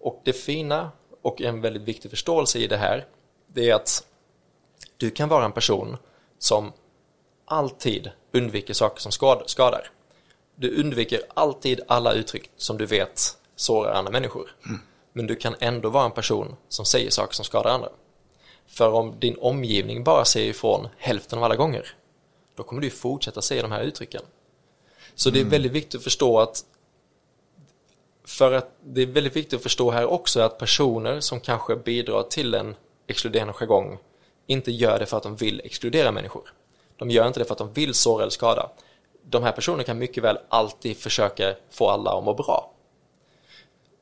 Och 0.00 0.20
det 0.24 0.32
fina 0.32 0.90
och 1.22 1.42
en 1.42 1.60
väldigt 1.60 1.82
viktig 1.82 2.10
förståelse 2.10 2.58
i 2.58 2.66
det 2.66 2.76
här 2.76 3.06
det 3.46 3.70
är 3.70 3.74
att 3.74 4.06
du 4.96 5.10
kan 5.10 5.28
vara 5.28 5.44
en 5.44 5.52
person 5.52 5.96
som 6.38 6.72
alltid 7.44 8.10
undviker 8.32 8.74
saker 8.74 9.00
som 9.00 9.12
skad- 9.12 9.42
skadar. 9.46 9.90
Du 10.56 10.80
undviker 10.80 11.20
alltid 11.34 11.80
alla 11.88 12.12
uttryck 12.12 12.50
som 12.56 12.78
du 12.78 12.86
vet 12.86 13.36
sårar 13.56 13.92
andra 13.92 14.12
människor. 14.12 14.56
Men 15.12 15.26
du 15.26 15.36
kan 15.36 15.54
ändå 15.60 15.90
vara 15.90 16.04
en 16.04 16.10
person 16.10 16.56
som 16.68 16.84
säger 16.84 17.10
saker 17.10 17.34
som 17.34 17.44
skadar 17.44 17.70
andra. 17.70 17.88
För 18.66 18.92
om 18.92 19.20
din 19.20 19.38
omgivning 19.38 20.04
bara 20.04 20.24
säger 20.24 20.50
ifrån 20.50 20.88
hälften 20.98 21.38
av 21.38 21.44
alla 21.44 21.56
gånger, 21.56 21.94
då 22.56 22.62
kommer 22.62 22.82
du 22.82 22.90
fortsätta 22.90 23.42
säga 23.42 23.62
de 23.62 23.72
här 23.72 23.82
uttrycken. 23.82 24.22
Så 25.14 25.30
det 25.30 25.40
är 25.40 25.44
väldigt 25.44 25.72
viktigt 25.72 25.94
att 25.94 26.04
förstå 26.04 26.40
att 26.40 26.64
för 28.24 28.52
att 28.52 28.70
det 28.84 29.02
är 29.02 29.06
väldigt 29.06 29.36
viktigt 29.36 29.56
att 29.56 29.62
förstå 29.62 29.90
här 29.90 30.06
också 30.06 30.40
att 30.40 30.58
personer 30.58 31.20
som 31.20 31.40
kanske 31.40 31.76
bidrar 31.76 32.22
till 32.22 32.54
en 32.54 32.74
exkluderande 33.06 33.52
jargong 33.52 33.98
inte 34.46 34.72
gör 34.72 34.98
det 34.98 35.06
för 35.06 35.16
att 35.16 35.22
de 35.22 35.36
vill 35.36 35.60
exkludera 35.64 36.12
människor. 36.12 36.52
De 36.96 37.10
gör 37.10 37.26
inte 37.26 37.40
det 37.40 37.44
för 37.44 37.52
att 37.52 37.58
de 37.58 37.72
vill 37.72 37.94
såra 37.94 38.22
eller 38.22 38.30
skada. 38.30 38.70
De 39.28 39.42
här 39.42 39.52
personerna 39.52 39.84
kan 39.84 39.98
mycket 39.98 40.24
väl 40.24 40.38
alltid 40.48 40.96
försöka 40.96 41.54
få 41.70 41.88
alla 41.88 42.18
att 42.18 42.24
må 42.24 42.34
bra. 42.34 42.72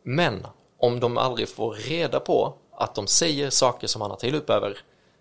Men 0.02 0.46
om 0.78 1.00
de 1.00 1.18
aldrig 1.18 1.48
får 1.48 1.74
reda 1.74 2.20
på 2.20 2.54
att 2.72 2.94
de 2.94 3.06
säger 3.06 3.50
saker 3.50 3.86
som 3.86 3.98
man 3.98 4.10
har 4.10 4.16
till 4.16 4.34
upp 4.34 4.50
över, 4.50 4.78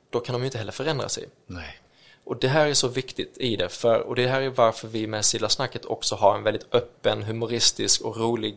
då 0.09 0.19
kan 0.19 0.33
de 0.33 0.41
ju 0.41 0.45
inte 0.45 0.57
heller 0.57 0.71
förändra 0.71 1.09
sig. 1.09 1.29
Nej. 1.45 1.79
Och 2.25 2.39
det 2.39 2.47
här 2.47 2.67
är 2.67 2.73
så 2.73 2.87
viktigt 2.87 3.37
i 3.37 3.55
det, 3.55 3.69
för, 3.69 3.99
och 3.99 4.15
det 4.15 4.27
här 4.27 4.41
är 4.41 4.49
varför 4.49 4.87
vi 4.87 5.07
med 5.07 5.25
Silla 5.25 5.49
Snacket 5.49 5.85
också 5.85 6.15
har 6.15 6.35
en 6.35 6.43
väldigt 6.43 6.73
öppen, 6.75 7.23
humoristisk 7.23 8.01
och 8.01 8.17
rolig 8.17 8.55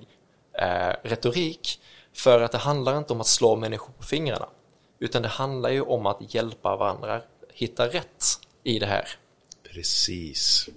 eh, 0.52 0.94
retorik. 1.02 1.80
För 2.12 2.40
att 2.40 2.52
det 2.52 2.58
handlar 2.58 2.98
inte 2.98 3.12
om 3.12 3.20
att 3.20 3.26
slå 3.26 3.56
människor 3.56 3.92
på 3.92 4.02
fingrarna, 4.02 4.48
utan 4.98 5.22
det 5.22 5.28
handlar 5.28 5.70
ju 5.70 5.80
om 5.80 6.06
att 6.06 6.34
hjälpa 6.34 6.76
varandra 6.76 7.22
hitta 7.52 7.86
rätt 7.88 8.24
i 8.62 8.78
det 8.78 8.86
här. 8.86 9.08
Precis. 9.62 10.68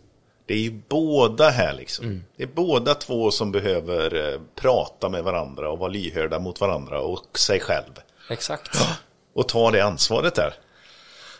Det 0.50 0.56
är 0.56 0.60
ju 0.60 0.82
båda 0.90 1.50
här 1.50 1.74
liksom. 1.74 2.24
Det 2.36 2.44
är 2.44 2.48
båda 2.48 2.96
två 2.96 3.32
som 3.32 3.52
behöver 3.52 4.34
eh, 4.34 4.42
prata 4.56 5.10
med 5.10 5.24
varandra 5.24 5.72
och 5.72 5.80
vara 5.80 5.90
lyhörda 5.90 6.40
mot 6.40 6.62
varandra 6.62 7.02
och 7.02 7.40
sig 7.40 7.60
själv. 7.60 7.92
Exakt. 8.30 8.78
Och 9.34 9.48
ta 9.48 9.72
det 9.72 9.82
ansvaret 9.82 10.36
där. 10.36 10.54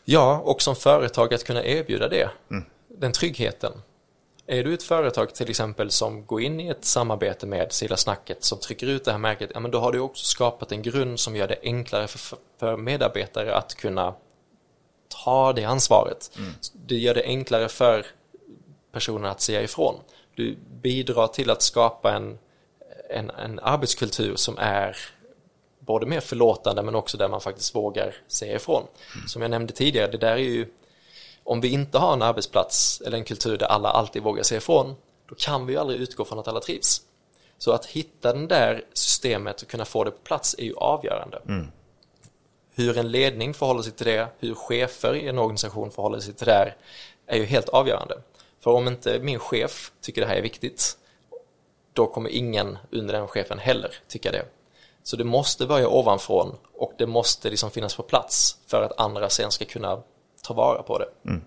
Ja, 0.06 0.42
och 0.46 0.62
som 0.62 0.76
företag 0.76 1.34
att 1.34 1.44
kunna 1.44 1.64
erbjuda 1.64 2.08
det. 2.08 2.30
Den 2.88 3.12
tryggheten. 3.12 3.72
Är 4.48 4.64
du 4.64 4.74
ett 4.74 4.84
företag 4.84 5.36
till 5.36 5.50
exempel 5.50 5.92
som 5.92 6.26
går 6.26 6.42
in 6.42 6.60
i 6.60 6.68
ett 6.68 6.86
samarbete 6.86 7.48
med 7.48 7.72
Silla 7.72 7.98
Snacket 7.98 8.44
som 8.44 8.60
trycker 8.60 8.88
ut 8.88 9.06
det 9.06 9.12
här 9.12 9.18
märket, 9.18 9.52
ja 9.54 9.60
men 9.60 9.72
då 9.72 9.80
har 9.80 9.92
du 9.92 10.00
också 10.00 10.26
skapat 10.26 10.72
en 10.72 10.82
grund 10.82 11.20
som 11.20 11.36
gör 11.36 11.48
det 11.48 11.60
enklare 11.64 12.08
för, 12.08 12.38
för 12.60 12.78
medarbetare 12.78 13.56
att 13.56 13.76
kunna 13.76 14.14
ta 15.24 15.54
det 15.54 15.64
ansvaret. 15.64 16.32
Det 16.74 16.96
gör 16.96 17.14
det 17.14 17.24
enklare 17.24 17.70
för 17.70 18.06
personer 18.92 19.30
att 19.30 19.42
säga 19.42 19.62
ifrån. 19.62 19.96
Du 20.36 20.58
bidrar 20.82 21.28
till 21.28 21.50
att 21.50 21.62
skapa 21.62 22.14
en, 22.14 22.38
en, 23.10 23.30
en 23.30 23.60
arbetskultur 23.60 24.36
som 24.36 24.58
är 24.58 24.98
både 25.80 26.06
mer 26.06 26.20
förlåtande 26.20 26.84
men 26.84 26.96
också 26.96 27.18
där 27.18 27.28
man 27.28 27.42
faktiskt 27.42 27.76
vågar 27.76 28.16
säga 28.28 28.56
ifrån. 28.56 28.84
Som 29.28 29.42
jag 29.42 29.52
nämnde 29.52 29.74
tidigare, 29.74 30.12
det 30.12 30.18
där 30.18 30.32
är 30.32 30.38
ju 30.38 30.68
om 31.44 31.62
vi 31.62 31.68
inte 31.68 31.98
har 31.98 32.14
en 32.14 32.22
arbetsplats 32.22 33.02
eller 33.06 33.18
en 33.18 33.24
kultur 33.24 33.58
där 33.58 33.66
alla 33.66 33.90
alltid 33.90 34.24
vågar 34.24 34.44
säga 34.44 34.58
ifrån, 34.58 34.96
då 35.30 35.36
kan 35.36 35.66
vi 35.66 35.74
ju 35.74 35.80
aldrig 35.80 36.02
utgå 36.02 36.26
från 36.26 36.40
att 36.40 36.48
alla 36.48 36.60
trivs. 36.60 37.02
Så 37.58 37.72
att 37.72 37.86
hitta 37.86 38.34
det 38.34 38.48
där 38.48 38.86
systemet 38.94 39.62
och 39.62 39.68
kunna 39.68 39.86
få 39.86 40.04
det 40.04 40.12
på 40.12 40.18
plats 40.24 40.56
är 40.58 40.64
ju 40.64 40.76
avgörande. 40.76 41.42
Hur 42.76 42.98
en 42.98 43.12
ledning 43.12 43.54
förhåller 43.54 43.82
sig 43.82 43.92
till 43.92 44.06
det, 44.06 44.28
hur 44.40 44.56
chefer 44.56 45.16
i 45.16 45.28
en 45.28 45.40
organisation 45.40 45.92
förhåller 45.92 46.20
sig 46.20 46.34
till 46.34 46.46
det 46.46 46.52
där, 46.52 46.76
är 47.28 47.38
ju 47.38 47.46
helt 47.46 47.70
avgörande. 47.70 48.22
För 48.60 48.72
om 48.72 48.88
inte 48.88 49.20
min 49.20 49.40
chef 49.40 49.92
tycker 50.02 50.22
det 50.22 50.28
här 50.28 50.36
är 50.36 50.42
viktigt, 50.42 50.98
då 51.94 52.08
kommer 52.08 52.30
ingen 52.30 52.78
under 52.92 53.14
den 53.14 53.28
chefen 53.28 53.60
heller 53.60 53.94
tycka 54.08 54.32
det. 54.32 54.46
Så 55.04 55.16
det 55.16 55.24
måste 55.24 55.66
börja 55.66 55.90
ovanifrån 55.90 56.56
och 56.74 56.94
det 56.98 57.08
måste 57.08 57.50
liksom 57.50 57.72
finnas 57.72 57.96
på 57.96 58.04
plats 58.04 58.58
för 58.68 58.84
att 58.84 59.00
andra 59.00 59.30
sen 59.30 59.52
ska 59.52 59.66
kunna 59.66 60.02
ta 60.44 60.54
vara 60.54 60.84
på 60.84 60.98
det. 60.98 61.10
Mm. 61.26 61.42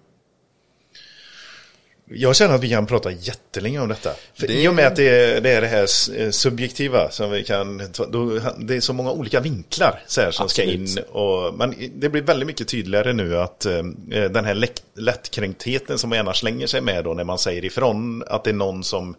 Jag 2.14 2.36
känner 2.36 2.54
att 2.54 2.60
vi 2.64 2.70
kan 2.70 2.86
prata 2.86 3.10
jättelänge 3.10 3.80
om 3.80 3.88
detta. 3.88 4.10
För 4.34 4.46
Det- 4.46 4.62
I 4.62 4.68
och 4.68 4.74
med 4.74 4.86
att 4.86 4.96
det 4.96 5.08
är, 5.08 5.40
det 5.40 5.50
är 5.50 5.60
det 5.60 5.66
här 5.66 5.86
eh, 6.20 6.30
subjektiva 6.30 7.10
som 7.10 7.30
vi 7.30 7.44
kan 7.44 7.78
då, 8.08 8.38
Det 8.58 8.76
är 8.76 8.80
så 8.80 8.92
många 8.92 9.10
olika 9.12 9.40
vinklar 9.40 10.02
så 10.06 10.20
här, 10.20 10.30
som 10.30 10.48
ska 10.48 10.62
Absolut. 10.62 10.98
in. 10.98 11.04
Och, 11.04 11.54
men 11.54 11.74
det 11.94 12.08
blir 12.08 12.22
väldigt 12.22 12.46
mycket 12.46 12.68
tydligare 12.68 13.12
nu 13.12 13.36
att 13.38 13.66
eh, 13.66 13.82
den 14.30 14.44
här 14.44 14.66
lättkränktheten 14.96 15.98
som 15.98 16.10
man 16.10 16.16
gärna 16.16 16.34
slänger 16.34 16.66
sig 16.66 16.80
med 16.80 17.04
då 17.04 17.14
när 17.14 17.24
man 17.24 17.38
säger 17.38 17.64
ifrån 17.64 18.22
att 18.26 18.44
det 18.44 18.50
är 18.50 18.54
någon 18.54 18.84
som 18.84 19.14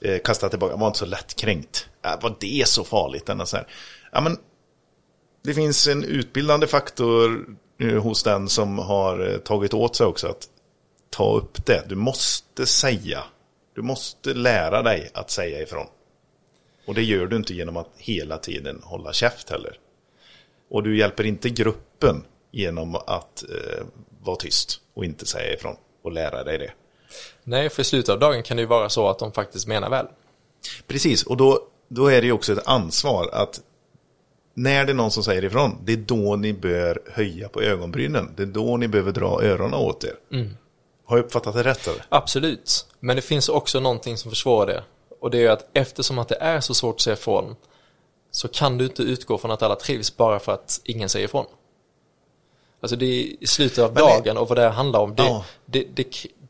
eh, 0.00 0.18
kastar 0.18 0.48
tillbaka, 0.48 0.76
var 0.76 0.86
inte 0.86 0.98
så 0.98 1.06
lättkränkt. 1.06 1.86
Äh, 2.04 2.22
var 2.22 2.36
det 2.40 2.68
så 2.68 2.84
farligt? 2.84 3.28
Eller 3.28 3.44
så 3.44 3.56
här. 3.56 3.66
Ja, 4.12 4.20
men, 4.20 4.36
det 5.44 5.54
finns 5.54 5.86
en 5.88 6.04
utbildande 6.04 6.66
faktor 6.66 7.46
eh, 7.80 7.88
hos 8.02 8.22
den 8.22 8.48
som 8.48 8.78
har 8.78 9.30
eh, 9.32 9.38
tagit 9.38 9.74
åt 9.74 9.96
sig 9.96 10.06
också 10.06 10.26
att 10.28 10.48
ta 11.10 11.36
upp 11.36 11.66
det. 11.66 11.84
Du 11.88 11.94
måste 11.94 12.66
säga. 12.66 13.24
Du 13.74 13.82
måste 13.82 14.34
lära 14.34 14.82
dig 14.82 15.10
att 15.14 15.30
säga 15.30 15.62
ifrån. 15.62 15.86
Och 16.86 16.94
det 16.94 17.02
gör 17.02 17.26
du 17.26 17.36
inte 17.36 17.54
genom 17.54 17.76
att 17.76 17.90
hela 17.96 18.38
tiden 18.38 18.80
hålla 18.82 19.12
käft 19.12 19.50
heller. 19.50 19.78
Och 20.70 20.82
du 20.82 20.98
hjälper 20.98 21.24
inte 21.24 21.50
gruppen 21.50 22.24
genom 22.50 22.94
att 22.94 23.44
eh, 23.50 23.84
vara 24.22 24.36
tyst 24.36 24.80
och 24.94 25.04
inte 25.04 25.26
säga 25.26 25.54
ifrån 25.54 25.76
och 26.02 26.12
lära 26.12 26.44
dig 26.44 26.58
det. 26.58 26.72
Nej, 27.44 27.70
för 27.70 27.82
i 27.82 27.84
slutet 27.84 28.08
av 28.08 28.18
dagen 28.18 28.42
kan 28.42 28.56
det 28.56 28.60
ju 28.60 28.66
vara 28.66 28.88
så 28.88 29.08
att 29.08 29.18
de 29.18 29.32
faktiskt 29.32 29.66
menar 29.66 29.90
väl. 29.90 30.06
Precis, 30.86 31.22
och 31.22 31.36
då, 31.36 31.68
då 31.88 32.06
är 32.06 32.20
det 32.20 32.26
ju 32.26 32.32
också 32.32 32.52
ett 32.52 32.66
ansvar 32.66 33.30
att 33.32 33.60
när 34.54 34.84
det 34.84 34.92
är 34.92 34.94
någon 34.94 35.10
som 35.10 35.24
säger 35.24 35.44
ifrån, 35.44 35.78
det 35.84 35.92
är 35.92 35.96
då 35.96 36.36
ni 36.36 36.52
bör 36.52 37.02
höja 37.12 37.48
på 37.48 37.62
ögonbrynen. 37.62 38.30
Det 38.36 38.42
är 38.42 38.46
då 38.46 38.76
ni 38.76 38.88
behöver 38.88 39.12
dra 39.12 39.42
öronen 39.42 39.74
åt 39.74 40.04
er. 40.04 40.14
Har 41.04 41.16
jag 41.16 41.24
uppfattat 41.26 41.54
det 41.54 41.62
rätt? 41.62 41.86
Eller? 41.88 42.04
Absolut, 42.08 42.86
men 43.00 43.16
det 43.16 43.22
finns 43.22 43.48
också 43.48 43.80
någonting 43.80 44.16
som 44.16 44.30
försvårar 44.30 44.66
det. 44.66 44.82
Och 45.20 45.30
det 45.30 45.44
är 45.46 45.50
att 45.50 45.68
eftersom 45.72 46.18
att 46.18 46.28
det 46.28 46.36
är 46.40 46.60
så 46.60 46.74
svårt 46.74 46.94
att 46.94 47.00
säga 47.00 47.14
ifrån 47.14 47.56
så 48.30 48.48
kan 48.48 48.78
du 48.78 48.84
inte 48.84 49.02
utgå 49.02 49.38
från 49.38 49.50
att 49.50 49.62
alla 49.62 49.76
trivs 49.76 50.16
bara 50.16 50.38
för 50.38 50.52
att 50.52 50.80
ingen 50.84 51.08
säger 51.08 51.24
ifrån. 51.24 51.46
Alltså 52.80 52.96
det 52.96 53.06
är 53.06 53.42
i 53.42 53.46
slutet 53.46 53.78
av 53.78 53.94
Men 53.94 54.02
det- 54.04 54.10
dagen 54.10 54.36
och 54.36 54.48
vad 54.48 54.58
det 54.58 54.62
här 54.62 54.70
handlar 54.70 55.00
om. 55.00 55.14
Det, 55.14 55.22
Ja. 55.22 55.44
det, 55.66 55.86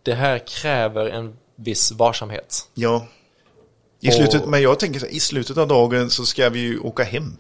det, 0.02 0.14
här 0.14 0.38
kräver 0.38 1.07
en 1.07 1.36
viss 1.57 1.92
varsamhet. 1.92 2.68
Ja. 2.74 3.07
I 4.00 4.09
Och- 4.09 4.12
slutet, 4.14 4.46
men 4.46 4.62
jag 4.62 4.78
tänker 4.78 5.00
så 5.00 5.07
här, 5.07 5.12
i 5.12 5.20
slutet 5.20 5.57
av 5.59 5.68
dagen 5.68 6.11
så 6.11 6.26
ska 6.26 6.48
vi 6.48 6.61
ju 6.61 6.78
åka 6.78 7.02
hem. 7.05 7.36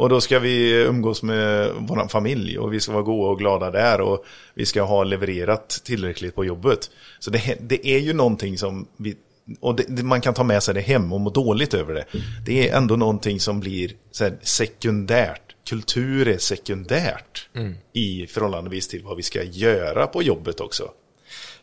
Och 0.00 0.08
då 0.08 0.20
ska 0.20 0.38
vi 0.38 0.72
umgås 0.72 1.22
med 1.22 1.70
vår 1.78 2.08
familj 2.08 2.58
och 2.58 2.72
vi 2.72 2.80
ska 2.80 2.92
vara 2.92 3.02
goda 3.02 3.28
och 3.28 3.38
glada 3.38 3.70
där 3.70 4.00
och 4.00 4.24
vi 4.54 4.66
ska 4.66 4.82
ha 4.82 5.04
levererat 5.04 5.68
tillräckligt 5.84 6.34
på 6.34 6.44
jobbet. 6.44 6.90
Så 7.18 7.30
det, 7.30 7.56
det 7.60 7.86
är 7.86 7.98
ju 7.98 8.12
någonting 8.12 8.58
som 8.58 8.86
vi, 8.96 9.16
och 9.60 9.76
det, 9.76 10.02
man 10.02 10.20
kan 10.20 10.34
ta 10.34 10.44
med 10.44 10.62
sig 10.62 10.74
det 10.74 10.80
hem 10.80 11.12
och 11.12 11.20
må 11.20 11.30
dåligt 11.30 11.74
över 11.74 11.94
det. 11.94 12.04
Det 12.46 12.68
är 12.68 12.76
ändå 12.76 12.96
någonting 12.96 13.40
som 13.40 13.60
blir 13.60 13.92
så 14.10 14.24
här, 14.24 14.38
sekundärt. 14.42 15.42
Kultur 15.68 16.28
är 16.28 16.38
sekundärt 16.38 17.48
i 17.92 18.26
förhållandevis 18.26 18.88
till 18.88 19.02
vad 19.04 19.16
vi 19.16 19.22
ska 19.22 19.42
göra 19.42 20.06
på 20.06 20.22
jobbet 20.22 20.60
också. 20.60 20.90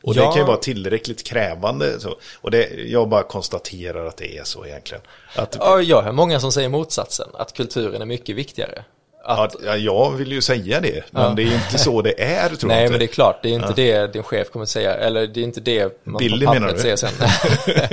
Och 0.03 0.13
det 0.13 0.19
Ja. 0.21 0.31
kan 0.31 0.41
ju 0.41 0.47
vara 0.47 0.57
tillräckligt 0.57 1.23
krävande. 1.23 1.99
Så. 1.99 2.15
Och 2.41 2.51
det, 2.51 2.69
jag 2.87 3.09
bara 3.09 3.23
konstaterar 3.23 4.05
att 4.05 4.17
det 4.17 4.37
är 4.37 4.43
så 4.43 4.65
egentligen. 4.65 5.01
Att, 5.35 5.57
Ja, 5.59 5.81
jag 5.81 6.01
hör 6.01 6.11
många 6.11 6.39
som 6.39 6.51
säger 6.51 6.69
motsatsen, 6.69 7.27
att 7.33 7.53
kulturen 7.53 8.01
är 8.01 8.05
mycket 8.05 8.35
viktigare. 8.35 8.83
Att, 9.23 9.55
ja, 9.65 9.75
jag 9.77 10.11
vill 10.11 10.31
ju 10.31 10.41
säga 10.41 10.79
det, 10.81 11.03
men 11.11 11.35
det 11.35 11.41
är 11.41 11.45
ju 11.45 11.53
inte 11.55 11.77
så 11.77 12.01
det 12.01 12.23
är 12.23 12.49
tror 12.49 12.59
jag 12.61 12.67
nej, 12.67 12.81
inte. 12.81 12.91
men 12.91 12.99
det 12.99 13.05
är 13.05 13.07
klart, 13.07 13.39
det 13.43 13.49
är 13.49 13.53
inte 13.53 13.73
det 13.75 14.13
din 14.13 14.23
chef 14.23 14.49
kommer 14.49 14.65
säga, 14.65 14.93
eller 14.95 15.27
det 15.27 15.39
är 15.39 15.43
inte 15.43 15.61
det 15.61 16.05
man 16.05 16.19
Billy 16.19 16.45
på 16.45 16.53
pappret 16.53 16.79
säger 16.81 16.95
sen. 16.95 17.09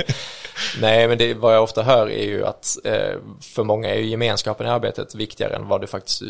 nej, 0.81 1.07
men 1.07 1.17
det, 1.17 1.33
vad 1.33 1.55
jag 1.55 1.63
ofta 1.63 1.83
hör 1.83 2.09
är 2.09 2.25
ju 2.25 2.45
att 2.45 2.77
eh, 2.83 3.13
för 3.41 3.63
många 3.63 3.89
är 3.89 3.95
ju 3.99 4.05
gemenskapen 4.05 4.67
i 4.67 4.69
arbetet 4.69 5.15
viktigare 5.15 5.55
än 5.55 5.67
vad 5.67 5.81
du 5.81 5.87
faktiskt, 5.87 6.21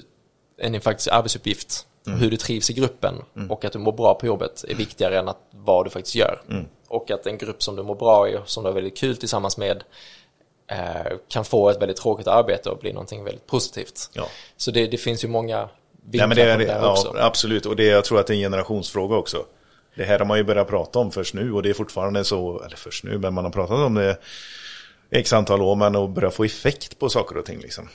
än 0.62 0.72
din 0.72 0.82
faktiskt 0.82 1.10
arbetsuppgift. 1.10 1.86
Mm. 2.08 2.20
Hur 2.20 2.32
du 2.32 2.38
trivs 2.38 2.70
i 2.70 2.74
gruppen 2.74 3.16
och 3.50 3.66
att 3.66 3.74
du 3.74 3.80
mår 3.80 3.92
bra 3.92 4.14
på 4.14 4.26
jobbet 4.26 4.66
är 4.68 4.76
viktigare 4.76 5.20
än 5.20 5.28
att 5.28 5.38
vad 5.52 5.86
du 5.86 5.90
faktiskt 5.90 6.16
gör. 6.16 6.42
Mm. 6.50 6.66
Och 6.88 7.12
att 7.12 7.28
en 7.28 7.38
grupp 7.38 7.64
som 7.64 7.76
du 7.76 7.84
mår 7.84 7.96
bra 7.96 8.30
i, 8.30 8.38
som 8.46 8.64
du 8.64 8.70
har 8.70 8.74
väldigt 8.74 8.98
kul 8.98 9.18
tillsammans 9.18 9.58
med, 9.58 9.84
eh, 10.72 11.18
kan 11.28 11.46
få 11.46 11.70
ett 11.70 11.82
väldigt 11.82 11.98
tråkigt 11.98 12.28
arbete 12.28 12.70
och 12.70 12.78
bli 12.78 12.94
någonting 12.94 13.24
väldigt 13.24 13.48
positivt. 13.48 14.10
Ja. 14.14 14.28
Så 14.58 14.72
det, 14.72 14.88
det 14.88 14.98
finns 14.98 15.24
ju 15.24 15.28
många 15.28 15.58
Nej, 15.58 15.68
vinklar 16.04 16.28
men 16.28 16.38
det 16.38 16.44
är 16.44 16.58
det, 16.58 16.66
där 16.66 16.80
ja, 16.82 16.92
också. 16.92 17.16
absolut. 17.18 17.66
Och 17.66 17.76
det, 17.76 17.86
jag 17.86 18.06
tror 18.06 18.20
att 18.20 18.28
det 18.28 18.34
är 18.34 18.36
en 18.36 18.42
generationsfråga 18.42 19.16
också. 19.16 19.46
Det 19.96 20.04
här 20.04 20.20
har 20.20 20.26
man 20.26 20.38
ju 20.38 20.44
börjat 20.44 20.68
prata 20.68 21.00
om 21.00 21.12
först 21.12 21.34
nu 21.34 21.54
och 21.54 21.64
det 21.64 21.70
är 21.70 21.74
fortfarande 21.74 22.24
så, 22.24 22.62
eller 22.66 22.78
först 22.78 23.04
nu, 23.04 23.18
men 23.18 23.34
man 23.34 23.44
har 23.44 23.52
pratat 23.52 23.80
om 23.80 23.94
det 23.94 24.18
x 25.10 25.34
antal 25.34 25.62
år, 25.62 25.76
men 25.76 25.96
att 25.96 26.10
börja 26.10 26.32
få 26.32 26.44
effekt 26.44 27.00
på 27.00 27.10
saker 27.10 27.38
och 27.38 27.46
ting 27.46 27.60
liksom. 27.60 27.90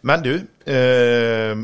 Men 0.00 0.22
du, 0.22 0.34
eh, 0.72 1.56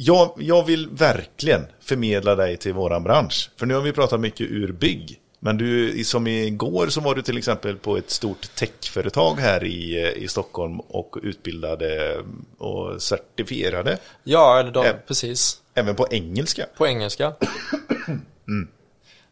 jag, 0.00 0.32
jag 0.38 0.64
vill 0.64 0.88
verkligen 0.88 1.66
förmedla 1.80 2.34
dig 2.34 2.56
till 2.56 2.72
våran 2.72 3.02
bransch. 3.04 3.50
För 3.56 3.66
nu 3.66 3.74
har 3.74 3.80
vi 3.80 3.92
pratat 3.92 4.20
mycket 4.20 4.40
ur 4.50 4.72
bygg. 4.72 5.20
Men 5.40 5.58
du, 5.58 6.04
som 6.04 6.26
igår 6.26 6.86
så 6.88 7.00
var 7.00 7.14
du 7.14 7.22
till 7.22 7.38
exempel 7.38 7.76
på 7.76 7.96
ett 7.96 8.10
stort 8.10 8.54
techföretag 8.54 9.34
här 9.40 9.64
i, 9.64 10.02
eh, 10.02 10.22
i 10.24 10.28
Stockholm 10.28 10.80
och 10.80 11.16
utbildade 11.22 12.16
och 12.58 13.02
certifierade, 13.02 13.98
Ja, 14.24 14.60
eller 14.60 14.70
de, 14.70 14.86
Eh. 14.86 14.92
precis. 15.06 15.60
även 15.74 15.94
på 15.94 16.06
engelska. 16.10 16.66
På 16.76 16.86
engelska. 16.86 17.32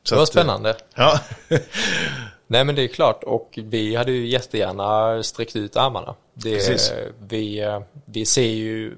Så 0.02 0.14
Det 0.14 0.16
var 0.16 0.22
att, 0.22 0.28
spännande. 0.28 0.76
Ja, 0.94 1.20
Nej 2.46 2.64
men 2.64 2.74
det 2.74 2.82
är 2.82 2.88
klart 2.88 3.24
och 3.24 3.58
vi 3.62 3.94
hade 3.96 4.12
ju 4.12 4.26
jättegärna 4.26 5.22
sträckt 5.22 5.56
ut 5.56 5.76
armarna. 5.76 6.14
Det, 6.34 6.54
Precis. 6.54 6.92
vi, 7.28 7.60
eh, 7.60 7.80
vi, 8.04 8.24
ser 8.26 8.42
ju, 8.46 8.96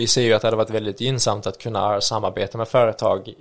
vi 0.00 0.06
ser 0.06 0.22
ju 0.22 0.32
att 0.32 0.42
det 0.42 0.46
hade 0.46 0.56
varit 0.56 0.70
väldigt 0.70 1.00
gynnsamt 1.00 1.46
att 1.46 1.58
kunna 1.58 2.00
samarbeta 2.00 2.58
med 2.58 2.68
företag 2.68 3.34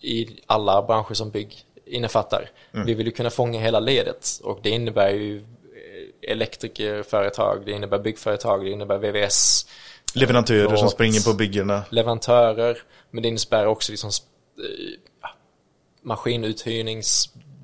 i 0.00 0.28
alla 0.46 0.82
branscher 0.82 1.14
som 1.14 1.30
bygg 1.30 1.64
innefattar. 1.86 2.50
Mm. 2.74 2.86
Vi 2.86 2.94
vill 2.94 3.06
ju 3.06 3.12
kunna 3.12 3.30
fånga 3.30 3.60
hela 3.60 3.80
ledet 3.80 4.40
och 4.42 4.58
det 4.62 4.70
innebär 4.70 5.10
ju 5.10 5.36
eh, 5.36 6.30
elektrikerföretag, 6.30 7.62
det 7.66 7.72
innebär 7.72 7.98
byggföretag, 7.98 8.64
det 8.64 8.70
innebär 8.70 8.98
VVS, 8.98 9.66
leverantörer 10.14 10.68
som 10.68 10.76
Plåt. 10.76 10.92
springer 10.92 11.20
på 11.20 11.36
byggena. 11.36 11.82
leverantörer, 11.90 12.78
men 13.10 13.22
det 13.22 13.28
innebär 13.28 13.66
också 13.66 13.92
liksom 13.92 14.10
eh, 14.58 15.30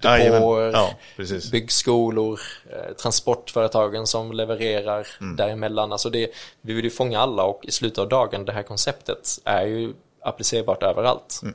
maskinuthyrningsdepåer, 0.05 0.63
Jajamän. 0.63 1.43
Ja, 1.45 1.51
byggskolor, 1.53 2.41
eh, 2.71 2.95
transportföretagen 2.95 4.07
som 4.07 4.33
levererar 4.33 5.07
Mm. 5.21 5.37
däremellan. 5.37 5.93
Alltså 5.93 6.11
det, 6.11 6.31
vi 6.61 6.73
vill 6.73 6.85
ju 6.85 6.91
fånga 6.91 7.21
alla 7.21 7.45
och 7.45 7.65
i 7.65 7.71
slutet 7.71 7.99
av 7.99 8.09
dagen, 8.09 8.45
det 8.45 8.53
här 8.53 8.63
konceptet 8.63 9.29
är 9.45 9.67
ju 9.67 9.95
applicerbart 10.21 10.83
överallt. 10.83 11.41
Mm. 11.43 11.55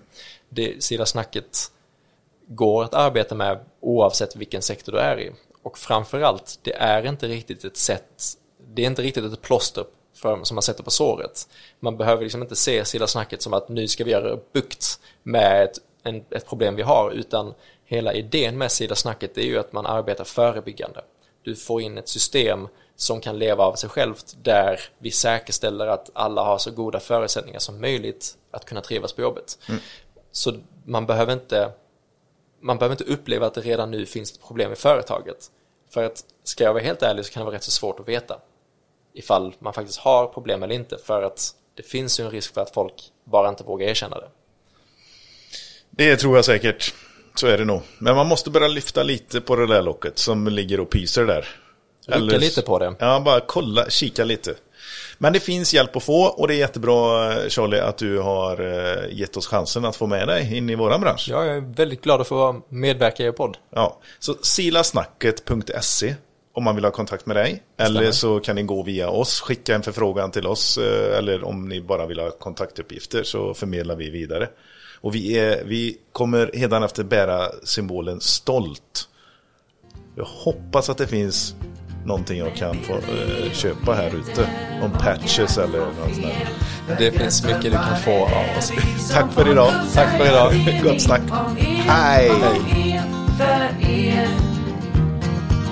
Det 0.50 0.84
Sida 0.84 1.06
Snacket 1.06 1.72
går 2.48 2.84
att 2.84 2.94
arbeta 2.94 3.36
med 3.36 3.60
oavsett 3.80 4.36
vilken 4.36 4.62
sektor 4.62 4.92
du 4.92 5.00
är 5.00 5.20
i. 5.20 5.32
Och 5.64 5.78
framförallt, 5.78 6.60
det 6.62 6.74
är 6.74 7.06
inte 7.06 7.28
riktigt 7.28 7.64
ett 7.66 7.78
sätt, 7.78 8.24
det 8.74 8.82
är 8.82 8.86
inte 8.86 9.02
riktigt 9.02 9.34
ett 9.34 9.42
plåster 9.42 9.84
för, 10.16 10.44
som 10.44 10.56
man 10.56 10.62
sätter 10.62 10.84
på 10.84 10.92
såret. 10.92 11.48
Man 11.80 11.98
behöver 11.98 12.24
liksom 12.24 12.42
inte 12.42 12.56
se 12.56 12.86
Sida 12.86 13.08
Snacket 13.08 13.42
som 13.42 13.54
att 13.54 13.70
nu 13.70 13.88
ska 13.88 14.04
vi 14.04 14.12
göra 14.12 14.38
bukt 14.54 15.00
med 15.24 15.64
ett, 15.64 15.78
en, 16.04 16.24
ett 16.30 16.48
problem 16.48 16.76
vi 16.76 16.82
har, 16.82 17.12
utan 17.12 17.54
hela 17.88 18.14
idén 18.14 18.58
med 18.58 18.72
Sida 18.72 18.96
Snacket 18.96 19.38
är 19.38 19.42
ju 19.42 19.60
att 19.60 19.74
man 19.74 19.86
arbetar 19.86 20.24
förebyggande. 20.24 21.02
Du 21.44 21.56
får 21.56 21.82
in 21.82 21.98
ett 21.98 22.10
system 22.10 22.68
som 22.96 23.22
kan 23.22 23.40
leva 23.40 23.64
av 23.64 23.76
sig 23.76 23.90
självt 23.90 24.36
där 24.42 24.80
vi 24.98 25.12
säkerställer 25.12 25.88
att 25.88 26.10
alla 26.14 26.44
har 26.44 26.58
så 26.58 26.72
goda 26.72 27.00
förutsättningar 27.00 27.60
som 27.60 27.82
möjligt 27.82 28.38
att 28.52 28.66
kunna 28.66 28.82
trivas 28.82 29.14
på 29.14 29.22
jobbet. 29.22 29.60
Så 30.32 30.54
man 30.86 31.06
behöver 31.06 31.34
inte 31.34 31.72
man 32.60 32.78
behöver 32.78 32.94
inte 32.94 33.14
uppleva 33.14 33.48
att 33.48 33.54
det 33.54 33.62
redan 33.62 33.92
nu 33.92 34.06
finns 34.06 34.32
ett 34.32 34.42
problem 34.42 34.72
i 34.72 34.76
företaget. 34.76 35.52
För 35.90 36.04
att 36.04 36.26
ska 36.44 36.64
jag 36.64 36.74
vara 36.74 36.84
helt 36.84 37.02
ärlig 37.02 37.26
så 37.26 37.32
kan 37.32 37.42
det 37.42 37.46
vara 37.46 37.56
rätt 37.56 37.64
så 37.64 37.72
svårt 37.72 38.00
att 38.00 38.08
veta 38.08 38.40
ifall 39.14 39.56
man 39.60 39.74
faktiskt 39.74 40.00
har 40.00 40.28
problem 40.28 40.64
eller 40.64 40.76
inte 40.76 40.98
för 40.98 41.24
att 41.24 41.52
det 41.74 41.84
finns 41.84 42.20
ju 42.20 42.24
en 42.24 42.32
risk 42.32 42.54
för 42.54 42.62
att 42.62 42.74
folk 42.74 43.12
bara 43.24 43.50
inte 43.50 43.64
vågar 43.64 43.88
erkänna 43.88 44.20
det. 44.20 44.30
Det 45.90 46.18
tror 46.18 46.36
jag 46.36 46.46
säkert. 46.46 46.94
Så 47.40 47.48
är 47.48 47.58
det 47.58 47.66
nog. 47.66 47.82
Men 48.00 48.16
man 48.16 48.28
måste 48.28 48.50
börja 48.50 48.68
lyfta 48.68 49.04
lite 49.04 49.42
på 49.42 49.56
det 49.56 49.68
där 49.68 49.82
locket 49.82 50.20
som 50.20 50.48
ligger 50.48 50.80
och 50.80 50.90
pyser 50.90 51.26
där. 51.26 51.48
Rucka 52.08 52.38
lite 52.38 52.62
på 52.62 52.80
det. 52.80 52.96
Ja, 53.00 53.20
bara 53.26 53.40
kolla, 53.40 53.90
kika 53.90 54.24
lite. 54.24 54.56
Men 55.18 55.34
det 55.34 55.40
finns 55.40 55.74
hjälp 55.74 55.96
att 55.96 56.04
få 56.04 56.24
och 56.24 56.48
det 56.48 56.54
är 56.56 56.58
jättebra 56.58 57.34
Charlie 57.50 57.80
att 57.80 57.98
du 57.98 58.20
har 58.20 58.62
eh, 58.62 59.18
gett 59.18 59.38
oss 59.38 59.48
chansen 59.48 59.86
att 59.86 59.96
få 59.96 60.08
med 60.08 60.28
dig 60.28 60.58
in 60.58 60.70
i 60.70 60.76
våran 60.76 61.02
bransch. 61.02 61.28
Ja, 61.30 61.46
jag 61.46 61.58
är 61.58 61.62
väldigt 61.76 62.02
glad 62.04 62.22
att 62.22 62.28
få 62.28 62.62
medverka 62.70 63.24
i 63.24 63.26
er 63.26 63.32
podd. 63.32 63.58
Ja, 63.76 64.00
så 64.20 64.36
silasnacket.se 64.42 66.16
om 66.54 66.64
man 66.64 66.76
vill 66.76 66.84
ha 66.84 66.92
kontakt 66.92 67.26
med 67.26 67.36
dig. 67.36 67.64
Eller 67.78 68.12
så 68.12 68.40
kan 68.40 68.56
ni 68.56 68.64
gå 68.64 68.84
via 68.84 69.10
oss, 69.10 69.42
skicka 69.42 69.76
en 69.76 69.84
förfrågan 69.84 70.32
till 70.32 70.48
oss. 70.48 70.78
eh, 70.78 71.18
Eller 71.18 71.44
om 71.44 71.70
ni 71.70 71.82
bara 71.82 72.06
vill 72.06 72.20
ha 72.20 72.30
kontaktuppgifter 72.32 73.24
så 73.24 73.54
förmedlar 73.54 73.96
vi 73.96 74.10
vidare. 74.10 74.50
Och 75.02 75.16
vi, 75.16 75.38
är, 75.38 75.64
vi 75.66 75.98
kommer 76.12 76.52
hädanefter 76.54 77.04
bära 77.04 77.50
symbolen 77.64 78.22
stolt. 78.22 79.10
Jag 80.16 80.26
hoppas 80.26 80.90
att 80.90 80.98
det 80.98 81.08
finns 81.08 81.56
någonting 82.06 82.40
jag 82.40 82.56
kan 82.56 82.76
få 82.76 82.94
eh, 82.94 83.52
köpa 83.52 83.94
här 83.94 84.16
ute. 84.16 84.50
Någon 84.82 84.92
patches 84.92 85.58
eller 85.58 85.80
något 85.80 85.96
sånt 86.14 86.22
där. 86.22 86.98
Det 86.98 87.12
finns 87.12 87.46
mycket 87.46 87.64
du 87.64 87.72
kan 87.72 87.98
få 87.98 88.26
av 88.26 88.58
oss. 88.58 88.72
Tack 89.12 89.34
för 89.34 89.52
idag. 89.52 89.74
Tack 89.94 90.18
för 90.18 90.26
idag. 90.26 90.54
Gott 90.84 91.02
snack. 91.02 91.22
Hej! 91.88 92.32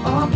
Om 0.06 0.34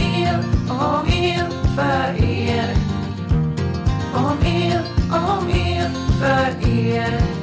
om 4.14 4.44
er. 4.44 4.84
Om 5.10 5.50
er, 5.50 5.92
för 6.20 6.70
er. 6.70 7.39